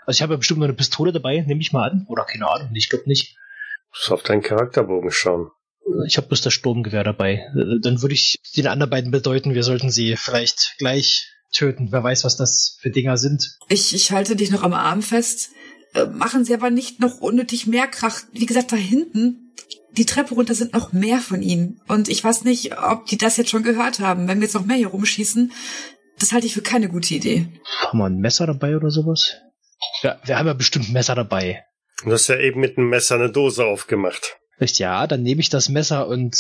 Also 0.06 0.18
ich 0.18 0.22
habe 0.22 0.34
ja 0.34 0.38
bestimmt 0.38 0.60
noch 0.60 0.68
eine 0.68 0.74
Pistole 0.74 1.12
dabei, 1.12 1.42
nehme 1.42 1.62
ich 1.62 1.72
mal 1.72 1.90
an. 1.90 2.06
Oder 2.08 2.26
keine 2.26 2.50
Ahnung, 2.50 2.70
ich 2.74 2.90
glaube 2.90 3.08
nicht. 3.08 3.38
Muss 3.92 4.12
auf 4.12 4.24
deinen 4.24 4.42
Charakterbogen 4.42 5.12
schauen. 5.12 5.52
Ich 6.08 6.18
habe 6.18 6.28
bloß 6.28 6.42
das 6.42 6.54
Sturmgewehr 6.54 7.04
dabei. 7.04 7.46
Dann 7.82 8.02
würde 8.02 8.14
ich 8.14 8.40
den 8.56 8.68
anderen 8.68 8.90
beiden 8.90 9.12
bedeuten, 9.12 9.54
wir 9.54 9.64
sollten 9.64 9.90
sie 9.90 10.16
vielleicht 10.16 10.76
gleich 10.78 11.30
töten. 11.52 11.92
Wer 11.92 12.04
weiß, 12.04 12.24
was 12.24 12.36
das 12.36 12.78
für 12.82 12.90
Dinger 12.90 13.18
sind. 13.18 13.58
Ich, 13.70 13.94
ich 13.94 14.12
halte 14.12 14.36
dich 14.36 14.50
noch 14.50 14.64
am 14.64 14.74
Arm 14.74 15.02
fest. 15.02 15.52
Äh, 15.94 16.06
machen 16.06 16.46
sie 16.46 16.54
aber 16.54 16.70
nicht 16.70 17.00
noch 17.00 17.20
unnötig 17.20 17.68
mehr 17.68 17.88
Krach. 17.88 18.22
Wie 18.32 18.46
gesagt, 18.46 18.72
da 18.72 18.76
hinten, 18.76 19.43
die 19.92 20.06
Treppe 20.06 20.36
runter 20.36 20.56
sind 20.56 20.74
noch 20.74 20.92
mehr 20.92 21.20
von 21.20 21.42
ihnen. 21.42 21.82
Und 21.88 22.10
ich 22.10 22.24
weiß 22.24 22.44
nicht, 22.44 22.78
ob 22.78 23.06
die 23.06 23.18
das 23.18 23.38
jetzt 23.38 23.50
schon 23.50 23.64
gehört 23.64 24.00
haben. 24.00 24.28
Wenn 24.28 24.40
wir 24.40 24.46
jetzt 24.46 24.56
noch 24.56 24.66
mehr 24.66 24.78
hier 24.78 24.88
rumschießen, 24.88 25.52
das 26.20 26.32
halte 26.32 26.48
ich 26.48 26.54
für 26.54 26.62
keine 26.62 26.90
gute 26.90 27.14
Idee. 27.14 27.48
Haben 27.80 28.00
wir 28.00 28.06
ein 28.06 28.18
Messer 28.18 28.48
dabei 28.48 28.76
oder 28.76 28.90
sowas? 28.90 29.38
Ja, 30.02 30.20
wir 30.26 30.38
haben 30.38 30.48
ja 30.48 30.54
bestimmt 30.54 30.90
ein 30.90 30.94
Messer 30.94 31.16
dabei. 31.16 31.64
Du 32.04 32.12
hast 32.12 32.28
ja 32.28 32.38
eben 32.38 32.60
mit 32.60 32.78
einem 32.78 32.90
Messer 32.90 33.16
eine 33.16 33.32
Dose 33.32 33.66
aufgemacht. 33.66 34.38
Richtig, 34.60 34.80
ja, 34.80 35.08
dann 35.08 35.24
nehme 35.24 35.42
ich 35.42 35.50
das 35.50 35.70
Messer 35.70 36.08
und 36.08 36.36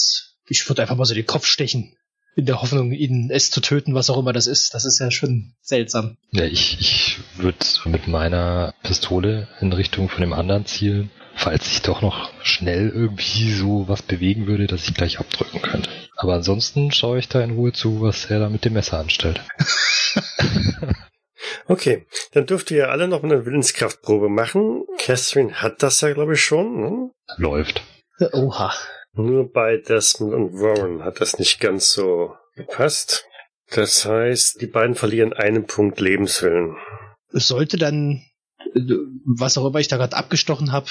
ich 0.47 0.68
würde 0.68 0.82
einfach 0.82 0.95
mal 0.95 1.05
so 1.05 1.14
den 1.14 1.26
Kopf 1.26 1.45
stechen. 1.45 1.95
In 2.36 2.45
der 2.47 2.61
Hoffnung, 2.61 2.91
ihn 2.91 3.30
es 3.32 3.51
zu 3.51 3.61
töten, 3.61 3.93
was 3.93 4.09
auch 4.09 4.18
immer 4.18 4.34
das 4.34 4.47
ist. 4.47 4.74
Das 4.74 4.86
ist 4.86 4.99
ja 4.99 5.11
schon 5.11 5.53
seltsam. 5.61 6.18
Ja, 6.32 6.45
ich, 6.45 6.80
ich 6.80 7.20
würde 7.38 7.59
mit 7.86 8.07
meiner 8.07 8.74
Pistole 8.82 9.47
in 9.61 9.72
Richtung 9.72 10.09
von 10.09 10.22
dem 10.22 10.34
anderen 10.34 10.66
zielen, 10.66 11.11
falls 11.36 11.70
sich 11.70 11.82
doch 11.82 12.02
noch 12.02 12.32
schnell 12.44 12.90
irgendwie 12.90 13.52
so 13.54 13.88
was 13.88 14.02
bewegen 14.02 14.48
würde, 14.48 14.68
dass 14.68 14.88
ich 14.88 14.94
gleich 14.94 15.20
abdrücken 15.20 15.62
könnte. 15.62 15.90
Aber 16.16 16.36
ansonsten 16.36 16.92
schaue 16.92 17.20
ich 17.20 17.30
da 17.30 17.42
in 17.42 17.52
Ruhe 17.52 17.74
zu, 17.74 18.02
was 18.02 18.26
er 18.26 18.40
da 18.40 18.50
mit 18.50 18.66
dem 18.66 18.74
Messer 18.74 19.00
anstellt. 19.00 19.42
Okay, 21.68 22.06
dann 22.32 22.46
dürft 22.46 22.72
ihr 22.72 22.78
ja 22.78 22.86
alle 22.90 23.08
noch 23.08 23.24
eine 23.24 23.46
Willenskraftprobe 23.46 24.30
machen. 24.30 24.86
Catherine 24.98 25.62
hat 25.62 25.82
das 25.82 26.02
ja, 26.02 26.14
glaube 26.14 26.34
ich, 26.34 26.42
schon. 26.42 26.82
Ne? 26.82 27.12
Läuft. 27.38 27.84
Oha. 28.34 28.74
Nur 29.14 29.52
bei 29.52 29.78
Desmond 29.78 30.34
und 30.34 30.54
Warren 30.54 31.04
hat 31.04 31.22
das 31.22 31.38
nicht 31.38 31.60
ganz 31.60 31.92
so 31.92 32.36
gepasst. 32.56 33.26
Das 33.70 34.06
heißt, 34.06 34.60
die 34.62 34.68
beiden 34.68 34.96
verlieren 34.96 35.34
einen 35.34 35.66
Punkt 35.66 36.00
Lebenswillen. 36.00 36.76
Es 37.32 37.48
sollte 37.48 37.78
dann, 37.78 38.24
äh, 38.76 38.82
was 39.38 39.58
auch 39.58 39.68
immer 39.68 39.80
ich 39.80 39.88
da 39.88 39.98
gerade 39.98 40.18
abgestochen 40.18 40.72
habe, 40.72 40.88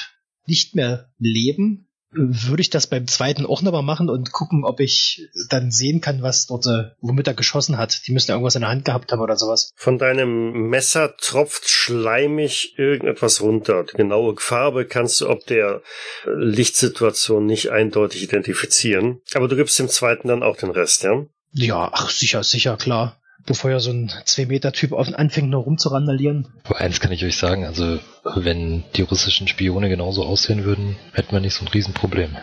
nicht 0.47 0.75
mehr 0.75 1.11
leben. 1.19 1.89
Würde 2.15 2.61
ich 2.61 2.69
das 2.69 2.89
beim 2.89 3.07
zweiten 3.07 3.47
auch 3.47 3.63
nochmal 3.63 3.83
machen 3.83 4.11
und 4.11 4.33
gucken, 4.33 4.67
ob 4.67 4.81
ich 4.81 5.31
dann 5.49 5.71
sehen 5.71 6.03
kann, 6.03 6.21
was 6.21 6.47
dort, 6.47 6.67
äh, 6.67 6.91
womit 7.01 7.27
er 7.27 7.33
geschossen 7.33 7.79
hat. 7.79 8.07
Die 8.07 8.13
müssen 8.13 8.29
ja 8.29 8.35
irgendwas 8.35 8.55
in 8.55 8.61
der 8.61 8.69
Hand 8.69 8.85
gehabt 8.85 9.11
haben 9.13 9.23
oder 9.23 9.37
sowas. 9.37 9.71
Von 9.77 9.97
deinem 9.97 10.69
Messer 10.69 11.17
tropft 11.17 11.71
schleimig 11.71 12.75
irgendetwas 12.77 13.41
runter. 13.41 13.85
Die 13.91 13.97
genaue 13.97 14.35
Farbe 14.37 14.85
kannst 14.85 15.23
du 15.23 15.31
ob 15.31 15.47
der 15.47 15.81
Lichtsituation 16.27 17.47
nicht 17.47 17.71
eindeutig 17.71 18.23
identifizieren. 18.23 19.23
Aber 19.33 19.49
du 19.49 19.57
gibst 19.57 19.79
dem 19.79 19.89
zweiten 19.89 20.29
dann 20.29 20.43
auch 20.43 20.59
den 20.59 20.71
Rest, 20.71 21.05
ja? 21.05 21.25
Ja, 21.53 21.91
ach 21.95 22.11
sicher, 22.11 22.43
sicher, 22.43 22.77
klar. 22.77 23.22
Bevor 23.45 23.71
ja 23.71 23.81
so 23.81 23.91
ein 23.91 24.09
2-Meter-Typ 24.09 24.93
anfängt, 24.93 25.51
noch 25.51 25.67
rumzurandalieren. 25.67 26.49
Aber 26.65 26.79
eins 26.79 27.01
kann 27.01 27.13
ich 27.13 27.25
euch 27.25 27.37
sagen, 27.37 27.65
also 27.65 27.99
wenn 28.37 28.85
die 28.95 29.03
russischen 29.03 29.49
Spione 29.49 29.89
genauso 29.89 30.25
aussehen 30.25 30.65
würden, 30.65 30.97
hätten 31.13 31.33
wir 31.33 31.41
nicht 31.41 31.55
so 31.55 31.65
ein 31.65 31.69
Riesenproblem. 31.69 32.37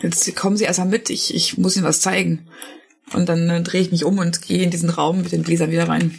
Jetzt 0.00 0.36
kommen 0.36 0.56
sie 0.56 0.64
erstmal 0.64 0.88
mit, 0.88 1.08
ich, 1.08 1.34
ich 1.34 1.56
muss 1.56 1.76
ihnen 1.76 1.86
was 1.86 2.00
zeigen. 2.00 2.50
Und 3.12 3.28
dann 3.28 3.48
äh, 3.48 3.62
drehe 3.62 3.80
ich 3.80 3.92
mich 3.92 4.04
um 4.04 4.18
und 4.18 4.42
gehe 4.42 4.62
in 4.62 4.70
diesen 4.70 4.90
Raum 4.90 5.22
mit 5.22 5.32
den 5.32 5.42
Gläsern 5.42 5.70
wieder 5.70 5.88
rein. 5.88 6.18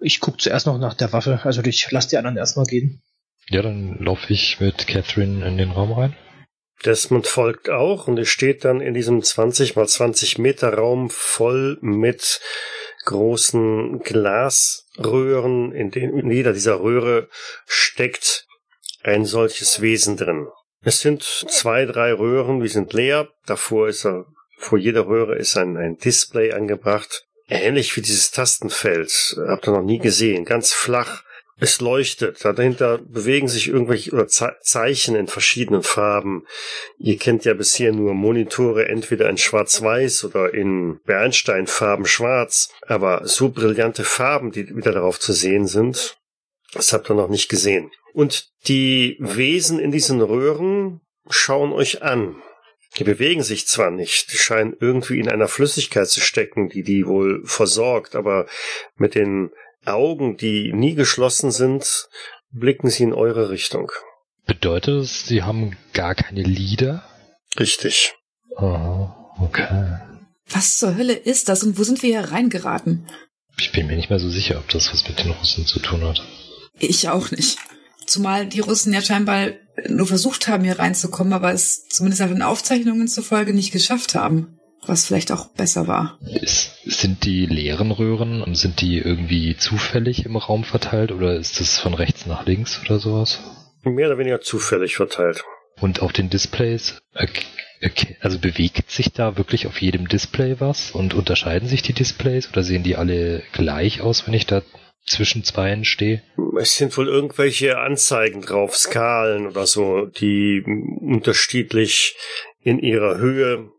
Ich 0.00 0.20
guck 0.20 0.40
zuerst 0.40 0.66
noch 0.66 0.78
nach 0.78 0.94
der 0.94 1.12
Waffe, 1.12 1.40
also 1.44 1.62
ich 1.62 1.90
lass 1.90 2.08
die 2.08 2.18
anderen 2.18 2.36
erstmal 2.36 2.66
gehen. 2.66 3.02
Ja, 3.48 3.62
dann 3.62 3.96
laufe 4.00 4.32
ich 4.32 4.60
mit 4.60 4.86
Catherine 4.86 5.46
in 5.46 5.56
den 5.56 5.70
Raum 5.70 5.92
rein. 5.92 6.16
Desmond 6.84 7.26
folgt 7.26 7.70
auch 7.70 8.06
und 8.06 8.18
es 8.18 8.28
steht 8.28 8.64
dann 8.64 8.80
in 8.80 8.92
diesem 8.92 9.22
20 9.22 9.76
mal 9.76 9.88
20 9.88 10.38
Meter 10.38 10.74
Raum 10.74 11.08
voll 11.10 11.78
mit 11.80 12.40
großen 13.06 14.00
Glasröhren, 14.00 15.72
in 15.72 15.90
denen 15.90 16.18
in 16.18 16.30
jeder 16.30 16.52
dieser 16.52 16.80
Röhre 16.80 17.28
steckt 17.66 18.46
ein 19.02 19.24
solches 19.24 19.80
Wesen 19.80 20.16
drin. 20.16 20.48
Es 20.82 21.00
sind 21.00 21.22
zwei, 21.22 21.86
drei 21.86 22.12
Röhren, 22.12 22.60
die 22.60 22.68
sind 22.68 22.92
leer. 22.92 23.28
Davor 23.46 23.88
ist 23.88 24.04
er, 24.04 24.26
vor 24.58 24.78
jeder 24.78 25.06
Röhre 25.06 25.36
ist 25.36 25.56
ein, 25.56 25.76
ein 25.76 25.96
Display 25.96 26.52
angebracht. 26.52 27.24
Ähnlich 27.48 27.96
wie 27.96 28.02
dieses 28.02 28.30
Tastenfeld. 28.32 29.36
Habt 29.48 29.66
ihr 29.66 29.72
noch 29.72 29.82
nie 29.82 29.98
gesehen. 29.98 30.44
Ganz 30.44 30.72
flach. 30.72 31.22
Es 31.58 31.80
leuchtet. 31.80 32.44
Dahinter 32.44 32.98
bewegen 32.98 33.48
sich 33.48 33.68
irgendwelche 33.68 34.12
oder 34.12 34.28
Zeichen 34.28 35.16
in 35.16 35.26
verschiedenen 35.26 35.82
Farben. 35.82 36.44
Ihr 36.98 37.16
kennt 37.16 37.46
ja 37.46 37.54
bisher 37.54 37.92
nur 37.92 38.12
Monitore 38.12 38.88
entweder 38.88 39.30
in 39.30 39.38
Schwarz-Weiß 39.38 40.24
oder 40.24 40.52
in 40.52 41.00
Bernsteinfarben 41.04 42.04
schwarz. 42.04 42.70
Aber 42.86 43.26
so 43.26 43.48
brillante 43.48 44.04
Farben, 44.04 44.52
die 44.52 44.76
wieder 44.76 44.92
darauf 44.92 45.18
zu 45.18 45.32
sehen 45.32 45.66
sind, 45.66 46.18
das 46.72 46.92
habt 46.92 47.10
ihr 47.10 47.14
noch 47.14 47.30
nicht 47.30 47.48
gesehen. 47.48 47.90
Und 48.12 48.50
die 48.66 49.16
Wesen 49.18 49.78
in 49.78 49.90
diesen 49.90 50.20
Röhren 50.20 51.00
schauen 51.28 51.72
euch 51.72 52.02
an. 52.02 52.42
Die 52.98 53.04
bewegen 53.04 53.42
sich 53.42 53.66
zwar 53.66 53.90
nicht, 53.90 54.32
die 54.32 54.38
scheinen 54.38 54.74
irgendwie 54.80 55.20
in 55.20 55.28
einer 55.28 55.48
Flüssigkeit 55.48 56.08
zu 56.08 56.20
stecken, 56.20 56.68
die 56.68 56.82
die 56.82 57.06
wohl 57.06 57.42
versorgt, 57.44 58.14
aber 58.16 58.46
mit 58.96 59.14
den 59.14 59.50
Augen, 59.86 60.36
die 60.36 60.72
nie 60.72 60.94
geschlossen 60.94 61.50
sind, 61.50 62.08
blicken 62.50 62.90
sie 62.90 63.04
in 63.04 63.12
eure 63.12 63.50
Richtung. 63.50 63.92
Bedeutet 64.46 65.02
es, 65.02 65.26
sie 65.26 65.42
haben 65.42 65.76
gar 65.92 66.14
keine 66.14 66.42
Lieder? 66.42 67.04
Richtig. 67.58 68.14
Aha, 68.56 69.34
okay. 69.40 69.98
Was 70.48 70.78
zur 70.78 70.96
Hölle 70.96 71.14
ist 71.14 71.48
das 71.48 71.62
und 71.62 71.78
wo 71.78 71.82
sind 71.82 72.02
wir 72.02 72.20
hier 72.20 72.32
reingeraten? 72.32 73.06
Ich 73.58 73.72
bin 73.72 73.86
mir 73.86 73.96
nicht 73.96 74.10
mehr 74.10 74.20
so 74.20 74.28
sicher, 74.28 74.58
ob 74.58 74.68
das 74.68 74.92
was 74.92 75.08
mit 75.08 75.18
den 75.18 75.30
Russen 75.30 75.66
zu 75.66 75.80
tun 75.80 76.04
hat. 76.04 76.22
Ich 76.78 77.08
auch 77.08 77.30
nicht. 77.30 77.58
Zumal 78.06 78.46
die 78.46 78.60
Russen 78.60 78.92
ja 78.92 79.02
scheinbar 79.02 79.48
nur 79.88 80.06
versucht 80.06 80.48
haben, 80.48 80.64
hier 80.64 80.78
reinzukommen, 80.78 81.32
aber 81.32 81.52
es 81.52 81.88
zumindest 81.88 82.22
auf 82.22 82.30
den 82.30 82.42
Aufzeichnungen 82.42 83.08
zufolge 83.08 83.52
nicht 83.52 83.72
geschafft 83.72 84.14
haben. 84.14 84.55
Was 84.86 85.06
vielleicht 85.06 85.32
auch 85.32 85.48
besser 85.48 85.88
war. 85.88 86.18
Ist, 86.40 86.76
sind 86.84 87.24
die 87.24 87.46
leeren 87.46 87.90
Röhren 87.90 88.42
und 88.42 88.56
sind 88.56 88.80
die 88.80 88.98
irgendwie 88.98 89.56
zufällig 89.56 90.24
im 90.24 90.36
Raum 90.36 90.64
verteilt 90.64 91.10
oder 91.10 91.34
ist 91.34 91.60
das 91.60 91.78
von 91.78 91.94
rechts 91.94 92.26
nach 92.26 92.46
links 92.46 92.80
oder 92.84 92.98
sowas? 92.98 93.40
Mehr 93.82 94.08
oder 94.08 94.18
weniger 94.18 94.40
zufällig 94.40 94.96
verteilt. 94.96 95.44
Und 95.80 96.00
auf 96.02 96.12
den 96.12 96.30
Displays, 96.30 96.98
also 98.20 98.38
bewegt 98.38 98.90
sich 98.90 99.12
da 99.12 99.36
wirklich 99.36 99.66
auf 99.66 99.80
jedem 99.80 100.08
Display 100.08 100.56
was 100.58 100.92
und 100.92 101.14
unterscheiden 101.14 101.68
sich 101.68 101.82
die 101.82 101.92
Displays 101.92 102.48
oder 102.50 102.62
sehen 102.62 102.82
die 102.82 102.96
alle 102.96 103.42
gleich 103.52 104.00
aus, 104.00 104.26
wenn 104.26 104.34
ich 104.34 104.46
da 104.46 104.62
zwischen 105.04 105.44
zweien 105.44 105.84
stehe? 105.84 106.22
Es 106.58 106.76
sind 106.76 106.96
wohl 106.96 107.08
irgendwelche 107.08 107.78
Anzeigen 107.78 108.40
drauf, 108.40 108.76
Skalen 108.76 109.46
oder 109.46 109.66
so, 109.66 110.06
die 110.06 110.62
unterschiedlich 110.64 112.16
in 112.62 112.78
ihrer 112.78 113.18
Höhe 113.18 113.70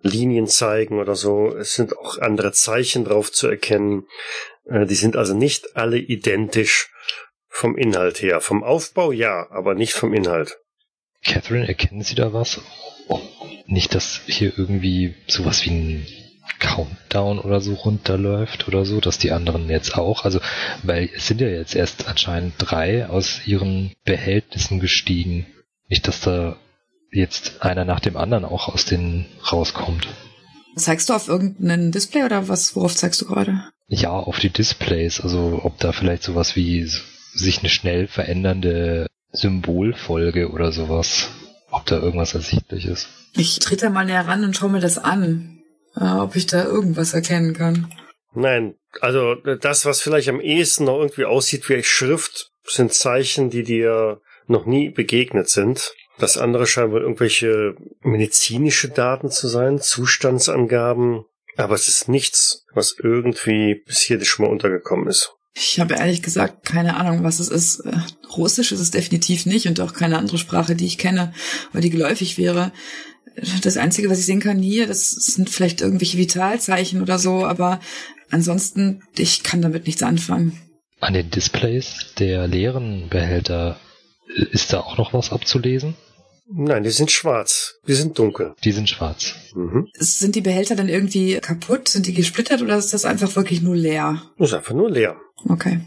Linien 0.00 0.46
zeigen 0.46 0.98
oder 0.98 1.14
so. 1.14 1.54
Es 1.56 1.74
sind 1.74 1.96
auch 1.96 2.18
andere 2.18 2.52
Zeichen 2.52 3.04
drauf 3.04 3.32
zu 3.32 3.48
erkennen. 3.48 4.06
Äh, 4.64 4.86
die 4.86 4.94
sind 4.94 5.16
also 5.16 5.34
nicht 5.34 5.76
alle 5.76 5.98
identisch 5.98 6.90
vom 7.48 7.76
Inhalt 7.76 8.22
her. 8.22 8.40
Vom 8.40 8.62
Aufbau 8.62 9.12
ja, 9.12 9.50
aber 9.50 9.74
nicht 9.74 9.92
vom 9.92 10.14
Inhalt. 10.14 10.58
Catherine, 11.24 11.66
erkennen 11.66 12.02
Sie 12.02 12.14
da 12.14 12.32
was? 12.32 12.60
Oh, 13.08 13.20
nicht, 13.66 13.94
dass 13.94 14.20
hier 14.26 14.52
irgendwie 14.56 15.14
sowas 15.26 15.64
wie 15.64 15.70
ein 15.70 16.06
Countdown 16.60 17.38
oder 17.38 17.60
so 17.60 17.74
runterläuft 17.74 18.68
oder 18.68 18.84
so, 18.84 19.00
dass 19.00 19.18
die 19.18 19.32
anderen 19.32 19.68
jetzt 19.68 19.96
auch, 19.96 20.24
also, 20.24 20.40
weil 20.82 21.10
es 21.14 21.26
sind 21.26 21.40
ja 21.40 21.48
jetzt 21.48 21.74
erst 21.74 22.08
anscheinend 22.08 22.54
drei 22.58 23.06
aus 23.06 23.46
ihren 23.46 23.92
Behältnissen 24.04 24.80
gestiegen. 24.80 25.46
Nicht, 25.88 26.06
dass 26.06 26.20
da 26.20 26.56
jetzt 27.10 27.62
einer 27.62 27.84
nach 27.84 28.00
dem 28.00 28.16
anderen 28.16 28.44
auch 28.44 28.68
aus 28.68 28.84
denen 28.84 29.26
rauskommt. 29.50 30.08
Zeigst 30.76 31.08
du 31.08 31.14
auf 31.14 31.28
irgendein 31.28 31.90
Display 31.90 32.24
oder 32.24 32.48
was, 32.48 32.76
worauf 32.76 32.94
zeigst 32.94 33.20
du 33.20 33.26
gerade? 33.26 33.64
Ja, 33.88 34.10
auf 34.10 34.38
die 34.38 34.50
Displays, 34.50 35.20
also 35.20 35.60
ob 35.62 35.78
da 35.78 35.92
vielleicht 35.92 36.22
sowas 36.22 36.56
wie 36.56 36.88
sich 37.32 37.60
eine 37.60 37.68
schnell 37.68 38.06
verändernde 38.06 39.06
Symbolfolge 39.32 40.50
oder 40.50 40.72
sowas, 40.72 41.30
ob 41.70 41.86
da 41.86 41.98
irgendwas 41.98 42.34
ersichtlich 42.34 42.86
ist. 42.86 43.08
Ich 43.34 43.58
trete 43.58 43.90
mal 43.90 44.04
näher 44.04 44.26
ran 44.26 44.44
und 44.44 44.56
schaue 44.56 44.70
mir 44.70 44.80
das 44.80 44.98
an, 44.98 45.60
äh, 45.96 46.04
ob 46.04 46.36
ich 46.36 46.46
da 46.46 46.64
irgendwas 46.64 47.14
erkennen 47.14 47.54
kann. 47.54 47.92
Nein, 48.34 48.74
also 49.00 49.34
das, 49.34 49.84
was 49.84 50.00
vielleicht 50.00 50.28
am 50.28 50.40
ehesten 50.40 50.84
noch 50.84 50.98
irgendwie 50.98 51.24
aussieht 51.24 51.68
wie 51.68 51.82
Schrift, 51.82 52.50
sind 52.64 52.92
Zeichen, 52.92 53.50
die 53.50 53.62
dir 53.62 54.20
noch 54.46 54.66
nie 54.66 54.90
begegnet 54.90 55.48
sind. 55.48 55.92
Das 56.18 56.36
andere 56.36 56.66
scheinen 56.66 56.92
wohl 56.92 57.02
irgendwelche 57.02 57.76
medizinische 58.02 58.88
Daten 58.88 59.30
zu 59.30 59.48
sein, 59.48 59.80
Zustandsangaben. 59.80 61.24
Aber 61.56 61.74
es 61.74 61.88
ist 61.88 62.08
nichts, 62.08 62.64
was 62.72 62.96
irgendwie 63.02 63.82
bis 63.86 64.00
hier 64.00 64.24
schon 64.24 64.46
mal 64.46 64.52
untergekommen 64.52 65.08
ist. 65.08 65.32
Ich 65.54 65.80
habe 65.80 65.94
ehrlich 65.94 66.22
gesagt 66.22 66.64
keine 66.64 66.96
Ahnung, 66.96 67.24
was 67.24 67.40
es 67.40 67.48
ist. 67.48 67.80
Äh, 67.80 67.96
Russisch 68.36 68.70
ist 68.70 68.80
es 68.80 68.90
definitiv 68.90 69.46
nicht 69.46 69.66
und 69.66 69.80
auch 69.80 69.92
keine 69.92 70.18
andere 70.18 70.38
Sprache, 70.38 70.76
die 70.76 70.86
ich 70.86 70.98
kenne, 70.98 71.32
weil 71.72 71.82
die 71.82 71.90
geläufig 71.90 72.38
wäre. 72.38 72.72
Das 73.62 73.76
Einzige, 73.76 74.10
was 74.10 74.18
ich 74.18 74.26
sehen 74.26 74.40
kann 74.40 74.58
hier, 74.58 74.86
das 74.86 75.10
sind 75.10 75.50
vielleicht 75.50 75.80
irgendwelche 75.80 76.18
Vitalzeichen 76.18 77.02
oder 77.02 77.18
so, 77.18 77.44
aber 77.44 77.80
ansonsten, 78.30 79.02
ich 79.16 79.42
kann 79.42 79.62
damit 79.62 79.86
nichts 79.86 80.02
anfangen. 80.02 80.60
An 81.00 81.14
den 81.14 81.30
Displays 81.30 82.14
der 82.18 82.48
leeren 82.48 83.08
Behälter 83.08 83.78
äh, 84.28 84.44
ist 84.50 84.72
da 84.72 84.80
auch 84.80 84.98
noch 84.98 85.12
was 85.12 85.32
abzulesen? 85.32 85.96
Nein, 86.50 86.82
die 86.82 86.90
sind 86.90 87.10
schwarz. 87.10 87.78
Die 87.86 87.94
sind 87.94 88.18
dunkel. 88.18 88.54
Die 88.64 88.72
sind 88.72 88.88
schwarz. 88.88 89.34
Mhm. 89.54 89.88
Sind 89.94 90.34
die 90.34 90.40
Behälter 90.40 90.76
dann 90.76 90.88
irgendwie 90.88 91.38
kaputt? 91.40 91.88
Sind 91.88 92.06
die 92.06 92.14
gesplittert 92.14 92.62
oder 92.62 92.76
ist 92.76 92.94
das 92.94 93.04
einfach 93.04 93.36
wirklich 93.36 93.60
nur 93.60 93.76
leer? 93.76 94.22
Das 94.38 94.48
ist 94.48 94.54
einfach 94.54 94.74
nur 94.74 94.90
leer. 94.90 95.16
Okay. 95.48 95.80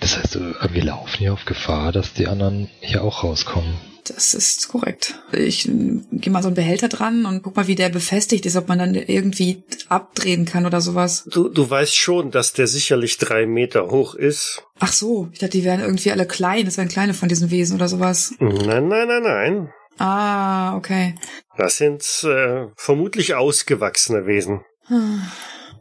Das 0.00 0.18
heißt, 0.18 0.36
äh, 0.36 0.72
wir 0.72 0.84
laufen 0.84 1.18
hier 1.18 1.32
auf 1.32 1.44
Gefahr, 1.44 1.92
dass 1.92 2.12
die 2.12 2.26
anderen 2.26 2.68
hier 2.80 3.02
auch 3.02 3.24
rauskommen. 3.24 3.74
Das 4.04 4.34
ist 4.34 4.68
korrekt. 4.68 5.20
Ich 5.32 5.70
gehe 6.10 6.32
mal 6.32 6.42
so 6.42 6.48
einen 6.48 6.56
Behälter 6.56 6.88
dran 6.88 7.26
und 7.26 7.42
guck 7.42 7.54
mal, 7.54 7.68
wie 7.68 7.76
der 7.76 7.90
befestigt 7.90 8.44
ist, 8.44 8.56
ob 8.56 8.66
man 8.68 8.78
dann 8.78 8.94
irgendwie 8.94 9.62
abdrehen 9.88 10.46
kann 10.46 10.66
oder 10.66 10.80
sowas. 10.80 11.28
Du, 11.30 11.48
du 11.48 11.70
weißt 11.70 11.94
schon, 11.94 12.30
dass 12.32 12.52
der 12.52 12.66
sicherlich 12.66 13.18
drei 13.18 13.46
Meter 13.46 13.88
hoch 13.90 14.14
ist. 14.16 14.64
Ach 14.80 14.92
so, 14.92 15.28
ich 15.32 15.38
dachte, 15.38 15.58
die 15.58 15.64
wären 15.64 15.80
irgendwie 15.80 16.10
alle 16.10 16.26
klein. 16.26 16.64
Das 16.64 16.76
wären 16.76 16.88
kleine 16.88 17.14
von 17.14 17.28
diesen 17.28 17.50
Wesen 17.50 17.76
oder 17.76 17.88
sowas. 17.88 18.34
Nein, 18.40 18.88
nein, 18.88 19.06
nein, 19.06 19.22
nein. 19.22 19.72
Ah, 19.98 20.76
okay. 20.76 21.14
Das 21.56 21.76
sind 21.76 22.02
äh, 22.24 22.68
vermutlich 22.76 23.34
ausgewachsene 23.34 24.26
Wesen. 24.26 24.62
Hm. 24.86 25.22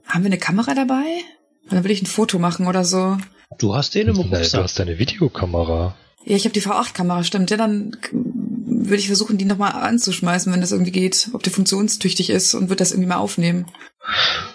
Haben 0.06 0.24
wir 0.24 0.28
eine 0.28 0.38
Kamera 0.38 0.74
dabei? 0.74 1.06
Dann 1.70 1.84
will 1.84 1.92
ich 1.92 2.02
ein 2.02 2.08
Foto 2.08 2.40
machen 2.40 2.68
oder 2.68 2.84
so. 2.84 3.18
Du 3.58 3.76
hast 3.76 3.96
den 3.96 4.08
im 4.08 4.16
Rucksack. 4.16 4.52
Du 4.52 4.64
hast 4.64 4.80
deine 4.80 5.00
Videokamera. 5.00 5.96
Ja, 6.26 6.36
ich 6.36 6.44
habe 6.44 6.54
die 6.54 6.62
V8-Kamera, 6.62 7.24
stimmt. 7.24 7.50
Ja, 7.50 7.58
dann 7.58 7.98
würde 8.12 8.98
ich 8.98 9.08
versuchen, 9.08 9.38
die 9.38 9.46
nochmal 9.46 9.72
anzuschmeißen, 9.72 10.52
wenn 10.52 10.62
das 10.62 10.72
irgendwie 10.72 10.92
geht, 10.92 11.30
ob 11.34 11.44
die 11.44 11.50
funktionstüchtig 11.50 12.30
ist 12.30 12.54
und 12.54 12.64
würde 12.70 12.78
das 12.78 12.92
irgendwie 12.92 13.10
mal 13.10 13.18
aufnehmen. 13.18 13.68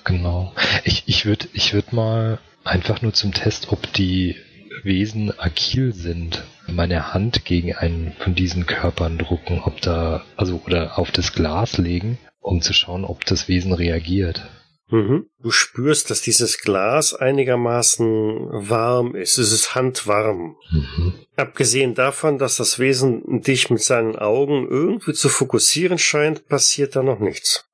Genau. 0.05 0.53
Ich, 0.85 1.05
ich 1.07 1.25
würde 1.27 1.49
ich 1.53 1.73
würd 1.73 1.93
mal 1.93 2.39
einfach 2.65 3.03
nur 3.03 3.13
zum 3.13 3.33
Test, 3.33 3.69
ob 3.71 3.93
die 3.93 4.37
Wesen 4.83 5.33
agil 5.39 5.95
sind, 5.95 6.45
meine 6.67 7.12
Hand 7.12 7.45
gegen 7.45 7.75
einen 7.75 8.12
von 8.19 8.35
diesen 8.35 8.67
Körpern 8.67 9.19
drucken, 9.19 9.61
ob 9.65 9.81
da, 9.81 10.25
also, 10.37 10.62
oder 10.67 10.99
auf 10.99 11.11
das 11.11 11.33
Glas 11.33 11.79
legen, 11.79 12.19
um 12.41 12.61
zu 12.61 12.73
schauen, 12.73 13.05
ob 13.05 13.25
das 13.25 13.49
Wesen 13.49 13.73
reagiert. 13.73 14.49
Mhm. 14.89 15.27
Du 15.43 15.51
spürst, 15.51 16.11
dass 16.11 16.21
dieses 16.21 16.59
Glas 16.61 17.15
einigermaßen 17.15 18.07
warm 18.07 19.15
ist. 19.15 19.39
Es 19.39 19.51
ist 19.51 19.75
handwarm. 19.75 20.57
Mhm. 20.71 21.15
Abgesehen 21.37 21.95
davon, 21.95 22.39
dass 22.39 22.57
das 22.57 22.79
Wesen 22.79 23.41
dich 23.43 23.71
mit 23.71 23.83
seinen 23.83 24.17
Augen 24.17 24.69
irgendwie 24.69 25.15
zu 25.15 25.29
fokussieren 25.29 25.99
scheint, 25.99 26.49
passiert 26.49 26.97
da 26.97 27.03
noch 27.03 27.19
nichts. 27.19 27.65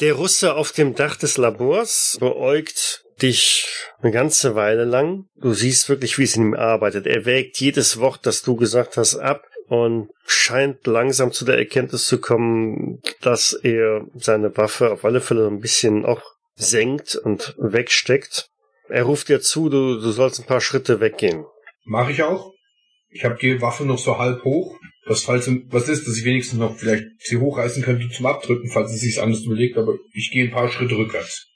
Der 0.00 0.14
Russe 0.14 0.54
auf 0.54 0.72
dem 0.72 0.94
Dach 0.94 1.16
des 1.16 1.36
Labors 1.36 2.16
beäugt 2.20 3.04
dich 3.22 3.66
eine 4.00 4.12
ganze 4.12 4.54
Weile 4.54 4.84
lang. 4.84 5.26
Du 5.36 5.54
siehst 5.54 5.88
wirklich, 5.88 6.18
wie 6.18 6.24
es 6.24 6.36
in 6.36 6.42
ihm 6.42 6.54
arbeitet. 6.54 7.06
Er 7.06 7.24
wägt 7.24 7.58
jedes 7.58 7.98
Wort, 7.98 8.26
das 8.26 8.42
du 8.42 8.56
gesagt 8.56 8.96
hast, 8.96 9.16
ab 9.16 9.44
und 9.68 10.10
scheint 10.26 10.86
langsam 10.86 11.32
zu 11.32 11.44
der 11.44 11.58
Erkenntnis 11.58 12.06
zu 12.06 12.20
kommen, 12.20 13.00
dass 13.20 13.52
er 13.52 14.06
seine 14.14 14.56
Waffe 14.56 14.92
auf 14.92 15.04
alle 15.04 15.20
Fälle 15.20 15.46
ein 15.46 15.60
bisschen 15.60 16.04
auch 16.04 16.22
senkt 16.54 17.16
und 17.16 17.54
wegsteckt. 17.58 18.48
Er 18.88 19.04
ruft 19.04 19.28
dir 19.28 19.40
zu, 19.40 19.68
du, 19.68 20.00
du 20.00 20.10
sollst 20.10 20.40
ein 20.40 20.46
paar 20.46 20.60
Schritte 20.60 21.00
weggehen. 21.00 21.46
Mache 21.84 22.12
ich 22.12 22.22
auch. 22.22 22.52
Ich 23.08 23.24
habe 23.24 23.38
die 23.40 23.60
Waffe 23.60 23.84
noch 23.84 23.98
so 23.98 24.18
halb 24.18 24.44
hoch. 24.44 24.76
Das 25.06 25.22
falls 25.22 25.50
was 25.68 25.88
ist, 25.88 26.06
dass 26.06 26.16
ich 26.16 26.24
wenigstens 26.24 26.58
noch 26.58 26.76
vielleicht 26.76 27.04
sie 27.18 27.38
hochreißen 27.38 27.82
könnte 27.82 28.08
zum 28.10 28.26
Abdrücken, 28.26 28.70
falls 28.70 28.92
es 28.92 29.00
sich 29.00 29.20
anders 29.20 29.42
überlegt, 29.42 29.76
aber 29.76 29.94
ich 30.12 30.30
gehe 30.30 30.44
ein 30.44 30.52
paar 30.52 30.68
Schritte 30.68 30.96
rückwärts. 30.96 31.51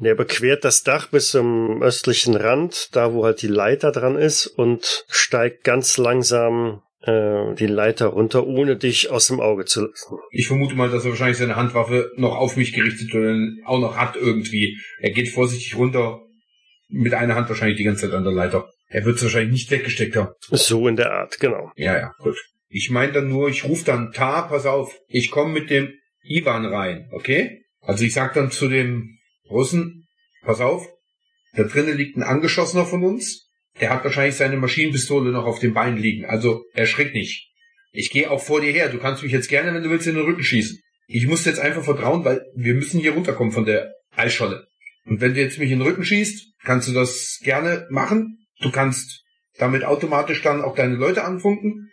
Er 0.00 0.14
bequert 0.14 0.64
das 0.64 0.82
Dach 0.82 1.08
bis 1.08 1.30
zum 1.30 1.82
östlichen 1.82 2.36
Rand, 2.36 2.94
da 2.94 3.12
wo 3.12 3.24
halt 3.24 3.42
die 3.42 3.48
Leiter 3.48 3.92
dran 3.92 4.16
ist, 4.16 4.46
und 4.46 5.04
steigt 5.08 5.64
ganz 5.64 5.96
langsam 5.96 6.82
äh, 7.02 7.54
die 7.54 7.66
Leiter 7.66 8.06
runter, 8.06 8.46
ohne 8.46 8.76
dich 8.76 9.10
aus 9.10 9.26
dem 9.26 9.40
Auge 9.40 9.64
zu 9.64 9.86
lassen. 9.86 10.16
Ich 10.30 10.46
vermute 10.46 10.74
mal, 10.74 10.90
dass 10.90 11.04
er 11.04 11.10
wahrscheinlich 11.10 11.38
seine 11.38 11.56
Handwaffe 11.56 12.12
noch 12.16 12.36
auf 12.36 12.56
mich 12.56 12.72
gerichtet 12.72 13.14
oder 13.14 13.36
auch 13.66 13.80
noch 13.80 13.96
hat 13.96 14.16
irgendwie. 14.16 14.78
Er 15.00 15.10
geht 15.10 15.30
vorsichtig 15.30 15.76
runter, 15.76 16.20
mit 16.88 17.14
einer 17.14 17.34
Hand 17.34 17.48
wahrscheinlich 17.48 17.76
die 17.76 17.84
ganze 17.84 18.06
Zeit 18.06 18.14
an 18.14 18.24
der 18.24 18.32
Leiter. 18.32 18.70
Er 18.88 19.04
wird 19.04 19.16
es 19.16 19.22
wahrscheinlich 19.22 19.52
nicht 19.52 19.70
weggesteckt 19.70 20.16
haben. 20.16 20.32
So 20.40 20.88
in 20.88 20.96
der 20.96 21.12
Art, 21.12 21.38
genau. 21.38 21.70
Ja, 21.76 21.96
ja, 21.96 22.12
gut. 22.18 22.36
Ich 22.70 22.90
meine 22.90 23.12
dann 23.12 23.28
nur, 23.28 23.48
ich 23.48 23.64
rufe 23.64 23.84
dann, 23.84 24.12
Ta, 24.12 24.42
pass 24.42 24.66
auf, 24.66 24.98
ich 25.08 25.30
komme 25.30 25.52
mit 25.52 25.70
dem 25.70 25.92
Ivan 26.22 26.66
rein, 26.66 27.08
okay? 27.12 27.62
Also 27.80 28.04
ich 28.04 28.12
sag 28.12 28.34
dann 28.34 28.50
zu 28.50 28.68
dem 28.68 29.17
Russen, 29.50 30.06
pass 30.42 30.60
auf, 30.60 30.86
da 31.54 31.64
drinnen 31.64 31.96
liegt 31.96 32.16
ein 32.16 32.22
Angeschossener 32.22 32.84
von 32.84 33.04
uns, 33.04 33.48
der 33.80 33.90
hat 33.90 34.04
wahrscheinlich 34.04 34.36
seine 34.36 34.56
Maschinenpistole 34.56 35.30
noch 35.30 35.44
auf 35.44 35.60
dem 35.60 35.74
Bein 35.74 35.96
liegen, 35.96 36.24
also 36.24 36.64
erschrick 36.74 37.14
nicht. 37.14 37.50
Ich 37.92 38.10
gehe 38.10 38.30
auch 38.30 38.42
vor 38.42 38.60
dir 38.60 38.72
her, 38.72 38.88
du 38.88 38.98
kannst 38.98 39.22
mich 39.22 39.32
jetzt 39.32 39.48
gerne, 39.48 39.74
wenn 39.74 39.82
du 39.82 39.90
willst, 39.90 40.06
in 40.06 40.14
den 40.14 40.24
Rücken 40.24 40.42
schießen. 40.42 40.78
Ich 41.06 41.26
muss 41.26 41.44
jetzt 41.46 41.60
einfach 41.60 41.84
vertrauen, 41.84 42.24
weil 42.24 42.42
wir 42.54 42.74
müssen 42.74 43.00
hier 43.00 43.12
runterkommen 43.12 43.52
von 43.52 43.64
der 43.64 43.94
Eisscholle. 44.14 44.66
Und 45.06 45.20
wenn 45.20 45.34
du 45.34 45.40
jetzt 45.40 45.58
mich 45.58 45.70
in 45.70 45.78
den 45.78 45.88
Rücken 45.88 46.04
schießt, 46.04 46.52
kannst 46.64 46.88
du 46.88 46.92
das 46.92 47.38
gerne 47.42 47.86
machen. 47.90 48.46
Du 48.60 48.70
kannst 48.70 49.24
damit 49.56 49.84
automatisch 49.84 50.42
dann 50.42 50.60
auch 50.60 50.74
deine 50.74 50.96
Leute 50.96 51.24
anfunken. 51.24 51.90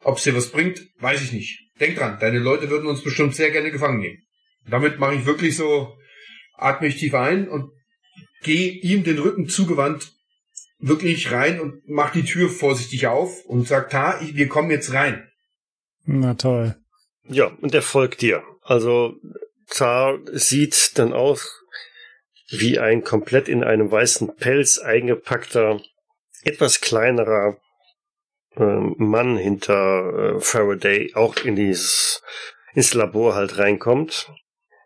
Ob 0.00 0.16
es 0.16 0.24
dir 0.24 0.34
was 0.34 0.50
bringt, 0.50 0.80
weiß 1.00 1.22
ich 1.22 1.32
nicht. 1.32 1.68
Denk 1.80 1.96
dran, 1.96 2.16
deine 2.18 2.38
Leute 2.38 2.70
würden 2.70 2.86
uns 2.86 3.02
bestimmt 3.02 3.34
sehr 3.34 3.50
gerne 3.50 3.70
gefangen 3.70 4.00
nehmen. 4.00 4.22
Damit 4.68 4.98
mache 4.98 5.16
ich 5.16 5.26
wirklich 5.26 5.54
so 5.56 5.94
atme 6.56 6.88
ich 6.88 6.96
tief 6.96 7.14
ein 7.14 7.48
und 7.48 7.70
gehe 8.42 8.72
ihm 8.72 9.04
den 9.04 9.18
Rücken 9.18 9.48
zugewandt 9.48 10.12
wirklich 10.78 11.32
rein 11.32 11.60
und 11.60 11.88
mach 11.88 12.12
die 12.12 12.24
Tür 12.24 12.48
vorsichtig 12.48 13.06
auf 13.06 13.44
und 13.46 13.66
sagt, 13.66 13.94
ha, 13.94 14.18
wir 14.20 14.48
kommen 14.48 14.70
jetzt 14.70 14.92
rein. 14.92 15.30
Na 16.04 16.34
toll. 16.34 16.76
Ja, 17.24 17.46
und 17.46 17.74
er 17.74 17.82
folgt 17.82 18.20
dir. 18.20 18.42
Also 18.62 19.14
Zar 19.66 20.18
sieht 20.32 20.98
dann 20.98 21.12
aus 21.12 21.64
wie 22.50 22.78
ein 22.78 23.02
komplett 23.02 23.48
in 23.48 23.64
einem 23.64 23.90
weißen 23.90 24.36
Pelz 24.36 24.78
eingepackter, 24.78 25.80
etwas 26.44 26.80
kleinerer 26.80 27.58
ähm, 28.56 28.94
Mann 28.98 29.36
hinter 29.36 30.36
äh, 30.36 30.40
Faraday 30.40 31.12
auch 31.14 31.36
in 31.38 31.56
dieses 31.56 32.22
ins 32.74 32.94
Labor 32.94 33.34
halt 33.34 33.58
reinkommt. 33.58 34.30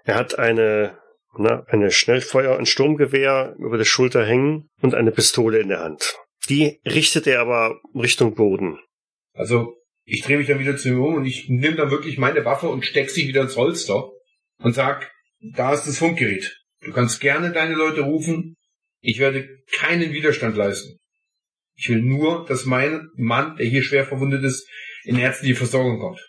Er 0.04 0.14
hat 0.14 0.38
eine 0.38 0.98
na, 1.38 1.64
eine 1.68 1.90
Schnellfeuer- 1.90 2.58
und 2.58 2.66
Sturmgewehr 2.66 3.54
über 3.58 3.78
der 3.78 3.84
Schulter 3.84 4.24
hängen 4.24 4.68
und 4.80 4.94
eine 4.94 5.12
Pistole 5.12 5.58
in 5.60 5.68
der 5.68 5.80
Hand. 5.80 6.16
Die 6.48 6.80
richtet 6.84 7.26
er 7.26 7.40
aber 7.40 7.80
Richtung 7.94 8.34
Boden. 8.34 8.78
Also 9.34 9.76
ich 10.04 10.22
drehe 10.22 10.38
mich 10.38 10.48
dann 10.48 10.58
wieder 10.58 10.76
zu 10.76 10.88
ihm 10.88 11.00
um 11.00 11.14
und 11.14 11.26
ich 11.26 11.48
nehme 11.48 11.76
dann 11.76 11.90
wirklich 11.90 12.18
meine 12.18 12.44
Waffe 12.44 12.68
und 12.68 12.84
steck 12.84 13.10
sie 13.10 13.28
wieder 13.28 13.42
ins 13.42 13.56
Holster 13.56 14.10
und 14.58 14.74
sag, 14.74 15.12
da 15.40 15.72
ist 15.72 15.84
das 15.84 15.98
Funkgerät. 15.98 16.60
Du 16.82 16.92
kannst 16.92 17.20
gerne 17.20 17.52
deine 17.52 17.74
Leute 17.74 18.02
rufen. 18.02 18.56
Ich 19.00 19.18
werde 19.18 19.48
keinen 19.72 20.12
Widerstand 20.12 20.56
leisten. 20.56 20.98
Ich 21.76 21.88
will 21.88 22.02
nur, 22.02 22.44
dass 22.46 22.66
mein 22.66 23.08
Mann, 23.14 23.56
der 23.56 23.66
hier 23.66 23.82
schwer 23.82 24.04
verwundet 24.04 24.44
ist, 24.44 24.68
in 25.04 25.18
ärztliche 25.18 25.54
Versorgung 25.54 25.98
kommt. 25.98 26.20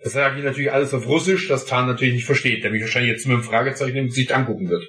Das 0.00 0.12
sage 0.12 0.38
ich 0.38 0.44
natürlich 0.44 0.72
alles 0.72 0.94
auf 0.94 1.06
Russisch, 1.06 1.48
das 1.48 1.66
Tan 1.66 1.86
natürlich 1.86 2.14
nicht 2.14 2.26
versteht, 2.26 2.62
der 2.62 2.70
mich 2.70 2.82
wahrscheinlich 2.82 3.12
jetzt 3.12 3.26
mit 3.26 3.34
einem 3.34 3.44
Fragezeichen 3.44 3.96
im 3.96 4.06
Gesicht 4.06 4.32
angucken 4.32 4.68
wird. 4.68 4.86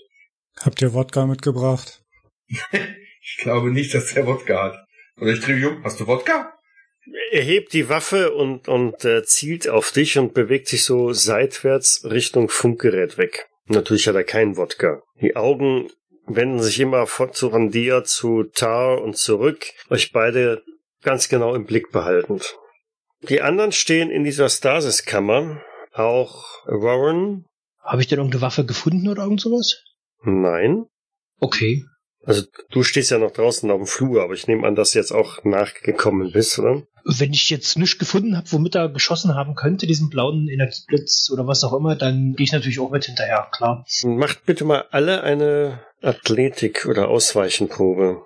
Habt 0.62 0.82
ihr 0.82 0.93
Wodka 0.93 1.26
mitgebracht? 1.26 2.01
ich 2.72 3.38
glaube 3.39 3.72
nicht, 3.72 3.93
dass 3.93 4.14
der 4.14 4.28
Wodka 4.28 4.64
hat. 4.64 4.86
Oder 5.18 5.32
ich 5.32 5.41
drehe 5.41 5.55
mich 5.55 5.66
um. 5.66 5.84
Hast 5.84 5.99
du 5.99 6.07
Wodka? 6.07 6.53
Er 7.32 7.41
hebt 7.41 7.74
die 7.74 7.89
Waffe 7.89 8.34
und, 8.34 8.68
und 8.68 9.03
äh, 9.03 9.24
zielt 9.24 9.68
auf 9.68 9.91
dich 9.91 10.18
und 10.20 10.34
bewegt 10.34 10.68
sich 10.68 10.84
so 10.84 11.12
seitwärts 11.12 12.05
Richtung 12.05 12.49
Funkgerät 12.49 13.18
weg. 13.18 13.49
Natürlich 13.68 14.07
hat 14.07 14.16
er 14.16 14.24
keinen 14.24 14.57
Wodka. 14.57 15.01
Die 15.22 15.36
Augen 15.36 15.89
wenden 16.28 16.62
sich 16.62 16.80
immer 16.80 17.07
von, 17.07 17.34
zu 17.34 17.47
Randir, 17.47 18.03
zu 18.03 18.43
Tar 18.43 19.01
und 19.01 19.18
zurück, 19.18 19.66
euch 19.89 20.12
beide 20.12 20.64
ganz 21.01 21.30
genau 21.30 21.55
im 21.55 21.66
Blick 21.66 21.91
behaltend. 21.91 22.55
Die 23.28 23.41
anderen 23.41 23.72
stehen 23.72 24.09
in 24.09 24.24
dieser 24.24 24.49
Stasiskammer. 24.49 25.61
Auch 25.93 26.45
Warren. 26.65 27.45
Habe 27.80 28.01
ich 28.01 28.07
denn 28.07 28.20
irgendeine 28.20 28.41
Waffe 28.41 28.65
gefunden 28.65 29.09
oder 29.09 29.24
irgend 29.24 29.41
sowas? 29.41 29.84
Nein. 30.24 30.86
Okay. 31.39 31.84
Also 32.24 32.43
du 32.70 32.84
stehst 32.84 33.11
ja 33.11 33.17
noch 33.17 33.32
draußen 33.32 33.72
auf 33.72 33.78
dem 33.78 33.88
Flur, 33.88 34.24
aber 34.24 34.34
ich 34.34 34.47
nehme 34.47 34.67
an, 34.67 34.76
dass 34.76 34.91
du 34.91 34.99
jetzt 34.99 35.11
auch 35.11 35.43
nachgekommen 35.43 36.32
bist, 36.32 36.59
oder? 36.59 36.84
Wenn 37.05 37.32
ich 37.32 37.49
jetzt 37.49 37.78
nichts 37.78 37.97
gefunden 37.97 38.36
habe, 38.36 38.51
womit 38.51 38.76
er 38.76 38.89
geschossen 38.89 39.36
haben 39.36 39.55
könnte, 39.55 39.88
diesen 39.88 40.09
blauen 40.09 40.47
Energieblitz 40.47 41.32
oder 41.34 41.47
was 41.47 41.63
auch 41.63 41.74
immer, 41.74 41.95
dann 41.95 42.34
gehe 42.34 42.43
ich 42.43 42.51
natürlich 42.51 42.80
auch 42.80 42.91
mit 42.91 43.05
hinterher, 43.05 43.47
klar. 43.51 43.86
Macht 44.03 44.45
bitte 44.45 44.65
mal 44.65 44.86
alle 44.91 45.24
eine 45.24 45.80
Athletik- 46.01 46.86
oder 46.86 47.07
Ausweichenprobe. 47.07 48.22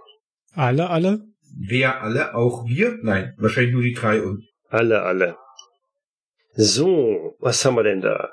Alle, 0.53 0.89
alle? 0.89 1.21
Wer 1.55 2.01
alle? 2.01 2.35
Auch 2.35 2.65
wir? 2.65 2.97
Nein, 3.03 3.35
wahrscheinlich 3.37 3.73
nur 3.73 3.83
die 3.83 3.93
drei 3.93 4.21
und. 4.21 4.43
Alle, 4.73 5.03
alle. 5.03 5.37
So, 6.55 7.35
was 7.39 7.63
haben 7.63 7.75
wir 7.75 7.83
denn 7.83 8.01
da? 8.01 8.31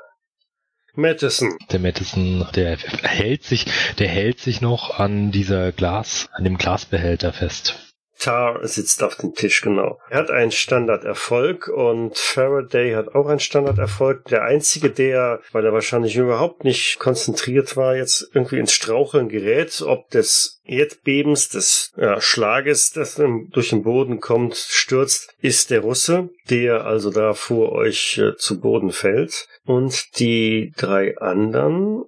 Madison. 0.95 1.59
Der 1.71 1.81
Madison, 1.81 2.47
der 2.55 2.79
hält 2.79 3.45
sich, 3.45 3.67
der 3.99 4.09
hält 4.09 4.41
sich 4.41 4.63
noch 4.63 4.99
an 4.99 5.33
dieser 5.33 5.71
Glas, 5.73 6.31
an 6.33 6.45
dem 6.45 6.57
Glasbehälter 6.57 7.35
fest. 7.35 7.90
Tar 8.21 8.67
sitzt 8.67 9.03
auf 9.03 9.17
dem 9.17 9.35
Tisch, 9.35 9.63
genau. 9.63 9.99
Er 10.11 10.19
hat 10.19 10.31
einen 10.31 10.53
Standarderfolg 10.53 11.69
und 11.69 12.17
Faraday 12.17 12.93
hat 12.93 13.15
auch 13.15 13.27
einen 13.27 13.41
Standarderfolg. 13.41 14.25
Der 14.27 14.45
einzige, 14.45 14.91
der, 14.91 15.41
weil 15.53 15.65
er 15.65 15.73
wahrscheinlich 15.73 16.17
überhaupt 16.17 16.65
nicht 16.65 16.99
konzentriert 16.99 17.77
war, 17.77 17.97
jetzt 17.97 18.31
irgendwie 18.35 18.59
ins 18.59 18.73
Straucheln 18.73 19.29
gerät, 19.29 19.83
ob 19.83 20.11
des 20.11 20.61
Erdbebens, 20.65 21.49
des 21.49 21.93
ja, 21.97 22.21
Schlages, 22.21 22.93
das 22.93 23.15
durch 23.17 23.71
den 23.71 23.83
Boden 23.83 24.21
kommt, 24.21 24.55
stürzt, 24.57 25.35
ist 25.41 25.71
der 25.71 25.81
Russe, 25.81 26.29
der 26.49 26.85
also 26.85 27.11
da 27.11 27.35
vor 27.35 27.73
euch 27.73 28.19
äh, 28.19 28.37
zu 28.37 28.61
Boden 28.61 28.93
fällt. 28.93 29.49
Und 29.65 30.19
die 30.19 30.73
drei 30.77 31.17
anderen, 31.19 32.05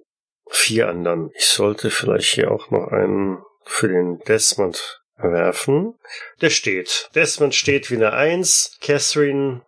vier 0.49 0.89
anderen, 0.89 1.31
ich 1.35 1.47
sollte 1.47 1.89
vielleicht 1.89 2.35
hier 2.35 2.51
auch 2.51 2.71
noch 2.71 2.87
einen 2.87 3.39
für 3.65 3.87
den 3.87 4.19
Desmond 4.27 5.02
werfen. 5.31 5.95
Der 6.41 6.49
steht. 6.49 7.09
Desmond 7.15 7.55
steht 7.55 7.89
wie 7.91 7.95
eine 7.95 8.13
Eins. 8.13 8.77
Catherine 8.81 9.61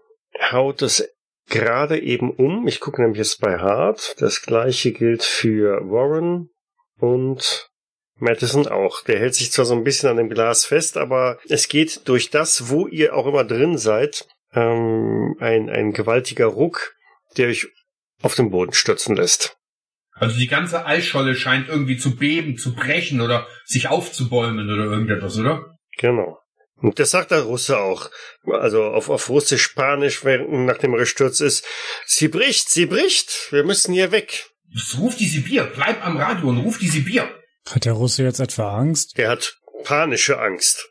haut 0.52 0.82
es 0.82 1.08
gerade 1.50 2.02
eben 2.02 2.32
um. 2.32 2.68
Ich 2.68 2.80
gucke 2.80 3.02
nämlich 3.02 3.20
jetzt 3.20 3.40
bei 3.40 3.58
Hart. 3.58 4.16
Das 4.20 4.42
gleiche 4.42 4.92
gilt 4.92 5.24
für 5.24 5.82
Warren 5.90 6.50
und 7.00 7.70
Madison 8.18 8.68
auch. 8.68 9.04
Der 9.04 9.20
hält 9.20 9.36
sich 9.36 9.52
zwar 9.52 9.66
so 9.66 9.76
ein 9.76 9.84
bisschen 9.84 10.10
an 10.10 10.18
dem 10.18 10.30
Glas 10.30 10.66
fest, 10.66 10.98
aber 10.98 11.38
es 11.50 11.68
geht 11.68 12.08
durch 12.08 12.30
das, 12.30 12.70
wo 12.70 12.88
ihr 12.88 13.16
auch 13.16 13.28
immer 13.28 13.44
drin 13.44 13.78
seid, 13.78 14.28
ähm, 14.54 15.36
ein, 15.40 15.70
ein 15.70 15.92
gewaltiger 15.92 16.48
Ruck, 16.48 16.96
der 17.38 17.50
euch 17.50 17.68
auf 18.22 18.36
den 18.36 18.52
Boden 18.52 18.74
stürzen 18.74 19.16
lässt. 19.16 19.58
Also 20.18 20.38
die 20.38 20.48
ganze 20.48 20.86
Eisscholle 20.86 21.36
scheint 21.36 21.68
irgendwie 21.68 21.98
zu 21.98 22.16
beben, 22.16 22.58
zu 22.58 22.74
brechen 22.74 23.20
oder 23.20 23.48
sich 23.66 23.90
aufzubäumen 23.90 24.72
oder 24.72 24.86
irgendetwas, 24.86 25.38
oder? 25.38 25.78
Genau. 25.98 26.40
Und 26.78 27.00
das 27.00 27.12
sagt 27.12 27.32
der 27.32 27.42
Russe 27.42 27.78
auch. 27.78 28.10
Also 28.46 28.84
auf, 28.84 29.10
auf 29.10 29.30
Russisch, 29.30 29.64
Spanisch, 29.64 30.24
nachdem 30.24 30.94
er 30.94 31.00
gestürzt 31.00 31.42
ist. 31.42 31.66
Sie 32.06 32.28
bricht, 32.28 32.70
sie 32.70 32.86
bricht. 32.86 33.52
Wir 33.52 33.64
müssen 33.64 33.94
hier 33.94 34.12
weg. 34.12 34.50
Ruf 34.98 35.16
die 35.16 35.28
Sibir. 35.28 35.66
Bleib 35.76 36.06
am 36.06 36.18
Radio 36.18 36.50
und 36.50 36.60
ruf 36.60 36.80
die 36.80 36.88
Sibir. 36.88 37.30
Hat 37.70 37.86
der 37.86 37.94
Russe 37.94 38.24
jetzt 38.24 38.40
etwa 38.40 38.78
Angst? 38.78 39.18
Der 39.18 39.30
hat 39.30 39.58
panische 39.84 40.40
Angst. 40.40 40.90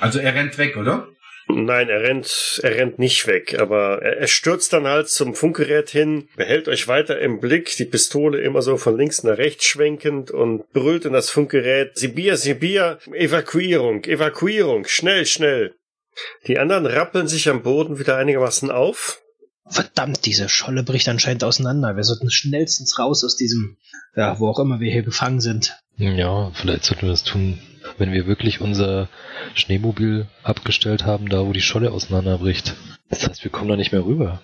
Also 0.00 0.18
er 0.18 0.34
rennt 0.34 0.58
weg, 0.58 0.76
oder? 0.76 1.08
Nein, 1.50 1.88
er 1.88 2.02
rennt, 2.02 2.60
er 2.62 2.76
rennt 2.76 2.98
nicht 2.98 3.26
weg, 3.26 3.58
aber 3.58 4.02
er, 4.02 4.18
er 4.18 4.26
stürzt 4.26 4.72
dann 4.72 4.86
halt 4.86 5.08
zum 5.08 5.34
Funkgerät 5.34 5.88
hin, 5.88 6.28
behält 6.36 6.68
euch 6.68 6.88
weiter 6.88 7.18
im 7.20 7.40
Blick, 7.40 7.74
die 7.76 7.86
Pistole 7.86 8.40
immer 8.40 8.60
so 8.60 8.76
von 8.76 8.96
links 8.96 9.22
nach 9.22 9.38
rechts 9.38 9.64
schwenkend 9.64 10.30
und 10.30 10.70
brüllt 10.72 11.06
in 11.06 11.14
das 11.14 11.30
Funkgerät, 11.30 11.96
Sibir, 11.96 12.36
Sibir, 12.36 12.98
Evakuierung, 13.12 14.04
Evakuierung, 14.04 14.86
schnell, 14.86 15.24
schnell. 15.24 15.74
Die 16.46 16.58
anderen 16.58 16.84
rappeln 16.84 17.28
sich 17.28 17.48
am 17.48 17.62
Boden 17.62 17.98
wieder 17.98 18.16
einigermaßen 18.16 18.70
auf. 18.70 19.22
Verdammt, 19.70 20.26
diese 20.26 20.48
Scholle 20.48 20.82
bricht 20.82 21.08
anscheinend 21.08 21.44
auseinander. 21.44 21.96
Wir 21.96 22.04
sollten 22.04 22.30
schnellstens 22.30 22.98
raus 22.98 23.24
aus 23.24 23.36
diesem, 23.36 23.76
ja, 24.16 24.38
wo 24.38 24.48
auch 24.48 24.58
immer 24.58 24.80
wir 24.80 24.90
hier 24.90 25.02
gefangen 25.02 25.40
sind. 25.40 25.76
Ja, 25.96 26.50
vielleicht 26.54 26.84
sollten 26.84 27.02
wir 27.02 27.10
das 27.10 27.24
tun, 27.24 27.58
wenn 27.98 28.12
wir 28.12 28.26
wirklich 28.26 28.60
unser 28.60 29.08
Schneemobil 29.54 30.26
abgestellt 30.42 31.04
haben, 31.04 31.28
da 31.28 31.44
wo 31.44 31.52
die 31.52 31.60
Scholle 31.60 31.92
auseinanderbricht. 31.92 32.74
Das 33.08 33.28
heißt, 33.28 33.44
wir 33.44 33.50
kommen 33.50 33.68
da 33.68 33.76
nicht 33.76 33.92
mehr 33.92 34.04
rüber. 34.04 34.40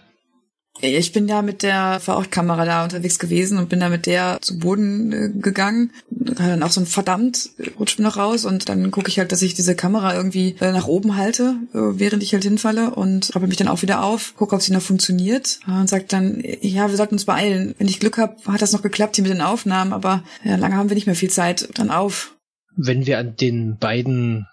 Ich 0.81 1.13
bin 1.13 1.29
da 1.29 1.41
mit 1.41 1.63
der 1.63 2.01
V8-Kamera 2.01 2.65
da 2.65 2.83
unterwegs 2.83 3.21
gewesen 3.21 3.59
und 3.59 3.69
bin 3.69 3.79
da 3.79 3.89
mit 3.89 4.07
der 4.07 4.39
zu 4.41 4.59
Boden 4.59 5.13
äh, 5.13 5.31
gegangen. 5.41 5.93
Dann 6.11 6.65
auch 6.65 6.73
so 6.73 6.81
ein 6.81 6.87
verdammt, 6.87 7.51
rutscht 7.79 8.01
noch 8.01 8.17
raus 8.17 8.45
und 8.45 8.69
dann 8.69 8.91
gucke 8.91 9.09
ich 9.09 9.21
halt, 9.21 9.31
dass 9.31 9.43
ich 9.43 9.55
diese 9.55 9.77
Kamera 9.77 10.15
irgendwie 10.15 10.57
äh, 10.61 10.73
nach 10.73 10.89
oben 10.89 11.17
halte, 11.17 11.55
äh, 11.73 11.79
während 11.79 12.25
ich 12.25 12.33
halt 12.33 12.43
hinfalle 12.43 12.91
und 12.91 13.35
rappel 13.37 13.47
mich 13.47 13.57
dann 13.57 13.69
auch 13.69 13.83
wieder 13.83 14.03
auf, 14.03 14.35
gucke, 14.37 14.57
ob 14.57 14.63
sie 14.63 14.73
noch 14.73 14.83
funktioniert 14.83 15.61
und 15.69 15.89
sagt 15.89 16.13
dann, 16.13 16.43
ja, 16.61 16.91
wir 16.91 16.97
sollten 16.97 17.15
uns 17.15 17.25
beeilen. 17.25 17.77
Wenn 17.79 17.89
ich 17.89 18.01
Glück 18.01 18.19
habe, 18.19 18.37
hat 18.47 18.61
das 18.61 18.73
noch 18.73 18.83
geklappt 18.83 19.15
hier 19.15 19.23
mit 19.23 19.33
den 19.33 19.43
Aufnahmen, 19.43 19.93
aber 19.93 20.25
ja, 20.43 20.57
lange 20.57 20.77
haben 20.77 20.91
wir 20.91 20.97
nicht 20.97 21.07
mehr 21.07 21.15
viel 21.15 21.31
Zeit. 21.31 21.69
Dann 21.75 21.91
auf. 21.91 22.34
Wenn 22.77 23.07
wir 23.07 23.19
an 23.19 23.37
den 23.37 23.79
beiden 23.79 24.47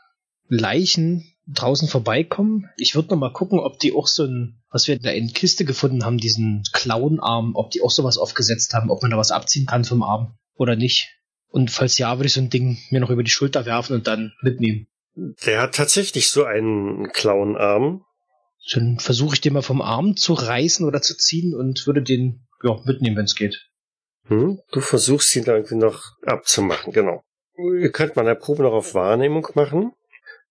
Leichen 0.47 1.31
draußen 1.47 1.87
vorbeikommen. 1.87 2.69
Ich 2.77 2.95
würde 2.95 3.09
noch 3.09 3.17
mal 3.17 3.33
gucken, 3.33 3.59
ob 3.59 3.79
die 3.79 3.93
auch 3.93 4.07
so 4.07 4.25
ein, 4.25 4.61
was 4.69 4.87
wir 4.87 4.95
in 4.95 5.01
der 5.01 5.19
Kiste 5.33 5.65
gefunden 5.65 6.05
haben, 6.05 6.17
diesen 6.17 6.63
Klauenarm, 6.71 7.55
ob 7.55 7.71
die 7.71 7.81
auch 7.81 7.91
sowas 7.91 8.17
aufgesetzt 8.17 8.73
haben, 8.73 8.89
ob 8.89 9.01
man 9.01 9.11
da 9.11 9.17
was 9.17 9.31
abziehen 9.31 9.65
kann 9.65 9.83
vom 9.83 10.03
Arm 10.03 10.37
oder 10.55 10.75
nicht. 10.75 11.09
Und 11.47 11.71
falls 11.71 11.97
ja, 11.97 12.17
würde 12.17 12.27
ich 12.27 12.33
so 12.33 12.41
ein 12.41 12.49
Ding 12.49 12.77
mir 12.89 12.99
noch 12.99 13.09
über 13.09 13.23
die 13.23 13.31
Schulter 13.31 13.65
werfen 13.65 13.95
und 13.95 14.07
dann 14.07 14.33
mitnehmen. 14.41 14.87
Der 15.45 15.61
hat 15.61 15.75
tatsächlich 15.75 16.29
so 16.29 16.45
einen 16.45 17.11
Klauenarm. 17.11 18.05
Dann 18.71 18.99
versuche 18.99 19.35
ich 19.35 19.41
den 19.41 19.53
mal 19.53 19.63
vom 19.63 19.81
Arm 19.81 20.15
zu 20.15 20.33
reißen 20.33 20.85
oder 20.85 21.01
zu 21.01 21.17
ziehen 21.17 21.53
und 21.55 21.85
würde 21.87 22.03
den 22.03 22.47
ja, 22.63 22.79
mitnehmen, 22.85 23.17
wenn 23.17 23.25
es 23.25 23.35
geht. 23.35 23.67
Hm? 24.27 24.59
Du 24.71 24.81
versuchst 24.81 25.35
ihn 25.35 25.43
da 25.43 25.55
irgendwie 25.55 25.75
noch 25.75 26.03
abzumachen, 26.25 26.93
genau. 26.93 27.23
Ihr 27.79 27.91
könnt 27.91 28.15
mal 28.15 28.25
eine 28.25 28.35
Probe 28.35 28.63
noch 28.63 28.73
auf 28.73 28.93
Wahrnehmung 28.93 29.47
machen. 29.53 29.93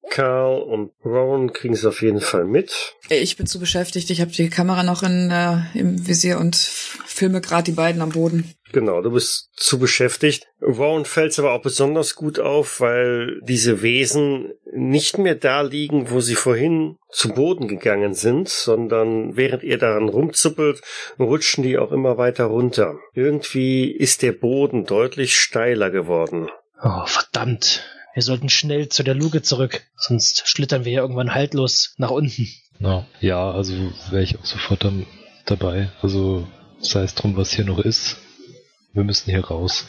Carl 0.09 0.63
und 0.63 0.93
Ron 1.05 1.53
kriegen 1.53 1.75
es 1.75 1.85
auf 1.85 2.03
jeden 2.03 2.21
Fall 2.21 2.45
mit. 2.45 2.97
Ich 3.11 3.37
bin 3.37 3.47
zu 3.47 3.61
beschäftigt. 3.61 4.11
Ich 4.11 4.21
habe 4.21 4.31
die 4.31 4.49
Kamera 4.49 4.83
noch 4.83 5.03
in, 5.03 5.31
äh, 5.31 5.79
im 5.79 6.07
Visier 6.07 6.39
und 6.39 6.57
filme 6.57 7.41
gerade 7.41 7.65
die 7.65 7.73
beiden 7.73 8.01
am 8.01 8.11
Boden. 8.11 8.55
Genau, 8.73 9.03
du 9.03 9.11
bist 9.11 9.51
zu 9.57 9.79
beschäftigt. 9.79 10.47
Ron 10.63 11.05
fällt 11.05 11.39
aber 11.39 11.53
auch 11.53 11.63
besonders 11.63 12.15
gut 12.15 12.39
auf, 12.39 12.81
weil 12.81 13.41
diese 13.43 13.83
Wesen 13.83 14.53
nicht 14.73 15.19
mehr 15.19 15.35
da 15.35 15.61
liegen, 15.63 16.11
wo 16.11 16.21
sie 16.21 16.37
vorhin 16.37 16.97
zu 17.11 17.31
Boden 17.31 17.67
gegangen 17.67 18.15
sind, 18.15 18.49
sondern 18.49 19.37
während 19.37 19.65
ihr 19.65 19.79
daran 19.79 20.09
rumzuppelt, 20.09 20.81
rutschen 21.19 21.65
die 21.65 21.79
auch 21.79 21.93
immer 21.93 22.17
weiter 22.17 22.45
runter. 22.45 22.99
Irgendwie 23.13 23.91
ist 23.91 24.23
der 24.23 24.33
Boden 24.33 24.85
deutlich 24.85 25.37
steiler 25.37 25.91
geworden. 25.91 26.49
Oh, 26.83 27.07
verdammt. 27.07 27.83
Wir 28.15 28.23
sollten 28.23 28.49
schnell 28.49 28.89
zu 28.89 29.03
der 29.03 29.15
Luke 29.15 29.43
zurück, 29.43 29.83
sonst 29.97 30.49
schlittern 30.49 30.85
wir 30.85 30.93
ja 30.93 31.01
irgendwann 31.03 31.35
haltlos 31.35 31.95
nach 31.97 32.11
unten. 32.11 32.49
Ja, 32.79 33.07
ja 33.21 33.51
also 33.51 33.75
wäre 34.11 34.23
ich 34.23 34.39
auch 34.39 34.45
sofort 34.45 34.85
dann 34.85 35.07
dabei. 35.47 35.91
Also 36.03 36.47
sei 36.81 37.03
es 37.03 37.15
drum, 37.15 37.37
was 37.37 37.53
hier 37.53 37.65
noch 37.65 37.79
ist. 37.79 38.17
Wir 38.93 39.05
müssen 39.05 39.31
hier 39.31 39.45
raus. 39.45 39.85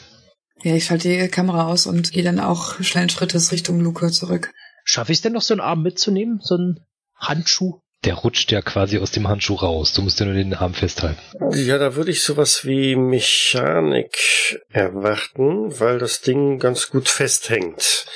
Ja, 0.62 0.76
ich 0.76 0.84
schalte 0.84 1.08
die 1.08 1.28
Kamera 1.28 1.66
aus 1.66 1.86
und 1.86 2.12
gehe 2.12 2.22
dann 2.22 2.38
auch 2.38 2.80
schnellen 2.82 3.08
Schrittes 3.08 3.50
Richtung 3.50 3.80
Luke 3.80 4.10
zurück. 4.12 4.52
Schaffe 4.84 5.12
ich 5.12 5.18
es 5.18 5.22
denn 5.22 5.32
noch, 5.32 5.42
so 5.42 5.54
einen 5.54 5.60
Arm 5.60 5.82
mitzunehmen? 5.82 6.38
So 6.40 6.54
einen 6.54 6.80
Handschuh? 7.16 7.80
Der 8.04 8.14
rutscht 8.14 8.50
ja 8.50 8.62
quasi 8.62 8.98
aus 8.98 9.12
dem 9.12 9.28
Handschuh 9.28 9.54
raus. 9.54 9.92
Du 9.92 10.02
musst 10.02 10.18
ja 10.18 10.26
nur 10.26 10.34
den 10.34 10.54
Arm 10.54 10.74
festhalten. 10.74 11.20
Ja, 11.52 11.78
da 11.78 11.94
würde 11.94 12.10
ich 12.10 12.22
sowas 12.22 12.64
wie 12.64 12.96
Mechanik 12.96 14.60
erwarten, 14.70 15.78
weil 15.78 15.98
das 15.98 16.20
Ding 16.20 16.58
ganz 16.58 16.90
gut 16.90 17.08
festhängt. 17.08 18.06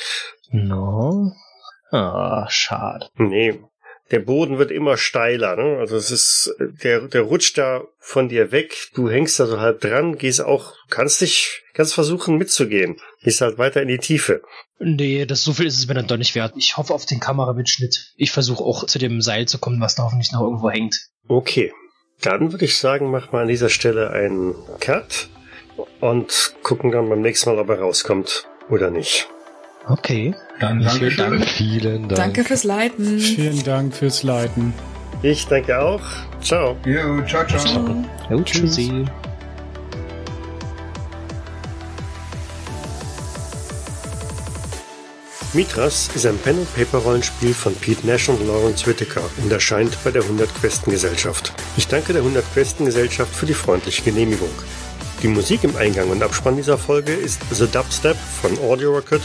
No. 0.51 1.33
Ah, 1.93 2.47
schade. 2.49 3.09
Nee, 3.17 3.61
der 4.11 4.21
Boden 4.21 4.59
wird 4.59 4.71
immer 4.71 4.97
steiler, 4.97 5.57
ne? 5.57 5.79
Also 5.79 5.97
es 5.97 6.11
ist, 6.11 6.55
der, 6.59 7.09
der 7.09 7.23
rutscht 7.23 7.59
da 7.59 7.85
von 7.99 8.29
dir 8.29 8.53
weg, 8.53 8.91
du 8.95 9.11
hängst 9.11 9.41
da 9.41 9.47
so 9.47 9.61
halb 9.61 9.81
dran, 9.81 10.17
gehst 10.17 10.41
auch, 10.41 10.75
kannst 10.89 11.21
dich, 11.21 11.63
kannst 11.75 11.95
versuchen 11.95 12.37
mitzugehen. 12.37 12.97
Gehst 13.23 13.41
halt 13.41 13.59
weiter 13.59 13.83
in 13.83 13.89
die 13.89 13.99
Tiefe. 13.99 14.43
Nee, 14.79 15.25
das 15.27 15.43
so 15.43 15.53
viel 15.53 15.67
ist 15.67 15.79
es 15.79 15.89
mir 15.89 15.95
dann 15.95 16.07
doch 16.07 16.19
nicht 16.19 16.35
wert. 16.35 16.55
Ich 16.57 16.77
hoffe 16.77 16.95
auf 16.95 17.07
den 17.07 17.19
Kameramitschnitt. 17.19 18.13
Ich 18.17 18.31
versuche 18.31 18.63
auch 18.63 18.87
zu 18.87 18.99
dem 18.99 19.21
Seil 19.23 19.47
zu 19.47 19.59
kommen, 19.59 19.81
was 19.81 19.95
da 19.95 20.05
hoffentlich 20.05 20.33
noch 20.33 20.43
irgendwo 20.43 20.71
hängt. 20.71 21.09
Okay. 21.27 21.73
Dann 22.21 22.53
würde 22.53 22.65
ich 22.65 22.79
sagen, 22.79 23.11
mach 23.11 23.33
mal 23.33 23.43
an 23.43 23.49
dieser 23.49 23.69
Stelle 23.69 24.11
einen 24.11 24.55
Cut 24.81 25.29
und 26.01 26.55
gucken 26.63 26.91
dann 26.91 27.09
beim 27.09 27.21
nächsten 27.21 27.51
Mal, 27.51 27.59
ob 27.59 27.69
er 27.69 27.81
rauskommt 27.81 28.47
oder 28.71 28.91
nicht. 28.91 29.29
Okay. 29.89 30.35
Dann 30.59 30.81
danke 30.81 31.11
Vielen 31.11 31.17
Dank. 31.17 31.49
Vielen 31.49 32.09
Dank. 32.09 32.17
Danke 32.17 32.45
fürs 32.45 32.65
Leiten. 32.65 33.19
Vielen 33.19 33.63
Dank 33.63 33.95
fürs 33.95 34.23
Leiten. 34.23 34.75
Ich 35.23 35.47
danke 35.47 35.79
auch. 35.81 36.03
Ciao. 36.43 36.77
Jo, 36.85 37.23
ciao, 37.27 37.47
ciao. 37.47 37.59
Ciao. 37.59 38.05
Jo, 38.31 38.43
Tschüss. 38.43 38.77
tschüssi. 38.77 39.05
Mitras 45.53 46.11
ist 46.15 46.27
ein 46.27 46.37
Pen-and-Paper-Rollenspiel 46.37 47.55
von 47.55 47.75
Pete 47.77 48.07
Nash 48.07 48.29
und 48.29 48.47
Lawrence 48.47 48.87
Whittaker 48.87 49.23
und 49.43 49.51
erscheint 49.51 49.97
bei 50.05 50.11
der 50.11 50.23
100 50.23 50.55
Questen 50.55 50.91
Gesellschaft. 50.91 51.55
Ich 51.79 51.89
danke 51.89 52.13
der 52.13 52.21
100 52.21 52.45
Questen 52.53 52.85
Gesellschaft 52.85 53.35
für 53.35 53.47
die 53.47 53.55
freundliche 53.55 54.03
Genehmigung. 54.03 54.51
Die 55.23 55.29
Musik 55.29 55.65
im 55.65 55.75
Eingang 55.77 56.11
und 56.11 56.23
Abspann 56.23 56.57
dieser 56.57 56.77
Folge 56.77 57.13
ist 57.13 57.41
The 57.51 57.67
Dubstep 57.67 58.17
von 58.43 58.59
Audio 58.59 58.93
Rocket 58.93 59.23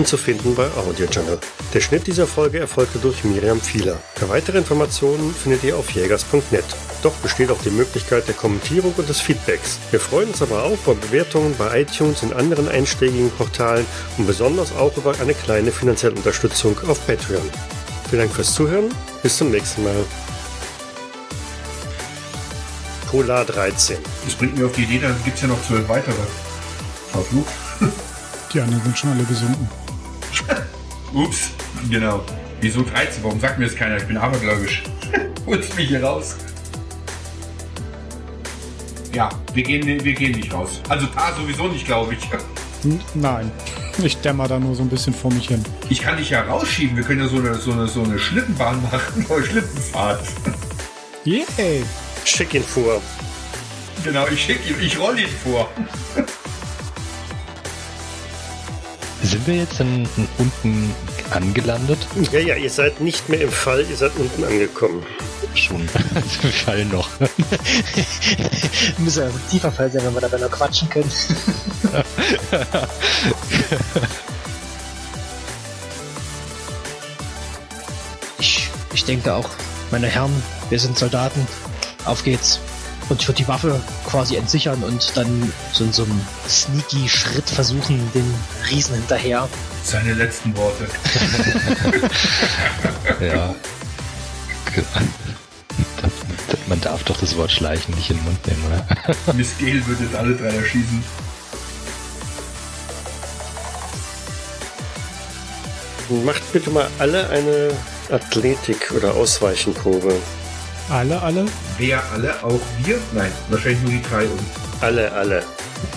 und 0.00 0.06
zu 0.06 0.16
finden 0.16 0.54
bei 0.54 0.66
Audio 0.78 1.06
Channel. 1.06 1.38
Der 1.74 1.80
Schnitt 1.80 2.06
dieser 2.06 2.26
Folge 2.26 2.58
erfolgte 2.58 2.98
durch 2.98 3.22
Miriam 3.22 3.60
Fieler. 3.60 3.98
Für 4.14 4.30
weitere 4.30 4.56
Informationen 4.56 5.34
findet 5.34 5.62
ihr 5.62 5.76
auf 5.76 5.90
jägers.net. 5.90 6.64
Doch 7.02 7.12
besteht 7.16 7.50
auch 7.50 7.60
die 7.62 7.70
Möglichkeit 7.70 8.26
der 8.26 8.34
Kommentierung 8.34 8.94
und 8.96 9.10
des 9.10 9.20
Feedbacks. 9.20 9.78
Wir 9.90 10.00
freuen 10.00 10.30
uns 10.30 10.40
aber 10.40 10.62
auch 10.62 10.78
über 10.84 10.94
Bewertungen 10.94 11.54
bei 11.58 11.82
iTunes 11.82 12.22
und 12.22 12.32
anderen 12.32 12.66
einschlägigen 12.70 13.30
Portalen 13.32 13.84
und 14.16 14.26
besonders 14.26 14.72
auch 14.74 14.96
über 14.96 15.12
eine 15.20 15.34
kleine 15.34 15.70
finanzielle 15.70 16.14
Unterstützung 16.14 16.78
auf 16.88 17.06
Patreon. 17.06 17.50
Vielen 18.08 18.22
Dank 18.22 18.32
fürs 18.32 18.54
Zuhören. 18.54 18.88
Bis 19.22 19.36
zum 19.36 19.50
nächsten 19.50 19.84
Mal. 19.84 20.04
Polar 23.10 23.44
13. 23.44 23.98
Das 24.24 24.34
bringt 24.34 24.56
mir 24.56 24.64
auf 24.64 24.72
die 24.72 24.84
Idee, 24.84 25.00
da 25.00 25.14
gibt's 25.26 25.42
ja 25.42 25.48
noch 25.48 25.62
zwölf 25.62 25.86
weitere. 25.90 26.14
Verflucht. 27.12 27.52
Die 28.54 28.60
anderen 28.60 28.82
sind 28.82 28.98
schon 28.98 29.10
alle 29.10 29.24
gesunken. 29.24 29.79
Ups, 31.14 31.50
genau. 31.90 32.24
Wieso 32.60 32.82
13? 32.82 33.22
Warum 33.22 33.40
sagt 33.40 33.58
mir 33.58 33.66
das 33.66 33.74
keiner? 33.74 33.96
Ich 33.96 34.06
bin 34.06 34.16
abergläubisch. 34.16 34.82
Holst 35.46 35.74
mich 35.76 35.88
hier 35.88 36.02
raus. 36.04 36.36
Ja, 39.12 39.28
wir 39.54 39.62
gehen, 39.62 40.04
wir 40.04 40.12
gehen 40.12 40.32
nicht 40.32 40.52
raus. 40.52 40.80
Also 40.88 41.06
da 41.06 41.34
sowieso 41.34 41.66
nicht, 41.68 41.86
glaube 41.86 42.14
ich. 42.14 42.20
Nein. 43.14 43.50
Ich 44.02 44.16
dämmer 44.18 44.46
da 44.46 44.58
nur 44.58 44.74
so 44.74 44.82
ein 44.82 44.88
bisschen 44.88 45.12
vor 45.12 45.32
mich 45.32 45.48
hin. 45.48 45.62
Ich 45.88 46.00
kann 46.00 46.16
dich 46.16 46.30
ja 46.30 46.42
rausschieben. 46.42 46.96
Wir 46.96 47.04
können 47.04 47.20
ja 47.20 47.28
so 47.28 47.36
eine, 47.36 47.54
so 47.56 47.72
eine, 47.72 47.86
so 47.86 48.02
eine 48.02 48.18
Schlittenbahn 48.18 48.82
machen. 48.82 49.26
Oder 49.28 49.44
Schlittenfahrt. 49.44 50.22
Yay! 51.24 51.84
Schick 52.24 52.54
ihn 52.54 52.62
vor. 52.62 53.02
Genau, 54.04 54.26
ich 54.28 54.42
schicke 54.42 54.70
ihn, 54.70 54.76
ich 54.80 54.98
roll 54.98 55.18
ihn 55.18 55.28
vor. 55.28 55.68
Sind 59.22 59.46
wir 59.46 59.56
jetzt 59.56 59.80
in, 59.80 60.08
in 60.16 60.28
unten 60.38 60.94
angelandet? 61.30 61.98
Ja, 62.32 62.40
ja, 62.40 62.54
ihr 62.56 62.70
seid 62.70 63.00
nicht 63.00 63.28
mehr 63.28 63.42
im 63.42 63.50
Fall, 63.50 63.84
ihr 63.88 63.96
seid 63.96 64.12
unten 64.16 64.44
angekommen. 64.44 65.04
Schon. 65.54 65.88
Also 66.14 66.42
wir 66.42 66.52
fallen 66.52 66.90
noch. 66.90 67.08
Müssen 68.98 69.22
wir 69.22 69.26
ein 69.26 69.40
tiefer 69.50 69.70
Fall 69.70 69.90
sein, 69.90 70.04
wenn 70.04 70.14
wir 70.14 70.20
dabei 70.22 70.38
noch 70.38 70.50
quatschen 70.50 70.88
können. 70.88 71.10
ich, 78.38 78.70
ich 78.94 79.04
denke 79.04 79.34
auch, 79.34 79.50
meine 79.90 80.06
Herren, 80.06 80.42
wir 80.70 80.78
sind 80.78 80.98
Soldaten. 80.98 81.46
Auf 82.04 82.24
geht's. 82.24 82.60
Und 83.10 83.20
ich 83.20 83.28
würde 83.28 83.42
die 83.42 83.48
Waffe 83.48 83.80
quasi 84.06 84.36
entsichern 84.36 84.82
und 84.84 85.16
dann 85.16 85.52
so 85.72 85.82
in 85.84 85.92
so 85.92 86.04
einem 86.04 86.20
sneaky 86.48 87.08
Schritt 87.08 87.50
versuchen, 87.50 88.10
den 88.14 88.34
Riesen 88.70 88.94
hinterher. 88.94 89.48
Seine 89.82 90.14
letzten 90.14 90.56
Worte. 90.56 90.86
ja. 93.20 93.54
Man 96.68 96.80
darf 96.80 97.02
doch 97.02 97.18
das 97.18 97.36
Wort 97.36 97.50
schleichen 97.50 97.94
nicht 97.96 98.10
in 98.10 98.16
den 98.16 98.24
Mund 98.26 98.46
nehmen, 98.46 98.62
oder? 98.66 98.86
Miss 99.34 99.58
Gale 99.58 99.84
wird 99.88 100.00
jetzt 100.00 100.14
alle 100.14 100.36
drei 100.36 100.54
erschießen. 100.54 101.02
Macht 106.24 106.52
bitte 106.52 106.70
mal 106.70 106.88
alle 106.98 107.28
eine 107.30 107.72
Athletik- 108.08 108.92
oder 108.92 109.14
Ausweichenprobe. 109.14 110.14
Alle, 110.90 111.22
alle? 111.22 111.46
Wer 111.78 112.02
alle? 112.12 112.34
Auch 112.42 112.60
wir? 112.82 112.98
Nein, 113.12 113.30
wahrscheinlich 113.48 113.80
nur 113.82 113.92
die 113.92 114.02
drei 114.02 114.24
und. 114.24 114.40
Alle, 114.80 115.12
alle. 115.12 115.44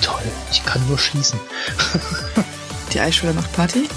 Toll, 0.02 0.22
ich 0.52 0.64
kann 0.64 0.86
nur 0.88 1.00
schießen. 1.00 1.40
Die 2.94 3.00
Eisschule 3.00 3.34
macht 3.34 3.52
Party. 3.54 3.90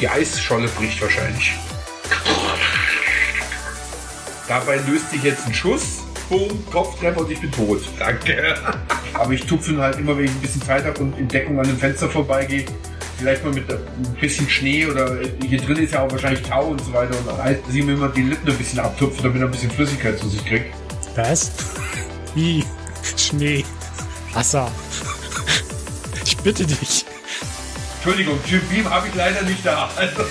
Die 0.00 0.08
Eisscholle 0.08 0.66
bricht 0.66 1.00
wahrscheinlich. 1.00 1.52
Dabei 4.48 4.78
löst 4.88 5.10
sich 5.12 5.22
jetzt 5.22 5.46
ein 5.46 5.54
Schuss. 5.54 5.98
Boom, 6.28 6.64
Kopftreffer 6.70 7.20
und 7.20 7.30
ich 7.30 7.40
bin 7.40 7.52
tot. 7.52 7.82
Danke. 7.96 8.56
Aber 9.14 9.32
ich 9.32 9.46
tupfe 9.46 9.70
ihn 9.70 9.80
halt 9.80 9.98
immer, 9.98 10.16
wenn 10.16 10.24
ich 10.24 10.30
ein 10.32 10.40
bisschen 10.40 10.62
Zeit 10.62 10.84
habe 10.84 10.98
und 11.00 11.16
in 11.16 11.28
Deckung 11.28 11.60
an 11.60 11.66
dem 11.66 11.78
Fenster 11.78 12.10
vorbeigehe. 12.10 12.64
Vielleicht 13.20 13.44
mal 13.44 13.52
mit 13.52 13.70
ein 13.70 13.78
bisschen 14.18 14.48
Schnee 14.48 14.86
oder 14.86 15.18
hier 15.46 15.60
drin 15.60 15.76
ist 15.76 15.92
ja 15.92 16.00
auch 16.02 16.10
wahrscheinlich 16.10 16.40
Tau 16.40 16.68
und 16.68 16.80
so 16.82 16.90
weiter. 16.94 17.14
Und 17.18 17.42
halt 17.42 17.62
sie 17.68 17.82
mir 17.82 17.92
immer 17.92 18.08
die 18.08 18.22
Lippen 18.22 18.50
ein 18.50 18.56
bisschen 18.56 18.78
abtupfen, 18.80 19.22
damit 19.22 19.42
er 19.42 19.44
ein 19.48 19.50
bisschen 19.50 19.70
Flüssigkeit 19.70 20.18
zu 20.18 20.26
sich 20.30 20.42
kriegt. 20.42 20.74
Was? 21.16 21.50
Wie? 22.34 22.64
Schnee. 23.18 23.62
Wasser. 24.32 24.72
Ich 26.24 26.34
bitte 26.38 26.64
dich. 26.64 27.04
Entschuldigung, 27.96 28.38
Jim 28.46 28.62
Beam 28.70 28.88
habe 28.88 29.08
ich 29.08 29.14
leider 29.14 29.42
nicht 29.42 29.66
da. 29.66 29.90
Also, 29.96 30.22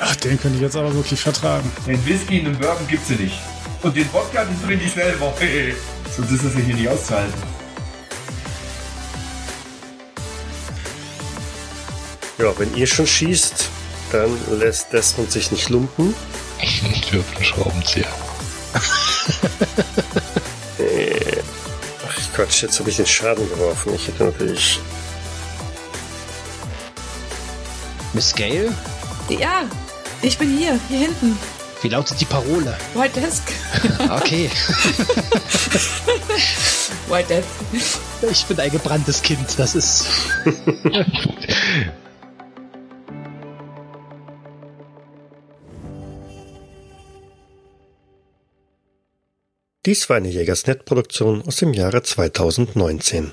Ach, 0.00 0.16
den 0.16 0.40
könnte 0.40 0.56
ich 0.56 0.62
jetzt 0.62 0.76
aber 0.76 0.94
wirklich 0.94 1.20
vertragen. 1.20 1.70
den 1.86 2.06
Whisky 2.06 2.38
in 2.38 2.46
den 2.46 2.58
Bourbon 2.58 2.86
gibt's 2.88 3.10
ja 3.10 3.16
nicht. 3.16 3.38
Und 3.82 3.94
den 3.94 4.10
Wodka, 4.14 4.46
den 4.46 4.66
trinke 4.66 4.86
ich 4.86 4.92
selber. 4.92 5.34
Sonst 6.16 6.30
ist 6.30 6.42
das 6.46 6.54
ja 6.54 6.60
hier 6.60 6.74
nicht 6.74 6.88
auszuhalten. 6.88 7.53
Ja, 12.38 12.52
wenn 12.58 12.74
ihr 12.76 12.86
schon 12.86 13.06
schießt, 13.06 13.68
dann 14.12 14.36
lässt 14.58 14.92
Desmond 14.92 15.30
sich 15.30 15.50
nicht 15.52 15.68
lumpen. 15.70 16.14
Ich 16.60 17.12
würfel 17.12 17.36
einen 17.36 17.44
Schraubenzieher. 17.44 18.06
Ach 22.06 22.34
Quatsch, 22.34 22.62
jetzt 22.62 22.78
habe 22.80 22.90
ich 22.90 22.96
den 22.96 23.06
Schaden 23.06 23.48
geworfen. 23.48 23.94
Ich 23.94 24.06
hätte 24.08 24.24
natürlich. 24.24 24.80
Miss 28.12 28.34
Gale, 28.34 28.72
Ja, 29.28 29.62
ich 30.22 30.38
bin 30.38 30.56
hier, 30.56 30.78
hier 30.88 30.98
hinten. 31.00 31.36
wie 31.82 31.88
lautet 31.88 32.20
die 32.20 32.24
Parole? 32.24 32.76
White 32.94 33.20
Desk. 33.20 33.42
Okay, 34.10 34.48
White 37.08 37.28
Desk. 37.28 37.48
ich 38.30 38.44
bin 38.46 38.60
ein 38.60 38.70
gebranntes 38.70 39.20
Kind, 39.22 39.48
das 39.56 39.74
ist. 39.74 40.06
Dies 49.86 50.08
war 50.08 50.16
eine 50.16 50.30
Jägersnet-Produktion 50.30 51.42
aus 51.42 51.56
dem 51.56 51.74
Jahre 51.74 52.02
2019. 52.02 53.32